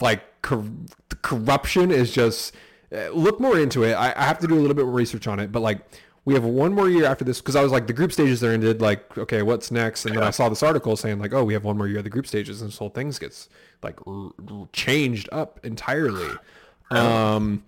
like 0.00 0.42
cor- 0.42 0.64
the 1.08 1.16
corruption 1.16 1.90
is 1.90 2.12
just. 2.12 2.54
uh, 2.92 3.08
Look 3.10 3.40
more 3.40 3.58
into 3.58 3.84
it. 3.84 3.92
I, 3.94 4.12
I 4.16 4.24
have 4.24 4.38
to 4.40 4.46
do 4.46 4.54
a 4.54 4.60
little 4.60 4.74
bit 4.74 4.84
more 4.84 4.94
research 4.94 5.26
on 5.26 5.38
it, 5.40 5.52
but 5.52 5.60
like 5.60 5.80
we 6.24 6.34
have 6.34 6.44
one 6.44 6.72
more 6.72 6.88
year 6.88 7.04
after 7.04 7.24
this 7.24 7.40
because 7.40 7.54
I 7.56 7.62
was 7.62 7.70
like 7.72 7.86
the 7.86 7.92
group 7.92 8.12
stages 8.12 8.42
are 8.42 8.50
ended. 8.50 8.80
Like 8.80 9.16
okay, 9.16 9.42
what's 9.42 9.70
next? 9.70 10.06
And 10.06 10.16
then 10.16 10.22
I 10.24 10.30
saw 10.30 10.48
this 10.48 10.62
article 10.62 10.96
saying 10.96 11.18
like, 11.18 11.32
oh, 11.32 11.44
we 11.44 11.52
have 11.54 11.64
one 11.64 11.76
more 11.78 11.86
year 11.88 11.98
of 11.98 12.04
the 12.04 12.10
group 12.10 12.26
stages, 12.26 12.60
and 12.62 12.70
this 12.70 12.78
whole 12.78 12.90
thing 12.90 13.10
gets 13.10 13.48
like 13.82 13.98
r- 14.06 14.30
r- 14.50 14.68
changed 14.72 15.28
up 15.32 15.60
entirely. 15.64 16.30
Um, 16.90 17.64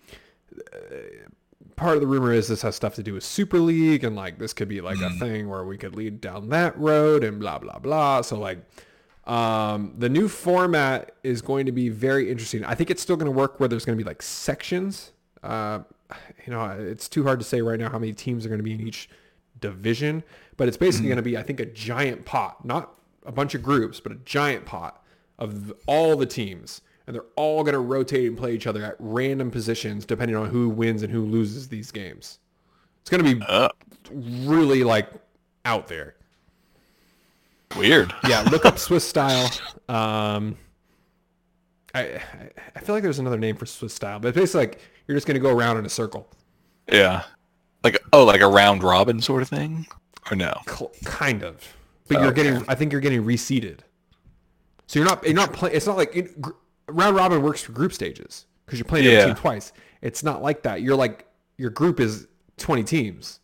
part 1.78 1.95
of 1.95 2.01
the 2.01 2.07
rumor 2.07 2.32
is 2.32 2.49
this 2.49 2.62
has 2.62 2.77
stuff 2.77 2.95
to 2.97 3.03
do 3.03 3.15
with 3.15 3.24
Super 3.24 3.59
League 3.59 4.05
and 4.05 4.15
like 4.15 4.39
this 4.39 4.53
could 4.53 4.69
be 4.69 4.81
like 4.81 4.99
a 5.01 5.11
thing 5.11 5.49
where 5.49 5.65
we 5.65 5.78
could 5.78 5.97
lead 5.97 6.20
down 6.20 6.51
that 6.51 6.78
road 6.78 7.24
and 7.24 7.39
blah 7.40 7.59
blah 7.59 7.78
blah. 7.78 8.20
So 8.20 8.39
like 8.39 8.59
um, 9.27 9.95
the 9.97 10.09
new 10.09 10.28
format 10.28 11.12
is 11.23 11.40
going 11.40 11.66
to 11.66 11.73
be 11.73 11.89
very 11.89 12.31
interesting. 12.31 12.65
I 12.65 12.74
think 12.74 12.90
it's 12.90 13.03
still 13.03 13.16
going 13.16 13.31
to 13.31 13.36
work 13.36 13.61
where 13.61 13.69
there's 13.69 13.85
going 13.85 13.97
to 13.97 14.03
be 14.03 14.09
like 14.09 14.23
sections. 14.23 15.12
Uh, 15.43 15.81
you 16.47 16.53
know, 16.53 16.65
it's 16.65 17.09
too 17.09 17.24
hard 17.24 17.39
to 17.39 17.45
say 17.45 17.61
right 17.61 17.78
now 17.78 17.90
how 17.90 17.99
many 17.99 18.12
teams 18.12 18.45
are 18.45 18.49
going 18.49 18.59
to 18.59 18.65
be 18.65 18.73
in 18.73 18.81
each 18.81 19.09
division, 19.61 20.24
but 20.57 20.69
it's 20.69 20.77
basically 20.77 21.09
going 21.09 21.16
to 21.16 21.23
be 21.23 21.36
I 21.36 21.43
think 21.43 21.61
a 21.61 21.66
giant 21.66 22.24
pot, 22.24 22.65
not 22.65 22.95
a 23.24 23.32
bunch 23.32 23.55
of 23.55 23.62
groups, 23.62 24.01
but 24.01 24.12
a 24.12 24.16
giant 24.16 24.65
pot 24.65 25.03
of 25.39 25.73
all 25.86 26.16
the 26.16 26.27
teams 26.27 26.81
and 27.09 27.14
they're 27.14 27.24
all 27.36 27.64
going 27.64 27.72
to 27.72 27.80
rotate 27.80 28.28
and 28.28 28.36
play 28.36 28.55
each 28.55 28.66
other 28.66 28.85
at 28.85 28.94
random 29.01 29.51
positions 29.51 30.05
depending 30.05 30.36
on 30.36 30.48
who 30.51 30.68
wins 30.68 31.02
and 31.02 31.10
who 31.10 31.24
loses 31.24 31.66
these 31.68 31.90
games. 31.90 32.39
It's 33.01 33.09
going 33.10 33.24
to 33.24 33.35
be 33.35 33.43
Uh, 33.48 33.70
really 34.12 34.85
like 34.85 35.09
out 35.64 35.89
there. 35.89 36.14
weird. 37.76 38.14
Yeah, 38.28 38.43
look 38.51 38.64
up 38.64 38.78
Swiss 38.89 39.05
style. 39.09 39.51
Um, 39.89 40.56
I 41.94 42.20
I- 42.76 42.80
feel 42.80 42.94
like 42.94 43.02
there's 43.02 43.18
another 43.18 43.39
name 43.39 43.56
for 43.56 43.66
Swiss 43.66 43.94
style, 43.94 44.18
but 44.20 44.28
it's 44.28 44.36
basically 44.36 44.60
like 44.66 44.80
you're 45.06 45.16
just 45.16 45.26
going 45.26 45.35
to 45.35 45.40
go 45.40 45.51
around 45.56 45.78
in 45.78 45.86
a 45.86 45.90
circle. 45.90 46.28
Yeah. 46.93 47.24
Like 47.85 48.02
oh, 48.12 48.24
like 48.24 48.40
a 48.40 48.48
round 48.48 48.82
robin 48.82 49.20
sort 49.22 49.40
of 49.43 49.48
thing, 49.48 49.86
or 50.30 50.36
no? 50.36 50.52
Cl- 50.66 50.93
kind 51.05 51.43
of, 51.43 51.64
but 52.09 52.18
you're 52.18 52.28
Okay. 52.32 52.43
getting. 52.43 52.64
I 52.68 52.74
think 52.74 52.93
you're 52.93 53.01
getting 53.01 53.24
reseeded. 53.24 53.78
So 54.89 54.98
you're 54.98 55.09
not. 55.09 55.22
You're 55.24 55.35
not 55.35 55.52
playing. 55.52 55.76
It's 55.76 55.86
not 55.86 55.97
like 55.97 56.14
it, 56.16 56.35
round 56.89 57.16
robin 57.16 57.43
works 57.43 57.62
for 57.62 57.73
group 57.73 57.93
stages 57.93 58.47
because 58.66 58.78
you're 58.78 58.85
playing 58.86 59.06
every 59.06 59.19
Yeah. 59.19 59.27
team 59.27 59.35
twice. 59.35 59.73
It's 60.02 60.23
not 60.23 60.43
like 60.43 60.62
that. 60.62 60.82
You're 60.82 60.97
like 60.97 61.27
your 61.56 61.70
group 61.70 62.01
is 62.01 62.27
20 62.59 62.85
teams. 62.85 63.40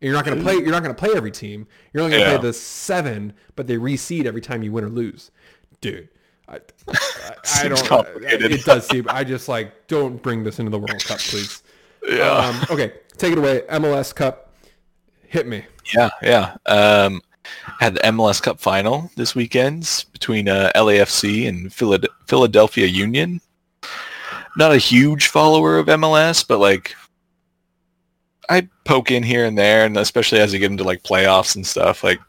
And 0.00 0.08
You're 0.08 0.16
not 0.16 0.24
going 0.24 0.36
to 0.36 0.42
play. 0.42 0.54
You're 0.54 0.72
not 0.72 0.82
going 0.82 0.94
to 0.94 0.98
play 0.98 1.10
every 1.14 1.30
team. 1.30 1.66
You're 1.92 2.02
only 2.02 2.16
going 2.16 2.24
to 2.26 2.30
Yeah. 2.32 2.38
play 2.38 2.48
the 2.48 2.52
seven, 2.52 3.34
but 3.54 3.68
they 3.68 3.76
reseed 3.76 4.24
every 4.24 4.40
time 4.40 4.62
you 4.64 4.72
win 4.72 4.82
or 4.84 4.88
lose, 4.88 5.30
dude. 5.80 6.08
I, 6.48 6.56
I, 6.88 7.34
I 7.64 7.68
don't. 7.68 7.86
complicated. 7.86 8.50
It 8.50 8.64
does 8.64 8.86
seem. 8.88 9.06
I 9.08 9.22
just 9.22 9.48
like 9.48 9.86
don't 9.86 10.20
bring 10.20 10.42
this 10.42 10.58
into 10.58 10.70
the 10.72 10.78
World 10.80 11.04
Cup, 11.04 11.18
please. 11.20 11.62
Yeah. 12.04 12.30
Um, 12.32 12.66
okay, 12.70 12.94
take 13.16 13.30
it 13.32 13.38
away. 13.38 13.62
MLS 13.70 14.12
Cup, 14.12 14.52
hit 15.28 15.46
me. 15.46 15.64
Yeah, 15.94 16.10
yeah. 16.20 16.56
Um, 16.66 17.22
had 17.80 17.94
the 17.94 18.00
MLS 18.00 18.42
Cup 18.42 18.60
final 18.60 19.10
this 19.16 19.34
weekend 19.34 20.04
between 20.12 20.48
uh, 20.48 20.70
LAFC 20.74 21.48
and 21.48 21.70
Philad- 21.70 22.06
Philadelphia 22.26 22.86
Union. 22.86 23.40
Not 24.56 24.72
a 24.72 24.78
huge 24.78 25.28
follower 25.28 25.78
of 25.78 25.86
MLS, 25.86 26.46
but 26.46 26.58
like 26.58 26.94
I 28.48 28.68
poke 28.84 29.10
in 29.10 29.22
here 29.22 29.46
and 29.46 29.56
there, 29.56 29.86
and 29.86 29.96
especially 29.96 30.40
as 30.40 30.52
you 30.52 30.58
get 30.58 30.70
into 30.70 30.84
like 30.84 31.02
playoffs 31.02 31.56
and 31.56 31.66
stuff, 31.66 32.04
like 32.04 32.20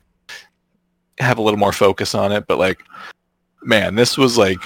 have 1.20 1.38
a 1.38 1.42
little 1.42 1.60
more 1.60 1.74
focus 1.74 2.16
on 2.16 2.32
it. 2.32 2.46
But 2.48 2.60
like, 2.60 2.82
man, 3.62 3.96
this 3.96 4.18
was 4.18 4.38
like 4.38 4.60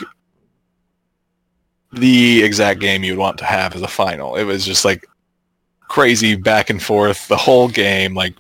the 1.94 2.44
exact 2.44 2.80
game 2.80 3.04
you 3.04 3.14
would 3.14 3.20
want 3.20 3.38
to 3.40 3.46
have 3.46 3.76
as 3.76 3.82
a 3.82 3.88
final. 3.88 4.36
It 4.36 4.44
was 4.44 4.66
just 4.66 4.86
like 4.86 5.06
crazy 5.88 6.36
back 6.36 6.70
and 6.70 6.82
forth 6.82 7.28
the 7.28 7.38
whole 7.38 7.68
game, 7.68 8.14
like 8.14 8.36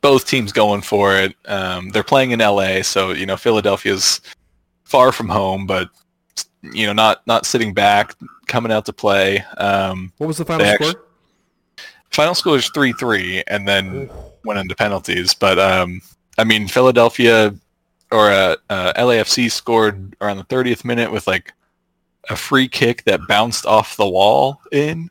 both 0.00 0.26
teams 0.26 0.52
going 0.52 0.82
for 0.82 1.16
it. 1.16 1.34
Um, 1.46 1.90
they're 1.90 2.02
playing 2.04 2.30
in 2.32 2.40
LA, 2.40 2.82
so 2.82 3.10
you 3.12 3.26
know 3.26 3.36
Philadelphia's 3.36 4.20
far 4.84 5.12
from 5.12 5.28
home, 5.28 5.66
but 5.66 5.88
you 6.62 6.86
know 6.86 6.92
not 6.92 7.26
not 7.26 7.46
sitting 7.46 7.74
back, 7.74 8.14
coming 8.46 8.72
out 8.72 8.86
to 8.86 8.92
play. 8.92 9.44
Um, 9.58 10.12
What 10.18 10.26
was 10.28 10.38
the 10.38 10.44
final 10.44 10.66
score? 10.74 10.88
actu- 10.88 11.00
final 12.10 12.34
score 12.34 12.56
is 12.56 12.68
three 12.70 12.92
three, 12.92 13.42
and 13.46 13.66
then 13.66 14.10
went 14.44 14.58
into 14.58 14.74
penalties. 14.74 15.34
But 15.34 15.58
um, 15.58 16.00
I 16.38 16.44
mean, 16.44 16.68
Philadelphia 16.68 17.54
or 18.12 18.30
uh, 18.30 18.56
uh, 18.70 18.92
LAFC 18.94 19.50
scored 19.50 20.14
around 20.20 20.36
the 20.36 20.44
30th 20.44 20.84
minute 20.84 21.10
with 21.10 21.26
like 21.26 21.52
a 22.30 22.36
free 22.36 22.68
kick 22.68 23.02
that 23.04 23.20
bounced 23.26 23.66
off 23.66 23.96
the 23.96 24.08
wall 24.08 24.60
in. 24.70 25.10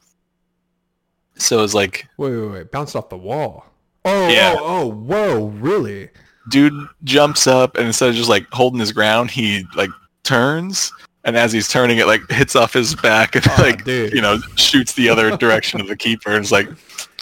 So 1.37 1.59
it 1.59 1.61
was 1.61 1.75
like 1.75 2.07
Wait, 2.17 2.35
wait, 2.35 2.47
wait. 2.51 2.71
Bounced 2.71 2.95
off 2.95 3.09
the 3.09 3.17
wall. 3.17 3.65
Oh, 4.05 4.29
Yeah. 4.29 4.55
oh, 4.57 4.63
oh, 4.83 4.87
whoa, 4.87 5.45
really? 5.47 6.09
dude 6.49 6.73
jumps 7.03 7.47
up 7.47 7.75
and 7.75 7.87
instead 7.87 8.07
of 8.09 8.13
just 8.15 8.29
like 8.29 8.45
holding 8.51 8.79
his 8.79 8.91
ground, 8.91 9.31
he 9.31 9.65
like 9.75 9.89
turns 10.23 10.91
and 11.23 11.35
as 11.35 11.51
he's 11.51 11.67
turning 11.67 11.97
it 11.97 12.05
like 12.05 12.21
hits 12.29 12.55
off 12.55 12.71
his 12.71 12.93
back 12.95 13.35
and 13.35 13.43
Oh, 13.47 13.55
like 13.63 13.83
dude. 13.83 14.13
you 14.13 14.21
know 14.21 14.37
shoots 14.55 14.93
the 14.93 15.09
other 15.09 15.35
direction 15.37 15.81
of 15.81 15.87
the 15.87 15.95
keeper 15.95 16.29
and 16.29 16.39
it's 16.43 16.51
like 16.51 16.67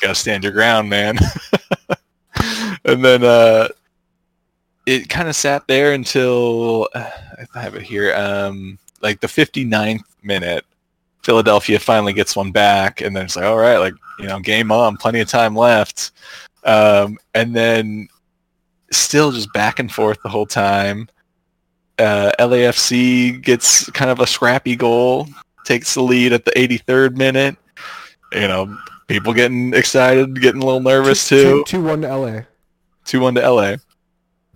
gotta 0.02 0.14
stand 0.16 0.44
your 0.44 0.52
ground 0.52 0.90
man 0.90 1.18
and 2.86 3.04
then 3.04 3.24
uh 3.24 3.68
it 4.86 5.08
kind 5.08 5.30
of 5.30 5.36
sat 5.36 5.66
there 5.68 5.94
until 5.94 6.90
uh, 6.94 7.10
i 7.56 7.62
have 7.62 7.76
it 7.76 7.82
here 7.84 8.14
um 8.16 8.78
like 9.02 9.20
the 9.22 9.28
59th 9.28 10.02
minute 10.22 10.66
philadelphia 11.24 11.80
finally 11.80 12.12
gets 12.14 12.36
one 12.36 12.52
back 12.52 13.00
and 13.02 13.16
then 13.16 13.24
it's 13.26 13.36
like 13.38 13.46
all 13.46 13.58
right 13.58 13.78
like 13.78 13.94
you 14.20 14.26
know 14.28 14.40
game 14.40 14.72
on 14.72 14.98
plenty 14.98 15.20
of 15.22 15.28
time 15.30 15.56
left 15.56 16.12
um 16.66 17.18
and 17.34 17.56
then 17.56 18.08
still 18.92 19.32
just 19.32 19.52
back 19.54 19.80
and 19.80 19.92
forth 19.92 20.22
the 20.24 20.30
whole 20.30 20.46
time 20.46 21.08
uh, 22.00 22.32
LAFC 22.40 23.42
gets 23.42 23.90
kind 23.92 24.10
of 24.10 24.20
a 24.20 24.28
scrappy 24.28 24.76
goal, 24.76 25.28
takes 25.66 25.94
the 25.94 26.02
lead 26.02 26.34
at 26.34 26.46
the 26.46 26.52
83rd 26.52 27.16
minute. 27.16 27.56
You 28.32 28.48
know, 28.48 28.78
people 29.08 29.34
getting 29.34 29.74
excited, 29.74 30.42
getting 30.42 30.62
a 30.62 30.66
little 30.66 30.82
nervous 30.82 31.28
too. 31.28 31.64
2 31.68 31.84
1 31.84 32.02
to 32.02 32.18
LA. 32.18 32.42
2 33.06 33.20
1 33.20 33.36
to 33.36 33.50
LA. 33.50 33.76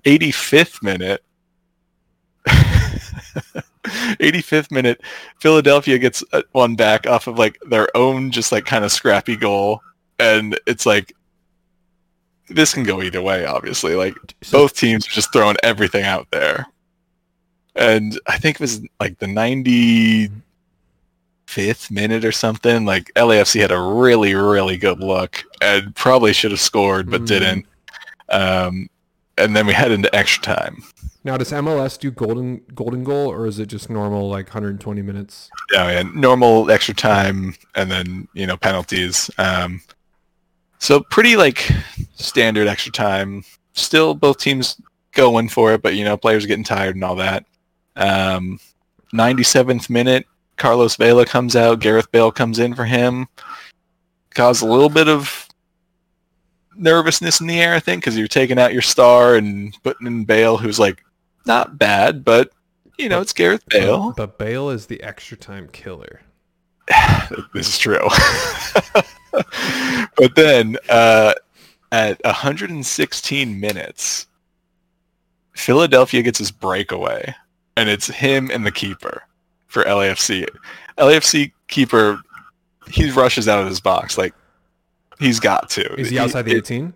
85th 0.04 0.82
minute. 0.82 1.24
85th 3.88 4.72
minute, 4.72 5.02
Philadelphia 5.40 5.98
gets 5.98 6.24
uh, 6.34 6.42
one 6.54 6.76
back 6.76 7.08
off 7.08 7.28
of 7.28 7.38
like 7.38 7.58
their 7.70 7.88
own 7.96 8.32
just 8.32 8.52
like 8.52 8.66
kind 8.66 8.84
of 8.84 8.92
scrappy 8.92 9.36
goal. 9.36 9.82
And 10.20 10.60
it's 10.66 10.86
like, 10.86 11.14
this 12.50 12.74
can 12.74 12.84
go 12.84 13.02
either 13.02 13.22
way, 13.22 13.46
obviously. 13.46 13.96
Like, 13.96 14.16
both 14.52 14.76
teams 14.76 15.06
are 15.08 15.12
just 15.12 15.32
throwing 15.34 15.58
everything 15.64 16.04
out 16.04 16.28
there. 16.32 16.66
And 17.76 18.20
I 18.28 18.38
think 18.40 18.56
it 18.56 18.62
was 18.62 18.82
like 19.00 19.20
the 19.20 19.28
95th 19.28 20.32
minute 21.92 22.26
or 22.26 22.32
something. 22.32 22.86
Like 22.86 23.12
LAFC 23.16 23.62
had 23.62 23.72
a 23.72 23.80
really, 23.80 24.34
really 24.34 24.78
good 24.78 25.00
look 25.00 25.44
and 25.62 25.96
probably 25.96 26.34
should 26.34 26.52
have 26.52 26.60
scored, 26.60 27.10
but 27.12 27.22
Mm. 27.22 27.28
didn't. 27.28 27.66
Um, 28.30 28.90
and 29.38 29.56
then 29.56 29.68
we 29.68 29.74
head 29.74 29.92
into 29.92 30.14
extra 30.16 30.42
time. 30.56 30.84
now, 31.24 31.36
does 31.38 31.52
MLS 31.52 31.98
do 32.00 32.10
golden 32.10 32.62
golden 32.74 33.04
goal, 33.04 33.30
or 33.30 33.46
is 33.48 33.60
it 33.60 33.66
just 33.68 33.90
normal, 33.90 34.30
like 34.30 34.48
120 34.48 35.02
minutes? 35.02 35.50
Yeah, 35.74 35.92
yeah, 35.92 36.04
normal 36.16 36.72
extra 36.72 36.96
time 36.96 37.54
and 37.76 37.92
then, 37.92 38.28
you 38.34 38.48
know, 38.48 38.56
penalties. 38.58 39.30
Um, 39.38 39.82
so 40.80 41.00
pretty 41.00 41.36
like 41.36 41.70
standard 42.16 42.68
extra 42.68 42.92
time. 42.92 43.44
Still 43.74 44.14
both 44.14 44.40
teams 44.40 44.82
going 45.14 45.50
for 45.50 45.74
it, 45.74 45.82
but 45.82 45.96
you 45.96 46.04
know, 46.04 46.18
players 46.18 46.46
getting 46.46 46.64
tired 46.64 46.96
and 46.96 47.04
all 47.04 47.16
that. 47.16 47.46
Um, 47.96 48.60
97th 49.14 49.90
minute, 49.90 50.26
Carlos 50.58 50.96
Vela 50.96 51.26
comes 51.26 51.56
out, 51.56 51.80
Gareth 51.80 52.12
Bale 52.12 52.32
comes 52.32 52.60
in 52.60 52.76
for 52.76 52.86
him. 52.86 53.28
Caused 54.34 54.62
a 54.62 54.68
little 54.68 54.90
bit 54.90 55.08
of 55.08 55.48
nervousness 56.76 57.42
in 57.42 57.48
the 57.48 57.60
air, 57.60 57.74
I 57.74 57.80
think, 57.80 58.04
because 58.04 58.18
you're 58.18 58.28
taking 58.28 58.60
out 58.60 58.74
your 58.74 58.82
star 58.82 59.36
and 59.36 59.76
putting 59.84 60.08
in 60.08 60.26
Bale, 60.26 60.58
who's 60.58 60.80
like 60.80 61.04
not 61.46 61.78
bad, 61.78 62.24
but 62.24 62.52
you 62.98 63.10
know, 63.10 63.22
it's 63.22 63.34
Gareth 63.34 63.64
Bale. 63.70 64.14
But 64.16 64.38
Bale 64.38 64.70
is 64.70 64.88
the 64.88 65.02
extra 65.04 65.38
time 65.38 65.70
killer. 65.72 66.22
this 67.54 67.70
is 67.70 67.78
true. 67.78 68.08
but 70.16 70.36
then 70.36 70.78
uh, 70.90 71.34
at 71.92 72.20
116 72.24 73.60
minutes, 73.60 74.28
Philadelphia 75.56 76.22
gets 76.22 76.40
his 76.40 76.52
breakaway, 76.52 77.34
and 77.76 77.90
it's 77.90 78.08
him 78.08 78.50
and 78.52 78.66
the 78.66 78.72
keeper 78.72 79.24
for 79.68 79.84
LAFC. 79.84 80.48
LAFC 80.98 81.52
keeper, 81.68 82.20
he 82.90 83.12
rushes 83.12 83.48
out 83.48 83.62
of 83.62 83.68
his 83.68 83.80
box 83.80 84.18
like 84.18 84.34
he's 85.20 85.40
got 85.40 85.70
to. 85.72 85.94
Is 86.00 86.10
he 86.10 86.20
outside 86.20 86.44
the 86.44 86.56
18? 86.56 86.94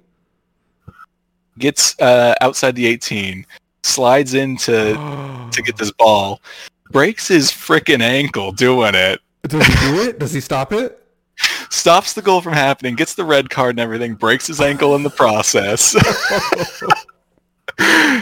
Gets 1.57 1.99
uh, 1.99 2.35
outside 2.41 2.75
the 2.75 2.85
18, 2.85 3.45
slides 3.83 4.33
into 4.33 4.93
to 5.51 5.61
get 5.61 5.77
this 5.77 5.91
ball, 5.91 6.41
breaks 6.91 7.27
his 7.27 7.51
freaking 7.51 8.01
ankle 8.01 8.51
doing 8.51 8.95
it. 8.95 9.19
Does 9.43 9.65
he 9.65 9.87
do 9.87 10.01
it? 10.01 10.19
Does 10.19 10.33
he 10.33 10.39
stop 10.39 10.71
it? 10.71 11.00
Stops 11.71 12.13
the 12.13 12.21
goal 12.21 12.41
from 12.41 12.53
happening, 12.53 12.95
gets 12.95 13.15
the 13.15 13.25
red 13.25 13.49
card 13.49 13.71
and 13.71 13.79
everything, 13.79 14.13
breaks 14.13 14.45
his 14.45 14.61
ankle 14.61 14.95
in 14.95 15.03
the 15.03 15.09
process. 15.09 15.95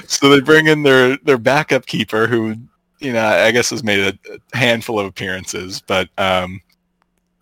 so 0.07 0.30
they 0.30 0.39
bring 0.39 0.67
in 0.67 0.84
their 0.84 1.17
their 1.17 1.38
backup 1.38 1.85
keeper, 1.85 2.27
who 2.27 2.55
you 2.99 3.11
know 3.11 3.26
I 3.26 3.51
guess 3.51 3.69
has 3.71 3.84
made 3.84 3.99
a, 3.99 4.57
handful 4.57 4.99
of 4.99 5.05
appearances, 5.05 5.81
but 5.85 6.07
um, 6.17 6.61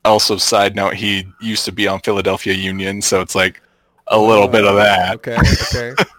also 0.06 0.38
side 0.38 0.76
note, 0.76 0.96
he 0.96 1.28
used 1.40 1.66
to 1.66 1.72
be 1.72 1.88
on 1.88 2.00
Philadelphia 2.00 2.54
Union, 2.54 3.02
so 3.02 3.22
it's 3.22 3.36
like 3.36 3.62
a 4.08 4.20
little 4.20 4.48
bit 4.48 4.66
of 4.66 4.76
that. 4.76 5.16
Okay, 5.16 5.38
okay. 5.38 5.94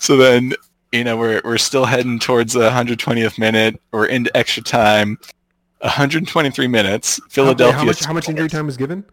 So 0.00 0.16
then, 0.16 0.52
you 0.90 1.04
know, 1.04 1.16
we're 1.16 1.40
we're 1.44 1.58
still 1.58 1.84
heading 1.84 2.18
towards 2.18 2.54
the 2.54 2.68
120th 2.68 3.38
minute. 3.38 3.80
We're 3.92 4.06
into 4.06 4.36
extra 4.36 4.64
time. 4.64 5.16
123 5.82 6.66
minutes. 6.68 7.20
Philadelphia. 7.28 7.78
How, 7.78 7.84
much, 7.84 8.04
how 8.04 8.12
much 8.12 8.28
injury 8.28 8.48
time 8.48 8.66
was 8.66 8.76
given? 8.76 9.04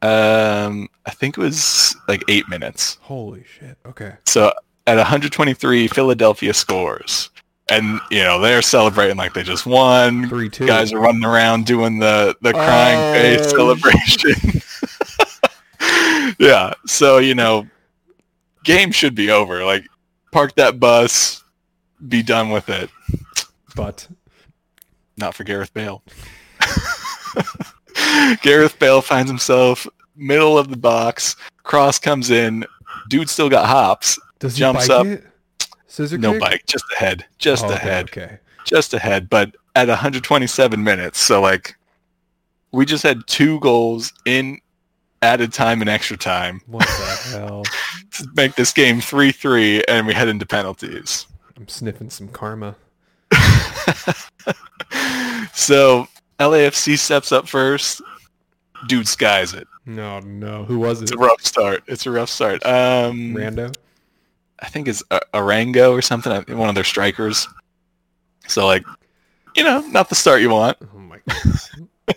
Um, 0.00 0.88
I 1.06 1.10
think 1.10 1.38
it 1.38 1.40
was 1.40 1.94
like 2.08 2.24
eight 2.28 2.48
minutes. 2.48 2.98
Holy 3.02 3.44
shit. 3.44 3.78
Okay. 3.86 4.14
So 4.26 4.52
at 4.86 4.96
123, 4.96 5.86
Philadelphia 5.88 6.52
scores, 6.54 7.30
and 7.68 8.00
you 8.10 8.22
know 8.24 8.40
they're 8.40 8.62
celebrating 8.62 9.16
like 9.16 9.32
they 9.34 9.44
just 9.44 9.64
won. 9.64 10.28
3 10.28 10.48
2. 10.48 10.66
Guys 10.66 10.92
are 10.92 10.98
running 10.98 11.24
around 11.24 11.66
doing 11.66 11.98
the 11.98 12.34
the 12.40 12.52
crying 12.52 12.98
Oh, 12.98 13.12
face 13.12 13.50
celebration. 13.50 14.62
yeah. 16.38 16.74
So 16.86 17.18
you 17.18 17.36
know, 17.36 17.68
game 18.64 18.90
should 18.90 19.14
be 19.14 19.30
over. 19.30 19.64
Like, 19.64 19.84
park 20.32 20.56
that 20.56 20.80
bus, 20.80 21.44
be 22.08 22.24
done 22.24 22.50
with 22.50 22.68
it. 22.68 22.90
But 23.76 24.08
Not 25.22 25.36
for 25.36 25.44
Gareth 25.44 25.72
Bale. 25.72 26.02
Gareth 28.42 28.76
Bale 28.80 29.00
finds 29.00 29.30
himself 29.30 29.86
middle 30.16 30.58
of 30.58 30.68
the 30.68 30.76
box. 30.76 31.36
Cross 31.62 32.00
comes 32.00 32.32
in. 32.32 32.64
Dude 33.08 33.30
still 33.30 33.48
got 33.48 33.66
hops. 33.66 34.18
does 34.40 34.56
he 34.56 34.58
Jumps 34.58 34.88
bike 34.88 34.98
up. 34.98 35.06
it? 35.06 35.24
Scissor 35.86 36.18
No 36.18 36.32
kick? 36.32 36.40
bike, 36.40 36.62
just 36.66 36.84
ahead, 36.96 37.24
just 37.38 37.62
Oh, 37.62 37.66
okay, 37.68 37.76
ahead, 37.76 38.04
Okay. 38.06 38.38
just 38.64 38.94
ahead. 38.94 39.30
But 39.30 39.54
at 39.76 39.86
127 39.86 40.82
minutes, 40.82 41.20
so 41.20 41.40
like 41.40 41.76
we 42.72 42.84
just 42.84 43.04
had 43.04 43.24
two 43.28 43.60
goals 43.60 44.12
in 44.24 44.58
added 45.22 45.52
time 45.52 45.80
and 45.82 45.88
extra 45.88 46.16
time 46.16 46.62
What 46.66 46.80
the 46.84 47.28
hell? 47.38 47.62
to 48.14 48.26
make 48.34 48.56
this 48.56 48.72
game 48.72 48.96
3-3, 48.98 49.84
and 49.86 50.04
we 50.04 50.14
head 50.14 50.26
into 50.26 50.46
penalties. 50.46 51.26
I'm 51.56 51.68
sniffing 51.68 52.10
some 52.10 52.26
karma. 52.26 52.74
so 55.52 56.06
LAFC 56.38 56.98
steps 56.98 57.32
up 57.32 57.48
first. 57.48 58.02
dude 58.88 59.08
skies 59.08 59.54
it. 59.54 59.66
No, 59.86 60.20
no. 60.20 60.64
Who 60.64 60.78
was 60.78 61.00
it? 61.00 61.04
It's 61.04 61.12
a 61.12 61.16
rough 61.16 61.40
start. 61.44 61.82
It's 61.86 62.06
a 62.06 62.10
rough 62.10 62.28
start. 62.30 62.64
Um, 62.64 63.34
Rando. 63.34 63.74
I 64.60 64.66
think 64.68 64.86
it's 64.88 65.02
a- 65.10 65.20
Arango 65.34 65.90
or 65.92 66.02
something. 66.02 66.32
One 66.56 66.68
of 66.68 66.74
their 66.74 66.84
strikers. 66.84 67.48
So 68.46 68.66
like, 68.66 68.84
you 69.56 69.64
know, 69.64 69.80
not 69.88 70.08
the 70.08 70.14
start 70.14 70.40
you 70.40 70.50
want. 70.50 70.78
Oh 70.94 70.98
my 70.98 71.18
god. 71.28 72.16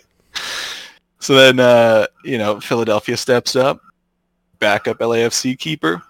So 1.18 1.34
then, 1.34 1.58
uh, 1.58 2.06
you 2.22 2.38
know, 2.38 2.60
Philadelphia 2.60 3.16
steps 3.16 3.56
up, 3.56 3.80
backup 4.60 4.98
LAFC 4.98 5.58
keeper, 5.58 6.00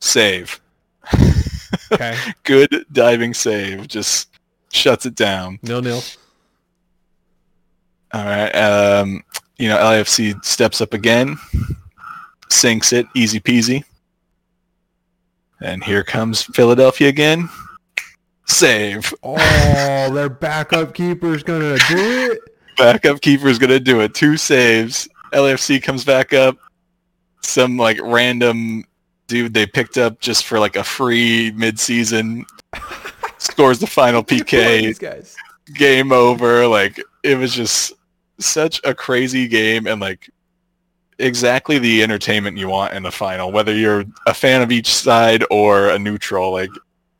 save. 0.00 0.60
Okay. 1.90 2.14
Good 2.44 2.84
diving 2.92 3.32
save, 3.32 3.88
just 3.88 4.28
shuts 4.70 5.06
it 5.06 5.14
down. 5.14 5.58
Nil 5.62 5.82
nil. 5.82 6.02
All 8.12 8.24
right. 8.24 8.50
Um, 8.50 9.22
you 9.58 9.68
know, 9.68 9.76
LAFC 9.76 10.42
steps 10.44 10.80
up 10.80 10.94
again, 10.94 11.36
sinks 12.48 12.92
it, 12.92 13.06
easy 13.14 13.40
peasy. 13.40 13.84
And 15.60 15.82
here 15.82 16.04
comes 16.04 16.42
Philadelphia 16.42 17.08
again. 17.08 17.48
Save. 18.46 19.12
Oh, 19.22 20.10
their 20.14 20.28
backup 20.28 20.94
keeper's 20.94 21.42
gonna 21.42 21.76
do 21.88 22.30
it. 22.32 22.38
Backup 22.78 23.20
keeper's 23.20 23.58
gonna 23.58 23.80
do 23.80 24.00
it. 24.00 24.14
Two 24.14 24.36
saves. 24.36 25.08
LAFC 25.32 25.82
comes 25.82 26.04
back 26.04 26.32
up. 26.32 26.56
Some 27.42 27.76
like 27.76 27.98
random 28.02 28.84
dude 29.26 29.52
they 29.52 29.66
picked 29.66 29.98
up 29.98 30.20
just 30.20 30.46
for 30.46 30.58
like 30.58 30.76
a 30.76 30.84
free 30.84 31.52
mid-season 31.52 32.46
scores 33.58 33.80
the 33.80 33.86
final 33.88 34.22
PK. 34.22 34.82
These 34.82 34.98
guys. 35.00 35.36
game 35.74 36.12
over. 36.12 36.66
Like 36.68 37.02
it 37.24 37.36
was 37.36 37.52
just 37.52 37.92
such 38.38 38.80
a 38.84 38.94
crazy 38.94 39.48
game 39.48 39.88
and 39.88 40.00
like 40.00 40.30
exactly 41.18 41.78
the 41.80 42.04
entertainment 42.04 42.56
you 42.56 42.68
want 42.68 42.94
in 42.94 43.02
the 43.02 43.10
final. 43.10 43.50
Whether 43.50 43.74
you're 43.74 44.04
a 44.26 44.34
fan 44.34 44.62
of 44.62 44.70
each 44.70 44.94
side 44.94 45.44
or 45.50 45.88
a 45.88 45.98
neutral, 45.98 46.52
like 46.52 46.70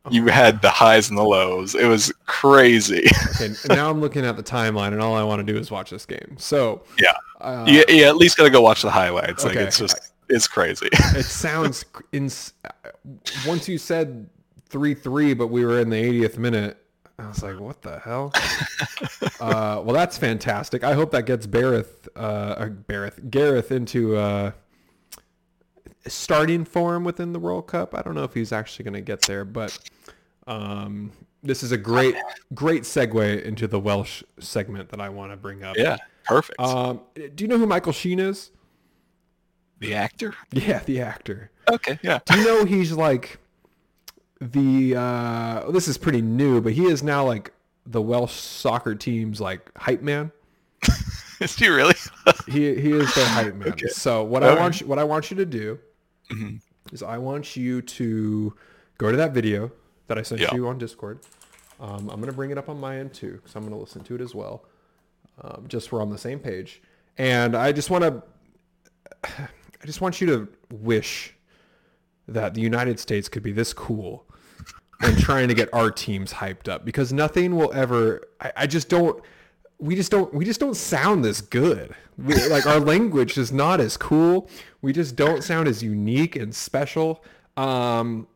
you 0.09 0.27
had 0.27 0.61
the 0.61 0.69
highs 0.69 1.09
and 1.09 1.17
the 1.17 1.23
lows. 1.23 1.75
It 1.75 1.85
was 1.85 2.11
crazy. 2.25 3.05
Okay, 3.41 3.53
now 3.69 3.89
I'm 3.89 4.01
looking 4.01 4.25
at 4.25 4.35
the 4.35 4.43
timeline, 4.43 4.91
and 4.91 5.01
all 5.01 5.15
I 5.15 5.23
want 5.23 5.45
to 5.45 5.53
do 5.53 5.57
is 5.57 5.71
watch 5.71 5.91
this 5.91 6.05
game. 6.05 6.35
So 6.37 6.83
Yeah. 6.99 7.13
uh, 7.39 7.63
you, 7.67 7.85
you 7.87 8.03
at 8.03 8.17
least 8.17 8.35
gotta 8.37 8.49
go 8.49 8.59
watch 8.61 8.81
the 8.81 8.89
highlights. 8.91 9.45
Like 9.45 9.55
it's 9.55 9.77
just 9.77 10.11
it's 10.29 10.45
crazy. 10.47 10.89
it 10.91 11.23
sounds 11.25 11.85
in. 12.11 12.29
Once 13.45 13.67
you 13.69 13.77
said 13.77 14.29
three 14.69 14.93
three, 14.93 15.33
but 15.33 15.47
we 15.47 15.65
were 15.65 15.79
in 15.79 15.89
the 15.89 15.97
80th 15.97 16.37
minute. 16.37 16.77
I 17.17 17.27
was 17.27 17.43
like, 17.43 17.59
"What 17.59 17.81
the 17.81 17.99
hell?" 17.99 18.31
uh, 19.41 19.81
well, 19.83 19.93
that's 19.93 20.17
fantastic. 20.17 20.83
I 20.83 20.93
hope 20.93 21.11
that 21.11 21.25
gets 21.25 21.45
Bareth, 21.45 22.07
uh, 22.15 22.55
or 22.57 22.69
Bareth, 22.69 23.29
Gareth 23.29 23.71
into 23.71 24.15
uh, 24.15 24.51
starting 26.07 26.63
form 26.63 27.03
within 27.03 27.33
the 27.33 27.39
World 27.39 27.67
Cup. 27.67 27.93
I 27.93 28.01
don't 28.01 28.15
know 28.15 28.23
if 28.23 28.33
he's 28.33 28.53
actually 28.53 28.85
going 28.85 28.93
to 28.93 29.01
get 29.01 29.21
there, 29.23 29.43
but 29.43 29.77
um, 30.47 31.11
this 31.43 31.61
is 31.61 31.73
a 31.73 31.77
great, 31.77 32.15
great 32.53 32.83
segue 32.83 33.43
into 33.43 33.67
the 33.67 33.79
Welsh 33.79 34.23
segment 34.39 34.89
that 34.89 35.01
I 35.01 35.09
want 35.09 35.33
to 35.33 35.37
bring 35.37 35.63
up. 35.63 35.75
yeah, 35.77 35.97
perfect. 36.23 36.59
Um, 36.59 37.01
do 37.15 37.43
you 37.43 37.49
know 37.49 37.57
who 37.57 37.67
Michael 37.67 37.93
Sheen 37.93 38.19
is? 38.19 38.51
the 39.79 39.95
actor. 39.95 40.35
Yeah, 40.51 40.79
the 40.85 41.01
actor. 41.01 41.51
Okay, 41.69 41.99
yeah. 42.01 42.19
Do 42.25 42.37
you 42.37 42.45
know 42.45 42.65
he's 42.65 42.91
like 42.91 43.39
the 44.41 44.95
uh 44.95 45.71
this 45.71 45.87
is 45.87 45.97
pretty 45.97 46.21
new, 46.21 46.61
but 46.61 46.73
he 46.73 46.85
is 46.85 47.03
now 47.03 47.25
like 47.25 47.51
the 47.85 48.01
Welsh 48.01 48.33
soccer 48.33 48.95
team's 48.95 49.41
like 49.41 49.71
hype 49.77 50.01
man. 50.01 50.31
Is 51.39 51.55
he 51.55 51.67
really? 51.69 51.95
He 52.47 52.75
he 52.75 52.91
is 52.91 53.13
their 53.15 53.25
hype 53.27 53.55
man. 53.55 53.69
Okay. 53.69 53.87
So 53.87 54.23
what 54.23 54.43
I 54.43 54.47
Alright. 54.49 54.61
want 54.61 54.81
you, 54.81 54.87
what 54.87 54.99
I 54.99 55.03
want 55.03 55.31
you 55.31 55.37
to 55.37 55.45
do 55.45 55.79
Mhm. 56.31 56.61
is 56.91 57.01
I 57.03 57.17
want 57.17 57.55
you 57.55 57.81
to 57.81 58.53
go 58.97 59.09
to 59.11 59.17
that 59.17 59.33
video 59.33 59.71
that 60.07 60.17
I 60.17 60.21
sent 60.21 60.41
Yeah. 60.41 60.53
you 60.53 60.67
on 60.67 60.77
Discord. 60.77 61.19
Um, 61.79 62.09
I'm 62.09 62.19
gonna 62.19 62.33
bring 62.33 62.51
it 62.51 62.57
up 62.57 62.67
on 62.69 62.79
my 62.79 62.97
end 62.99 63.13
too 63.13 63.33
because 63.33 63.55
I'm 63.55 63.63
gonna 63.63 63.77
listen 63.79 64.03
to 64.03 64.15
it 64.15 64.21
as 64.21 64.35
well. 64.35 64.65
Um, 65.41 65.65
just 65.67 65.91
we're 65.91 66.01
on 66.01 66.09
the 66.09 66.17
same 66.17 66.39
page, 66.39 66.81
and 67.17 67.55
I 67.55 67.71
just 67.71 67.89
want 67.89 68.03
to 68.03 68.23
I 69.81 69.85
just 69.85 70.01
want 70.01 70.19
you 70.19 70.27
to 70.27 70.47
wish 70.71 71.33
that 72.27 72.53
the 72.53 72.61
United 72.61 72.99
States 72.99 73.29
could 73.29 73.43
be 73.43 73.51
this 73.53 73.73
cool 73.73 74.25
and 75.01 75.17
trying 75.17 75.47
to 75.47 75.53
get 75.53 75.73
our 75.73 75.91
teams 75.91 76.33
hyped 76.33 76.67
up 76.67 76.85
because 76.85 77.13
nothing 77.13 77.55
will 77.55 77.71
ever 77.73 78.21
I, 78.41 78.51
I 78.57 78.67
just 78.67 78.89
don't 78.89 79.21
we 79.77 79.95
just 79.95 80.11
don't 80.11 80.33
we 80.33 80.45
just 80.45 80.59
don't 80.59 80.75
sound 80.75 81.23
this 81.23 81.41
good 81.41 81.95
we, 82.17 82.35
like 82.47 82.65
our 82.65 82.79
language 82.79 83.37
is 83.37 83.51
not 83.51 83.79
as 83.79 83.95
cool 83.97 84.49
we 84.81 84.91
just 84.91 85.15
don't 85.15 85.43
sound 85.43 85.67
as 85.67 85.81
unique 85.81 86.35
and 86.35 86.53
special 86.53 87.23
um 87.55 88.27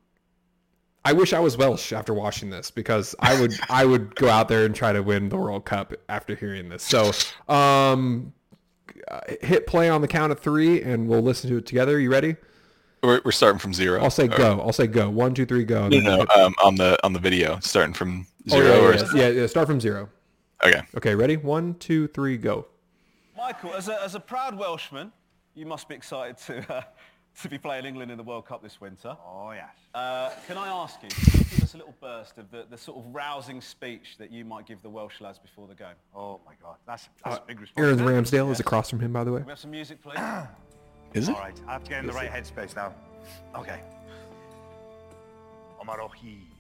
I 1.06 1.12
wish 1.12 1.34
I 1.34 1.40
was 1.40 1.58
Welsh 1.58 1.92
after 1.92 2.14
watching 2.14 2.50
this 2.50 2.72
because 2.72 3.14
I 3.20 3.40
would 3.40 3.54
I 3.70 3.84
would 3.84 4.16
go 4.16 4.30
out 4.30 4.48
there 4.48 4.66
and 4.66 4.74
try 4.74 4.94
to 4.94 5.04
win 5.04 5.28
the 5.28 5.38
World 5.38 5.66
Cup 5.66 5.94
after 6.08 6.34
hearing 6.34 6.70
this. 6.70 6.82
So, 6.82 7.12
um, 7.54 8.32
hit 9.42 9.68
play 9.68 9.90
on 9.90 10.02
the 10.02 10.08
count 10.08 10.32
of 10.32 10.40
three, 10.40 10.82
and 10.82 11.10
we'll 11.10 11.22
listen 11.22 11.50
to 11.50 11.58
it 11.58 11.66
together. 11.66 12.00
You 12.00 12.10
ready? 12.10 12.38
We're, 13.04 13.22
we're 13.26 13.32
starting 13.32 13.60
from 13.60 13.74
0 13.74 14.02
I'll 14.02 14.10
say 14.10 14.26
Or- 14.26 14.38
go. 14.38 14.62
I'll 14.62 14.72
say 14.74 14.88
go. 14.88 15.10
One, 15.10 15.34
two, 15.34 15.46
three, 15.46 15.66
go. 15.66 15.84
and 15.86 16.04
No, 16.04 16.24
no, 16.24 16.26
um, 16.46 16.56
on 16.64 16.76
the 16.76 16.98
on 17.04 17.12
the 17.14 17.20
video, 17.20 17.60
starting 17.60 17.94
from 17.94 18.26
Oh, 18.50 18.56
zero. 18.56 18.66
yeah, 18.68 18.80
or 18.80 18.94
yeah, 18.96 19.06
yeah, 19.16 19.28
yeah. 19.42 19.48
Start 19.48 19.68
from 19.68 19.80
zero. 19.82 20.10
Okay. 20.66 20.82
Okay, 20.96 21.14
ready? 21.16 21.36
One, 21.38 21.76
two, 21.76 22.08
three, 22.08 22.38
go. 22.38 22.68
Michael, 23.38 23.74
as 23.74 23.90
a, 23.90 24.02
as 24.02 24.16
a 24.16 24.20
proud 24.20 24.58
Welshman, 24.58 25.12
you 25.56 25.66
must 25.66 25.90
be 25.90 25.96
excited 25.96 26.38
to, 26.48 26.74
uh, 26.74 26.82
to 27.42 27.50
be 27.50 27.58
playing 27.58 27.86
England 27.86 28.10
in 28.12 28.18
the 28.18 28.24
World 28.24 28.46
Cup 28.46 28.64
this 28.64 28.80
winter. 28.80 29.18
Oh, 29.26 29.52
yes. 29.52 29.68
Uh, 29.94 30.30
can 30.48 30.58
I 30.58 30.68
ask 30.70 31.02
you, 31.04 31.10
can 31.10 31.40
you 31.40 31.46
give 31.50 31.64
us 31.64 31.74
a 31.74 31.78
little 31.78 31.96
burst 32.02 32.38
of 32.38 32.50
the, 32.52 32.66
the 32.70 32.78
sort 32.78 33.00
of 33.06 33.14
rousing 33.14 33.60
speech 33.60 34.16
that 34.20 34.32
you 34.32 34.46
might 34.46 34.66
give 34.66 34.82
the 34.82 34.90
Welsh 34.90 35.20
lads 35.20 35.40
before 35.40 35.68
the 35.68 35.76
game? 35.76 35.96
Oh, 36.16 36.40
my 36.46 36.54
God. 36.62 36.78
That's, 36.88 37.10
that's 37.26 37.38
a 37.38 37.42
big 37.46 37.58
Aaron 37.78 37.98
responsibility. 37.98 38.38
Ramsdale 38.38 38.52
is 38.52 38.60
across 38.62 38.90
from 38.90 39.00
him, 39.02 39.12
by 39.12 39.24
the 39.26 39.32
way. 39.34 39.40
Can 39.40 39.48
we 39.48 39.52
have 39.52 39.60
some 39.60 39.72
music, 39.72 40.02
please? 40.02 40.18
Is 41.14 41.30
it? 41.30 41.36
All 41.36 41.42
right, 41.42 41.60
I 41.68 41.74
have 41.74 41.84
to 41.84 41.90
get 41.90 42.00
in 42.00 42.08
the 42.08 42.14
right 42.14 42.32
headspace 42.32 42.76
now. 42.76 42.94
Okay. 43.56 43.80
Yma 45.82 46.00
o 46.00 46.10
Hyd. 46.10 46.54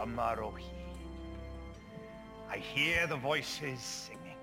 Amarohid. 0.00 0.62
I 2.50 2.58
hear 2.58 3.06
the 3.06 3.16
voices 3.16 3.80
singing. 3.80 4.36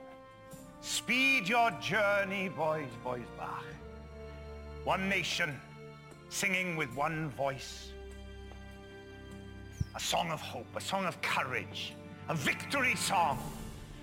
Speed 0.82 1.48
your 1.48 1.72
journey, 1.80 2.50
boys, 2.50 2.90
boys, 3.04 3.26
back. 3.38 3.64
One 4.84 5.08
nation, 5.08 5.60
singing 6.30 6.76
with 6.76 6.94
one 6.96 7.30
voice. 7.30 7.92
A 9.96 10.00
song 10.00 10.32
of 10.32 10.42
hope, 10.42 10.68
a 10.76 10.82
song 10.82 11.06
of 11.06 11.22
courage, 11.22 11.94
a 12.30 12.36
victory 12.36 12.96
song 12.96 13.40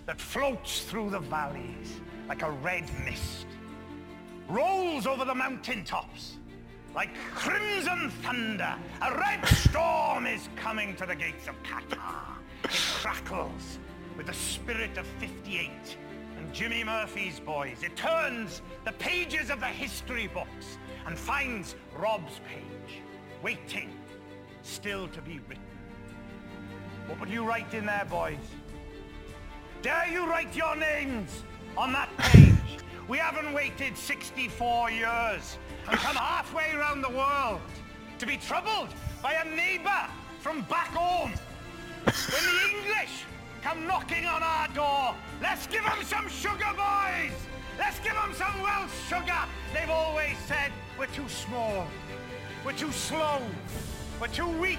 that 0.06 0.20
floats 0.20 0.84
through 0.84 1.10
the 1.10 1.18
valleys 1.18 2.00
like 2.28 2.42
a 2.42 2.50
red 2.50 2.84
mist 3.04 3.46
rolls 4.50 5.06
over 5.06 5.24
the 5.24 5.34
mountaintops 5.34 6.36
like 6.94 7.14
crimson 7.34 8.10
thunder. 8.22 8.74
A 9.02 9.16
red 9.16 9.46
storm 9.46 10.26
is 10.26 10.48
coming 10.56 10.96
to 10.96 11.06
the 11.06 11.14
gates 11.14 11.46
of 11.46 11.54
Qatar. 11.62 12.36
It 12.64 12.70
crackles 12.70 13.78
with 14.16 14.26
the 14.26 14.34
spirit 14.34 14.98
of 14.98 15.06
58 15.18 15.70
and 16.36 16.52
Jimmy 16.52 16.82
Murphy's 16.82 17.38
boys. 17.38 17.82
It 17.82 17.96
turns 17.96 18.62
the 18.84 18.92
pages 18.92 19.50
of 19.50 19.60
the 19.60 19.66
history 19.66 20.26
books 20.26 20.78
and 21.06 21.16
finds 21.16 21.76
Rob's 21.96 22.40
page, 22.48 23.02
waiting, 23.42 23.90
still 24.62 25.06
to 25.08 25.22
be 25.22 25.40
written. 25.48 25.64
What 27.06 27.20
would 27.20 27.30
you 27.30 27.44
write 27.44 27.72
in 27.72 27.86
there, 27.86 28.06
boys? 28.10 28.36
Dare 29.82 30.08
you 30.12 30.26
write 30.26 30.54
your 30.54 30.76
names 30.76 31.44
on 31.76 31.92
that 31.92 32.14
page? 32.18 32.59
We 33.10 33.18
haven't 33.18 33.52
waited 33.52 33.98
64 33.98 34.92
years 34.92 35.58
and 35.88 35.98
come 35.98 36.14
halfway 36.30 36.70
around 36.70 37.02
the 37.02 37.10
world 37.10 37.60
to 38.20 38.24
be 38.24 38.36
troubled 38.36 38.90
by 39.20 39.32
a 39.32 39.44
neighbor 39.44 40.06
from 40.38 40.62
back 40.70 40.94
home. 40.94 41.32
When 42.04 42.44
the 42.44 42.78
English 42.78 43.24
come 43.62 43.84
knocking 43.84 44.26
on 44.26 44.44
our 44.44 44.68
door, 44.68 45.16
let's 45.42 45.66
give 45.66 45.82
them 45.82 45.98
some 46.04 46.28
sugar, 46.28 46.70
boys! 46.76 47.34
Let's 47.80 47.98
give 47.98 48.12
them 48.12 48.32
some 48.32 48.62
Welsh 48.62 48.92
sugar! 49.08 49.42
They've 49.74 49.90
always 49.90 50.36
said 50.46 50.70
we're 50.96 51.06
too 51.06 51.28
small, 51.28 51.88
we're 52.64 52.74
too 52.74 52.92
slow, 52.92 53.42
we're 54.20 54.28
too 54.28 54.46
weak, 54.60 54.78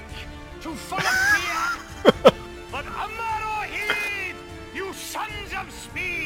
too 0.62 0.74
full 0.74 1.00
of 1.00 1.04
fear. 1.04 2.34
But 2.72 2.86
Yma 2.86 3.32
o 3.44 3.66
Hyd, 3.68 4.36
you 4.74 4.94
sons 4.94 5.52
of 5.52 5.70
speed, 5.74 6.21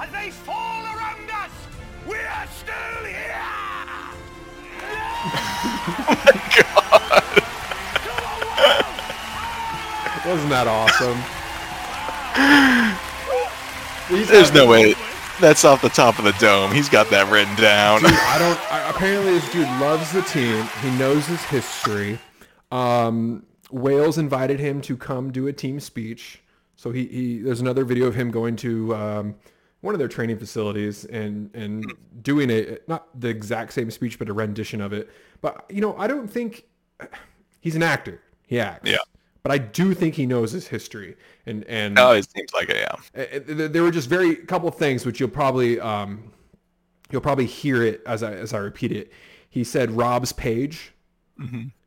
as 0.00 0.10
they 0.10 0.30
fall 0.30 0.84
around 0.84 1.30
us, 1.30 1.50
we 2.06 2.16
are 2.16 2.46
still 2.48 3.04
here! 3.04 3.44
Wasn't 10.26 10.50
that 10.50 10.66
awesome? 10.66 11.20
There's 14.26 14.52
no 14.52 14.66
way. 14.66 14.94
That's 15.40 15.64
off 15.64 15.82
the 15.82 15.88
top 15.88 16.18
of 16.18 16.24
the 16.24 16.32
dome. 16.32 16.72
He's 16.72 16.88
got 16.88 17.10
that 17.10 17.30
written 17.30 17.54
down. 17.56 18.00
Dude, 18.00 18.10
I 18.10 18.38
don't. 18.38 18.72
I, 18.72 18.90
apparently, 18.90 19.32
this 19.32 19.50
dude 19.52 19.68
loves 19.80 20.12
the 20.12 20.22
team. 20.22 20.66
He 20.82 20.90
knows 20.92 21.26
his 21.26 21.42
history. 21.44 22.18
Um, 22.70 23.44
Wales 23.70 24.16
invited 24.18 24.60
him 24.60 24.80
to 24.82 24.96
come 24.96 25.32
do 25.32 25.46
a 25.46 25.52
team 25.52 25.80
speech. 25.80 26.40
So 26.76 26.90
he, 26.90 27.06
he 27.06 27.38
there's 27.38 27.60
another 27.60 27.84
video 27.84 28.06
of 28.06 28.14
him 28.14 28.30
going 28.30 28.56
to 28.56 28.94
um, 28.94 29.34
one 29.84 29.94
of 29.94 29.98
their 29.98 30.08
training 30.08 30.38
facilities 30.38 31.04
and 31.04 31.54
and 31.54 31.84
doing 32.22 32.50
a 32.50 32.78
not 32.88 33.08
the 33.20 33.28
exact 33.28 33.72
same 33.72 33.90
speech, 33.90 34.18
but 34.18 34.28
a 34.28 34.32
rendition 34.32 34.80
of 34.80 34.92
it. 34.92 35.10
But 35.40 35.64
you 35.68 35.80
know, 35.80 35.96
I 35.96 36.06
don't 36.06 36.28
think 36.28 36.64
he's 37.60 37.76
an 37.76 37.82
actor. 37.82 38.20
He 38.46 38.58
acts. 38.58 38.90
Yeah. 38.90 38.98
But 39.42 39.52
I 39.52 39.58
do 39.58 39.92
think 39.92 40.14
he 40.14 40.24
knows 40.24 40.52
his 40.52 40.66
history, 40.68 41.16
and 41.44 41.64
and 41.64 41.98
Oh, 41.98 42.12
it 42.12 42.26
seems 42.30 42.52
like 42.54 42.70
it. 42.70 42.76
Yeah. 42.78 43.22
uh, 43.22 43.68
there 43.68 43.82
were 43.82 43.90
just 43.90 44.08
very 44.08 44.36
couple 44.36 44.70
things 44.70 45.04
which 45.04 45.20
you'll 45.20 45.28
probably 45.28 45.78
um, 45.80 46.32
you'll 47.10 47.20
probably 47.20 47.44
hear 47.46 47.82
it 47.82 48.02
as 48.06 48.22
I 48.22 48.32
as 48.32 48.54
I 48.54 48.58
repeat 48.58 48.90
it. 48.90 49.12
He 49.50 49.62
said 49.62 49.90
Rob's 49.92 50.32
Page. 50.32 50.92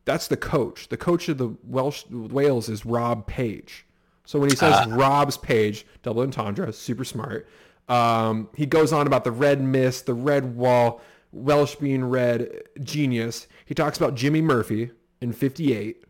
That's 0.05 0.27
the 0.27 0.37
coach. 0.37 0.87
The 0.89 0.97
coach 0.97 1.27
of 1.29 1.37
the 1.37 1.55
Welsh 1.63 2.05
Wales 2.09 2.69
is 2.69 2.85
Rob 2.85 3.25
Page. 3.27 3.85
So 4.25 4.39
when 4.39 4.49
he 4.49 4.55
says 4.55 4.85
Rob's 4.87 5.37
Page, 5.37 5.85
double 6.03 6.21
entendre, 6.21 6.71
super 6.73 7.03
smart. 7.05 7.47
Um, 7.87 8.49
he 8.55 8.65
goes 8.65 8.91
on 8.91 9.07
about 9.07 9.23
the 9.23 9.31
red 9.31 9.61
mist, 9.61 10.05
the 10.05 10.13
red 10.13 10.55
wall, 10.55 11.01
Welsh 11.31 11.75
being 11.75 12.05
red, 12.05 12.63
genius. 12.81 13.47
He 13.65 13.73
talks 13.73 13.97
about 13.97 14.15
Jimmy 14.15 14.41
Murphy 14.41 14.91
in 15.21 15.33
58. 15.33 16.03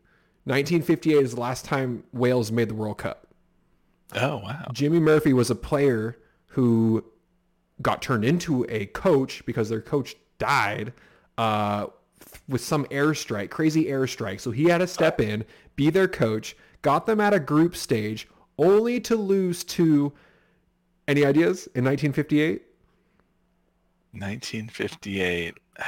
1958 0.45 1.23
is 1.23 1.35
the 1.35 1.41
last 1.41 1.65
time 1.65 2.03
Wales 2.13 2.51
made 2.51 2.69
the 2.69 2.73
World 2.73 2.97
Cup. 2.97 3.27
Oh 4.15 4.37
wow. 4.37 4.69
Jimmy 4.71 4.99
Murphy 4.99 5.33
was 5.33 5.49
a 5.49 5.55
player 5.55 6.17
who 6.47 7.03
got 7.81 8.01
turned 8.01 8.23
into 8.23 8.65
a 8.69 8.85
coach 8.87 9.45
because 9.45 9.69
their 9.69 9.81
coach 9.81 10.15
died 10.39 10.93
uh, 11.37 11.87
with 12.47 12.61
some 12.61 12.85
airstrike, 12.85 13.49
crazy 13.49 13.85
airstrike. 13.85 14.39
So 14.39 14.51
he 14.51 14.65
had 14.65 14.79
to 14.79 14.87
step 14.87 15.19
in, 15.19 15.45
be 15.75 15.89
their 15.89 16.07
coach, 16.07 16.55
got 16.81 17.05
them 17.05 17.19
at 17.19 17.33
a 17.33 17.39
group 17.39 17.75
stage, 17.75 18.27
only 18.57 18.99
to 19.01 19.15
lose 19.15 19.63
to. 19.65 20.13
Any 21.07 21.25
ideas 21.25 21.67
in 21.75 21.85
1958? 21.85 22.63
1958. 24.13 25.53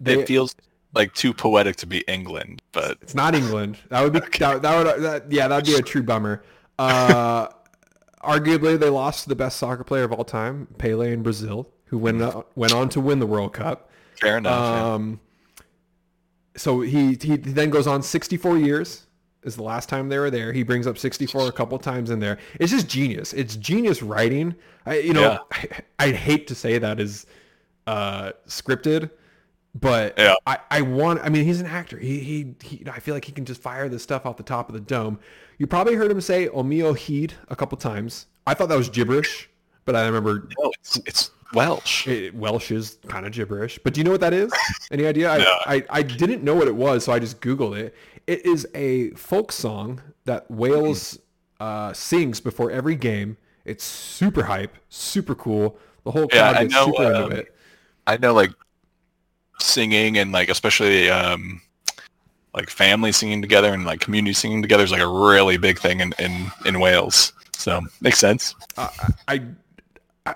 They- 0.00 0.18
it 0.18 0.26
feels 0.26 0.56
like 0.94 1.14
too 1.14 1.32
poetic 1.32 1.76
to 1.76 1.86
be 1.86 2.00
England, 2.08 2.60
but 2.72 2.98
It's 3.02 3.14
not 3.14 3.36
England. 3.36 3.78
That 3.90 4.02
would 4.02 4.12
be 4.12 4.18
that, 4.38 4.62
that 4.62 4.76
would 4.84 5.02
that, 5.02 5.30
yeah, 5.30 5.46
that'd 5.46 5.64
be 5.64 5.74
a 5.76 5.82
true 5.82 6.02
bummer. 6.02 6.42
Uh, 6.78 7.46
arguably, 8.24 8.76
they 8.78 8.88
lost 8.88 9.22
to 9.24 9.28
the 9.28 9.36
best 9.36 9.58
soccer 9.58 9.84
player 9.84 10.02
of 10.02 10.12
all 10.12 10.24
time, 10.24 10.66
Pele 10.78 11.12
in 11.12 11.22
Brazil, 11.22 11.68
who 11.84 11.98
went 11.98 12.20
uh, 12.20 12.42
went 12.56 12.72
on 12.72 12.88
to 12.88 13.00
win 13.00 13.20
the 13.20 13.26
World 13.26 13.52
Cup. 13.52 13.90
fair 14.20 14.38
enough. 14.38 14.52
yeah. 14.74 14.92
Um, 14.94 15.20
so 16.56 16.80
he 16.80 17.16
he 17.22 17.36
then 17.36 17.70
goes 17.70 17.86
on 17.86 18.02
64 18.02 18.58
years 18.58 19.06
is 19.44 19.56
the 19.56 19.62
last 19.62 19.88
time 19.88 20.08
they 20.08 20.18
were 20.18 20.30
there. 20.30 20.52
He 20.52 20.62
brings 20.62 20.86
up 20.86 20.96
64 20.98 21.48
a 21.48 21.52
couple 21.52 21.78
times 21.78 22.10
in 22.10 22.20
there. 22.20 22.38
It's 22.60 22.70
just 22.70 22.88
genius. 22.88 23.32
It's 23.32 23.56
genius 23.56 24.02
writing. 24.02 24.54
I, 24.86 24.98
you 24.98 25.12
know, 25.12 25.38
I, 25.52 25.68
I'd 25.98 26.14
hate 26.14 26.46
to 26.48 26.54
say 26.54 26.78
that 26.78 27.00
is 27.00 27.26
uh, 27.86 28.32
scripted, 28.46 29.10
but 29.74 30.14
Yeah. 30.18 30.34
I, 30.46 30.58
I 30.70 30.82
want. 30.82 31.20
I 31.22 31.28
mean, 31.28 31.44
he's 31.44 31.60
an 31.60 31.66
actor. 31.66 31.98
He, 31.98 32.20
he 32.20 32.54
he. 32.62 32.84
I 32.90 33.00
feel 33.00 33.14
like 33.14 33.24
he 33.24 33.32
can 33.32 33.44
just 33.44 33.60
fire 33.62 33.88
this 33.88 34.02
stuff 34.02 34.26
off 34.26 34.36
the 34.36 34.42
top 34.42 34.68
of 34.68 34.74
the 34.74 34.80
dome. 34.80 35.18
You 35.58 35.66
probably 35.66 35.94
heard 35.94 36.10
him 36.10 36.20
say 36.20 36.48
"Yma 36.48 36.82
o 36.82 36.94
Hyd" 36.94 37.32
a 37.48 37.56
couple 37.56 37.76
times. 37.78 38.26
I 38.46 38.54
thought 38.54 38.68
that 38.68 38.78
was 38.78 38.88
gibberish, 38.88 39.48
but 39.84 39.94
I 39.96 40.04
remember 40.06 40.48
No, 40.58 40.72
it's 40.80 40.96
it's 41.06 41.30
Welsh. 41.54 42.08
it, 42.08 42.34
Welsh 42.34 42.70
is 42.70 42.98
kind 43.08 43.26
of 43.26 43.32
gibberish, 43.32 43.78
but 43.84 43.94
do 43.94 44.00
you 44.00 44.04
know 44.04 44.10
what 44.10 44.20
that 44.22 44.32
is? 44.32 44.52
Any 44.90 45.06
idea? 45.06 45.30
I, 45.30 45.38
I, 45.76 45.84
I 45.90 46.02
didn't 46.02 46.42
know 46.42 46.54
what 46.54 46.66
it 46.66 46.74
was, 46.74 47.04
so 47.04 47.12
I 47.12 47.18
just 47.18 47.40
Googled 47.40 47.78
it. 47.78 47.94
It 48.26 48.44
is 48.46 48.66
a 48.74 49.10
folk 49.10 49.52
song 49.52 50.00
that 50.24 50.50
Wales 50.50 51.18
uh, 51.60 51.92
sings 51.92 52.40
before 52.40 52.70
every 52.70 52.94
game. 52.96 53.36
It's 53.64 53.84
super 53.84 54.44
hype, 54.44 54.76
super 54.88 55.34
cool. 55.34 55.78
The 56.04 56.10
whole 56.10 56.28
Yeah, 56.32 56.50
crowd 56.52 56.56
I 56.56 56.62
gets 56.62 56.74
know, 56.74 56.86
super 56.86 57.04
um, 57.14 57.22
into 57.24 57.36
it. 57.36 57.54
I 58.06 58.16
know 58.16 58.34
like 58.34 58.50
singing 59.60 60.18
and 60.18 60.32
like 60.32 60.48
especially 60.48 61.08
um 61.08 61.60
like 62.54 62.68
family 62.68 63.12
singing 63.12 63.40
together 63.40 63.72
and 63.72 63.84
like 63.84 64.00
community 64.00 64.32
singing 64.32 64.60
together 64.60 64.82
is 64.82 64.90
like 64.90 65.00
a 65.00 65.06
really 65.06 65.56
big 65.56 65.78
thing 65.78 66.00
in 66.00 66.12
in, 66.18 66.50
in 66.66 66.80
Wales. 66.80 67.32
So 67.56 67.80
makes 68.00 68.18
sense. 68.18 68.54
Uh, 68.76 68.88
I, 69.28 69.42
I, 70.26 70.34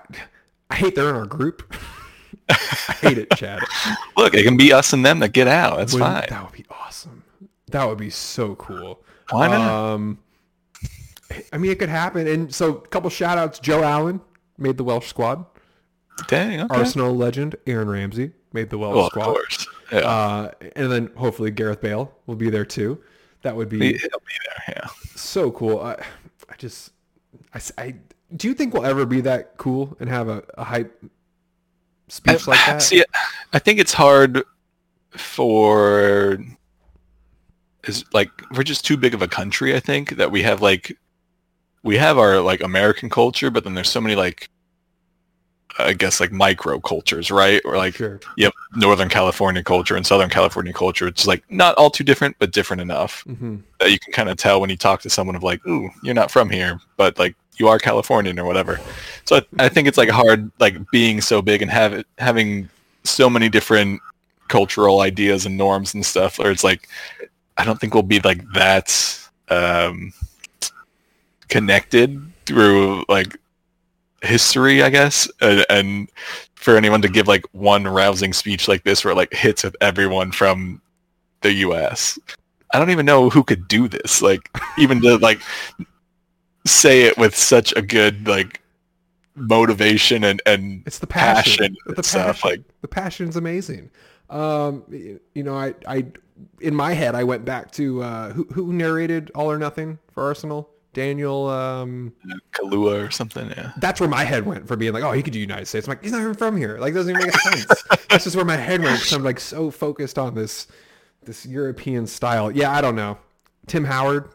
I 0.69 0.75
hate 0.75 0.95
they're 0.95 1.09
in 1.09 1.15
our 1.15 1.25
group. 1.25 1.73
I 2.49 2.53
hate 3.01 3.17
it, 3.17 3.29
Chad. 3.35 3.61
Look, 4.17 4.33
it 4.33 4.43
can 4.45 4.55
be 4.55 4.71
us 4.71 4.93
and 4.93 5.05
them 5.05 5.19
that 5.19 5.33
get 5.33 5.47
out. 5.47 5.77
That's 5.77 5.93
Wouldn't- 5.93 6.09
fine. 6.09 6.27
That 6.29 6.43
would 6.43 6.53
be 6.53 6.65
awesome. 6.71 7.16
That 7.71 7.87
would 7.87 7.97
be 7.97 8.09
so 8.09 8.55
cool. 8.55 9.03
Why 9.29 9.47
not? 9.47 9.61
Um, 9.93 10.19
I 11.51 11.57
mean, 11.57 11.71
it 11.71 11.79
could 11.79 11.89
happen. 11.89 12.27
And 12.27 12.53
so, 12.53 12.75
a 12.75 12.87
couple 12.87 13.09
shout 13.09 13.37
outs. 13.37 13.59
Joe 13.59 13.83
Allen 13.83 14.21
made 14.57 14.77
the 14.77 14.83
Welsh 14.83 15.07
squad. 15.07 15.45
Dang. 16.27 16.61
Okay. 16.61 16.75
Arsenal 16.79 17.15
legend 17.15 17.55
Aaron 17.67 17.89
Ramsey 17.89 18.31
made 18.53 18.69
the 18.69 18.77
Welsh 18.77 18.95
well, 18.95 19.05
of 19.05 19.11
squad. 19.11 19.25
course. 19.25 19.67
Yeah. 19.91 19.99
Uh, 19.99 20.51
and 20.75 20.91
then 20.91 21.11
hopefully 21.15 21.51
Gareth 21.51 21.81
Bale 21.81 22.13
will 22.25 22.35
be 22.35 22.49
there 22.49 22.65
too. 22.65 23.01
That 23.43 23.55
would 23.55 23.69
be 23.69 23.77
He'll 23.77 23.91
be 23.91 24.35
there. 24.67 24.75
Yeah. 24.77 24.87
so 25.15 25.51
cool. 25.51 25.79
I, 25.79 25.93
I 26.49 26.55
just, 26.57 26.91
I, 27.77 27.95
do 28.35 28.47
you 28.47 28.53
think 28.53 28.73
we'll 28.73 28.85
ever 28.85 29.05
be 29.05 29.21
that 29.21 29.57
cool 29.57 29.95
and 29.99 30.09
have 30.09 30.27
a, 30.27 30.43
a 30.57 30.63
hype 30.63 31.01
speech 32.07 32.47
like 32.47 32.59
that? 32.65 32.81
See, 32.81 33.03
I 33.53 33.59
think 33.59 33.79
it's 33.79 33.93
hard 33.93 34.43
for 35.11 36.39
is 37.89 38.05
like 38.13 38.29
we're 38.51 38.63
just 38.63 38.85
too 38.85 38.97
big 38.97 39.13
of 39.13 39.21
a 39.21 39.27
country. 39.27 39.75
I 39.75 39.79
think 39.79 40.11
that 40.17 40.31
we 40.31 40.43
have 40.43 40.61
like 40.61 40.97
we 41.83 41.97
have 41.97 42.17
our 42.17 42.41
like 42.41 42.61
American 42.61 43.09
culture, 43.09 43.49
but 43.49 43.63
then 43.63 43.73
there's 43.73 43.89
so 43.89 44.01
many 44.01 44.15
like 44.15 44.49
I 45.79 45.93
guess 45.93 46.19
like 46.19 46.31
micro 46.31 46.79
cultures, 46.79 47.29
right? 47.29 47.61
Or 47.63 47.77
like 47.77 47.95
Sure. 47.95 48.19
yep, 48.35 48.53
Northern 48.75 49.09
California 49.09 49.63
culture 49.63 49.95
and 49.95 50.05
Southern 50.05 50.29
California 50.29 50.73
culture. 50.73 51.07
It's 51.07 51.27
like 51.27 51.43
not 51.51 51.75
all 51.75 51.89
too 51.89 52.03
different, 52.03 52.35
but 52.39 52.51
different 52.51 52.81
enough 52.81 53.23
hmm 53.23 53.57
that 53.79 53.91
you 53.91 53.99
can 53.99 54.11
kind 54.11 54.27
of 54.27 54.37
tell 54.37 54.59
when 54.59 54.71
you 54.71 54.75
talk 54.75 55.01
to 55.01 55.09
someone 55.09 55.35
of 55.35 55.43
like, 55.43 55.63
ooh, 55.67 55.87
you're 56.01 56.15
not 56.15 56.31
from 56.31 56.49
here, 56.49 56.79
but 56.95 57.19
like 57.19 57.35
you 57.57 57.67
are 57.67 57.77
Californian 57.77 58.39
or 58.39 58.45
whatever. 58.45 58.79
So 59.25 59.35
I, 59.35 59.65
I 59.65 59.69
think 59.69 59.87
it's 59.87 59.99
like 59.99 60.09
hard, 60.09 60.51
like 60.59 60.89
being 60.89 61.21
so 61.21 61.43
big 61.43 61.61
and 61.61 61.69
have 61.69 62.03
having 62.17 62.69
so 63.03 63.29
many 63.29 63.49
different 63.49 64.01
cultural 64.47 65.01
ideas 65.01 65.45
and 65.45 65.57
norms 65.57 65.93
and 65.93 66.03
stuff. 66.05 66.39
Or 66.39 66.49
it's 66.49 66.63
like, 66.63 66.89
I 67.57 67.65
don't 67.65 67.79
think 67.79 67.93
we'll 67.93 68.03
be 68.03 68.19
like 68.19 68.41
that 68.53 69.19
um, 69.49 70.13
connected 71.49 72.21
through 72.45 73.03
like 73.09 73.37
history, 74.21 74.83
I 74.83 74.89
guess. 74.89 75.29
And, 75.41 75.65
and 75.69 76.09
for 76.55 76.75
anyone 76.75 77.01
to 77.01 77.07
give 77.07 77.27
like 77.27 77.45
one 77.53 77.85
rousing 77.87 78.33
speech 78.33 78.67
like 78.67 78.83
this, 78.83 79.03
where 79.03 79.13
it 79.13 79.17
like 79.17 79.33
hits 79.33 79.63
with 79.63 79.75
everyone 79.81 80.31
from 80.31 80.81
the 81.41 81.53
U.S. 81.53 82.19
I 82.73 82.79
don't 82.79 82.89
even 82.89 83.05
know 83.05 83.29
who 83.29 83.43
could 83.43 83.67
do 83.67 83.87
this. 83.87 84.21
Like 84.21 84.49
even 84.77 85.01
to 85.01 85.17
like 85.17 85.41
say 86.65 87.03
it 87.03 87.17
with 87.17 87.35
such 87.35 87.73
a 87.75 87.81
good 87.81 88.27
like 88.27 88.61
motivation 89.35 90.23
and 90.23 90.41
and 90.45 90.83
It's 90.85 90.99
the 90.99 91.07
passion. 91.07 91.75
passion 91.75 91.75
the 91.85 91.95
and 91.95 92.05
stuff. 92.05 92.41
passion. 92.41 92.49
Like 92.49 92.81
the 92.81 92.87
passion's 92.87 93.35
amazing. 93.35 93.89
Um, 94.29 94.83
you 94.89 95.43
know, 95.43 95.55
I, 95.55 95.73
I, 95.87 96.05
in 96.61 96.75
my 96.75 96.93
head, 96.93 97.15
I 97.15 97.23
went 97.23 97.45
back 97.45 97.71
to 97.73 98.03
uh, 98.03 98.33
who, 98.33 98.43
who 98.53 98.73
narrated 98.73 99.31
All 99.35 99.49
or 99.51 99.57
Nothing 99.57 99.99
for 100.11 100.23
Arsenal. 100.23 100.69
Daniel. 100.93 101.47
Um, 101.47 102.13
Kaluuya 102.53 103.07
or 103.07 103.11
something. 103.11 103.49
Yeah. 103.49 103.71
that's 103.77 103.99
where 103.99 104.09
my 104.09 104.23
head 104.23 104.47
went 104.47 104.67
for 104.67 104.75
being 104.75 104.93
like, 104.93 105.03
oh, 105.03 105.11
he 105.11 105.21
could 105.21 105.31
do 105.31 105.39
United 105.39 105.67
States. 105.67 105.87
I'm 105.87 105.91
like, 105.91 106.01
he's 106.01 106.11
not 106.11 106.21
even 106.21 106.33
from 106.33 106.57
here. 106.57 106.79
Like, 106.79 106.95
doesn't 106.95 107.15
even 107.15 107.27
make 107.27 107.39
sense. 107.39 107.65
that's 108.09 108.23
just 108.23 108.35
where 108.35 108.45
my 108.45 108.55
head 108.55 108.81
went 108.81 108.97
because 108.97 109.13
I'm 109.13 109.23
like 109.23 109.39
so 109.39 109.69
focused 109.69 110.17
on 110.17 110.33
this, 110.33 110.67
this 111.23 111.45
European 111.45 112.07
style. 112.07 112.49
Yeah, 112.49 112.71
I 112.71 112.81
don't 112.81 112.95
know. 112.95 113.19
Tim 113.67 113.85
Howard, 113.85 114.31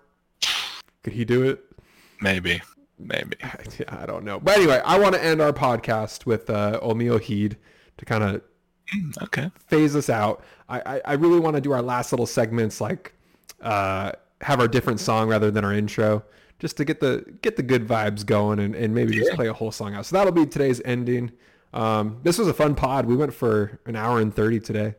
could 1.03 1.15
he 1.15 1.24
do 1.24 1.43
it? 1.43 1.65
Maybe. 2.20 2.62
Maybe. 2.97 3.37
Yeah, 3.79 4.01
I 4.01 4.07
don't 4.07 4.24
know. 4.24 4.39
But 4.39 4.59
anyway, 4.59 4.81
I 4.85 4.99
want 4.99 5.15
to 5.15 5.24
end 5.24 5.41
our 5.41 5.53
podcast 5.53 6.27
with 6.27 6.49
uh, 6.49 6.79
Heed 7.19 7.57
to 7.97 8.05
kind 8.05 8.23
of 8.23 8.43
Okay. 9.22 9.50
phase 9.66 9.96
us 9.96 10.10
out. 10.10 10.44
I, 10.68 10.80
I, 10.96 11.00
I 11.04 11.12
really 11.14 11.40
want 11.40 11.56
to 11.56 11.60
do 11.60 11.72
our 11.72 11.82
last 11.82 12.12
little 12.12 12.26
segments, 12.26 12.80
like 12.80 13.14
uh, 13.62 14.12
have 14.40 14.60
our 14.60 14.68
different 14.68 15.00
song 15.00 15.28
rather 15.28 15.50
than 15.50 15.64
our 15.64 15.72
intro, 15.72 16.24
just 16.59 16.76
to 16.76 16.84
get 16.84 17.00
the 17.00 17.24
get 17.42 17.56
the 17.56 17.62
good 17.62 17.86
vibes 17.86 18.24
going 18.26 18.59
and, 18.59 18.74
and 18.74 18.94
maybe 18.94 19.12
just 19.12 19.32
play 19.32 19.48
a 19.48 19.52
whole 19.52 19.72
song 19.72 19.94
out. 19.94 20.06
So 20.06 20.16
that'll 20.16 20.32
be 20.32 20.46
today's 20.46 20.80
ending. 20.84 21.32
Um, 21.72 22.18
this 22.22 22.38
was 22.38 22.48
a 22.48 22.54
fun 22.54 22.74
pod. 22.74 23.06
We 23.06 23.16
went 23.16 23.32
for 23.32 23.80
an 23.86 23.96
hour 23.96 24.20
and 24.20 24.34
thirty 24.34 24.60
today. 24.60 24.94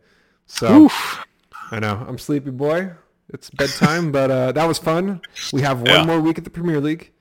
So 0.48 0.84
Oof. 0.86 1.26
I 1.72 1.80
know 1.80 2.04
I'm 2.08 2.18
sleepy 2.18 2.50
boy. 2.52 2.92
It's 3.30 3.50
bedtime, 3.50 4.12
but 4.12 4.30
uh, 4.32 4.52
that 4.52 4.66
was 4.66 4.78
fun. 4.80 5.22
We 5.54 5.62
have 5.62 5.82
one 5.82 5.90
Yeah. 5.92 6.06
more 6.06 6.20
week 6.20 6.38
at 6.38 6.44
the 6.44 6.50
Premier 6.50 6.80
League. 6.82 7.12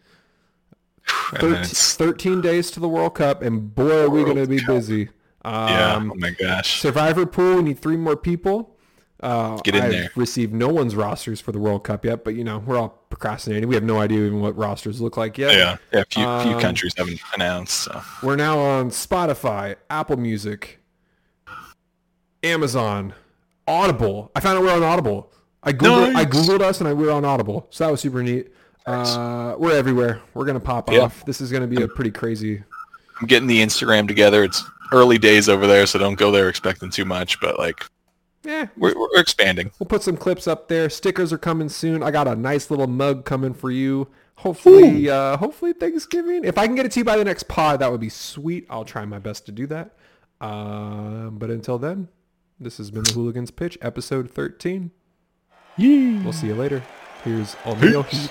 Thirteen, 1.35 1.65
13 1.65 2.41
days 2.41 2.71
to 2.73 2.81
the 2.81 2.89
World 2.89 3.15
Cup, 3.15 3.43
and 3.43 3.75
boy, 3.75 4.03
are 4.05 4.11
we 4.11 4.23
going 4.25 4.37
to 4.37 4.47
be 4.47 4.61
busy. 4.65 5.09
Um, 5.45 5.69
yeah. 5.69 5.97
oh 6.01 6.15
my 6.17 6.31
gosh. 6.31 6.81
Survivor 6.81 7.27
pool, 7.27 7.57
we 7.57 7.63
need 7.63 7.79
three 7.81 7.97
more 7.97 8.17
people. 8.17 8.77
Uh, 9.21 9.57
Get 9.59 9.77
in 9.77 9.83
I've 9.83 9.91
there. 9.93 10.11
received 10.17 10.53
no 10.53 10.69
one's 10.69 10.97
rosters 10.97 11.41
for 11.41 11.53
the 11.53 11.59
World 11.61 11.85
Cup 11.85 12.05
yet, 12.05 12.25
but 12.25 12.35
you 12.35 12.43
know 12.43 12.59
we're 12.59 12.77
all 12.77 12.89
procrastinating. 13.09 13.69
We 13.69 13.77
have 13.77 13.85
no 13.85 14.01
idea 14.01 14.19
even 14.27 14.41
what 14.41 14.57
rosters 14.57 15.01
look 15.01 15.17
like 15.17 15.39
yet. 15.39 15.53
Yeah. 15.55 15.77
Yeah. 15.93 16.01
A 16.01 16.05
few, 16.07 16.23
few 16.49 16.55
Um, 16.57 16.61
countries 16.61 16.93
haven't 16.97 17.21
announced. 17.35 17.83
So. 17.83 18.03
We're 18.23 18.35
now 18.37 18.59
on 18.59 18.91
Spotify, 18.91 19.77
Apple 19.91 20.17
Music, 20.17 20.81
Amazon, 22.43 23.15
Audible. 23.67 24.31
I 24.35 24.41
found 24.41 24.59
out 24.59 24.65
we're 24.65 24.73
on 24.75 24.83
Audible. 24.83 25.33
I 25.63 25.73
googled, 25.73 26.17
I 26.17 26.25
googled 26.25 26.61
us 26.61 26.81
and 26.81 26.89
I 26.89 26.93
we 26.93 27.05
were 27.07 27.13
on 27.13 27.25
Audible, 27.25 27.69
so 27.71 27.85
that 27.85 27.91
was 27.91 28.01
super 28.01 28.23
neat. 28.23 28.53
Uh, 28.85 29.55
we're 29.57 29.77
everywhere. 29.77 30.21
We're 30.35 30.45
gonna 30.45 30.59
pop 30.59 30.91
Yeah. 30.91 31.01
off. 31.03 31.25
This 31.25 31.41
is 31.41 31.53
gonna 31.53 31.69
be 31.69 31.81
a 31.83 31.87
pretty 31.89 32.11
crazy. 32.11 32.65
I'm 33.21 33.29
getting 33.29 33.47
the 33.47 33.63
Instagram 33.63 34.09
together. 34.09 34.43
It's 34.43 34.65
early 34.93 35.19
days 35.19 35.49
over 35.49 35.67
there, 35.67 35.87
so 35.87 35.99
don't 35.99 36.15
go 36.15 36.31
there 36.31 36.49
expecting 36.49 36.91
too 36.91 37.05
much. 37.05 37.41
But 37.41 37.59
like, 37.59 37.85
Yeah, 38.45 38.69
we're, 38.77 38.95
we're 38.99 39.21
expanding. 39.21 39.71
We'll 39.79 39.89
put 39.89 40.03
some 40.03 40.17
clips 40.17 40.47
up 40.47 40.69
there. 40.69 40.89
Stickers 40.91 41.33
are 41.33 41.39
coming 41.39 41.69
soon. 41.69 42.03
I 42.03 42.11
got 42.11 42.29
a 42.29 42.37
nice 42.37 42.71
little 42.71 42.87
mug 42.87 43.25
coming 43.25 43.55
for 43.55 43.71
you. 43.71 44.09
Hopefully, 44.37 45.09
uh, 45.09 45.37
hopefully 45.37 45.73
Thanksgiving. 45.73 46.45
If 46.45 46.59
I 46.59 46.67
can 46.67 46.75
get 46.75 46.87
it 46.87 46.93
to 46.93 47.01
you 47.01 47.05
by 47.05 47.17
the 47.17 47.25
next 47.25 47.45
pod, 47.45 47.81
that 47.81 47.91
would 47.91 48.01
be 48.01 48.09
sweet. 48.09 48.67
I'll 48.69 48.85
try 48.85 49.05
my 49.05 49.19
best 49.19 49.47
to 49.47 49.53
do 49.53 49.67
that. 49.69 49.95
Um, 50.41 51.37
but 51.39 51.51
until 51.51 51.79
then, 51.79 52.09
this 52.59 52.79
has 52.79 52.91
been 52.91 53.05
the 53.05 53.13
Hooligans 53.13 53.51
Pitch, 53.53 53.79
episode 53.81 54.31
13. 54.31 54.91
We'll 56.25 56.33
see 56.33 56.49
you 56.49 56.55
later. 56.55 56.83
Here's 57.25 57.57
O'Neal 57.65 58.03
Heat 58.03 58.31